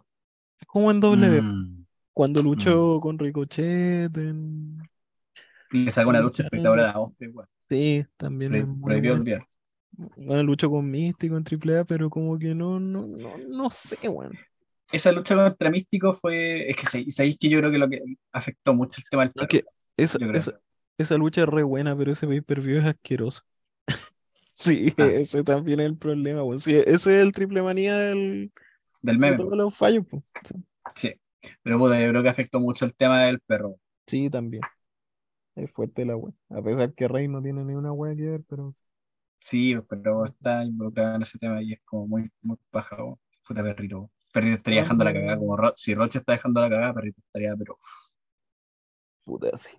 como 0.67 0.91
en 0.91 1.01
W, 1.01 1.43
Mm. 1.43 1.85
cuando 2.13 2.43
luchó 2.43 3.01
con 3.01 3.19
Ricochet, 3.19 4.15
en... 4.19 4.79
le 5.71 5.91
sacó 5.91 6.11
una 6.11 6.21
lucha 6.21 6.45
espectacular 6.45 6.87
a 6.89 6.93
Austin 6.93 7.31
weón. 7.35 7.49
Sí, 7.69 8.05
también 8.17 8.55
es 8.55 8.65
Pro- 8.65 8.73
muy 8.75 8.83
prohibido 8.85 9.15
bueno. 9.15 9.23
olvidar 9.23 9.47
Bueno, 10.17 10.43
luchó 10.45 10.71
con 10.71 10.91
Místico 10.91 11.37
en 11.37 11.45
AAA, 11.45 11.85
pero 11.85 12.11
como 12.11 12.39
que 12.39 12.55
no, 12.55 12.81
no, 12.81 13.07
no, 13.07 13.31
no 13.49 13.71
sé, 13.71 14.09
weón. 14.09 14.33
esa 14.93 15.13
lucha 15.13 15.35
contra 15.37 15.71
Místico 15.71 16.13
fue. 16.13 16.69
Es 16.71 16.77
que 16.77 17.11
sabéis 17.11 17.37
que 17.39 17.49
yo 17.49 17.59
creo 17.59 17.71
que 17.71 17.79
lo 17.79 17.89
que 17.89 18.03
afectó 18.33 18.75
mucho 18.75 19.01
el 19.01 19.05
tema 19.11 19.23
del 19.25 19.33
perro, 19.33 19.49
que 19.49 19.65
esa, 19.97 20.19
esa, 20.33 20.61
esa 20.99 21.17
lucha 21.19 21.43
es 21.43 21.49
re 21.49 21.63
buena, 21.63 21.97
pero 21.97 22.13
ese 22.13 22.27
pay-per-view 22.27 22.79
es 22.81 22.87
asqueroso. 22.87 23.43
Sí, 24.53 24.93
Ah. 24.99 25.07
ese 25.07 25.43
también 25.43 25.81
es 25.81 25.87
el 25.87 25.97
problema, 25.97 26.43
weón. 26.43 26.59
Sí, 26.61 26.75
ese 26.75 26.93
es 26.95 27.07
el 27.07 27.33
triple 27.33 27.63
manía 27.63 27.97
del, 27.97 28.53
Del 29.01 29.17
de 29.17 29.21
meme. 29.21 29.37
todos 29.37 29.57
los 29.57 29.75
fallos, 29.75 30.05
pues. 30.11 30.23
Sí, 30.45 30.55
Sí. 30.97 31.15
Pero 31.63 31.79
puta, 31.79 31.99
yo 32.03 32.11
creo 32.11 32.23
que 32.23 32.29
afectó 32.29 32.61
mucho 32.61 32.85
el 32.85 32.95
tema 32.95 33.23
del 33.25 33.41
perro. 33.41 33.77
Sí, 34.07 34.29
también. 34.29 34.61
Es 35.61 35.71
fuerte 35.73 36.05
la 36.05 36.17
weá. 36.17 36.33
A 36.51 36.63
pesar 36.63 36.93
que 36.95 37.09
Rey 37.09 37.29
no 37.29 37.43
tiene 37.43 37.65
ni 37.65 37.75
una 37.75 37.93
weá 37.93 38.15
que 38.17 38.23
ver, 38.23 38.43
pero 38.49 38.75
Sí, 39.41 39.75
pero 39.89 40.25
está 40.25 40.65
involucrado 40.65 41.17
en 41.17 41.23
ese 41.23 41.39
tema 41.39 41.63
y 41.63 41.73
es 41.73 41.81
como 41.85 42.07
muy, 42.07 42.31
muy 42.43 42.57
paja. 42.71 42.97
Puta 43.47 43.63
perrito. 43.63 44.11
Perrito 44.33 44.57
estaría 44.57 44.83
dejando 44.83 45.05
la 45.05 45.13
cagada. 45.13 45.39
Como 45.39 45.57
Ro- 45.57 45.73
si 45.77 45.95
Roche 45.95 46.19
está 46.19 46.33
dejando 46.33 46.61
la 46.61 46.69
cagada, 46.71 46.95
perrito 46.95 47.21
estaría, 47.21 47.55
pero. 47.57 47.79
puta 49.25 49.57
sí. 49.57 49.77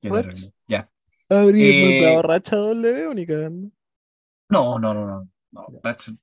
qué 0.00 0.10
terrible. 0.10 0.52
Ya. 0.66 0.90
¿Habría 1.28 1.68
Eh, 1.68 1.80
mandado 1.80 2.22
racha 2.22 2.56
doble 2.56 3.06
o 3.06 3.14
ni 3.14 3.26
cagando? 3.26 3.70
No, 4.50 4.78
no, 4.78 4.94
no, 4.94 5.06
no. 5.06 5.28
No, 5.52 5.66
Ya. 5.72 5.80
Roche- 5.82 6.16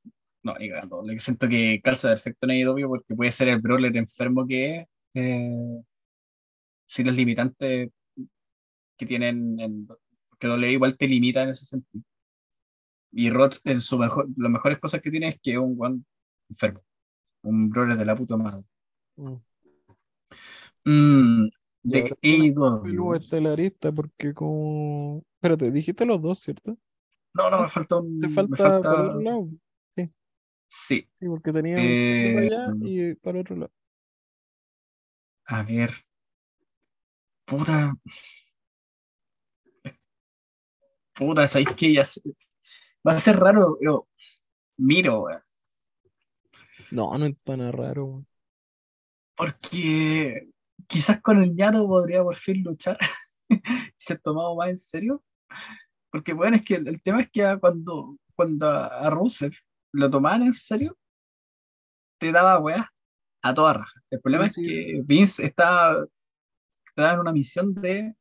no, 0.44 0.56
ni 0.57 0.70
cagando. 0.70 1.03
Le 1.03 1.20
siento 1.20 1.48
que 1.48 1.82
calza 1.84 2.10
perfecto 2.10 2.45
en 2.45 2.52
AEW 2.52 2.88
porque 2.90 3.16
puede 3.16 3.32
ser 3.32 3.48
el 3.49 3.60
brawler 3.62 3.95
enfermo 3.98 4.45
que 4.48 4.78
es. 4.82 4.88
eh, 5.16 5.82
sin 6.86 7.07
las 7.07 7.16
limitantes 7.16 7.90
que 8.97 9.05
tienen 9.05 9.59
en, 9.59 9.88
que 10.39 10.47
W 10.47 10.72
igual 10.72 10.97
te 10.97 11.07
limita 11.07 11.43
en 11.43 11.49
ese 11.49 11.65
sentido. 11.65 12.03
Y 13.11 13.30
Roth 13.30 13.55
en 13.63 13.81
su 13.81 13.97
mejor, 13.97 14.27
las 14.38 14.51
mejores 14.51 14.80
cosas 14.80 15.01
que 15.01 15.11
tiene 15.11 15.30
es 15.30 15.39
que 15.39 15.53
es 15.53 15.57
un 15.57 15.77
buen 15.77 16.05
enfermo, 16.49 16.81
un 17.43 17.69
brother 17.69 17.97
de 17.97 18.05
la 18.05 18.15
puta 18.15 18.38
madre. 18.38 18.63
Mm. 19.15 19.35
Mm, 20.85 21.49
de 21.84 22.17
AEW. 22.22 23.13
estelarista, 23.15 23.91
porque 23.91 24.34
como. 24.34 25.23
Espérate, 25.35 25.72
dijiste 25.72 26.05
los 26.05 26.22
dos, 26.22 26.39
¿cierto? 26.39 26.77
No, 27.34 27.49
no, 27.49 27.61
me 27.61 27.69
falta 27.69 27.97
un. 27.97 28.19
Te 28.19 28.27
falta 28.30 28.55
falta- 28.57 28.81
para 28.81 29.07
otro 29.09 29.22
lado. 29.22 29.49
Sí, 30.67 31.07
Sí, 31.17 31.27
porque 31.27 31.53
tenía 31.53 31.77
Eh, 31.80 32.34
para 32.51 32.67
allá 32.67 32.77
y 32.81 33.15
para 33.15 33.39
otro 33.39 33.55
lado. 33.55 33.72
a 35.45 35.63
ver. 35.63 35.91
Puta. 37.45 37.95
Puta, 41.15 41.47
¿sabéis 41.47 41.69
que 41.75 41.93
ya? 41.93 42.03
Va 43.07 43.13
a 43.13 43.19
ser 43.19 43.37
raro, 43.39 43.77
pero 43.79 44.07
miro, 44.77 45.21
weón, 45.23 45.41
No, 46.89 47.15
no 47.17 47.25
es 47.27 47.35
tan 47.43 47.71
raro, 47.71 48.05
weón. 48.05 48.27
porque 49.35 50.49
quizás 50.87 51.21
con 51.21 51.43
el 51.43 51.55
ñato 51.55 51.87
podría 51.87 52.23
por 52.23 52.35
fin 52.35 52.63
luchar 52.63 52.97
y 53.49 53.61
ser 53.97 54.19
tomado 54.19 54.55
más 54.55 54.69
en 54.69 54.77
serio. 54.77 55.23
Porque, 56.11 56.33
bueno, 56.33 56.55
es 56.57 56.63
que 56.63 56.75
el, 56.75 56.87
el 56.87 57.01
tema 57.01 57.21
es 57.21 57.29
que 57.31 57.57
cuando, 57.59 58.17
cuando 58.35 58.69
a, 58.69 59.09
Rusev 59.09 59.53
lo 59.93 60.09
tomaban 60.09 60.43
en 60.43 60.53
serio, 60.53 60.97
te 62.19 62.31
daba 62.31 62.59
weá 62.59 62.91
a 63.41 63.53
toda 63.53 63.73
raja. 63.73 64.01
El 64.09 64.21
problema 64.21 64.49
Sí, 64.49 64.61
es 64.61 64.67
que 64.67 65.01
Vince 65.05 65.45
estaba, 65.45 66.05
estaba 66.87 67.13
en 67.13 67.19
una 67.19 67.33
misión 67.33 67.73
de 67.75 68.15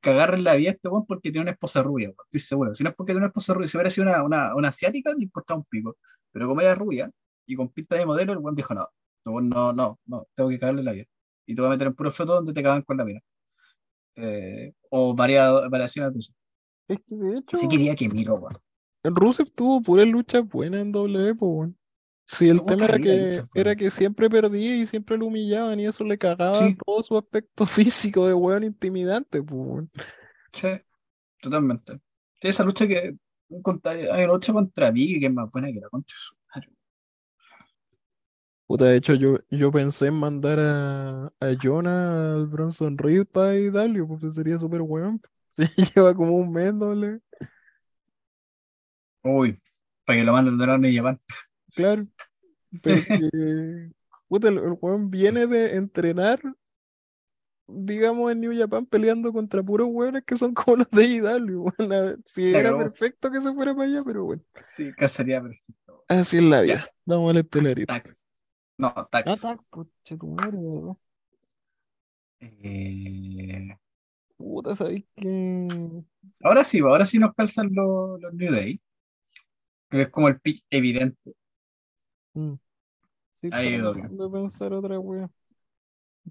cagarle 0.00 0.42
la 0.42 0.54
vida 0.54 0.70
a 0.70 0.72
este 0.72 0.88
weón 0.88 1.06
porque 1.06 1.30
tiene 1.30 1.42
una 1.42 1.52
esposa 1.52 1.82
rubia, 1.82 2.08
weón, 2.08 2.18
estoy 2.24 2.40
seguro. 2.40 2.74
Si 2.74 2.84
no 2.84 2.90
es 2.90 2.96
porque 2.96 3.12
tiene 3.12 3.18
una 3.20 3.28
esposa 3.28 3.54
rubia, 3.54 3.66
si 3.66 3.76
hubiera 3.76 3.90
sido 3.90 4.06
una, 4.08 4.22
una, 4.22 4.54
una 4.54 4.68
asiática, 4.68 5.12
no 5.12 5.20
importaba 5.20 5.58
un 5.58 5.66
pico. 5.66 5.96
Pero 6.32 6.48
como 6.48 6.60
era 6.60 6.74
rubia 6.74 7.10
y 7.46 7.56
con 7.56 7.68
pinta 7.70 7.96
de 7.96 8.06
modelo, 8.06 8.32
el 8.32 8.38
weón 8.38 8.54
dijo, 8.54 8.74
no, 8.74 8.82
este 8.82 9.48
no, 9.48 9.72
no, 9.72 9.98
no, 10.06 10.26
tengo 10.34 10.50
que 10.50 10.58
cagarle 10.58 10.82
la 10.82 10.92
vida. 10.92 11.06
Y 11.46 11.54
te 11.54 11.60
voy 11.60 11.68
a 11.68 11.70
meter 11.70 11.86
en 11.88 11.94
puro 11.94 12.10
foto 12.10 12.34
donde 12.34 12.52
te 12.52 12.62
cagan 12.62 12.82
con 12.82 12.96
la 12.96 13.04
vida. 13.04 13.20
Eh, 14.16 14.72
o 14.90 15.14
variado, 15.14 15.68
variaciones 15.70 16.12
de. 16.12 16.94
Es 16.94 17.00
que 17.06 17.16
de 17.16 17.38
hecho, 17.38 17.56
Sí 17.56 17.68
quería 17.68 17.94
que 17.94 18.08
miro, 18.08 18.34
weón. 18.34 18.58
Rusev 19.04 19.50
tuvo 19.50 19.80
puras 19.80 20.06
luchas 20.06 20.46
buenas 20.46 20.82
en 20.82 20.92
W, 20.92 21.34
pues, 21.34 21.50
weón. 21.50 21.78
Sí, 22.30 22.48
el 22.50 22.62
tema 22.62 22.84
era 22.86 23.00
que, 23.00 23.42
era 23.54 23.74
que 23.74 23.90
siempre 23.90 24.28
perdía 24.28 24.76
y 24.76 24.86
siempre 24.86 25.16
lo 25.16 25.26
humillaban 25.26 25.80
y 25.80 25.86
eso 25.86 26.04
le 26.04 26.18
cagaba 26.18 26.70
Sí. 26.70 26.78
todo 26.84 27.02
su 27.02 27.16
aspecto 27.16 27.66
físico 27.66 28.26
de 28.26 28.34
weón 28.34 28.64
intimidante, 28.64 29.42
pues. 29.42 29.86
Sí, 30.52 30.68
totalmente. 31.42 32.00
Esa 32.40 32.64
lucha 32.64 32.86
que 32.88 33.16
contra, 33.62 33.92
hay 33.92 34.26
lucha 34.26 34.52
contra 34.54 34.90
Vicky 34.92 35.20
que 35.20 35.26
es 35.28 35.32
más 35.34 35.50
buena 35.52 35.68
que 35.72 35.80
la 35.80 35.88
concha 35.90 36.14
de 36.14 36.18
su 36.20 36.36
madre. 36.54 36.70
Puta, 38.66 38.84
de 38.86 38.96
hecho, 38.96 39.14
yo, 39.14 39.38
yo 39.50 39.72
pensé 39.72 40.08
en 40.08 40.14
mandar 40.14 40.58
a, 40.60 41.26
a 41.40 41.56
Jonah 41.60 42.34
al 42.34 42.46
Bronson 42.46 42.98
Reed 42.98 43.24
para 43.26 43.56
IW, 43.56 44.06
porque 44.06 44.28
sería 44.30 44.58
súper 44.58 44.82
weón. 44.82 45.22
Lleva 45.94 46.14
como 46.14 46.36
un 46.36 46.52
mes, 46.52 46.78
doble. 46.78 47.20
Uy, 49.22 49.60
para 50.04 50.18
que 50.18 50.24
lo 50.24 50.32
manden 50.32 50.60
a 50.60 50.92
Japón. 50.92 51.20
Claro. 51.74 52.06
Pero 52.82 53.04
que, 53.08 53.90
puta, 54.28 54.48
el, 54.48 54.58
el 54.58 54.76
weón 54.80 55.10
viene 55.10 55.46
de 55.46 55.76
entrenar, 55.76 56.40
digamos, 57.66 58.32
en 58.32 58.40
New 58.40 58.56
Japan 58.56 58.86
peleando 58.86 59.32
contra 59.32 59.62
puros 59.62 59.88
weones 59.90 60.22
que 60.24 60.36
son 60.36 60.54
como 60.54 60.78
los 60.78 60.90
de 60.90 61.04
IW, 61.04 61.64
ver, 61.78 62.18
Si 62.26 62.54
era 62.54 62.76
perfecto 62.76 63.30
que 63.30 63.40
se 63.40 63.52
fuera 63.54 63.74
para 63.74 63.86
allá, 63.88 64.02
pero 64.04 64.24
bueno. 64.24 64.42
Sí, 64.70 64.92
calzaría 64.94 65.42
perfecto. 65.42 66.04
Así 66.08 66.38
es 66.38 66.42
la 66.44 66.64
Ya. 66.64 66.64
vida. 66.64 66.90
Vamos 67.04 67.30
al 67.30 67.38
estelarito. 67.38 67.92
Tac. 67.92 68.16
No, 68.78 68.92
tax. 69.10 69.44
Ah, 69.44 69.56
tu 70.16 70.26
madre. 70.28 70.58
Eh, 72.40 73.76
Puta, 74.36 74.76
¿sabéis 74.76 75.04
que 75.16 76.04
ahora 76.42 76.64
sí, 76.64 76.80
ahora 76.80 77.06
sí 77.06 77.18
nos 77.18 77.34
calzan 77.34 77.68
los, 77.72 78.20
los 78.20 78.34
New 78.34 78.52
Day. 78.52 78.80
Que 79.90 80.02
es 80.02 80.08
como 80.08 80.28
el 80.28 80.40
pick 80.40 80.64
evidente. 80.70 81.32
Mm. 82.38 82.54
Sí, 83.32 83.48
Ahí 83.52 83.78
tratando 83.78 84.28
de 84.28 84.40
pensar 84.40 84.72
otra 84.72 84.98
wea. 84.98 85.28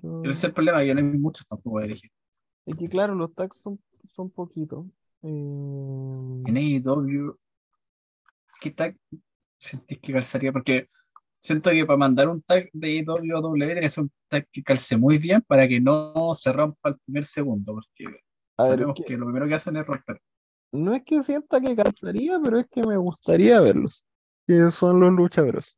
Pero- 0.01 0.21
Ese 0.23 0.31
es 0.31 0.43
el 0.45 0.53
problema, 0.53 0.84
que 0.84 0.93
no 0.93 0.99
hay 1.01 1.19
muchos 1.19 1.47
tampoco 1.47 1.79
de 1.79 1.85
elegir. 1.88 2.11
Es 2.65 2.75
que 2.75 2.88
claro, 2.88 3.15
los 3.15 3.34
tags 3.34 3.57
son, 3.57 3.79
son 4.03 4.29
poquitos. 4.29 4.85
Eh, 5.23 5.27
En 6.45 6.57
AEW, 6.57 7.38
¿qué 8.61 8.71
tag 8.71 8.97
sentís 9.57 9.99
que 9.99 10.13
calzaría? 10.13 10.51
Porque 10.51 10.88
siento 11.39 11.71
que 11.71 11.85
para 11.85 11.97
mandar 11.97 12.29
un 12.29 12.41
tag 12.41 12.69
de 12.73 12.88
AEW 12.99 13.53
tiene 13.55 13.81
que 13.81 13.89
ser 13.89 14.03
un 14.03 14.11
tag 14.29 14.47
que 14.51 14.63
calce 14.63 14.97
muy 14.97 15.17
bien 15.17 15.41
para 15.41 15.67
que 15.67 15.79
no 15.79 16.31
se 16.34 16.51
rompa 16.53 16.89
el 16.89 16.97
primer 17.05 17.25
segundo, 17.25 17.73
porque 17.73 18.21
a 18.57 18.65
sabemos 18.65 18.95
que 18.95 19.03
que 19.05 19.17
lo 19.17 19.25
primero 19.25 19.47
que 19.47 19.55
hacen 19.55 19.77
es 19.77 19.85
romper. 19.85 20.21
no 20.71 20.93
es 20.93 21.03
que 21.03 21.23
sienta 21.23 21.59
que 21.61 21.75
cansaría, 21.75 22.39
pero 22.43 22.59
es 22.59 22.67
que 22.69 22.84
me 22.84 22.97
gustaría 22.97 23.59
verlos. 23.61 24.05
Que 24.45 24.69
son 24.71 24.99
los 24.99 25.11
luchadores. 25.11 25.77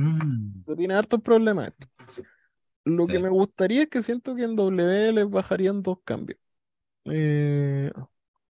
Mm, 0.00 0.62
Pero 0.64 0.76
tiene 0.76 0.94
hartos 0.94 1.20
problemas 1.20 1.68
esto. 1.68 1.86
Lo 2.84 3.06
que 3.06 3.18
me 3.18 3.28
gustaría 3.28 3.82
es 3.82 3.88
que 3.88 4.02
siento 4.02 4.34
que 4.34 4.44
en 4.44 4.56
W 4.56 5.12
les 5.12 5.28
bajarían 5.28 5.82
dos 5.82 5.98
cambios. 6.04 6.38
Eh, 7.04 7.92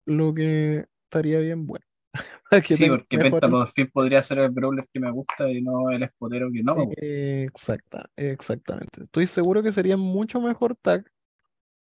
lo 0.06 0.34
que 0.34 0.86
estaría 1.06 1.40
bien 1.40 1.66
bueno. 1.66 1.86
Que 2.68 2.76
Sí, 2.76 2.88
porque 2.88 3.18
Penta 3.18 3.50
por 3.50 3.68
fin 3.68 3.90
podría 3.92 4.22
ser 4.22 4.40
el 4.40 4.52
brawler 4.52 4.88
que 4.94 5.00
me 5.00 5.10
gusta 5.10 5.50
y 5.50 5.62
no 5.62 5.90
el 5.90 6.04
escudero 6.04 6.52
que 6.52 6.62
no 6.62 6.76
me 6.76 6.86
gusta. 6.86 7.02
Exacta, 7.02 8.10
exactamente. 8.16 9.02
Estoy 9.02 9.26
seguro 9.26 9.64
que 9.64 9.72
sería 9.72 9.98
mucho 9.98 10.42
mejor 10.42 10.76
tag, 10.76 11.10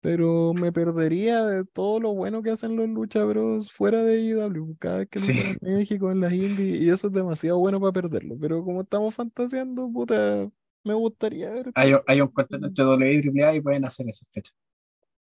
pero 0.05 0.53
me 0.53 0.71
perdería 0.71 1.43
de 1.47 1.65
todo 1.65 1.99
lo 1.99 2.13
bueno 2.13 2.43
que 2.43 2.51
hacen 2.51 2.77
los 2.77 2.87
Lucha 2.91 3.25
Bros 3.25 3.73
fuera 3.73 4.03
de 4.03 4.21
IW. 4.21 4.77
Cada 4.79 4.99
vez 4.99 5.09
que 5.09 5.19
Sí. 5.19 5.33
en 5.63 5.77
México, 5.77 6.11
en 6.11 6.21
las 6.21 6.35
indies, 6.35 6.83
y 6.83 6.91
eso 6.91 7.07
es 7.07 7.13
demasiado 7.15 7.59
bueno 7.59 7.81
para 7.81 7.93
perderlo. 7.93 8.37
Pero 8.39 8.63
como 8.63 8.83
estamos 8.83 9.15
fantaseando, 9.15 9.91
puta, 9.91 10.47
me 10.85 10.93
gustaría 10.93 11.49
ver. 11.49 11.73
Hay, 11.75 11.93
hay 12.07 12.21
un 12.21 12.29
contrato 12.29 12.67
entre 12.67 12.85
W 12.85 13.15
y 13.15 13.23
AAA 13.23 13.55
y 13.55 13.61
pueden 13.63 13.87
hacer 13.87 14.07
esa 14.07 14.27
fecha. 14.29 14.53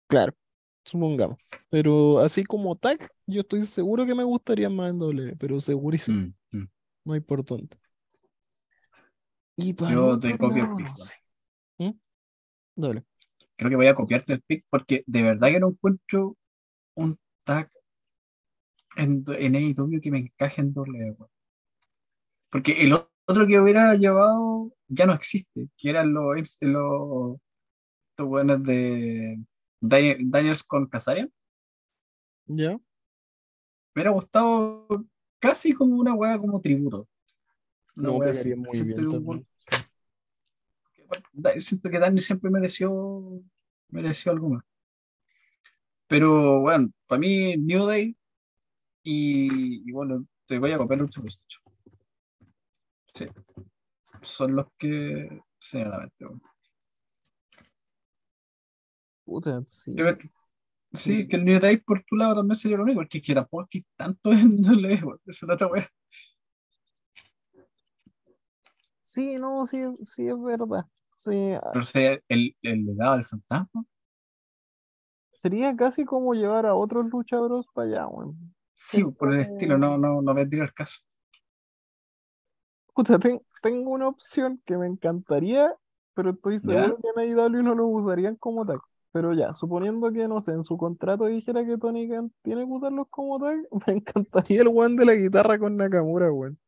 Claro, 0.08 0.32
supongamos. 0.84 1.38
Pero 1.70 2.18
así 2.18 2.42
como 2.42 2.74
tag, 2.74 3.08
yo 3.28 3.42
estoy 3.42 3.64
seguro 3.66 4.04
que 4.04 4.16
me 4.16 4.24
gustaría 4.24 4.68
más 4.68 4.90
en 4.90 4.98
W, 4.98 5.36
pero 5.38 5.60
segurísimo, 5.60 6.32
Mm, 6.50 6.58
mm. 6.58 6.68
no 7.04 7.12
hay 7.12 7.20
por. 7.20 7.44
Y 9.54 9.74
para 9.74 9.92
Yo 9.92 10.18
te 10.18 10.36
copio 10.36 10.66
no 10.66 10.96
sé. 10.96 11.14
¿Mm? 11.78 11.90
Dale. 12.74 13.04
Creo 13.56 13.70
que 13.70 13.76
voy 13.76 13.86
a 13.86 13.94
copiarte 13.94 14.32
el 14.34 14.42
pick 14.42 14.64
porque 14.70 15.04
de 15.06 15.22
verdad 15.22 15.48
que 15.48 15.60
no 15.60 15.68
encuentro 15.68 16.36
un 16.94 17.18
tag 17.44 17.70
en, 18.96 19.24
en 19.28 19.54
AEW 19.56 20.00
que 20.00 20.10
me 20.10 20.18
encaje 20.18 20.60
en 20.60 20.72
doble. 20.72 21.12
weón. 21.12 21.30
Porque 22.50 22.72
el 22.82 22.92
otro 22.92 23.46
que 23.46 23.58
hubiera 23.58 23.94
llevado 23.94 24.72
ya 24.88 25.06
no 25.06 25.14
existe, 25.14 25.68
que 25.76 25.90
eran 25.90 26.12
los, 26.12 26.58
los 26.60 27.36
estos 28.10 28.26
buenos 28.26 28.62
de 28.64 29.40
Daniel- 29.80 30.30
Daniels 30.30 30.62
con 30.62 30.86
Kazarian. 30.86 31.32
¿Ya? 32.46 32.72
Me 32.72 32.80
hubiera 33.94 34.10
gustado 34.10 34.86
casi 35.38 35.72
como 35.74 35.96
una 35.96 36.14
weá 36.14 36.38
como 36.38 36.60
tributo. 36.60 37.08
Una 37.96 38.08
No, 38.08 38.22
así. 38.22 38.54
muy 38.54 38.80
bien 38.82 39.51
Da- 41.32 41.58
siento 41.60 41.90
que 41.90 41.98
Dani 41.98 42.20
siempre 42.20 42.50
mereció, 42.50 43.40
mereció 43.88 44.32
algo 44.32 44.50
más. 44.50 44.64
Pero 46.06 46.60
bueno, 46.60 46.90
para 47.06 47.18
mí 47.20 47.56
New 47.56 47.86
Day 47.86 48.16
y, 49.02 49.88
y 49.88 49.92
bueno, 49.92 50.26
te 50.46 50.58
voy 50.58 50.72
a 50.72 50.78
copiar 50.78 51.00
Lucha 51.00 51.20
Prestige. 51.20 51.58
Sí. 53.14 53.26
Son 54.22 54.54
los 54.56 54.66
que 54.78 55.28
se 55.58 55.78
me 55.78 55.84
vienen 55.84 55.92
a 55.92 55.96
la 55.96 55.98
mente. 56.02 56.24
bueno. 56.24 56.40
Puta, 59.24 59.62
sí. 59.66 59.94
Sí, 60.94 61.26
que 61.26 61.36
el 61.36 61.44
New 61.44 61.58
Day 61.58 61.78
por 61.78 62.02
tu 62.02 62.16
lado 62.16 62.36
también 62.36 62.56
sería 62.56 62.76
lo 62.76 62.82
único, 62.82 63.00
porque 63.00 63.18
es 63.18 63.24
que 63.24 63.34
tampoco 63.34 63.66
que 63.70 63.84
tanto 63.96 64.30
bueno, 64.30 65.18
esa 65.26 65.46
es 65.46 65.50
otra 65.50 65.66
wea. 65.68 65.88
Sí, 69.02 69.38
no, 69.38 69.66
sí, 69.66 69.78
sí 70.02 70.28
es 70.28 70.40
verdad. 70.42 70.84
Sí, 71.24 71.52
a- 71.54 71.72
Pero 71.72 71.84
sería 71.84 72.20
el, 72.28 72.56
el 72.62 72.84
legado 72.86 73.16
del 73.16 73.24
fantasma. 73.24 73.84
sería 75.34 75.76
casi 75.76 76.06
como 76.06 76.32
llevar 76.32 76.64
a 76.64 76.74
otros 76.74 77.04
luchadores 77.10 77.66
para 77.74 77.86
allá, 77.88 78.06
weón. 78.08 78.54
Sí, 78.74 79.02
por 79.04 79.32
el 79.32 79.40
estilo, 79.40 79.78
no, 79.78 79.96
no, 79.96 80.20
no 80.20 80.34
vendría 80.34 80.64
el 80.64 80.74
caso. 80.74 81.00
Puta, 82.94 83.18
ten- 83.18 83.40
tengo 83.62 83.90
una 83.90 84.08
opción 84.08 84.60
que 84.66 84.76
me 84.76 84.86
encantaría, 84.86 85.74
pero 86.14 86.30
estoy 86.30 86.58
seguro 86.60 86.98
que 87.00 87.08
en 87.08 87.18
AEW 87.18 87.62
no 87.62 87.74
lo 87.74 87.86
usarían 87.86 88.36
como 88.36 88.66
tag. 88.66 88.80
Pero 89.12 89.32
ya, 89.34 89.52
suponiendo 89.54 90.10
que, 90.12 90.26
no 90.28 90.40
sé, 90.40 90.52
en 90.52 90.64
su 90.64 90.76
contrato 90.78 91.26
dijera 91.26 91.64
que 91.64 91.78
Tony 91.78 92.08
Khan 92.08 92.32
tiene 92.42 92.66
que 92.66 92.72
usarlos 92.72 93.06
como 93.10 93.38
tag, 93.38 93.56
me 93.86 93.94
encantaría 93.94 94.62
el 94.62 94.68
one 94.68 94.96
de 94.96 95.04
la 95.06 95.14
guitarra 95.14 95.58
con 95.58 95.76
Nakamura, 95.76 96.30
weón. 96.32 96.58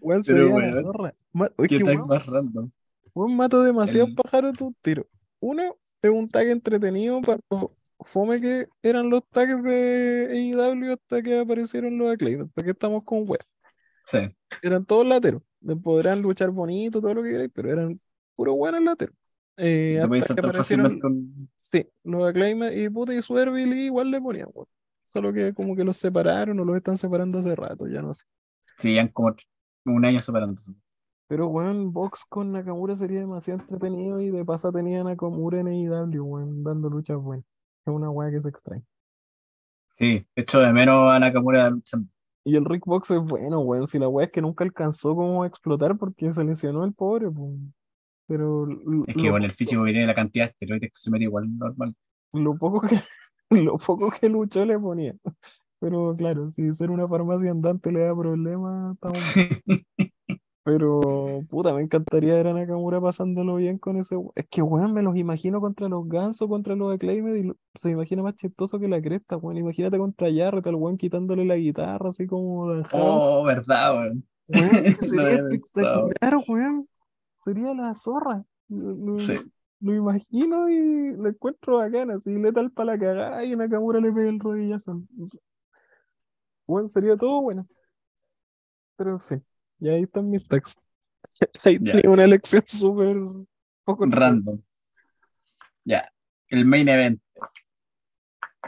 Weón, 0.00 0.22
Pero, 0.26 0.58
la 0.58 0.82
zorra. 0.82 1.14
¿Qué 1.68 1.68
que, 1.68 1.84
tag 1.84 1.96
weón, 1.96 2.08
más 2.08 2.26
random? 2.26 2.70
weón, 3.14 3.36
mato 3.36 3.62
demasiados 3.62 4.10
El- 4.10 4.14
pájaros 4.16 4.52
de 4.54 4.64
un 4.64 4.74
tiro. 4.80 5.06
Uno, 5.40 5.76
es 6.02 6.10
un 6.10 6.28
tag 6.28 6.48
entretenido 6.48 7.20
para 7.22 7.40
fome 8.00 8.40
que 8.40 8.66
eran 8.82 9.08
los 9.10 9.22
tags 9.30 9.62
de 9.62 10.28
AEW 10.30 10.92
hasta 10.92 11.22
que 11.22 11.38
aparecieron 11.38 11.96
los 11.98 12.12
Acclaimed. 12.12 12.46
¿Para 12.54 12.64
qué 12.64 12.70
estamos 12.72 13.04
con 13.04 13.26
web? 13.26 13.40
Sí, 14.06 14.18
eran 14.62 14.84
todos 14.84 15.06
lateros. 15.06 15.42
Podrán 15.82 16.20
luchar 16.20 16.50
bonito, 16.50 17.00
todo 17.00 17.14
lo 17.14 17.22
que 17.22 17.30
queráis, 17.30 17.50
pero 17.54 17.70
eran 17.72 17.98
puro 18.34 18.54
buenos 18.54 18.82
lateros. 18.82 19.16
Eh, 19.56 20.00
hasta 20.00 20.34
que 20.34 20.40
aparecieron, 20.40 21.00
sí, 21.56 21.88
los 22.02 22.28
Acclaim 22.28 22.64
y 22.74 22.88
puta 22.90 23.14
y 23.14 23.22
Swerville 23.22 23.76
igual 23.84 24.10
le 24.10 24.20
ponían, 24.20 24.48
weón. 24.52 24.66
Solo 25.04 25.32
que 25.32 25.54
como 25.54 25.76
que 25.76 25.84
los 25.84 25.96
separaron 25.96 26.58
o 26.58 26.64
los 26.64 26.76
están 26.76 26.98
separando 26.98 27.38
hace 27.38 27.54
rato, 27.54 27.86
ya 27.86 28.02
no 28.02 28.12
sé. 28.12 28.24
Sí, 28.76 28.94
ya 28.94 29.10
como 29.12 29.34
un 29.84 30.04
año 30.04 30.18
separándose. 30.18 30.72
Pero 31.26 31.48
weón, 31.48 31.92
Box 31.92 32.24
con 32.28 32.52
Nakamura 32.52 32.94
sería 32.94 33.20
demasiado 33.20 33.60
entretenido 33.60 34.20
y 34.20 34.30
de 34.30 34.44
paso 34.44 34.70
tenía 34.70 35.02
Nakamura 35.02 35.60
en 35.60 35.68
AEW, 35.68 36.22
weón, 36.22 36.62
dando 36.62 36.90
luchas 36.90 37.18
buenas. 37.18 37.46
Es 37.86 37.92
una 37.92 38.10
weá 38.10 38.30
que 38.30 38.40
se 38.40 38.48
extrae. 38.48 38.82
Sí, 39.96 40.26
echo 40.34 40.60
de 40.60 40.72
menos 40.72 41.10
a 41.10 41.18
Nakamura 41.18 41.70
luchando. 41.70 42.08
Y 42.44 42.56
el 42.56 42.64
Rick 42.66 42.84
Box 42.84 43.10
es 43.10 43.22
bueno, 43.22 43.60
weón. 43.60 43.86
Si 43.86 43.98
la 43.98 44.08
weá 44.08 44.26
es 44.26 44.32
que 44.32 44.42
nunca 44.42 44.64
alcanzó 44.64 45.14
como 45.14 45.42
a 45.42 45.46
explotar 45.46 45.96
porque 45.96 46.30
se 46.30 46.44
lesionó 46.44 46.84
el 46.84 46.92
pobre, 46.92 47.30
pues. 47.30 47.52
Pero 48.26 48.66
Es 49.06 49.16
que 49.16 49.30
con 49.30 49.42
el 49.42 49.50
físico 49.50 49.84
que 49.84 49.92
tiene, 49.92 50.06
la 50.06 50.14
cantidad 50.14 50.46
de 50.46 50.50
esteroides 50.50 50.90
que 50.90 50.96
se 50.96 51.10
mete 51.10 51.24
igual 51.24 51.58
normal. 51.58 51.94
lo 52.32 52.56
poco 52.56 52.80
que, 52.80 53.02
lo 53.50 53.78
poco 53.78 54.10
que 54.10 54.28
luchó 54.28 54.64
le 54.64 54.78
ponía. 54.78 55.14
Pero 55.84 56.16
claro, 56.16 56.50
si 56.50 56.72
ser 56.72 56.90
una 56.90 57.06
farmacia 57.06 57.50
andante 57.50 57.92
le 57.92 58.00
da 58.00 58.16
problemas, 58.16 58.94
estamos 58.94 59.18
mal. 59.36 59.48
Pero 60.64 61.42
puta, 61.50 61.74
me 61.74 61.82
encantaría 61.82 62.36
ver 62.36 62.46
a 62.46 62.54
Nakamura 62.54 62.98
pasándolo 63.02 63.56
bien 63.56 63.76
con 63.76 63.98
ese. 63.98 64.16
Es 64.34 64.46
que 64.48 64.62
weón, 64.62 64.94
me 64.94 65.02
los 65.02 65.14
imagino 65.14 65.60
contra 65.60 65.90
los 65.90 66.08
Gansos, 66.08 66.48
contra 66.48 66.74
los 66.74 66.94
Acclaimed, 66.94 67.34
y 67.34 67.42
lo- 67.42 67.56
se 67.74 67.88
me 67.88 67.92
imagina 67.94 68.22
más 68.22 68.36
chistoso 68.36 68.78
que 68.80 68.88
la 68.88 69.02
cresta, 69.02 69.36
weón. 69.36 69.58
Imagínate 69.58 69.98
contra 69.98 70.28
Jarrett, 70.34 70.66
al 70.66 70.76
weón 70.76 70.96
quitándole 70.96 71.44
la 71.44 71.56
guitarra, 71.56 72.08
así 72.08 72.26
como. 72.26 72.62
Oh, 72.92 73.44
verdad, 73.44 73.94
weón. 73.98 74.24
Weón, 74.48 74.84
sería 75.00 75.48
espectacular, 75.50 76.44
weón. 76.48 76.88
Sería 77.44 77.74
la 77.74 77.92
zorra. 77.92 78.42
Lo, 78.70 78.94
lo- 78.94 79.18
Sí. 79.18 79.34
lo 79.80 79.94
imagino 79.94 80.70
y 80.70 81.14
lo 81.14 81.28
encuentro 81.28 81.76
bacán, 81.76 82.10
así 82.10 82.30
letal 82.38 82.70
para 82.70 82.92
la 82.94 82.98
cagada 82.98 83.44
y 83.44 83.54
Nakamura 83.54 84.00
le 84.00 84.10
pega 84.10 84.30
el 84.30 84.40
rodillazo. 84.40 85.02
Weón, 86.66 86.88
sería 86.88 87.16
todo 87.16 87.42
bueno. 87.42 87.66
Pero 88.96 89.12
en 89.12 89.20
fin, 89.20 89.44
y 89.80 89.88
ahí 89.88 90.02
están 90.02 90.30
mis 90.30 90.46
tags. 90.46 90.76
Ahí 91.64 91.78
tenía 91.78 92.10
una 92.10 92.24
elección 92.24 92.62
súper 92.66 93.16
poco 93.82 94.06
Random. 94.06 94.58
Ya, 95.84 96.10
el 96.48 96.64
main 96.64 96.88
event. 96.88 97.20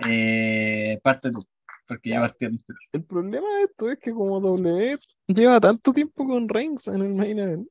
Eh, 0.06 0.98
parte 1.02 1.31
tú, 1.31 1.47
porque 1.86 2.10
ya 2.10 2.20
partí 2.20 2.47
antes. 2.47 2.77
El 2.93 3.05
problema 3.05 3.47
de 3.56 3.62
esto 3.64 3.90
es 3.90 3.98
que 3.98 4.12
como 4.12 4.40
W 4.40 4.97
lleva 5.27 5.60
tanto 5.60 5.93
tiempo 5.93 6.27
con 6.27 6.48
Reigns 6.48 6.89
en 6.89 7.02
el 7.02 7.14
main 7.14 7.39
event. 7.39 7.68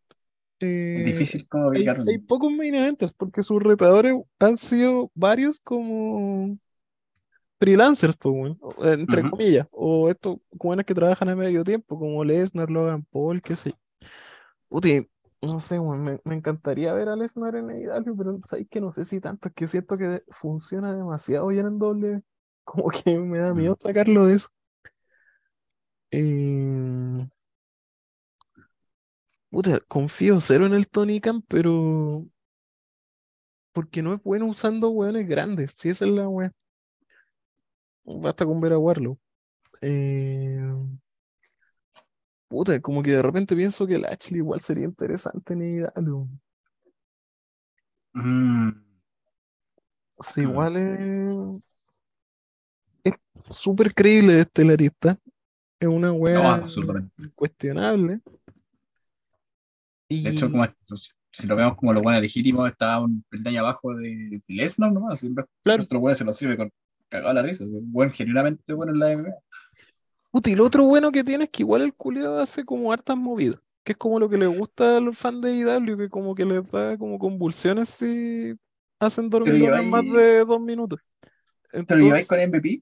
eh, 0.61 0.99
Es 0.99 1.06
difícil 1.06 1.47
como 1.47 1.72
hay, 1.72 1.85
hay 1.85 2.18
pocos 2.19 2.52
main 2.52 2.73
eventers 2.73 3.14
porque 3.14 3.43
sus 3.43 3.61
retadores 3.61 4.15
han 4.39 4.57
sido 4.57 5.11
varios 5.14 5.60
como 5.60 6.57
freelancers, 7.60 8.15
pues, 8.18 8.34
weón, 8.36 8.57
o- 8.61 8.86
entre 8.86 9.30
comillas, 9.30 9.68
o 9.72 10.10
estos 10.10 10.38
buenos 10.52 10.86
que 10.86 10.94
trabajan 10.95 11.30
a 11.30 11.36
medio 11.36 11.64
tiempo, 11.64 11.98
como 11.99 12.23
Lesnar, 12.23 12.69
Logan 12.69 13.03
Paul, 13.11 13.41
qué 13.41 13.56
sé 13.56 13.72
yo. 13.72 13.77
Puti, 14.69 15.07
No 15.41 15.60
sé, 15.60 15.80
weón, 15.80 16.03
me, 16.03 16.19
me 16.23 16.36
encantaría 16.36 16.94
ver 16.94 17.10
a 17.10 17.15
Lesnar 17.15 17.56
en 17.56 17.69
AEW, 17.69 18.18
pero 18.18 18.40
sabes 18.45 18.68
que 18.69 18.82
no 18.82 18.91
sé 18.91 19.06
si 19.06 19.19
tanto, 19.22 19.49
es 19.49 19.53
que 19.56 19.68
siento 19.68 19.98
que 19.98 20.23
funciona 20.30 20.94
demasiado 20.95 21.48
bien 21.48 21.68
en 21.68 21.80
doble. 21.80 22.22
Como 22.65 22.90
que 22.90 23.18
me 23.19 23.40
da 23.40 23.53
miedo 23.53 23.77
sacarlo 23.80 24.26
de 24.27 24.36
eso. 24.36 24.49
Eh, 26.11 27.27
puta, 29.49 29.80
confío 29.88 30.40
cero 30.41 30.65
en 30.65 30.73
el 30.73 30.88
Tony 30.88 31.19
Khan, 31.19 31.41
pero 31.48 32.26
porque 33.73 34.02
no 34.02 34.14
es 34.14 34.23
bueno 34.23 34.45
usando 34.48 34.90
weones 34.90 35.27
grandes, 35.27 35.72
si 35.72 35.90
esa 35.90 36.06
es 36.06 36.11
la 36.11 36.27
wea. 36.27 36.52
Basta 38.06 38.45
con 38.45 38.61
ver 38.61 38.73
a 38.73 38.77
Warlow. 38.80 39.18
Eh, 39.82 40.60
puta, 42.48 42.80
como 42.82 43.03
que 43.03 43.11
de 43.11 43.22
repente 43.22 43.56
pienso 43.56 43.86
que 43.86 43.95
el 43.95 44.06
Ashley 44.06 44.40
igual 44.40 44.60
sería 44.60 44.86
interesante 44.86 45.53
en 45.53 45.61
AEW. 45.61 46.27
Mm, 48.15 48.72
Sí, 50.19 50.41
mm. 50.41 50.44
igual 50.44 50.77
es 53.03 53.14
súper 53.49 53.94
creíble 53.94 54.34
de 54.34 54.41
estelarista. 54.41 55.18
Es 55.80 55.88
una 55.88 56.07
No, 56.10 56.15
wea 56.18 56.56
absolutamente. 56.56 57.14
incuestionable. 57.26 58.22
De 60.10 60.30
hecho, 60.30 60.49
como 60.52 60.65
si, 60.65 61.11
si 61.32 61.48
lo 61.48 61.56
vemos 61.56 61.76
como 61.76 61.91
lo 61.94 62.02
bueno 62.02 62.19
legítimo, 62.22 62.65
está 62.65 62.99
un 63.02 63.23
peldaño 63.30 63.60
abajo 63.61 63.94
de, 63.95 64.30
de 64.30 64.41
Lesnar 64.48 64.91
nomás. 64.91 65.22
El 65.23 65.36
claro, 65.64 65.86
buenos 65.99 66.18
se 66.18 66.23
lo 66.23 66.34
sirve 66.34 66.57
con 66.57 66.72
cagada 67.10 67.34
la 67.34 67.41
risa. 67.44 67.64
Es 67.64 67.69
un 67.69 67.91
buen 67.91 68.11
genuinamente 68.11 68.73
bueno 68.73 68.94
en 68.94 68.99
la 68.99 69.11
MMA. 69.14 69.36
puta, 70.32 70.49
y 70.49 70.56
lo 70.56 70.65
otro 70.65 70.84
bueno 70.86 71.11
que 71.11 71.23
tiene 71.23 71.45
es 71.45 71.49
que 71.49 71.64
igual 71.64 71.82
el 71.84 71.94
culiado 71.94 72.40
hace 72.40 72.64
como 72.65 72.91
hartas 72.91 73.18
movidas. 73.18 73.61
Que 73.84 73.91
es 73.94 73.98
como 73.98 74.19
lo 74.19 74.27
que 74.30 74.38
le 74.38 74.48
gusta 74.48 74.98
a 74.98 74.99
los 75.02 75.18
fans 75.18 75.41
de 75.41 75.56
IW, 75.56 75.98
que 75.98 76.10
como 76.10 76.34
que 76.34 76.44
les 76.45 76.69
da 76.72 76.98
como 76.98 77.19
convulsiones 77.19 77.90
si 77.90 78.56
hacen 78.99 79.30
Pero 79.30 79.45
dormilones 79.45 79.86
más 79.86 80.03
lleváis, 80.03 80.23
de 80.23 80.45
dos 80.45 80.60
minutos. 80.61 80.99
pero 81.88 81.99
lleváis 82.02 82.26
Entonces, 82.26 82.27
con 82.27 82.40
MVP, 82.40 82.82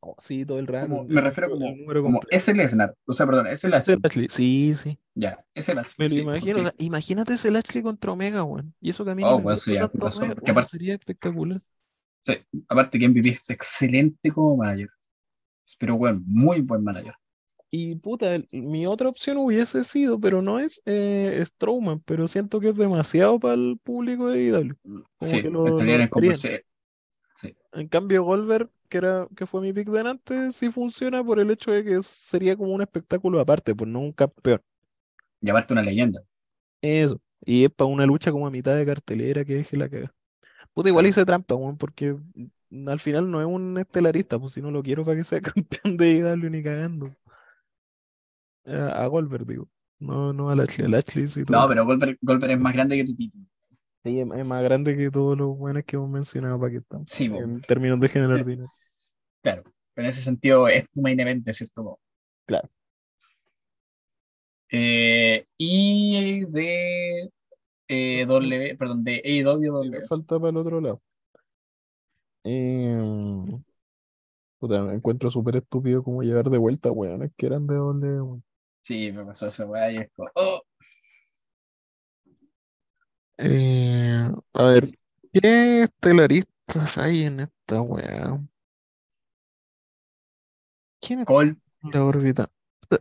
oh, 0.00 0.16
sí, 0.18 0.44
todo 0.44 0.58
el 0.58 0.66
rato, 0.66 1.04
me 1.08 1.20
refiero 1.20 1.50
como, 1.50 1.66
como 2.02 2.20
ese 2.30 2.54
Lesnar. 2.54 2.94
O 3.06 3.12
sea, 3.12 3.26
perdón, 3.26 3.46
ese 3.48 3.68
Lashley. 3.68 3.98
Lashley, 4.02 4.28
sí, 4.28 4.74
sí. 4.76 4.98
Ya, 5.14 5.44
ese 5.54 5.74
Lashley, 5.74 5.94
Me 5.98 6.08
lo 6.08 6.14
sí. 6.14 6.20
imagino. 6.20 6.58
o 6.58 6.62
Porque, 6.62 6.76
sea, 6.76 6.86
imagínate 6.86 7.34
ese 7.34 7.50
Lashley 7.50 7.82
contra 7.82 8.12
Omega, 8.12 8.42
weón. 8.42 8.74
Y 8.80 8.90
eso 8.90 9.04
que 9.04 9.10
a 9.12 9.14
mí 9.14 9.24
ni 9.24 9.28
oh, 9.28 9.40
bueno, 9.40 9.58
Omega, 9.66 9.90
zorra. 10.10 10.34
Que 10.44 10.50
aparte, 10.50 10.70
sería 10.70 10.94
espectacular. 10.94 11.60
Sí, 12.24 12.34
aparte 12.68 12.98
que 12.98 13.08
MVP 13.08 13.30
es 13.30 13.50
excelente 13.50 14.30
como 14.32 14.56
manager. 14.56 14.88
Pero 15.78 15.96
bueno, 15.96 16.20
muy 16.26 16.60
buen 16.62 16.84
manager. 16.84 17.14
Y 17.70 17.96
puta, 17.96 18.38
mi 18.50 18.86
otra 18.86 19.08
opción 19.08 19.36
hubiese 19.36 19.84
sido, 19.84 20.18
pero 20.20 20.42
no 20.42 20.58
es 20.58 20.82
eh, 20.86 21.40
Strowman, 21.44 22.00
pero 22.00 22.26
siento 22.26 22.58
que 22.60 22.70
es 22.70 22.76
demasiado 22.76 23.38
para 23.38 23.54
el 23.54 23.78
público 23.82 24.28
de 24.28 24.42
IW. 24.44 24.76
Como 25.18 25.30
Sí, 25.30 25.42
que 25.42 25.50
lo, 25.50 25.80
en. 25.80 26.10
Sí. 27.34 27.56
Cambio, 27.90 28.24
Goldberg, 28.24 28.70
que 28.88 28.98
era, 28.98 29.26
que 29.36 29.46
fue 29.46 29.60
mi 29.60 29.72
pick 29.72 29.88
de 29.88 30.00
antes, 30.00 30.56
sí 30.56 30.70
funciona 30.70 31.24
por 31.24 31.38
el 31.40 31.50
hecho 31.50 31.70
de 31.70 31.84
que 31.84 32.02
sería 32.02 32.56
como 32.56 32.72
un 32.74 32.82
espectáculo 32.82 33.40
aparte, 33.40 33.74
pues 33.74 33.88
no 33.90 34.00
un 34.00 34.12
campeón. 34.12 34.60
Llamarte 35.42 35.74
una 35.74 35.82
leyenda. 35.82 36.24
Eso. 36.82 37.20
Y 37.44 37.64
es 37.64 37.70
para 37.70 37.88
una 37.88 38.04
lucha 38.06 38.30
como 38.32 38.46
a 38.46 38.50
mitad 38.50 38.76
de 38.76 38.84
cartelera 38.86 39.44
que 39.44 39.54
deje 39.56 39.76
la 39.76 39.88
caga. 39.88 40.14
Puta, 40.74 40.88
igual 40.88 41.06
hice 41.06 41.24
trampa, 41.24 41.54
weón, 41.54 41.76
porque 41.76 42.16
al 42.86 43.00
final 43.00 43.30
no 43.30 43.40
es 43.40 43.46
un 43.46 43.78
estelarista, 43.78 44.38
pues 44.38 44.52
si 44.52 44.62
no 44.62 44.70
lo 44.70 44.82
quiero 44.82 45.04
para 45.04 45.16
que 45.16 45.24
sea 45.24 45.40
campeón 45.54 45.96
de 45.96 46.12
IW 46.12 46.50
ni 46.50 46.62
cagando. 46.62 47.14
A, 48.66 49.04
a 49.04 49.06
Goldberg, 49.06 49.46
digo. 49.46 49.68
No, 49.98 50.32
no 50.32 50.50
a 50.50 50.56
Lashley. 50.56 50.86
A 50.86 50.88
Lashley 50.88 51.28
sí 51.28 51.44
No, 51.48 51.68
pero 51.68 51.84
Goldberg, 51.84 52.18
Goldberg 52.22 52.52
es 52.52 52.58
más 52.60 52.72
grande 52.72 52.96
que 52.96 53.04
tu 53.04 53.14
título. 53.14 53.44
Sí, 54.02 54.18
es, 54.18 54.26
más 54.26 54.62
grande 54.62 54.96
que 54.96 55.10
todos 55.10 55.36
los 55.36 55.56
buenos 55.58 55.84
que 55.84 55.96
hemos 55.96 56.08
mencionado 56.08 56.58
para 56.58 56.72
que 56.72 56.78
están. 56.78 57.06
Sí. 57.06 57.26
En 57.26 57.60
términos 57.60 58.00
de 58.00 58.08
generar 58.08 58.44
dinero. 58.44 58.72
Claro. 59.42 59.62
Pero 59.94 60.06
en 60.06 60.08
ese 60.08 60.22
sentido 60.22 60.68
es 60.68 60.90
tu 60.90 61.02
main 61.02 61.20
event, 61.20 61.44
de 61.44 61.52
cierto 61.52 61.84
modo. 61.84 62.00
Claro. 62.46 62.70
Eh, 64.70 65.44
y 65.58 66.44
de 66.46 67.30
eh, 67.90 68.24
W, 68.24 68.76
perdón, 68.76 69.02
de 69.02 69.20
AEW 69.24 69.72
W. 69.72 70.02
falta 70.06 70.38
para 70.38 70.50
el 70.50 70.56
otro 70.56 70.80
lado. 70.80 71.02
Eh, 72.44 73.60
puta, 74.60 74.82
me 74.84 74.94
encuentro 74.94 75.28
súper 75.28 75.56
estúpido 75.56 76.04
como 76.04 76.22
llegar 76.22 76.48
de 76.48 76.58
vuelta, 76.58 76.92
weón. 76.92 77.24
Es 77.24 77.32
que 77.36 77.46
eran 77.46 77.66
de 77.66 77.74
weón. 77.80 78.44
Sí, 78.82 79.10
me 79.10 79.24
pasó 79.24 79.48
esa 79.48 79.66
weá 79.66 79.90
y 79.90 79.98
es 79.98 80.08
como, 80.14 80.30
oh, 80.34 80.62
Eh, 83.38 84.30
a 84.52 84.64
ver, 84.64 84.90
¿qué 85.32 85.82
estelaristas 85.84 86.96
hay 86.96 87.22
en 87.22 87.40
esta 87.40 87.80
weá? 87.80 88.38
¿Quién 91.00 91.24
Cole, 91.24 91.56
en 91.82 91.90
la 91.90 92.04
órbita? 92.04 92.50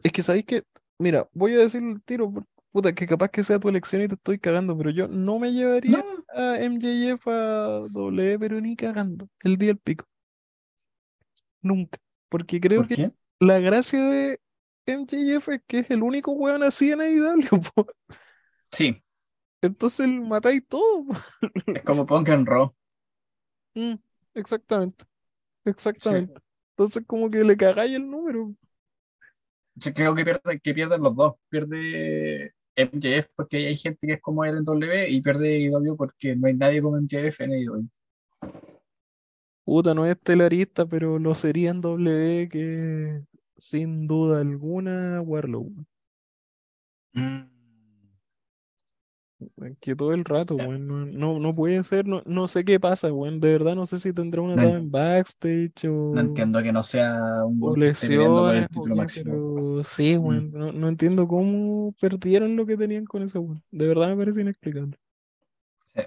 Es 0.01 0.11
que 0.11 0.23
sabéis 0.23 0.45
que, 0.45 0.63
mira, 0.97 1.29
voy 1.33 1.53
a 1.53 1.57
decir 1.57 1.83
el 1.83 2.01
tiro, 2.01 2.33
puta, 2.71 2.93
que 2.93 3.07
capaz 3.07 3.29
que 3.29 3.43
sea 3.43 3.59
tu 3.59 3.69
elección 3.69 4.01
y 4.01 4.07
te 4.07 4.15
estoy 4.15 4.39
cagando, 4.39 4.77
pero 4.77 4.89
yo 4.91 5.07
no 5.07 5.39
me 5.39 5.51
llevaría 5.53 6.03
no, 6.03 6.23
a 6.33 6.57
MJF 6.59 7.27
a 7.27 7.87
W, 7.89 8.39
pero 8.39 8.61
ni 8.61 8.75
cagando, 8.75 9.27
el 9.43 9.57
día 9.57 9.69
del 9.69 9.79
pico, 9.79 10.05
nunca. 11.61 11.99
Porque 12.29 12.59
creo 12.59 12.81
¿por 12.81 12.87
que 12.87 12.95
qué? 12.95 13.11
la 13.39 13.59
gracia 13.59 13.99
de 14.03 14.39
MJF 14.85 15.49
es 15.49 15.61
que 15.67 15.79
es 15.79 15.91
el 15.91 16.03
único 16.03 16.31
weón 16.31 16.63
así 16.63 16.91
en 16.91 17.01
AEW, 17.01 17.61
po. 17.75 17.87
Sí, 18.71 18.95
Entonces 19.61 20.07
matáis 20.07 20.61
todo. 20.67 21.05
es 21.73 21.81
como 21.83 22.05
Punk 22.05 22.29
en 22.29 22.45
Raw. 22.45 22.73
Mm, 23.75 23.95
exactamente, 24.35 25.05
Sí. 25.97 26.15
exactamente. 26.25 26.41
Entonces 26.71 27.03
como 27.07 27.29
que 27.31 27.43
le 27.43 27.57
cagáis 27.57 27.93
el 27.95 28.09
número. 28.09 28.55
Creo 29.95 30.13
que 30.15 30.23
pierde, 30.25 30.59
que 30.61 30.73
pierden 30.73 31.01
los 31.01 31.15
dos. 31.15 31.35
Pierde 31.49 32.53
MJF 32.85 33.27
porque 33.35 33.57
hay 33.67 33.75
gente 33.75 34.07
que 34.07 34.13
es 34.13 34.21
como 34.21 34.43
él 34.45 34.57
en 34.57 34.65
W 34.65 35.09
y 35.09 35.21
pierde 35.21 35.65
AEW 35.67 35.95
porque 35.95 36.35
no 36.35 36.47
hay 36.47 36.53
nadie 36.55 36.81
como 36.81 36.97
MJF 36.97 37.41
en 37.41 37.51
AEW. 37.51 37.89
Puta, 39.65 39.93
no 39.93 40.05
es 40.05 40.11
estelarista, 40.11 40.85
pero 40.87 41.19
lo 41.19 41.35
sería 41.35 41.69
en 41.69 41.81
W 41.81 42.49
que 42.49 43.21
sin 43.57 44.07
duda 44.07 44.41
alguna 44.41 45.21
Warlow. 45.21 45.71
Mm. 47.13 47.58
Que 49.79 49.95
todo 49.95 50.13
el 50.13 50.25
rato, 50.25 50.55
weón, 50.55 50.85
no, 50.85 51.05
no, 51.05 51.39
no 51.39 51.55
puede 51.55 51.81
ser, 51.85 52.05
no, 52.05 52.21
no 52.25 52.49
sé 52.49 52.65
qué 52.65 52.77
pasa, 52.79 53.13
weón. 53.13 53.39
De 53.39 53.51
verdad 53.53 53.73
no 53.73 53.85
sé 53.85 53.97
si 53.97 54.11
tendrá 54.11 54.41
una 54.41 54.55
No, 54.57 54.63
dama 54.63 54.77
en- 54.79 54.91
backstage 54.91 55.85
no 55.85 56.11
o, 56.11 56.19
entiendo 56.19 56.61
que 56.61 56.73
no 56.73 56.83
sea 56.83 57.45
un 57.45 57.57
por 57.59 57.77
lesiones 57.77 58.67
el 58.85 58.95
máximo. 58.95 59.31
pero 59.31 59.83
sí, 59.85 60.17
Mm. 60.17 60.25
weón. 60.25 60.51
No, 60.51 60.71
no 60.73 60.87
entiendo 60.89 61.25
cómo 61.27 61.93
perdieron 62.01 62.57
lo 62.57 62.65
que 62.65 62.75
tenían 62.75 63.05
con 63.05 63.23
ese 63.23 63.39
weón. 63.39 63.63
De 63.71 63.87
verdad 63.87 64.09
me 64.09 64.17
parece 64.17 64.41
inexplicable. 64.41 64.97
Sí. 65.95 66.01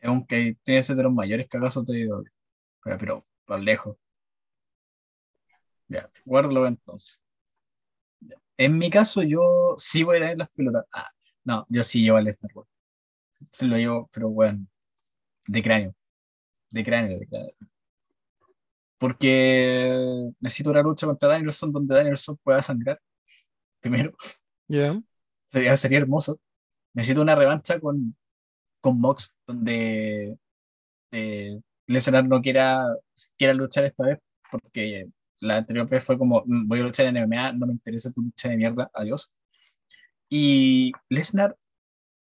Es 0.00 0.08
un 0.10 0.26
que 0.26 0.56
tiene 0.64 0.78
que 0.80 0.82
ser 0.82 0.96
de 0.96 1.04
los 1.04 1.12
mayores 1.12 1.46
cagazos 1.48 1.86
de. 1.86 2.08
Pero, 2.82 2.98
pero 2.98 3.24
por 3.46 3.60
lejos. 3.60 3.96
Ya, 5.88 6.10
guárdalo 6.24 6.66
entonces. 6.66 7.20
Ya. 8.20 8.36
En 8.56 8.78
mi 8.78 8.90
caso, 8.90 9.22
yo 9.22 9.74
sí 9.78 10.02
voy 10.02 10.16
a 10.16 10.20
tener 10.20 10.38
las 10.38 10.50
pelotas. 10.50 10.86
Ah, 10.92 11.06
no, 11.44 11.66
yo 11.68 11.82
sí 11.84 12.02
llevo 12.02 12.20
Lesnar, 12.20 12.50
weón. 12.54 12.68
Sí 13.52 13.66
lo 13.66 13.76
llevo, 13.78 14.08
pero 14.12 14.30
bueno, 14.30 14.66
de 15.48 15.62
cráneo. 15.62 15.94
De 16.70 16.84
cráneo, 16.84 17.18
de 17.18 17.26
cráneo. 17.26 17.54
Porque 18.98 20.30
necesito 20.40 20.70
una 20.70 20.82
lucha 20.82 21.06
contra 21.06 21.28
Danielson 21.28 21.72
donde 21.72 21.94
Danielson 21.94 22.38
pueda 22.42 22.62
sangrar. 22.62 23.00
Primero, 23.80 24.14
¿Ya? 24.68 25.00
sería, 25.50 25.76
sería 25.76 25.98
hermoso. 25.98 26.40
Necesito 26.94 27.22
una 27.22 27.34
revancha 27.34 27.80
con, 27.80 28.16
con 28.80 29.00
Mox, 29.00 29.32
donde 29.46 30.38
eh, 31.12 31.60
Lesnar 31.86 32.26
no 32.26 32.42
quiera, 32.42 32.86
quiera 33.38 33.54
luchar 33.54 33.84
esta 33.84 34.04
vez, 34.06 34.18
porque 34.50 35.08
la 35.40 35.58
anterior 35.58 35.88
vez 35.88 36.04
fue 36.04 36.18
como, 36.18 36.42
"Mm, 36.46 36.68
voy 36.68 36.80
a 36.80 36.84
luchar 36.84 37.06
en 37.06 37.16
MMA, 37.18 37.52
no 37.54 37.66
me 37.66 37.72
interesa 37.74 38.12
tu 38.12 38.22
lucha 38.22 38.48
de 38.50 38.56
mierda, 38.56 38.90
adiós. 38.94 39.30
Y 40.28 40.92
Lesnar 41.08 41.56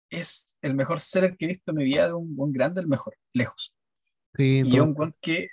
es 0.10 0.58
el 0.62 0.76
mejor 0.76 1.00
seller 1.00 1.38
que 1.38 1.46
he 1.46 1.48
visto 1.50 1.72
en 1.72 1.78
mi 1.78 1.86
vida 1.86 2.08
de 2.08 2.14
un 2.14 2.36
buen 2.36 2.52
grande, 2.54 2.82
el 2.82 2.88
mejor, 2.88 3.16
lejos. 3.34 3.76
Sí, 4.36 4.64
Y 4.66 4.80
un 4.80 4.94
buen 4.94 5.16
que 5.22 5.50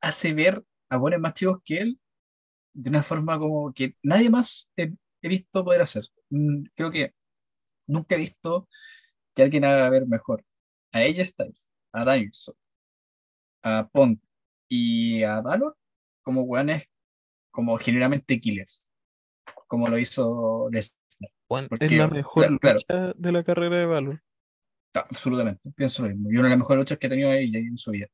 hace 0.00 0.32
ver 0.34 0.64
a 0.90 0.96
buenos 0.98 1.20
más 1.20 1.34
chicos 1.34 1.58
que 1.64 1.78
él 1.78 2.00
de 2.74 2.90
una 2.90 3.02
forma 3.02 3.38
como 3.38 3.72
que 3.74 3.96
nadie 4.02 4.30
más 4.30 4.70
he, 4.76 4.92
he 5.22 5.28
visto 5.28 5.64
poder 5.64 5.82
hacer. 5.82 6.04
Mm, 6.30 6.64
Creo 6.74 6.90
que 6.90 7.14
nunca 7.86 8.16
he 8.16 8.18
visto 8.18 8.68
que 9.34 9.42
alguien 9.42 9.64
haga 9.64 9.90
ver 9.90 10.06
mejor 10.06 10.44
a 10.92 11.00
AJ 11.00 11.26
Styles, 11.26 11.72
a 11.92 12.04
Danielson, 12.04 12.56
a 13.62 13.88
Punk 13.88 14.20
y 14.68 15.22
a 15.22 15.40
Valor 15.40 15.76
como 16.22 16.42
weones 16.42 16.88
como 17.50 17.78
genuinamente 17.78 18.40
killers, 18.40 18.84
como 19.74 19.88
lo 19.88 19.98
hizo 19.98 20.68
Lesnar. 20.70 20.98
Bueno, 21.48 21.64
es 21.64 21.68
Porque, 21.68 21.96
la 21.96 22.08
mejor 22.08 22.46
cla- 22.46 22.58
claro, 22.58 22.78
lucha 22.78 23.12
de 23.16 23.32
la 23.32 23.42
carrera 23.42 23.76
de 23.76 23.86
Valor. 23.86 24.22
ta- 24.92 25.06
absolutamente, 25.10 25.70
pienso 25.76 26.02
lo 26.02 26.08
mismo. 26.08 26.30
Y 26.30 26.34
una 26.34 26.44
de 26.44 26.50
las 26.50 26.58
mejores 26.58 26.80
luchas 26.80 26.98
que 26.98 27.06
ha 27.06 27.10
tenido 27.10 27.32
ella 27.32 27.58
en 27.58 27.76
su 27.78 27.90
vida. 27.90 28.06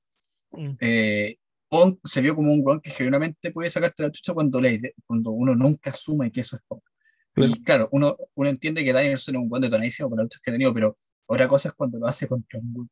Mm, 0.52 0.70
Eh, 0.80 1.36
Punk 1.68 2.00
se 2.04 2.20
vio 2.20 2.34
como 2.34 2.52
un 2.52 2.60
weón 2.64 2.80
que 2.80 2.90
genuinamente 2.90 3.52
puede 3.52 3.70
sacarte 3.70 4.02
la 4.02 4.10
chucha 4.10 4.34
cuando, 4.34 4.60
le, 4.60 4.94
cuando 5.06 5.30
uno 5.30 5.54
nunca 5.54 5.90
asume 5.90 6.32
que 6.32 6.40
eso 6.40 6.56
es 6.56 6.62
Punk. 6.66 6.82
claro. 7.32 7.52
Y 7.52 7.62
claro, 7.62 7.88
uno, 7.92 8.16
uno 8.34 8.48
entiende 8.50 8.84
que 8.84 8.92
Danielson 8.92 9.36
es 9.36 9.40
un 9.42 9.48
buen 9.48 9.62
detonadísimo 9.62 10.08
las 10.16 10.24
luchas 10.24 10.40
que 10.42 10.50
ha 10.50 10.54
tenido, 10.54 10.74
pero 10.74 10.98
otra 11.26 11.46
cosa 11.46 11.68
es 11.68 11.74
cuando 11.76 11.98
lo 11.98 12.06
hace 12.08 12.26
contra, 12.26 12.58
un- 12.58 12.90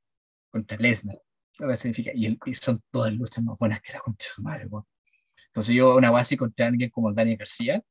contra 0.51 0.77
Lesnar. 0.79 1.21
Lo 1.59 1.67
que 1.67 1.77
significa, 1.77 2.13
y, 2.15 2.27
el- 2.27 2.39
y 2.47 2.55
son 2.55 2.81
todas 2.93 3.13
luchas 3.15 3.43
más 3.43 3.59
buenas 3.59 3.83
que 3.83 3.93
la 3.93 3.99
concha 3.99 4.29
de 4.29 4.33
su 4.35 4.43
madre, 4.43 4.67
weón. 4.69 4.85
Entonces 5.49 5.75
yo 5.75 5.97
una 5.97 6.11
base 6.13 6.37
contra 6.37 6.69
alguien 6.69 6.91
como 6.91 7.13
Daniel 7.13 7.39
García, 7.39 7.83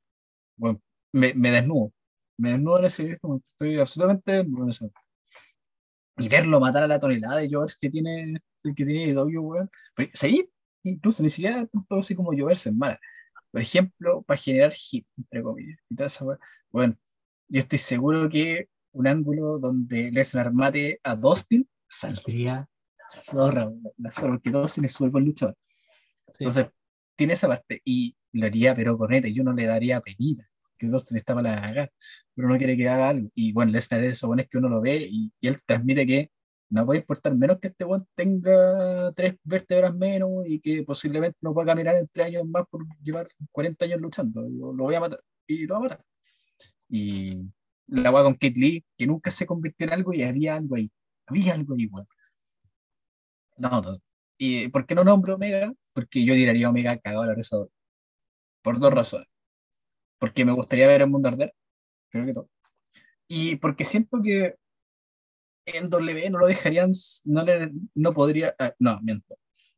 bueno, 0.58 0.82
me, 1.14 1.34
me 1.34 1.52
desnudo. 1.52 1.94
Me 2.38 2.52
desnudo 2.52 2.80
en 2.80 2.86
ese 2.86 3.18
momento. 3.22 3.50
Estoy 3.50 3.80
absolutamente 3.80 4.32
desnudo 4.34 4.70
en. 4.70 4.92
Y 6.20 6.30
verlo 6.30 6.60
matar 6.60 6.84
a 6.84 6.88
la 6.88 7.00
tonelada 7.00 7.38
de 7.38 7.50
George 7.50 7.76
que 7.80 7.90
tiene, 7.90 8.42
que 8.64 8.86
tiene 8.86 9.14
W, 9.14 9.40
weón. 9.40 9.70
Pero, 9.96 10.10
¿sí? 10.14 10.50
Incluso 10.84 11.22
ni 11.22 11.30
siquiera 11.30 11.66
tanto 11.68 12.00
así 12.00 12.16
como 12.16 12.34
lloverse 12.34 12.70
en 12.70 12.78
mala. 12.78 13.00
Por 13.52 13.62
ejemplo, 13.62 14.24
para 14.24 14.40
generar 14.40 14.74
hit, 14.74 15.08
entre 15.18 15.44
comillas. 15.44 15.80
Y 15.90 15.96
toda 15.96 16.08
esa. 16.08 16.26
Bueno, 16.72 16.98
yo 17.48 17.60
estoy 17.60 17.80
seguro 17.80 18.30
que 18.30 18.68
un 18.94 19.08
ángulo 19.08 19.60
donde 19.60 20.12
Lesnar 20.12 20.52
mate 20.54 21.00
a 21.04 21.16
Dustin 21.16 21.70
saldría 21.88 22.68
la 22.98 23.12
zorra, 23.12 23.72
la 23.98 24.12
zorra, 24.12 24.34
porque 24.34 24.50
Dustin 24.50 24.86
es 24.86 24.94
súper 24.94 25.12
buen 25.12 25.26
luchador. 25.26 25.56
Sí. 26.34 26.44
Entonces, 26.44 26.68
tiene 27.16 27.34
esa 27.34 27.48
parte 27.48 27.82
y 27.86 28.16
lo 28.40 28.46
haría, 28.48 28.76
pero 28.76 28.98
con 28.98 29.12
neta, 29.12 29.28
yo 29.28 29.44
no 29.44 29.54
le 29.54 29.66
daría 29.66 30.02
penita, 30.02 30.46
que 30.78 30.88
Dustin 30.88 31.18
está 31.18 31.36
para 31.36 31.56
la 31.56 31.62
cagada, 31.62 31.92
pero 32.36 32.48
no 32.50 32.58
quiere 32.58 32.78
que 32.78 32.90
haga 32.90 33.10
algo. 33.10 33.30
Y 33.36 33.52
bueno, 33.54 33.72
Lesnar 33.72 34.02
es 34.02 34.08
de 34.08 34.14
esos 34.14 34.28
buenos 34.28 34.48
que 34.50 34.58
uno 34.58 34.70
lo 34.70 34.82
ve 34.82 35.08
y, 35.10 35.32
y 35.40 35.48
él 35.48 35.58
transmite 35.66 36.06
que 36.06 36.32
no 36.70 36.86
puede 36.86 37.00
importar 37.00 37.36
menos 37.36 37.60
que 37.60 37.68
este 37.70 37.86
weón 37.86 38.06
tenga 38.16 39.12
tres 39.14 39.36
vértebras 39.44 39.96
menos 39.96 40.30
y 40.46 40.60
que 40.60 40.84
posiblemente 40.84 41.38
no 41.42 41.54
pueda 41.54 41.68
caminar 41.68 41.96
en 41.96 42.08
tres 42.10 42.28
años 42.28 42.46
más 42.46 42.66
por 42.70 42.86
llevar 43.02 43.28
40 43.52 43.86
años 43.86 44.02
luchando. 44.02 44.42
Yo 44.50 44.74
lo 44.74 44.84
voy 44.84 44.96
a 44.96 45.00
matar 45.00 45.22
y 45.48 45.66
lo 45.66 45.76
va 45.76 45.80
a 45.80 45.84
matar. 45.84 46.02
Y 46.90 47.42
la 47.88 48.12
weá 48.12 48.24
con 48.24 48.34
Kate 48.34 48.54
Lee, 48.60 48.86
que 48.98 49.08
nunca 49.08 49.32
se 49.32 49.46
convirtió 49.46 49.88
en 49.88 49.94
algo 49.94 50.14
y 50.14 50.24
había 50.24 50.56
algo 50.56 50.76
ahí. 50.76 50.92
Había 51.26 51.54
algo 51.54 51.76
ahí, 51.76 51.88
weón. 51.88 52.08
No, 53.58 53.82
no. 53.82 53.98
¿Y 54.38 54.68
por 54.70 54.86
qué 54.86 54.96
no 54.96 55.04
nombro 55.04 55.36
Omega? 55.36 55.74
Porque 55.94 56.24
yo 56.24 56.34
tiraría 56.34 56.68
a 56.68 56.70
Omega 56.70 56.98
cagado 57.00 57.26
la 57.26 57.34
risa. 57.34 57.58
Por 58.68 58.80
dos 58.80 58.94
razones. 58.94 59.30
Porque 60.20 60.44
me 60.44 60.52
gustaría 60.52 60.88
ver 60.88 61.00
el 61.00 61.10
mundo 61.10 61.30
arder. 61.30 61.56
Creo 62.10 62.26
que 62.26 62.34
no. 62.34 62.50
Y 63.26 63.56
porque 63.56 63.86
siento 63.86 64.22
que 64.22 64.56
en 65.66 65.90
W 65.90 66.30
no 66.30 66.40
lo 66.40 66.48
dejarían, 66.48 66.92
no, 67.24 67.46
le, 67.46 67.72
no 67.96 68.14
podría, 68.14 68.54
ah, 68.60 68.74
no, 68.78 69.00
miento. 69.02 69.38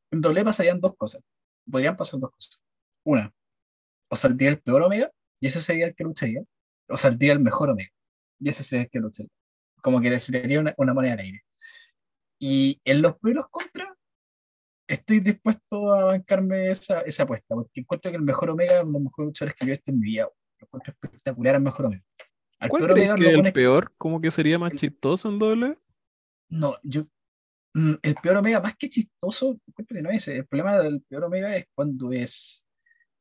En 0.09 0.21
W 0.21 0.43
pasarían 0.43 0.81
dos 0.81 0.95
cosas. 0.97 1.21
Podrían 1.69 1.97
pasar 1.97 2.19
dos 2.19 2.31
cosas. 2.31 2.59
Una, 3.03 3.31
o 4.09 4.15
saldría 4.15 4.49
el 4.49 4.59
peor 4.59 4.81
Omega, 4.81 5.11
y 5.39 5.45
ese 5.45 5.61
sería 5.61 5.85
el 5.85 5.93
que 5.93 6.05
lucharía, 6.05 6.41
o 6.87 6.97
saldría 6.97 7.33
el 7.33 7.41
mejor 7.41 7.69
Omega, 7.69 7.91
y 8.39 8.49
ese 8.49 8.63
sería 8.63 8.85
el 8.85 8.89
que 8.89 9.01
lucharía. 9.01 9.31
Como 9.83 10.01
que 10.01 10.09
le 10.09 10.19
sería 10.19 10.59
una, 10.59 10.73
una 10.77 10.95
moneda 10.95 11.13
al 11.13 11.19
aire. 11.19 11.43
Y 12.39 12.81
en 12.85 13.03
los 13.03 13.19
primeros 13.19 13.49
contras, 13.51 13.88
estoy 14.89 15.19
dispuesto 15.21 15.93
a 15.93 16.05
bancarme 16.05 16.69
esa, 16.71 17.01
esa 17.01 17.23
apuesta, 17.23 17.55
porque 17.55 17.79
encuentro 17.81 18.11
que 18.11 18.17
el 18.17 18.23
mejor 18.23 18.49
Omega 18.49 18.77
es 18.77 18.81
uno 18.83 18.87
de 18.87 18.93
los 18.93 19.03
mejores 19.03 19.27
luchadores 19.27 19.55
que 19.55 19.65
yo 19.65 19.69
he 19.69 19.75
visto 19.75 19.91
en 19.91 19.99
mi 19.99 20.05
vida. 20.07 20.23
Lo 20.59 20.65
encuentro 20.67 20.93
espectacular 20.93 21.55
el 21.55 21.61
mejor 21.61 21.85
Omega. 21.85 22.03
Al 22.59 22.69
¿Cuál 22.69 22.87
crees 22.87 23.13
que 23.15 23.33
el 23.33 23.53
peor? 23.53 23.93
¿Como 23.97 24.19
que 24.19 24.31
sería 24.31 24.59
más 24.59 24.71
el- 24.73 24.77
chistoso 24.79 25.29
en 25.29 25.39
doble? 25.39 25.75
No, 26.49 26.75
yo. 26.83 27.03
mm, 27.73 27.93
El 28.01 28.15
peor 28.15 28.37
Omega, 28.37 28.59
más 28.59 28.75
que 28.75 28.89
chistoso, 28.89 29.57
encuentro 29.67 29.95
que 29.95 30.01
no 30.01 30.09
es. 30.09 30.27
El 30.27 30.45
problema 30.47 30.77
del 30.81 31.01
peor 31.03 31.23
Omega 31.25 31.55
es 31.55 31.67
cuando 31.73 32.11
es 32.11 32.67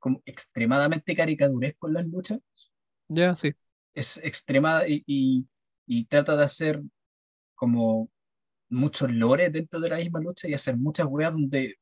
como 0.01 0.23
extremadamente 0.25 1.15
caricaturesco 1.15 1.89
en 1.89 1.95
las 1.95 2.07
luchas. 2.07 2.41
Ya, 3.09 3.35
sí. 3.35 3.53
Es 3.95 4.17
extrema 4.19 4.87
y, 4.89 5.03
y, 5.07 5.47
y 5.87 6.07
trata 6.07 6.37
de 6.37 6.45
hacer 6.45 6.83
como 7.55 8.11
muchos 8.71 9.11
lores 9.13 9.53
dentro 9.53 9.81
de 9.81 9.89
la 9.89 9.97
misma 9.97 10.21
lucha 10.21 10.49
y 10.49 10.55
hacer 10.55 10.77
muchas 10.77 11.07
weas 11.09 11.33
donde 11.33 11.77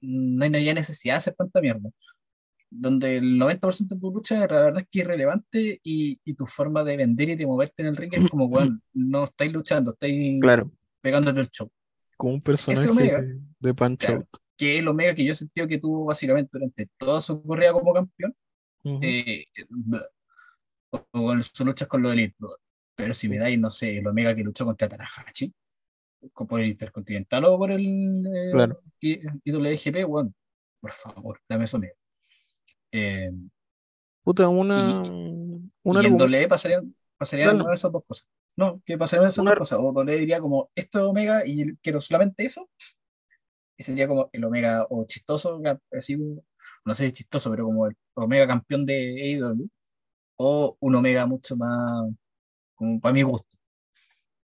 no 0.00 0.44
hay 0.44 0.50
necesidad 0.74 1.14
de 1.14 1.18
hacer 1.18 1.34
tanta 1.34 1.60
mierda. 1.60 1.90
Donde 2.70 3.16
el 3.16 3.38
90% 3.38 3.94
de 3.94 4.00
tu 4.00 4.12
lucha 4.12 4.38
la 4.40 4.46
verdad 4.46 4.78
es 4.82 4.88
que 4.90 5.00
es 5.00 5.04
irrelevante 5.06 5.80
y, 5.82 6.20
y 6.22 6.34
tu 6.34 6.44
forma 6.46 6.84
de 6.84 6.96
vender 6.98 7.30
y 7.30 7.34
de 7.36 7.46
moverte 7.46 7.82
en 7.82 7.88
el 7.88 7.96
ring 7.96 8.12
es 8.14 8.28
como, 8.28 8.44
weón, 8.46 8.82
no 8.92 9.24
estáis 9.24 9.52
luchando, 9.52 9.92
estáis 9.92 10.40
Claro, 10.40 10.70
pegándote 11.00 11.40
el 11.40 11.48
show. 11.48 11.70
como 12.16 12.34
un 12.34 12.42
personaje 12.42 12.88
Omega. 12.88 13.24
de 13.58 13.74
Punch 13.74 14.00
Claro. 14.00 14.16
Out. 14.18 14.28
que 14.56 14.74
es 14.74 14.80
el 14.80 14.88
Omega 14.88 15.14
que 15.14 15.24
yo 15.24 15.32
he 15.32 15.34
sentido 15.34 15.66
que 15.66 15.78
tuvo 15.78 16.04
básicamente 16.04 16.50
durante 16.52 16.86
toda 16.98 17.20
su 17.20 17.42
carrera 17.42 17.72
como 17.72 17.94
campeón, 17.94 18.34
Ujú. 18.84 18.98
eh, 19.02 19.46
o, 20.90 20.98
o 21.12 21.22
con 21.26 21.42
sus 21.42 21.60
luchas 21.66 21.88
con 21.88 22.02
los 22.02 22.12
Elite. 22.12 22.34
Pero 22.96 23.14
si 23.14 23.28
me 23.28 23.38
dais, 23.38 23.58
no 23.58 23.70
sé, 23.70 23.98
el 23.98 24.06
Omega 24.06 24.34
que 24.34 24.42
luchó 24.44 24.64
contra 24.64 24.88
Tanahashi, 24.88 25.52
por 26.34 26.60
el 26.60 26.68
Intercontinental 26.68 27.44
o 27.44 27.58
por 27.58 27.70
el 27.70 28.26
eh, 28.26 28.50
Claro. 28.52 28.80
IWGP, 29.00 30.04
bueno, 30.06 30.32
por 30.80 30.90
favor, 30.92 31.40
dame 31.48 31.64
ese 31.64 31.76
Omega. 31.76 31.94
Eh, 32.92 33.30
Puta, 34.22 34.48
una, 34.48 35.02
y- 35.04 35.08
un 35.08 35.70
y 35.84 35.90
en 35.90 35.96
argumento. 35.96 36.24
WWE 36.26 36.48
pasarían, 36.48 36.94
pasarían 37.16 37.56
Claro. 37.56 37.72
esas 37.72 37.92
dos 37.92 38.04
cosas. 38.06 38.28
No, 38.56 38.70
que 38.84 38.98
pasarían 38.98 39.28
esas 39.28 39.38
Una- 39.38 39.52
dos 39.52 39.60
cosas. 39.60 39.78
O 39.78 39.92
WWE 39.92 40.16
diría 40.18 40.40
como, 40.40 40.70
esto 40.74 40.98
es 41.00 41.04
Omega 41.06 41.46
y 41.46 41.76
quiero 41.76 42.00
solamente 42.00 42.44
eso. 42.44 42.68
Y 43.76 43.84
sería 43.84 44.08
como 44.08 44.28
el 44.32 44.44
Omega 44.44 44.86
o 44.90 45.04
chistoso, 45.06 45.60
así, 45.92 46.16
no 46.16 46.94
sé 46.94 47.06
si 47.06 47.12
chistoso, 47.12 47.50
pero 47.50 47.64
como 47.64 47.86
el 47.86 47.96
Omega 48.14 48.46
campeón 48.46 48.84
de 48.84 49.22
AEW. 49.22 49.68
O 50.40 50.76
un 50.80 50.94
Omega 50.94 51.26
mucho 51.26 51.56
más, 51.56 52.10
como 52.74 53.00
para 53.00 53.12
mi 53.12 53.22
gusto. 53.22 53.56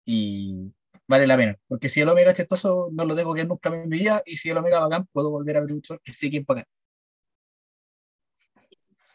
Y 0.05 0.73
vale 1.09 1.27
la 1.27 1.37
pena. 1.37 1.57
Porque 1.67 1.89
si 1.89 2.01
el 2.01 2.09
Omega 2.09 2.33
chistoso 2.33 2.89
no 2.93 3.05
lo 3.05 3.17
tengo 3.17 3.35
que 3.35 3.41
ver 3.41 3.49
nunca 3.49 3.69
en 3.71 3.89
mi 3.89 3.99
vida. 3.99 4.23
Y 4.27 4.37
si 4.37 4.51
el 4.51 4.59
Omega 4.59 4.81
bacán, 4.81 5.07
puedo 5.13 5.31
volver 5.31 5.57
a 5.57 5.61
ver 5.61 5.71
un 5.71 5.77
luchador 5.77 6.01
que 6.03 6.13
sé 6.13 6.31
que 6.31 6.39
es 6.39 6.47
bacán. 6.47 6.65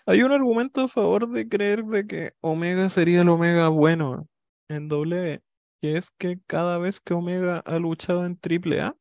Hay 0.05 0.21
un 0.23 0.31
argumento 0.33 0.81
a 0.81 0.87
favor 0.87 1.29
de 1.29 1.47
creer 1.47 1.85
de 1.85 2.05
que 2.05 2.33
Omega 2.41 2.89
sería 2.89 3.21
el 3.21 3.29
Omega 3.29 3.69
bueno 3.69 4.27
en 4.67 4.89
W, 4.89 5.41
que 5.81 5.97
es 5.97 6.11
que 6.11 6.39
cada 6.45 6.77
vez 6.77 6.99
que 6.99 7.13
Omega 7.13 7.59
ha 7.59 7.79
luchado 7.79 8.25
en 8.25 8.35
AAA, 8.35 8.95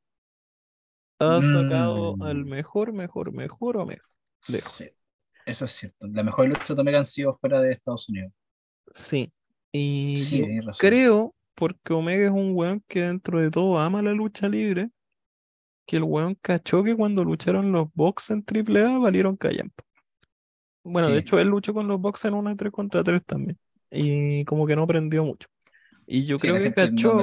ha 1.18 1.40
sacado 1.42 2.16
al 2.20 2.44
Mm. 2.44 2.48
mejor, 2.48 2.92
mejor, 2.92 3.32
mejor 3.32 3.76
Omega. 3.78 4.02
Sí, 4.40 4.86
eso 5.46 5.64
es 5.64 5.70
cierto. 5.72 6.06
La 6.06 6.22
mejor 6.22 6.48
lucha 6.48 6.74
de 6.74 6.80
Omega 6.80 6.98
han 6.98 7.04
sido 7.04 7.34
fuera 7.34 7.60
de 7.60 7.72
Estados 7.72 8.08
Unidos. 8.08 8.32
Sí. 8.92 9.32
Y 9.72 10.16
Sí, 10.18 10.38
yo 10.40 10.72
creo, 10.78 11.34
porque 11.54 11.92
Omega 11.92 12.24
es 12.26 12.30
un 12.30 12.52
weón 12.54 12.82
que 12.88 13.02
dentro 13.02 13.40
de 13.40 13.50
todo 13.50 13.78
ama 13.78 14.02
la 14.02 14.12
lucha 14.12 14.48
libre, 14.48 14.90
que 15.86 15.96
el 15.96 16.04
weón 16.04 16.36
cachó 16.40 16.84
que 16.84 16.96
cuando 16.96 17.24
lucharon 17.24 17.72
los 17.72 17.88
Box 17.94 18.30
en 18.30 18.42
AAA 18.44 18.98
valieron 18.98 19.36
callampa. 19.36 19.84
Bueno, 20.84 21.08
de 21.08 21.18
hecho 21.18 21.38
él 21.38 21.48
luchó 21.48 21.74
con 21.74 21.86
los 21.86 22.00
Box 22.00 22.24
en 22.24 22.34
una 22.34 22.56
3 22.56 22.72
contra 22.72 23.04
3 23.04 23.24
también. 23.24 23.58
Y 23.90 24.44
como 24.44 24.66
que 24.66 24.74
no 24.74 24.82
aprendió 24.82 25.24
mucho. 25.24 25.48
Y 26.06 26.24
yo 26.24 26.38
Sí, 26.38 26.48
creo 26.48 26.58
que 26.58 26.68
no 26.68 26.74
cachó, 26.74 27.18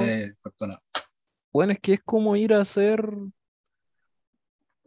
bueno, 1.52 1.72
es 1.72 1.80
que 1.80 1.94
es 1.94 2.00
como 2.00 2.36
ir 2.36 2.54
a 2.54 2.60
hacer, 2.60 3.04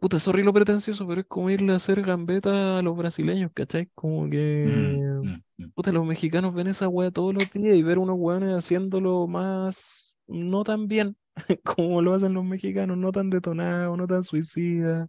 puta, 0.04 0.18
sorry 0.18 0.42
lo 0.42 0.52
pretencioso, 0.52 1.06
pero 1.06 1.22
es 1.22 1.26
como 1.26 1.48
irle 1.48 1.72
a 1.72 1.76
hacer 1.76 2.02
gambeta 2.02 2.78
a 2.78 2.82
los 2.82 2.94
brasileños, 2.94 3.50
¿cachai? 3.54 3.86
Como 3.94 4.28
que, 4.28 5.00
Mm, 5.22 5.22
mm, 5.22 5.42
mm. 5.58 5.72
puta, 5.74 5.92
los 5.92 6.04
mexicanos 6.04 6.54
ven 6.54 6.66
esa 6.66 6.88
wea 6.88 7.10
todos 7.10 7.32
los 7.34 7.48
días 7.48 7.74
y 7.74 7.82
ver 7.82 7.98
unos 7.98 8.16
weones 8.18 8.50
haciéndolo 8.54 9.26
más, 9.26 10.14
no 10.26 10.62
tan 10.62 10.88
bien 10.88 11.16
como 11.64 12.02
lo 12.02 12.12
hacen 12.12 12.34
los 12.34 12.44
mexicanos, 12.44 12.98
no 12.98 13.12
tan 13.12 13.30
detonados, 13.30 13.96
no 13.96 14.06
tan 14.06 14.24
suicidas, 14.24 15.08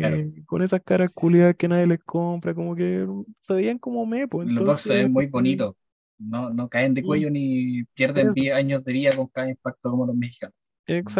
Claro. 0.00 0.16
eh, 0.16 0.42
con 0.46 0.62
esas 0.62 0.80
caras 0.84 1.10
culiadas 1.14 1.54
que 1.56 1.68
nadie 1.68 1.86
les 1.86 2.00
compra, 2.00 2.54
como 2.54 2.74
que 2.74 3.06
se 3.40 3.54
veían 3.54 3.78
como 3.78 4.04
mepo, 4.04 4.42
Los 4.42 4.64
dos 4.64 4.80
se 4.82 4.94
ven 4.94 5.02
entonces, 5.02 5.12
muy 5.12 5.26
bonitos. 5.26 5.74
No, 6.18 6.50
no 6.50 6.68
caen 6.68 6.94
de 6.94 7.02
Mm. 7.02 7.06
cuello 7.06 7.30
ni 7.30 7.84
pierden 7.94 8.26
Eso. 8.28 8.34
10 8.34 8.54
años 8.56 8.82
de 8.84 8.92
vida 8.92 9.14
con 9.16 9.28
cada 9.28 9.48
impacto 9.48 9.90
como 9.90 10.06
los 10.06 10.16
mexicanos. 10.16 10.54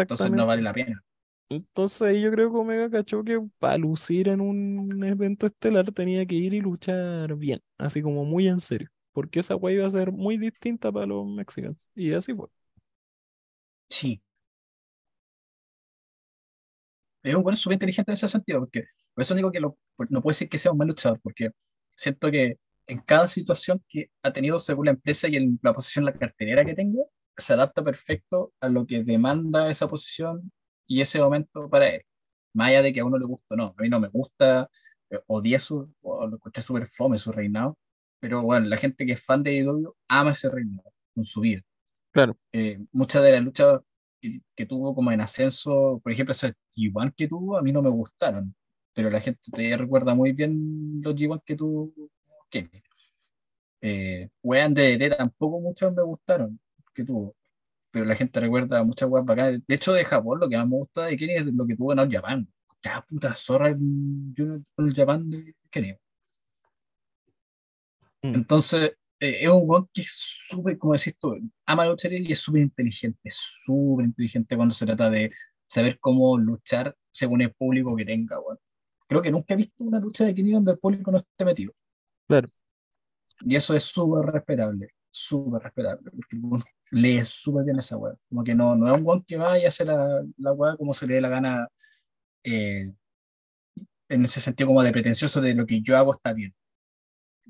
Entonces 0.03 0.31
no 0.31 0.45
exactamente. 0.45 0.47
vale 0.47 0.61
la 0.61 0.73
pena. 0.73 1.03
Entonces 1.49 2.21
yo 2.21 2.31
creo 2.31 2.51
que 2.51 2.57
Omega 2.57 2.89
cachó 2.91 3.23
que 3.23 3.39
para 3.57 3.77
lucir 3.77 4.27
en 4.29 4.39
un 4.41 5.03
evento 5.03 5.47
estelar 5.47 5.91
tenía 5.91 6.25
que 6.25 6.35
ir 6.35 6.53
y 6.53 6.61
luchar 6.61 7.35
bien, 7.35 7.61
así 7.77 8.01
como 8.03 8.23
muy 8.23 8.47
en 8.47 8.59
serio, 8.59 8.89
porque 9.13 9.39
esa 9.39 9.55
weá 9.55 9.73
iba 9.75 9.87
a 9.87 9.91
ser 9.91 10.11
muy 10.11 10.37
distinta 10.37 10.91
para 10.91 11.07
los 11.07 11.25
mexicanos. 11.27 11.87
Y 11.95 12.13
así 12.13 12.33
fue. 12.35 12.47
Sí. 13.89 14.21
Es 17.23 17.35
un 17.35 17.43
buen 17.43 17.57
súper 17.57 17.73
inteligente 17.75 18.11
en 18.11 18.13
ese 18.13 18.27
sentido, 18.27 18.59
porque 18.59 18.85
por 19.13 19.21
eso 19.23 19.35
digo 19.35 19.51
que 19.51 19.59
lo- 19.59 19.77
no 20.09 20.21
puedo 20.21 20.31
decir 20.31 20.49
que 20.49 20.57
sea 20.57 20.71
un 20.71 20.77
mal 20.77 20.87
luchador, 20.87 21.19
porque 21.21 21.49
siento 21.95 22.31
que 22.31 22.57
en 22.87 22.99
cada 23.01 23.27
situación 23.27 23.83
que 23.87 24.09
ha 24.23 24.31
tenido 24.33 24.57
según 24.59 24.85
la 24.85 24.91
empresa 24.91 25.27
y 25.27 25.35
en 25.35 25.59
la 25.61 25.73
posición, 25.73 26.05
la 26.05 26.13
cartelera 26.13 26.65
que 26.65 26.73
tenga, 26.75 27.03
se 27.37 27.53
adapta 27.53 27.83
perfecto 27.83 28.53
a 28.61 28.69
lo 28.69 28.85
que 28.85 29.03
demanda 29.03 29.69
esa 29.69 29.87
posición 29.87 30.51
y 30.89 31.01
ese 31.01 31.19
momento 31.19 31.69
para 31.69 31.87
él. 31.87 32.01
Más 32.53 32.69
allá 32.69 32.81
de 32.81 32.91
que 32.91 32.99
a 32.99 33.05
uno 33.05 33.17
le 33.17 33.25
guste 33.25 33.45
o 33.51 33.55
no. 33.55 33.75
A 33.77 33.81
mí 33.81 33.89
no 33.89 33.99
me 33.99 34.09
gusta, 34.09 34.69
eh, 35.09 35.19
odié 35.27 35.59
su, 35.59 35.93
o 36.01 36.27
lo 36.27 36.35
escuché 36.35 36.61
súper 36.61 36.87
fome 36.87 37.17
su 37.17 37.31
reinado, 37.31 37.77
pero 38.19 38.41
bueno, 38.41 38.65
la 38.67 38.77
gente 38.77 39.05
que 39.05 39.13
es 39.13 39.23
fan 39.23 39.43
de 39.43 39.55
IW 39.57 39.93
ama 40.09 40.31
ese 40.31 40.49
reinado 40.49 40.91
con 41.15 41.23
su 41.23 41.41
vida. 41.41 41.61
Claro. 42.11 42.37
Eh, 42.51 42.79
muchas 42.91 43.23
de 43.23 43.31
las 43.33 43.43
luchas 43.43 43.81
que, 44.19 44.41
que 44.55 44.65
tuvo 44.65 44.95
como 44.95 45.11
en 45.11 45.21
ascenso, 45.21 46.01
por 46.03 46.11
ejemplo, 46.11 46.31
esas 46.31 46.53
G1 46.75 47.13
que 47.15 47.27
tuvo, 47.27 47.57
a 47.57 47.61
mí 47.61 47.71
no 47.71 47.81
me 47.81 47.89
gustaron, 47.89 48.55
pero 48.93 49.09
la 49.11 49.21
gente 49.21 49.39
todavía 49.43 49.77
recuerda 49.77 50.15
muy 50.15 50.33
bien 50.33 51.01
los 51.03 51.15
G1 51.15 51.43
que 51.45 51.55
tuvo 51.55 51.93
Kenny. 52.49 52.81
Eh, 53.81 54.29
de 54.41 54.97
DDT 54.97 55.17
tampoco 55.17 55.61
muchos 55.61 55.93
me 55.93 56.03
gustaron 56.03 56.59
que 56.93 57.05
tuvo, 57.05 57.35
pero 57.91 58.05
la 58.05 58.15
gente 58.15 58.39
recuerda 58.39 58.83
muchas 58.83 59.09
weas 59.09 59.25
bacanas. 59.25 59.61
De 59.67 59.75
hecho, 59.75 59.93
de 59.93 60.05
Japón, 60.05 60.39
lo 60.39 60.49
que 60.49 60.57
más 60.57 60.67
me 60.67 60.77
gusta 60.77 61.05
de 61.05 61.17
Kenny 61.17 61.33
es 61.35 61.45
lo 61.45 61.65
que 61.65 61.75
tuvo 61.75 61.93
en 61.93 61.99
All 61.99 62.11
Japan. 62.11 62.47
Ya 62.81 63.01
puta 63.07 63.33
zorra 63.33 63.69
el 63.69 64.65
All 64.77 64.93
Japan 64.93 65.29
de 65.29 65.55
Kenny. 65.69 65.93
Mm. 68.21 68.35
Entonces, 68.35 68.91
eh, 69.19 69.39
es 69.41 69.49
un 69.49 69.63
weón 69.65 69.89
que 69.93 70.01
es 70.01 70.11
súper, 70.13 70.77
como 70.77 70.93
decís 70.93 71.17
tú, 71.17 71.37
ama 71.65 71.85
la 71.85 71.91
lucha 71.91 72.07
y 72.09 72.31
es 72.31 72.39
súper 72.39 72.61
inteligente, 72.61 73.29
súper 73.31 74.05
inteligente 74.05 74.55
cuando 74.55 74.73
se 74.73 74.85
trata 74.85 75.09
de 75.09 75.31
saber 75.67 75.99
cómo 75.99 76.37
luchar 76.37 76.95
según 77.11 77.41
el 77.41 77.53
público 77.53 77.95
que 77.95 78.05
tenga, 78.05 78.39
weón. 78.39 78.57
Creo 79.07 79.21
que 79.21 79.31
nunca 79.31 79.53
he 79.53 79.57
visto 79.57 79.83
una 79.83 79.99
lucha 79.99 80.25
de 80.25 80.35
Kenny 80.35 80.51
donde 80.51 80.71
el 80.71 80.79
público 80.79 81.11
no 81.11 81.17
esté 81.17 81.43
metido. 81.43 81.73
Claro. 82.27 82.49
Y 83.41 83.55
eso 83.55 83.75
es 83.75 83.83
súper 83.85 84.25
respetable, 84.31 84.89
súper 85.09 85.63
respetable, 85.63 86.11
porque 86.11 86.35
el 86.35 86.41
lee 86.91 87.23
súper 87.23 87.65
bien 87.65 87.79
esa 87.79 87.97
weá. 87.97 88.15
Como 88.29 88.43
que 88.43 88.55
no, 88.55 88.75
no 88.75 88.93
es 88.93 89.01
un 89.01 89.07
weón 89.07 89.23
que 89.23 89.37
vaya 89.37 89.65
a 89.65 89.69
hacer 89.69 89.87
la, 89.87 90.23
la 90.37 90.53
weá 90.53 90.77
como 90.77 90.93
se 90.93 91.07
le 91.07 91.15
dé 91.15 91.21
la 91.21 91.29
gana, 91.29 91.67
eh, 92.43 92.91
en 94.09 94.25
ese 94.25 94.41
sentido 94.41 94.67
como 94.67 94.83
de 94.83 94.91
pretencioso 94.91 95.41
de 95.41 95.53
lo 95.53 95.65
que 95.65 95.81
yo 95.81 95.97
hago 95.97 96.13
está 96.13 96.33
bien, 96.33 96.53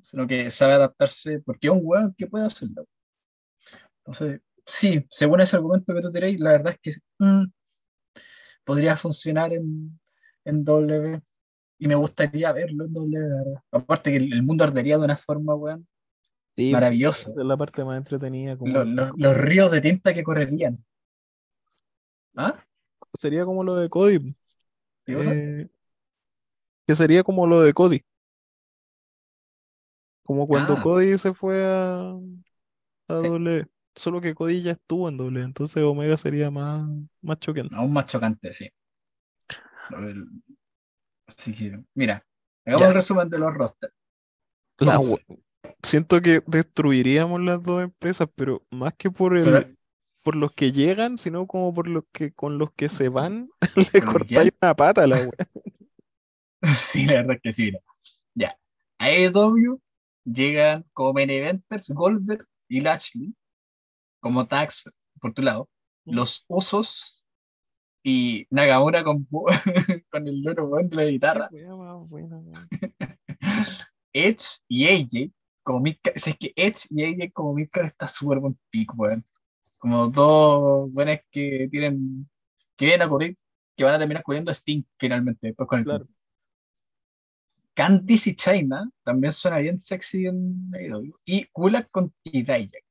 sino 0.01 0.27
que 0.27 0.49
sabe 0.51 0.73
adaptarse, 0.73 1.39
porque 1.41 1.67
es 1.67 1.73
un 1.73 1.81
weón 1.83 2.13
que 2.17 2.27
puede 2.27 2.45
hacerlo. 2.45 2.87
Entonces, 3.99 4.41
sí, 4.65 5.05
según 5.09 5.41
ese 5.41 5.55
argumento 5.55 5.93
que 5.93 6.01
tú 6.01 6.11
tiréis, 6.11 6.39
la 6.39 6.51
verdad 6.51 6.73
es 6.73 6.79
que 6.81 7.01
mm, 7.23 7.45
podría 8.63 8.95
funcionar 8.95 9.53
en, 9.53 9.99
en 10.45 10.63
W 10.63 11.21
y 11.79 11.87
me 11.87 11.95
gustaría 11.95 12.51
verlo 12.51 12.85
en 12.85 12.93
W, 12.93 13.19
la 13.29 13.35
verdad. 13.37 13.63
Aparte 13.71 14.11
que 14.11 14.17
el, 14.17 14.33
el 14.33 14.43
mundo 14.43 14.63
ardería 14.63 14.97
de 14.97 15.05
una 15.05 15.15
forma, 15.15 15.55
weón, 15.55 15.87
Sí, 16.59 16.73
Maravilloso. 16.73 17.29
Es 17.39 17.45
la 17.45 17.55
parte 17.55 17.85
más 17.85 17.97
entretenida. 17.97 18.57
Como, 18.57 18.73
Lo- 18.73 18.83
lo- 18.83 19.11
los 19.15 19.37
ríos 19.37 19.71
de 19.71 19.79
tinta 19.79 20.13
que 20.13 20.23
correrían. 20.23 20.83
¿Ah? 22.35 22.61
Sería 23.13 23.45
como 23.45 23.63
lo 23.63 23.75
de 23.75 23.87
Cody. 23.89 24.35
Eh, 25.07 25.67
que 26.85 26.95
sería 26.95 27.23
como 27.23 27.47
lo 27.47 27.61
de 27.61 27.73
Cody. 27.73 28.01
Como 30.23 30.47
cuando 30.47 30.73
Ah. 30.77 30.83
Cody 30.83 31.17
se 31.17 31.33
fue 31.33 31.63
a, 31.65 32.09
a 32.11 33.19
Sí. 33.21 33.27
W. 33.27 33.65
Solo 33.95 34.19
que 34.21 34.35
Cody 34.35 34.61
ya 34.61 34.73
estuvo 34.73 35.07
en 35.09 35.15
W, 35.17 35.43
entonces 35.43 35.81
Omega 35.83 36.15
sería 36.17 36.51
más, 36.51 36.87
más 37.21 37.39
choqueante. 37.39 37.73
Aún 37.75 37.91
más 37.93 38.05
chocante, 38.05 38.51
sí. 38.53 38.69
Así 41.25 41.55
que, 41.55 41.81
mira, 41.95 42.23
hagamos 42.65 42.81
Ya. 42.81 42.87
el 42.89 42.93
resumen 42.95 43.29
de 43.29 43.39
los 43.39 43.53
rosters. 43.53 43.93
La 44.79 44.99
siento 45.83 46.21
que 46.21 46.41
destruiríamos 46.45 47.41
las 47.41 47.61
dos 47.63 47.83
empresas, 47.83 48.27
pero 48.35 48.65
más 48.69 48.93
que 48.95 49.11
por 49.11 49.37
el, 49.37 49.43
pero- 49.43 49.67
por 50.23 50.35
los 50.35 50.53
que 50.53 50.71
llegan, 50.71 51.17
sino 51.17 51.47
como 51.47 51.73
por 51.73 51.87
los 51.87 52.03
que 52.11 52.31
con 52.31 52.57
los 52.57 52.71
que 52.73 52.89
se 52.89 53.09
van, 53.09 53.49
le 53.61 53.67
¿Con 53.67 53.83
los 53.83 53.89
que 53.91 54.01
cortáis 54.01 54.51
una 54.61 54.75
pata 54.75 55.03
a 55.03 55.07
la 55.07 55.17
wea. 55.17 55.31
sí, 56.77 57.05
la 57.05 57.13
verdad 57.13 57.35
es 57.35 57.41
que 57.41 57.53
sí. 57.53 57.63
mira. 57.65 57.79
Ya. 58.35 58.59
A 58.97 59.05
AEW 59.05 59.81
llegan 60.25 60.85
como 60.93 61.13
main 61.13 61.29
eventers 61.29 61.89
Goldberg 61.91 62.45
y 62.67 62.81
Lashley, 62.81 63.33
como 64.19 64.47
tags 64.47 64.89
por 65.21 65.33
tu 65.33 65.41
lado. 65.41 65.69
Mm. 66.05 66.15
Los 66.15 66.45
usos 66.47 67.27
y 68.03 68.45
Nagamura 68.49 69.03
con, 69.03 69.25
con 70.11 70.27
el 70.27 70.41
loro 70.41 70.69
de 70.83 70.95
la 70.95 71.05
guitarra. 71.05 71.49
Edge 74.13 74.59
y 74.67 74.87
AJ 74.87 75.31
como 75.69 75.87
o 75.87 75.93
sea, 76.15 76.33
es 76.33 76.37
que 76.39 76.51
Edge 76.55 76.87
y 76.89 77.03
AJ 77.03 77.31
como 77.31 77.53
Midcard 77.53 77.85
está 77.85 78.07
súper 78.07 78.39
buen 78.39 78.57
pick, 78.71 78.91
weón. 78.97 79.23
Como 79.77 80.07
dos 80.07 80.91
buenas 80.91 81.19
que 81.29 81.67
tienen, 81.69 82.27
que 82.75 82.85
vienen 82.85 83.03
a 83.03 83.07
cubrir, 83.09 83.37
que 83.77 83.83
van 83.83 83.93
a 83.93 83.99
terminar 83.99 84.23
cubriendo 84.23 84.49
a 84.49 84.55
Sting 84.55 84.81
finalmente, 84.97 85.45
después 85.47 85.69
con 85.69 85.79
el 85.79 85.85
Claro. 85.85 86.07
Candice 87.75 88.31
y 88.31 88.35
China 88.35 88.89
también 89.03 89.31
suena 89.31 89.59
bien 89.59 89.79
sexy 89.79 90.25
en 90.25 90.71
AEW. 90.73 91.13
Y 91.23 91.45
Kulak 91.45 91.91
con 91.91 92.11
T-Dijak. 92.23 92.83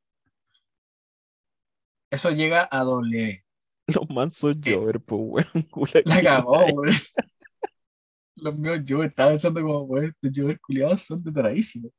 Eso 2.12 2.30
llega 2.30 2.68
a 2.70 2.84
doble. 2.84 3.44
Los 3.88 4.08
mansos 4.08 4.56
¿Qué? 4.62 4.76
Jover, 4.76 5.00
pues 5.00 5.20
weón. 5.20 5.68
La 6.04 6.22
cagó, 6.22 6.64
weón. 6.66 6.94
Los 8.36 8.56
míos 8.56 8.78
yo 8.84 9.02
estaba 9.02 9.30
pensando 9.30 9.60
como, 9.62 9.80
weón, 9.80 10.06
estos 10.06 10.30
Jover 10.32 10.60
culiados 10.60 11.02
son 11.02 11.24
detoradísimos. 11.24 11.90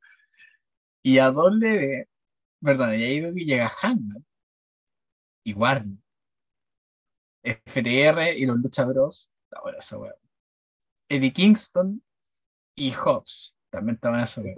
Y 1.02 1.18
a 1.18 1.30
doble, 1.30 2.08
perdón, 2.62 2.94
y 2.94 3.02
ahí 3.02 3.20
llega 3.44 3.68
Hangman 3.68 4.24
y 5.44 5.54
Warner. 5.54 5.98
FTR 7.42 8.36
y 8.36 8.46
los 8.46 8.58
Lucha 8.58 8.84
Bros. 8.84 9.30
Está 9.44 9.62
buena 9.62 9.78
esa 9.78 9.98
weón. 9.98 10.14
Eddie 11.08 11.32
Kingston 11.32 12.02
y 12.76 12.92
Hobbs. 12.92 13.56
También 13.70 13.94
está 13.94 14.10
buena 14.10 14.24
esa 14.24 14.42
buena. 14.42 14.54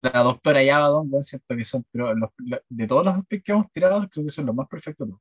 La 0.00 0.20
doctora 0.22 0.62
y 0.62 0.68
Abaddon, 0.70 1.08
weón, 1.10 1.24
siento 1.24 1.56
que 1.56 1.64
son, 1.64 1.84
pero 1.90 2.14
los- 2.14 2.30
de 2.68 2.86
todos 2.86 3.04
los 3.04 3.26
picks 3.26 3.44
que 3.44 3.52
hemos 3.52 3.70
tirado, 3.72 4.08
creo 4.08 4.24
que 4.24 4.30
son 4.30 4.46
los 4.46 4.54
más 4.54 4.68
perfectos. 4.68 5.08
¿no? 5.08 5.20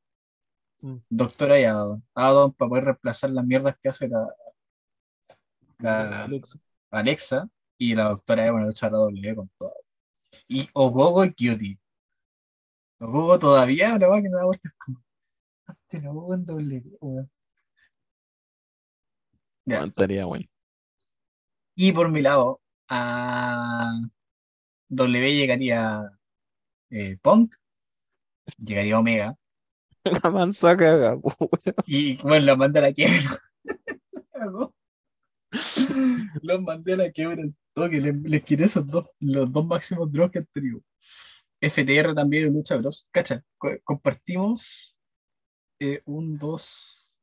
Mm. 0.81 0.97
Doctora 1.09 1.59
y 1.59 1.65
Abaddon. 1.65 2.03
Abaddon 2.13 2.53
para 2.53 2.69
poder 2.69 2.83
reemplazar 2.85 3.31
las 3.31 3.45
mierdas 3.45 3.75
que 3.81 3.89
hace 3.89 4.07
la, 4.07 4.27
la 5.79 6.23
Alexa. 6.23 6.59
Alexa 6.91 7.49
y 7.77 7.95
la 7.95 8.09
doctora 8.09 8.45
Eva 8.45 8.57
una 8.57 8.67
lucha 8.67 8.89
doble 8.89 9.35
con 9.35 9.49
todo. 9.57 9.73
Y 10.47 10.69
Ogogo 10.73 11.25
y 11.25 11.29
Cutie. 11.29 11.79
Ogogo 12.99 13.37
todavía, 13.39 13.95
una 13.95 14.09
weá 14.09 14.21
que 14.21 14.29
me 14.29 14.35
da 14.35 14.45
vueltas 14.45 14.73
como. 14.77 15.03
Antes 15.65 16.01
el 16.01 16.07
Ogogo 16.07 16.33
en 16.33 16.45
doble, 16.45 16.83
weón. 16.99 17.31
Ya. 19.65 19.83
Estaría 19.83 20.25
bueno. 20.25 20.45
Y 21.75 21.91
por 21.91 22.09
mi 22.09 22.21
lado, 22.21 22.61
a 22.89 23.91
W 24.89 25.35
llegaría 25.35 26.09
eh, 26.89 27.17
Punk, 27.21 27.53
llegaría 28.57 28.97
Omega, 28.97 29.37
La 30.23 30.31
mansa 30.31 30.77
caga, 30.77 31.17
y 31.85 32.17
bueno, 32.21 32.45
los 32.45 32.57
mandé 32.57 32.79
a 32.79 32.81
la 32.83 32.93
quiebra. 32.93 33.41
Los 36.41 36.61
mandé 36.61 36.93
a 36.93 36.97
la 36.97 37.11
quiebra 37.11 37.43
al 37.83 37.89
toque, 37.89 37.99
les, 38.01 38.15
les 38.23 38.43
quité 38.43 38.63
esos 38.65 38.85
dos, 38.87 39.05
los 39.19 39.51
dos 39.51 39.65
máximos 39.65 40.11
draws 40.11 40.31
que 40.31 40.39
han 40.39 40.45
tenido. 40.53 40.81
FTR 41.61 42.13
también 42.13 42.45
en 42.45 42.53
Lucha 42.53 42.75
Bros. 42.77 43.07
Cacha, 43.11 43.43
co- 43.57 43.79
compartimos 43.83 44.99
eh, 45.79 46.01
un, 46.05 46.37
dos, 46.37 47.19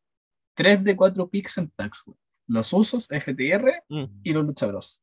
tres 0.55 0.83
de 0.83 0.97
cuatro 0.97 1.29
picks 1.29 1.59
en 1.59 1.73
weón. 1.79 2.19
Los 2.47 2.73
usos, 2.73 3.07
FTR, 3.09 3.83
Mm. 3.89 4.21
y 4.23 4.33
los 4.33 4.45
Lucha 4.45 4.67
Bros. 4.67 5.03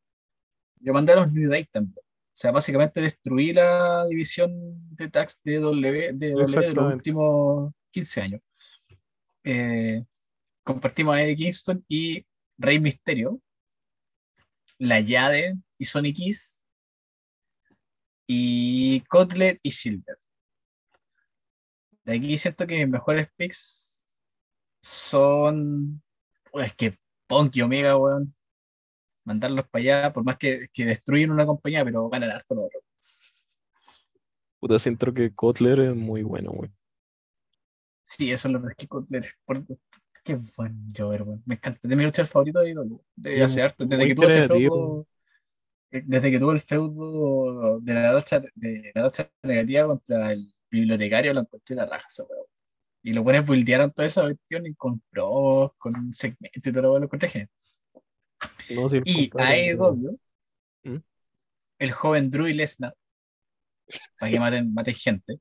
Yo 0.80 0.94
mandé 0.94 1.14
a 1.14 1.18
los 1.18 1.32
New 1.34 1.50
Day 1.50 1.66
también. 1.66 1.96
O 1.98 2.34
sea, 2.34 2.52
básicamente 2.52 3.02
destruí 3.02 3.52
la 3.54 4.06
división 4.08 4.52
de 4.96 5.10
tags 5.10 5.40
de 5.44 5.60
W, 5.60 6.12
de, 6.14 6.32
W 6.32 6.68
de 6.68 6.74
los 6.74 6.94
últimos 6.94 7.74
15 7.92 8.22
años. 8.22 8.42
Eh, 9.44 10.04
compartimos 10.64 11.16
a 11.16 11.22
Eddie 11.24 11.36
Kingston 11.36 11.84
y 11.88 12.24
Rey 12.58 12.80
Misterio, 12.80 13.40
la 14.82 15.00
Yade 15.00 15.58
y 15.78 15.86
Sonic 15.86 16.16
Kiss, 16.16 16.66
y 18.26 19.02
Kotler 19.02 19.60
y 19.62 19.72
Silver. 19.72 20.18
De 22.04 22.16
aquí 22.16 22.36
siento 22.36 22.66
que 22.66 22.78
mis 22.78 22.90
mejores 22.90 23.28
picks 23.36 24.18
son. 24.82 26.02
Pues 26.52 26.68
es 26.68 26.76
que 26.76 26.96
Punk 27.28 27.56
y 27.58 27.62
Omega, 27.62 27.96
weón. 27.96 28.34
Mandarlos 29.24 29.70
para 29.70 29.82
allá, 29.82 30.14
por 30.14 30.24
más 30.24 30.38
que, 30.38 30.68
que 30.74 30.86
destruyen 30.86 31.30
una 31.30 31.46
compañía, 31.46 31.86
pero 31.86 32.10
ganan 32.10 32.32
harto 32.32 32.56
lo 32.56 32.64
otro. 32.64 32.80
Puta, 34.60 34.80
siento 34.80 35.14
que 35.14 35.36
Kotler 35.36 35.80
es 35.82 35.96
muy 35.96 36.24
bueno, 36.24 36.52
weón. 36.52 36.76
Sí, 38.02 38.32
eso 38.32 38.48
es 38.48 38.54
lo 38.54 38.64
que 38.76 38.88
Kotler. 38.88 39.32
Por, 39.46 39.64
qué 40.24 40.36
buen 40.56 40.94
Jover, 40.96 41.24
weón. 41.24 41.44
Me 41.46 41.56
encanta. 41.56 41.80
De 41.88 41.96
mi 41.96 42.04
luchador 42.04 42.28
favorito 42.28 42.60
de, 42.60 42.72
IW. 42.72 43.02
de 43.16 43.44
hace 43.44 43.62
harto. 43.62 43.86
Desde 43.86 44.08
que 44.08 44.16
tuvo 44.16 44.28
ese 44.28 44.48
feudo. 44.48 45.08
desde 45.90 46.32
que 46.32 46.40
tuvo 46.40 46.52
el 46.52 46.62
feudo 46.62 47.80
de 47.80 47.94
la 47.94 48.14
lucha, 48.14 48.42
de 48.56 48.92
la 48.94 49.04
lucha 49.04 49.32
negativa 49.44 49.88
contra 49.88 50.32
el 50.32 50.54
bibliotecario, 50.70 51.34
lo 51.34 51.42
encontré 51.42 51.76
la 51.76 51.86
raja, 51.86 52.08
ese 52.10 52.24
weón. 52.24 52.46
Y 53.04 53.14
los 53.14 53.24
buenos 53.24 53.46
buildearon 53.46 53.92
toda 53.92 54.08
esa 54.08 54.22
cuestión 54.22 54.66
y 54.68 54.76
con 54.76 55.02
pros, 55.10 55.72
con 55.78 56.14
segmentos 56.14 56.66
y 56.66 56.72
todo 56.72 56.82
lo, 56.84 57.00
lo 57.00 57.06
encontré. 57.06 57.50
No, 58.70 58.86
Y 59.06 59.30
a 59.38 59.48
AEW, 59.50 60.20
¿Mm? 60.84 60.98
el 61.80 61.92
joven 61.92 62.32
Drew 62.32 62.48
y 62.48 62.54
Lesnar, 62.54 62.96
para 64.20 64.32
que 64.32 64.40
maten, 64.40 64.74
maten 64.74 64.96
gente. 64.96 65.40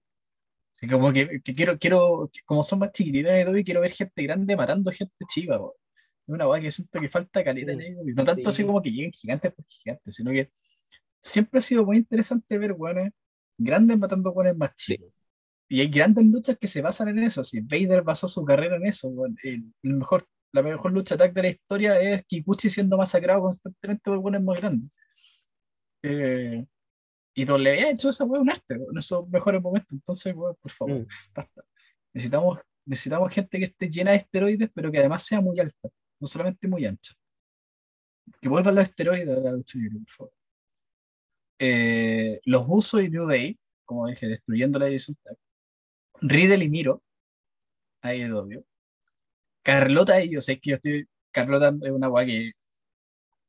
Así 0.80 0.88
como 0.88 1.12
que, 1.12 1.40
que 1.42 1.52
quiero, 1.52 1.78
quiero, 1.78 2.30
como 2.46 2.62
son 2.62 2.78
más 2.78 2.92
chiquititos 2.92 3.30
en 3.32 3.46
AEW, 3.48 3.62
quiero 3.64 3.82
ver 3.82 3.90
gente 3.92 4.22
grande 4.22 4.56
matando 4.56 4.90
gente 4.90 5.14
chica, 5.28 5.58
weón. 5.58 5.72
Es 6.26 6.34
una 6.34 6.48
weá 6.48 6.60
que 6.60 6.70
siento 6.70 7.00
que 7.00 7.08
falta 7.10 7.44
caleta 7.44 7.72
en. 7.72 7.96
No 8.14 8.24
tanto 8.24 8.48
así 8.48 8.62
sí. 8.62 8.66
como 8.66 8.80
que 8.80 8.90
lleguen 8.90 9.12
gigantes 9.12 9.52
por 9.52 9.66
gigantes, 9.68 10.14
sino 10.14 10.30
que 10.30 10.50
siempre 11.20 11.58
ha 11.58 11.60
sido 11.60 11.84
muy 11.84 11.98
interesante 11.98 12.56
ver 12.56 12.72
weones 12.72 13.12
grandes 13.58 13.98
matando 13.98 14.30
weones 14.32 14.56
más 14.56 14.70
Sí. 14.76 14.94
chicos. 14.96 15.12
Y 15.68 15.80
hay 15.82 15.88
grandes 15.88 16.24
luchas 16.24 16.56
que 16.58 16.66
se 16.66 16.80
basan 16.80 17.08
en 17.08 17.18
eso. 17.24 17.44
Si 17.44 17.60
Vader 17.60 18.02
basó 18.02 18.26
su 18.26 18.42
carrera 18.44 18.76
en 18.76 18.86
eso, 18.86 19.08
weón. 19.08 19.36
El, 19.42 19.64
el 19.82 19.92
mejor, 19.94 20.26
la 20.52 20.62
mejor 20.62 20.92
lucha 20.92 21.16
tag 21.18 21.34
de 21.34 21.42
la 21.42 21.48
historia 21.48 22.00
es 22.00 22.24
Kikuchi 22.24 22.70
siendo 22.70 22.96
masacrado 22.96 23.42
constantemente 23.42 24.02
por 24.04 24.16
weones 24.18 24.42
más 24.42 24.56
grandes. 24.58 24.90
Eh, 26.02 26.64
y 27.34 27.44
W 27.44 27.80
ha 27.84 27.90
hecho 27.90 28.08
esa 28.10 28.24
weá 28.24 28.40
un 28.40 28.50
arte, 28.50 28.74
en 28.74 28.98
esos 28.98 29.28
mejores 29.28 29.62
momentos. 29.62 29.92
Entonces, 29.92 30.34
weón, 30.34 30.56
por 30.60 30.70
favor, 30.72 31.00
Mm. 31.00 31.06
basta. 31.34 31.64
Necesitamos, 32.12 32.60
necesitamos 32.84 33.32
gente 33.32 33.58
que 33.58 33.64
esté 33.64 33.88
llena 33.88 34.10
de 34.12 34.16
esteroides, 34.18 34.70
pero 34.74 34.90
que 34.90 34.98
además 34.98 35.22
sea 35.24 35.40
muy 35.40 35.58
alta, 35.60 35.88
no 36.18 36.26
solamente 36.26 36.66
muy 36.68 36.84
ancha. 36.86 37.14
Que 38.40 38.48
vuelvan 38.48 38.74
los 38.74 38.82
esteroides 38.88 39.28
a 39.36 39.40
la 39.40 39.52
lucha 39.52 39.78
libre, 39.78 39.98
por 40.00 40.10
favor. 40.10 40.32
Eh, 41.58 42.40
los 42.44 42.64
Usos 42.68 43.02
y 43.02 43.10
New 43.10 43.26
Day, 43.26 43.58
como 43.84 44.06
dije, 44.08 44.26
destruyendo 44.28 44.78
la 44.78 44.86
división 44.86 45.16
tag. 45.22 45.36
Riddle 46.22 46.64
y 46.64 46.70
Miro, 46.70 47.02
AEW. 48.02 48.64
Carlota 49.62 50.22
y 50.22 50.30
yo 50.30 50.40
sé 50.40 50.58
que 50.58 50.70
yo 50.70 50.76
estoy. 50.76 51.06
Carlota 51.32 51.72
es 51.82 51.90
una 51.92 52.08
weá 52.08 52.24
que 52.26 52.52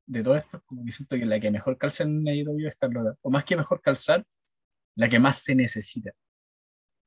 de 0.05 0.23
todo 0.23 0.35
esto, 0.35 0.61
como 0.65 0.83
que 0.85 0.91
siento 0.91 1.15
que 1.17 1.25
la 1.25 1.39
que 1.39 1.51
mejor 1.51 1.77
calza 1.77 2.03
en 2.03 2.27
AEW 2.27 2.67
es 2.67 2.75
Carlota. 2.75 3.15
O 3.21 3.29
más 3.29 3.45
que 3.45 3.55
mejor 3.55 3.81
calzar, 3.81 4.25
la 4.95 5.07
que 5.09 5.19
más 5.19 5.37
se 5.43 5.55
necesita. 5.55 6.11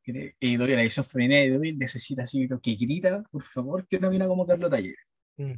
AEW, 0.06 0.66
la 0.76 0.82
edición 0.82 1.04
femenina 1.04 1.40
de 1.40 1.46
AEW 1.54 1.76
necesita 1.78 2.22
así 2.24 2.46
lo 2.46 2.60
que 2.60 2.74
grita, 2.74 3.22
por 3.30 3.42
favor, 3.42 3.86
que 3.86 3.96
una 3.96 4.10
mina 4.10 4.26
como 4.26 4.46
Carlota 4.46 4.78
llegue. 4.80 4.96
Mm. 5.36 5.52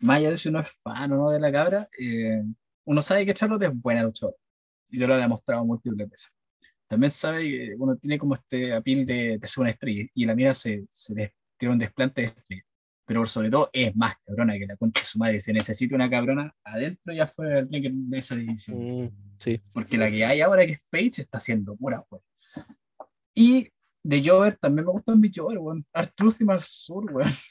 Más 0.00 0.16
allá 0.18 0.30
de 0.30 0.36
si 0.36 0.48
uno 0.48 0.60
es 0.60 0.68
fan 0.82 1.12
o 1.12 1.16
no 1.16 1.30
de 1.30 1.40
la 1.40 1.50
cabra, 1.52 1.88
eh, 1.98 2.42
uno 2.84 3.02
sabe 3.02 3.24
que 3.26 3.34
Charlotte 3.34 3.62
es 3.64 3.74
buena 3.80 4.02
luchadora. 4.02 4.36
Y 4.90 4.98
yo 4.98 5.06
lo 5.06 5.16
he 5.16 5.20
demostrado 5.20 5.64
múltiples 5.64 6.08
veces. 6.08 6.30
También 6.86 7.10
sabe 7.10 7.42
que 7.42 7.74
uno 7.78 7.96
tiene 7.96 8.18
como 8.18 8.34
este 8.34 8.72
apil 8.72 9.04
de, 9.04 9.38
de 9.38 9.46
ser 9.46 9.60
una 9.62 9.70
estrella. 9.70 10.06
Y 10.14 10.24
la 10.24 10.34
mira 10.34 10.54
se, 10.54 10.86
se 10.90 11.14
des- 11.14 11.32
tiene 11.56 11.72
un 11.74 11.78
desplante 11.78 12.22
de 12.22 12.26
estrella. 12.28 12.62
Pero 13.08 13.20
por 13.20 13.28
sobre 13.30 13.50
todo 13.50 13.70
es 13.72 13.96
más 13.96 14.16
cabrona 14.26 14.52
que 14.58 14.66
la 14.66 14.76
concha 14.76 15.00
de 15.00 15.06
su 15.06 15.18
madre. 15.18 15.40
Se 15.40 15.50
necesita 15.54 15.94
una 15.94 16.10
cabrona 16.10 16.54
adentro 16.62 17.14
y 17.14 17.20
afuera 17.20 17.56
del 17.56 17.68
ring 17.70 17.86
en 17.86 18.14
esa 18.14 18.36
división. 18.36 18.76
Mm, 18.76 19.08
sí. 19.38 19.62
Porque 19.72 19.96
la 19.96 20.10
que 20.10 20.26
hay 20.26 20.42
ahora 20.42 20.66
que 20.66 20.72
es 20.72 20.80
Page 20.90 21.22
está 21.22 21.38
haciendo 21.38 21.74
pura 21.74 22.04
weón. 22.10 22.22
Y 23.34 23.70
de 24.02 24.22
Jover 24.22 24.56
también 24.56 24.84
me 24.84 24.92
gustan 24.92 25.18
mis 25.18 25.32
Jover, 25.34 25.56
weón. 25.58 25.86
Artruth 25.94 26.38
y 26.40 26.44
Marsur, 26.44 27.10
weón. 27.10 27.30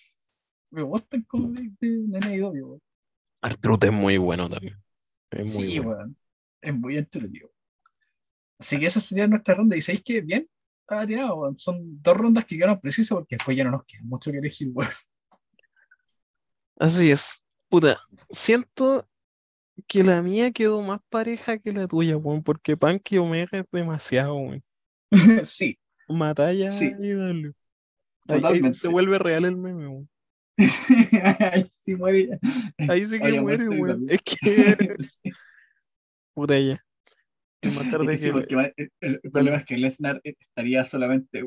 Me 0.70 0.84
gustan 0.84 1.24
como 1.24 1.50
de, 1.54 1.72
de, 1.80 1.90
de 2.06 2.20
NAW, 2.20 2.52
weón. 2.52 2.82
Es 3.88 3.94
muy 3.94 4.18
bueno 4.20 4.48
también. 4.48 4.76
Es 5.32 5.56
muy 5.56 5.72
Sí, 5.72 5.80
bueno. 5.80 5.98
weón. 6.02 6.18
Es 6.62 6.74
muy 6.76 6.98
entretenido. 6.98 7.50
Así 8.60 8.78
que 8.78 8.86
esa 8.86 9.00
sería 9.00 9.26
nuestra 9.26 9.56
ronda. 9.56 9.76
Y 9.76 9.82
sabéis 9.82 10.04
que 10.04 10.22
bien, 10.22 10.48
estaba 10.82 11.08
tirado, 11.08 11.36
weón. 11.38 11.58
Son 11.58 12.00
dos 12.04 12.16
rondas 12.16 12.46
que 12.46 12.58
quedaron 12.58 12.80
precisas 12.80 13.16
porque 13.16 13.38
después 13.38 13.58
ya 13.58 13.64
no 13.64 13.72
nos 13.72 13.86
queda 13.86 14.02
mucho 14.04 14.32
que 14.32 14.38
elegir, 14.38 14.70
weón. 14.72 14.92
Así 16.80 17.12
es. 17.12 17.44
Puta, 17.70 17.98
siento 18.30 19.08
que 19.88 20.04
la 20.04 20.22
mía 20.22 20.52
quedó 20.52 20.82
más 20.82 20.99
pareja 21.10 21.58
que 21.58 21.72
la 21.72 21.88
tuya, 21.88 22.18
weón, 22.18 22.44
porque 22.44 22.78
Punk 22.78 23.12
y 23.12 23.18
Omega 23.18 23.49
es 23.60 23.66
demasiado, 23.72 24.36
weón. 24.36 24.64
sí, 25.45 25.80
Matalla 26.08 26.72
Sí. 26.72 26.94
y 26.99 27.14
dale. 27.14 27.52
Ahí, 28.28 28.41
ahí 28.44 28.74
se 28.74 28.88
vuelve 28.88 29.20
real 29.20 29.45
el 29.45 29.58
meme, 29.58 29.88
weón. 29.88 30.10
Ahí 31.54 31.70
sí 31.72 31.95
muere. 31.95 32.40
Ahí 32.90 33.06
sí 33.06 33.20
que 33.20 33.41
muere, 33.41 33.70
weón. 33.70 34.06
Es 34.10 34.22
que, 34.22 34.38
Sí. 35.04 35.32
puta 36.34 36.60
ya. 36.60 36.74
Es 37.62 37.74
que 37.78 38.18
sí, 38.18 38.28
que 38.28 38.32
porque 38.34 38.56
va- 38.56 38.72
el, 38.76 38.91
el 39.02 39.32
problema 39.32 39.58
es 39.58 39.66
que 39.66 39.78
Lesnar 39.78 40.22
estaría 40.24 40.84
solamente 40.84 41.44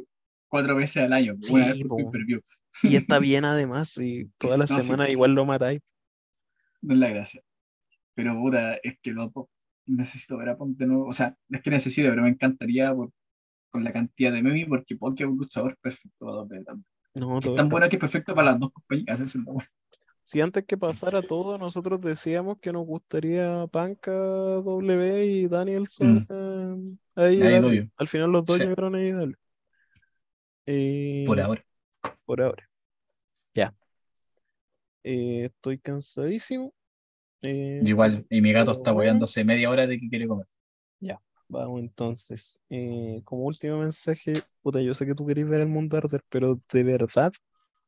cuatro 0.48 0.74
veces 0.77 1.05
al 1.05 1.12
año, 1.12 1.36
Sí, 1.40 1.55
una 1.55 1.66
vez 1.69 1.78
por 1.81 1.89
po. 1.89 1.97
pay-per-view. 1.97 2.40
Y 2.82 2.97
está 2.97 3.18
bien 3.18 3.44
además, 3.44 3.97
y 3.98 4.26
todas 4.38 4.59
las 4.59 4.70
No, 4.70 4.80
sí. 4.80 4.86
semanas 4.86 5.10
igual 5.10 5.34
lo 5.34 5.44
matáis. 5.47 5.80
No 6.82 6.94
es 6.94 7.01
la 7.01 7.09
gracia. 7.10 7.42
Pero 8.14 8.34
puta, 8.40 8.76
es 8.76 8.98
que 9.02 9.12
los 9.12 9.32
dos 9.32 9.47
necesito 9.86 10.38
ver 10.38 10.51
a 10.51 10.59
Punk 10.59 10.78
de 10.78 10.86
nuevo. 10.86 11.06
O 11.09 11.12
sea, 11.14 11.36
no 11.48 11.59
es 11.59 11.62
que 11.64 11.70
necesito, 11.70 12.10
pero 12.10 12.22
me 12.22 12.30
encantaría 12.30 12.94
por, 12.94 13.12
con 13.70 13.84
la 13.84 13.92
cantidad 13.92 14.32
de 14.32 14.42
memes, 14.42 14.68
porque 14.68 14.97
Punk 14.97 15.20
es 15.20 15.26
un 15.28 15.38
luchador 15.38 15.78
perfecto 15.80 16.16
para 16.26 16.32
doble 16.38 16.64
también. 16.64 16.86
No, 17.14 17.38
Es 17.40 17.55
tan 17.55 17.68
bueno 17.68 17.88
que 17.88 17.97
es 17.97 18.01
perfecto 18.01 18.34
para 18.34 18.52
las 18.52 18.60
dos 18.60 18.72
compañías. 18.72 19.16
eso 19.20 19.24
es 19.40 19.44
lo 19.47 19.52
bueno. 19.55 19.68
Si 20.22 20.40
antes 20.40 20.64
que 20.64 20.78
pasara 20.78 21.22
todo, 21.22 21.59
nosotros 21.59 22.01
decíamos 22.01 22.59
que 22.60 22.72
nos 22.72 22.86
gustaría 22.86 23.66
Panca 23.68 24.12
W 24.12 25.26
y 25.26 25.48
Danielson 25.48 26.26
eh, 26.28 26.97
ahí 27.16 27.42
Ahí 27.42 27.60
doy. 27.60 27.90
Al 27.97 28.06
final 28.09 28.30
los 28.30 28.44
dos 28.44 28.56
Sí. 28.56 28.62
llegaron 28.62 28.94
ahí 28.94 29.10
dale. 29.12 29.34
Eh, 30.66 31.24
Por 31.26 31.40
ahora. 31.40 31.64
Por 32.24 32.43
ahora. 32.43 32.68
Ya. 33.55 33.74
Eh, 35.02 35.47
estoy 35.47 35.78
cansadísimo. 35.78 36.74
Eh, 37.43 37.81
Igual, 37.85 38.27
y 38.28 38.40
mi 38.40 38.52
gato 38.52 38.72
está 38.72 38.93
bueno. 38.93 39.12
boyándose 39.12 39.44
media 39.44 39.70
hora 39.70 39.86
de 39.86 39.98
que 39.98 40.09
quiere 40.09 40.27
comer. 40.28 40.47
Vamos 41.51 41.81
entonces. 41.81 42.62
Eh, 42.70 43.22
como 43.24 43.43
último 43.43 43.78
mensaje, 43.78 44.35
puta, 44.62 44.81
yo 44.81 44.94
sé 44.94 45.05
que 45.05 45.16
tú 45.16 45.27
querés 45.27 45.48
ver 45.48 45.60
el 45.60 45.66
mundo 45.66 45.97
arder, 45.97 46.22
pero 46.28 46.60
de 46.72 46.85
verdad 46.85 47.32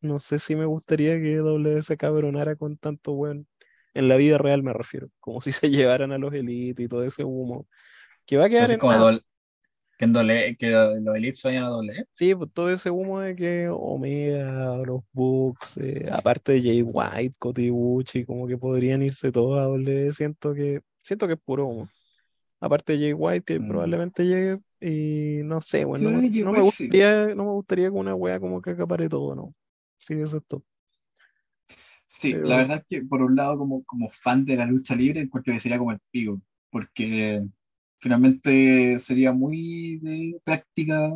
no 0.01 0.19
sé 0.19 0.41
si 0.41 0.57
me 0.57 0.65
gustaría 0.65 1.21
que 1.21 1.37
W 1.37 1.81
se 1.83 1.97
cabronara 1.97 2.57
con 2.57 2.77
tanto 2.77 3.13
weón. 3.13 3.47
En 3.95 4.09
la 4.09 4.17
vida 4.17 4.37
real 4.37 4.65
me 4.65 4.73
refiero. 4.73 5.09
Como 5.21 5.41
si 5.41 5.53
se 5.53 5.71
llevaran 5.71 6.11
a 6.11 6.19
los 6.19 6.35
elites 6.35 6.85
y 6.85 6.89
todo 6.89 7.05
ese 7.05 7.23
humo. 7.25 7.69
Que 8.27 8.37
va 8.37 8.47
a 8.47 8.49
quedar 8.49 8.65
Así 8.65 8.75
en 8.75 8.81
como 8.81 9.21
que, 10.03 10.07
en 10.07 10.13
doble- 10.15 10.57
que 10.59 10.71
los 10.71 11.17
elites 11.17 11.43
vayan 11.45 11.65
a 11.65 11.69
doble. 11.69 12.07
Sí, 12.13 12.35
pues 12.35 12.51
todo 12.53 12.71
ese 12.71 12.91
humo 12.91 13.21
de 13.21 13.35
que 13.37 13.69
Omega, 13.71 14.77
los 14.85 15.03
Bucks, 15.13 15.77
eh, 15.79 16.09
aparte 16.13 16.53
de 16.53 16.63
Jay 16.63 16.83
White, 16.83 17.37
Kota 17.39 17.61
Ibushi, 17.63 18.25
como 18.27 18.47
que 18.47 18.59
podrían 18.59 19.03
irse 19.03 19.33
todos 19.33 19.59
a 19.59 19.63
W. 19.65 20.13
Siento 20.13 20.53
que, 20.55 20.83
siento 21.03 21.27
que 21.27 21.35
es 21.35 21.41
puro 21.41 21.67
humo. 21.67 21.89
Aparte 22.61 22.95
de 22.95 22.99
Jay 23.01 23.13
White, 23.15 23.45
que 23.45 23.61
Mm. 23.61 23.69
probablemente 23.69 24.25
llegue, 24.27 24.61
y 24.81 25.43
no 25.45 25.61
sé, 25.61 25.85
bueno, 25.85 26.11
Sí, 26.11 26.15
no, 26.15 26.21
me- 26.23 26.31
Jay 26.31 26.43
no 26.43 26.53
me 26.53 26.59
White 26.59 26.71
sí. 26.71 26.89
gustaría, 26.89 27.35
no 27.35 27.45
me 27.45 27.51
gustaría 27.53 27.87
que 27.89 27.93
una 27.97 28.15
wea 28.15 28.41
como 28.41 28.63
que 28.63 28.71
acapare 28.71 29.09
todo, 29.09 29.35
¿no? 29.35 29.55
Sí, 29.99 30.15
eso 30.21 30.39
es 30.39 30.45
todo. 30.47 30.65
Sí, 32.07 32.35
Pero 32.35 32.47
la 32.49 32.57
verdad 32.59 32.79
es 32.79 32.85
que 33.01 33.07
por 33.07 33.23
un 33.23 33.37
lado, 33.37 33.57
como, 33.59 33.85
como 33.85 34.09
fan 34.09 34.45
de 34.45 34.57
la 34.57 34.67
lucha 34.67 34.95
libre, 34.95 35.21
encuentro 35.23 35.53
que 35.53 35.61
sería 35.61 35.79
como 35.79 35.93
el 35.93 36.01
pico, 36.11 36.41
porque 36.71 37.43
finalmente 38.03 38.99
sería 38.99 39.33
muy 39.33 39.99
de 40.03 40.41
práctica 40.45 41.11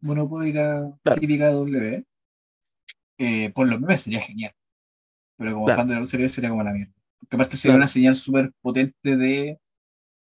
monopólica 0.00 0.88
Claro. 1.02 1.20
típica 1.20 1.48
de 1.48 1.52
W. 1.54 2.04
Eh, 3.18 3.50
por 3.54 3.66
los 3.68 3.80
memes 3.80 4.02
sería 4.02 4.20
genial, 4.20 4.52
pero 5.36 5.54
como 5.54 5.66
Claro. 5.66 5.80
fan 5.82 5.88
de 5.88 5.94
la 5.96 6.00
libre 6.02 6.28
sería 6.28 6.50
como 6.50 6.62
la 6.64 6.72
mierda. 6.72 6.94
Porque 7.20 7.36
aparte 7.36 7.56
sería 7.56 7.72
Claro. 7.74 7.78
una 7.80 7.86
señal 7.88 8.16
súper 8.16 8.52
potente 8.62 9.16
de 9.16 9.58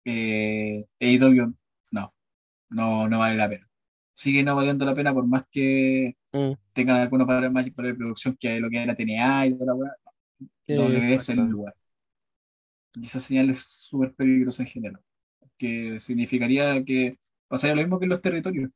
eh, 0.06 0.86
AEW, 1.00 1.54
no, 1.92 2.14
no, 2.70 3.08
no 3.08 3.18
vale 3.20 3.36
la 3.36 3.48
pena. 3.48 3.68
Sigue 4.16 4.42
no 4.44 4.56
valiendo 4.56 4.84
la 4.86 4.94
pena 4.96 5.14
por 5.14 5.26
más 5.26 5.44
que 5.50 6.16
Mm, 6.34 6.52
tengan 6.74 6.98
algunos 6.98 7.26
problemas 7.28 7.70
por 7.72 7.86
de 7.86 7.94
producción 7.94 8.36
que 8.40 8.60
lo 8.60 8.70
que 8.70 8.80
es 8.82 8.86
la 8.86 8.96
TNA 8.96 9.46
y 9.46 9.52
toda 9.58 9.66
la 9.66 9.74
weá. 9.74 9.92
W 10.68 11.14
es 11.14 11.28
el 11.30 11.38
lugar. 11.38 11.74
Y 12.94 13.04
esa 13.06 13.20
señal 13.20 13.50
es 13.50 13.60
súper 13.60 14.14
peligrosa 14.14 14.62
en 14.62 14.68
general. 14.68 15.02
Que 15.62 16.00
significaría 16.00 16.84
que 16.84 17.18
pasaría 17.48 17.76
lo 17.76 17.82
mismo 17.82 17.98
que 17.98 18.06
en 18.06 18.10
los 18.10 18.20
territorios. 18.20 18.70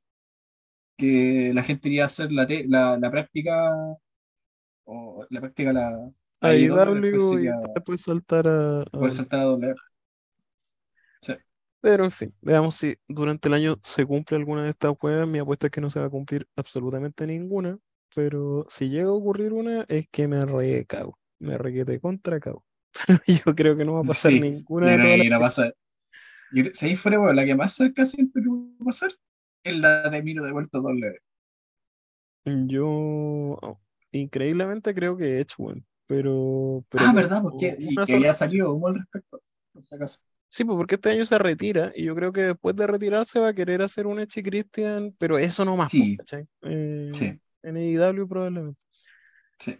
Que 0.96 1.52
la 1.54 1.62
gente 1.62 1.88
iría 1.88 2.04
a 2.04 2.06
hacer 2.06 2.32
la, 2.32 2.46
la, 2.66 2.96
la 2.98 3.10
práctica 3.10 3.70
o 4.84 5.26
la 5.30 5.40
práctica 5.40 5.72
la 5.72 5.88
a 5.88 6.48
Ahí 6.48 6.66
AEW, 6.66 6.94
después 6.94 7.22
W 7.22 7.42
y 7.42 7.72
después 7.74 8.00
saltar 8.00 8.46
a, 8.46 8.82
a 8.82 9.10
saltar 9.10 9.40
a 9.40 9.44
doble. 9.44 9.74
Pero 11.80 12.04
en 12.04 12.10
fin, 12.10 12.34
veamos 12.40 12.74
si 12.74 12.96
durante 13.06 13.48
el 13.48 13.54
año 13.54 13.76
se 13.82 14.04
cumple 14.04 14.36
alguna 14.36 14.64
de 14.64 14.70
estas 14.70 14.94
weas. 15.00 15.28
Mi 15.28 15.38
apuesta 15.38 15.68
es 15.68 15.70
que 15.70 15.80
no 15.80 15.90
se 15.90 16.00
va 16.00 16.06
a 16.06 16.10
cumplir 16.10 16.46
absolutamente 16.56 17.26
ninguna. 17.26 17.78
Pero 18.14 18.66
si 18.68 18.88
llega 18.88 19.08
a 19.08 19.12
ocurrir 19.12 19.52
una, 19.52 19.84
es 19.88 20.08
que 20.10 20.26
me 20.26 20.44
recago. 20.44 21.18
Me 21.38 21.58
requete 21.58 22.00
contra 22.00 22.40
cago. 22.40 22.64
Yo 23.26 23.54
creo 23.54 23.76
que 23.76 23.84
no 23.84 23.94
va 23.94 24.00
a 24.00 24.04
pasar 24.04 24.32
Sí, 24.32 24.40
ninguna 24.40 24.88
de 24.88 24.98
todas 24.98 25.18
las 25.18 25.28
no 25.28 25.40
pasa. 25.40 25.72
Yo 26.52 26.64
Si 26.72 26.86
ahí 26.86 26.96
fuera, 26.96 27.32
la 27.32 27.44
que 27.44 27.54
más 27.54 27.72
cerca 27.74 28.04
siento 28.04 28.40
que 28.40 28.48
va 28.48 28.56
a 28.80 28.84
pasar 28.84 29.10
es 29.64 29.78
la 29.78 30.08
de 30.08 30.22
Miro 30.22 30.44
de 30.44 30.52
vuelta 30.52 30.78
doble. 30.78 31.18
Yo 32.44 32.86
oh, 32.88 33.80
increíblemente 34.12 34.94
creo 34.94 35.16
que 35.16 35.40
Edge, 35.40 35.54
weón. 35.58 35.84
Pero, 36.06 36.84
pero 36.88 37.04
Ah, 37.04 37.12
verdad, 37.12 37.42
porque 37.42 37.74
y 37.78 37.88
que 37.96 38.06
sola- 38.06 38.16
había 38.18 38.32
salido 38.32 38.72
humo 38.72 38.86
al 38.88 38.94
respecto, 38.96 39.42
por 39.72 39.84
si 39.84 39.94
acaso. 39.96 40.18
Sí, 40.48 40.64
pues 40.64 40.76
porque 40.76 40.94
este 40.94 41.10
año 41.10 41.24
se 41.24 41.36
retira 41.38 41.90
y 41.94 42.04
yo 42.04 42.14
creo 42.14 42.32
que 42.32 42.42
después 42.42 42.76
de 42.76 42.86
retirarse 42.86 43.40
va 43.40 43.48
a 43.48 43.54
querer 43.54 43.82
hacer 43.82 44.06
un 44.06 44.20
y 44.20 44.26
Christian, 44.26 45.12
pero 45.18 45.36
eso 45.36 45.64
no 45.64 45.76
más, 45.76 45.90
pues, 45.90 46.02
Sí. 46.02 46.16
¿cachai? 46.16 46.46
Eh, 46.62 47.10
Sí. 47.14 47.40
En 47.64 47.76
AEW 47.76 48.28
probablemente. 48.28 48.78
Sí, 49.58 49.76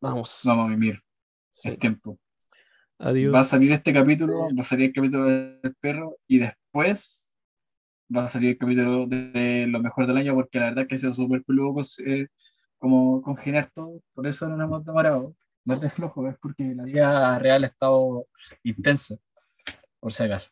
Vamos. 0.00 0.40
vamos 0.44 0.66
a 0.66 0.68
mimir, 0.70 1.02
Sí. 1.50 1.68
es 1.68 1.78
tiempo. 1.78 2.18
Adiós. 3.00 3.34
Va 3.34 3.40
a 3.40 3.44
salir 3.44 3.72
este 3.72 3.92
capítulo, 3.92 4.48
va 4.56 4.60
a 4.60 4.64
salir 4.64 4.86
el 4.88 4.92
capítulo 4.92 5.24
del 5.26 5.74
perro 5.80 6.16
y 6.28 6.38
después 6.38 7.34
va 8.14 8.24
a 8.24 8.28
salir 8.28 8.50
el 8.50 8.58
capítulo 8.58 9.06
de, 9.06 9.30
de 9.30 9.66
lo 9.66 9.80
mejor 9.80 10.06
del 10.06 10.16
año 10.18 10.34
porque 10.34 10.58
la 10.58 10.66
verdad 10.66 10.82
es 10.82 10.88
que 10.88 10.94
ha 10.96 10.98
sido 10.98 11.14
súper 11.14 11.42
peludo 11.44 11.80
eh, 12.04 12.26
como 12.78 13.22
congeniar 13.22 13.70
todo, 13.72 14.00
por 14.14 14.26
eso 14.26 14.48
no 14.48 14.56
nos 14.56 14.66
hemos 14.66 14.84
demorado. 14.84 15.34
No 15.66 15.74
es 15.74 15.80
de 15.82 15.90
flojo, 15.90 16.26
es 16.28 16.36
porque 16.40 16.74
la 16.74 16.84
vida 16.84 17.38
real 17.38 17.64
ha 17.64 17.66
estado 17.66 18.26
intensa, 18.62 19.16
por 20.00 20.12
si 20.12 20.22
acaso. 20.24 20.50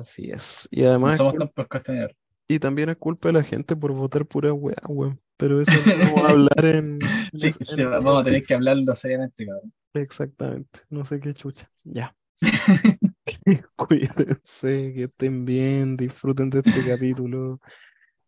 Así 0.00 0.30
es. 0.30 0.68
Y 0.70 0.82
No 0.82 0.88
además, 0.90 1.12
es 1.12 1.18
somos 1.18 1.34
cul- 1.34 1.38
tan 1.38 1.48
procrastinadores. 1.48 2.16
y 2.48 2.58
también 2.58 2.88
es 2.90 2.96
culpa 2.96 3.28
de 3.28 3.32
la 3.34 3.42
gente 3.42 3.74
por 3.74 3.92
votar 3.92 4.24
pura 4.26 4.52
weá, 4.52 4.76
weón. 4.88 5.20
Pero 5.36 5.60
eso 5.60 5.72
lo 5.86 5.98
vamos 5.98 6.22
a 6.22 6.28
hablar 6.30 6.64
en. 6.64 6.98
Sí, 7.32 7.50
sí, 7.52 7.84
vamos 7.84 8.20
a 8.20 8.24
tener 8.24 8.44
que 8.44 8.54
hablarlo 8.54 8.94
seriamente, 8.94 9.46
cabrón. 9.46 9.72
Exactamente. 9.94 10.80
No 10.90 11.04
sé 11.04 11.20
qué 11.20 11.34
chucha. 11.34 11.70
Ya. 11.84 12.14
Cuídense, 13.76 14.92
que 14.94 15.04
estén 15.04 15.44
bien, 15.44 15.96
disfruten 15.96 16.50
de 16.50 16.60
este 16.60 16.84
capítulo. 16.84 17.60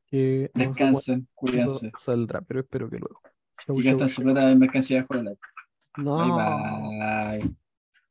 Que 0.06 0.50
no 0.54 0.72
sé 0.72 0.78
Descansen, 0.80 1.28
cuándo 1.34 1.34
cuídense. 1.34 1.92
saldrá, 1.98 2.40
pero 2.42 2.60
espero 2.60 2.90
que 2.90 2.98
luego. 2.98 3.20
Chau, 3.66 3.76
Y 3.76 3.82
chau, 3.82 3.96
gasten 3.98 4.08
su 4.08 4.22
plata 4.22 4.50
en 4.50 4.58
mercancía 4.58 4.98
de 5.00 5.06
Hololive. 5.08 5.38
No. 5.96 6.16
Bye 6.16 7.40
bye. 7.40 7.56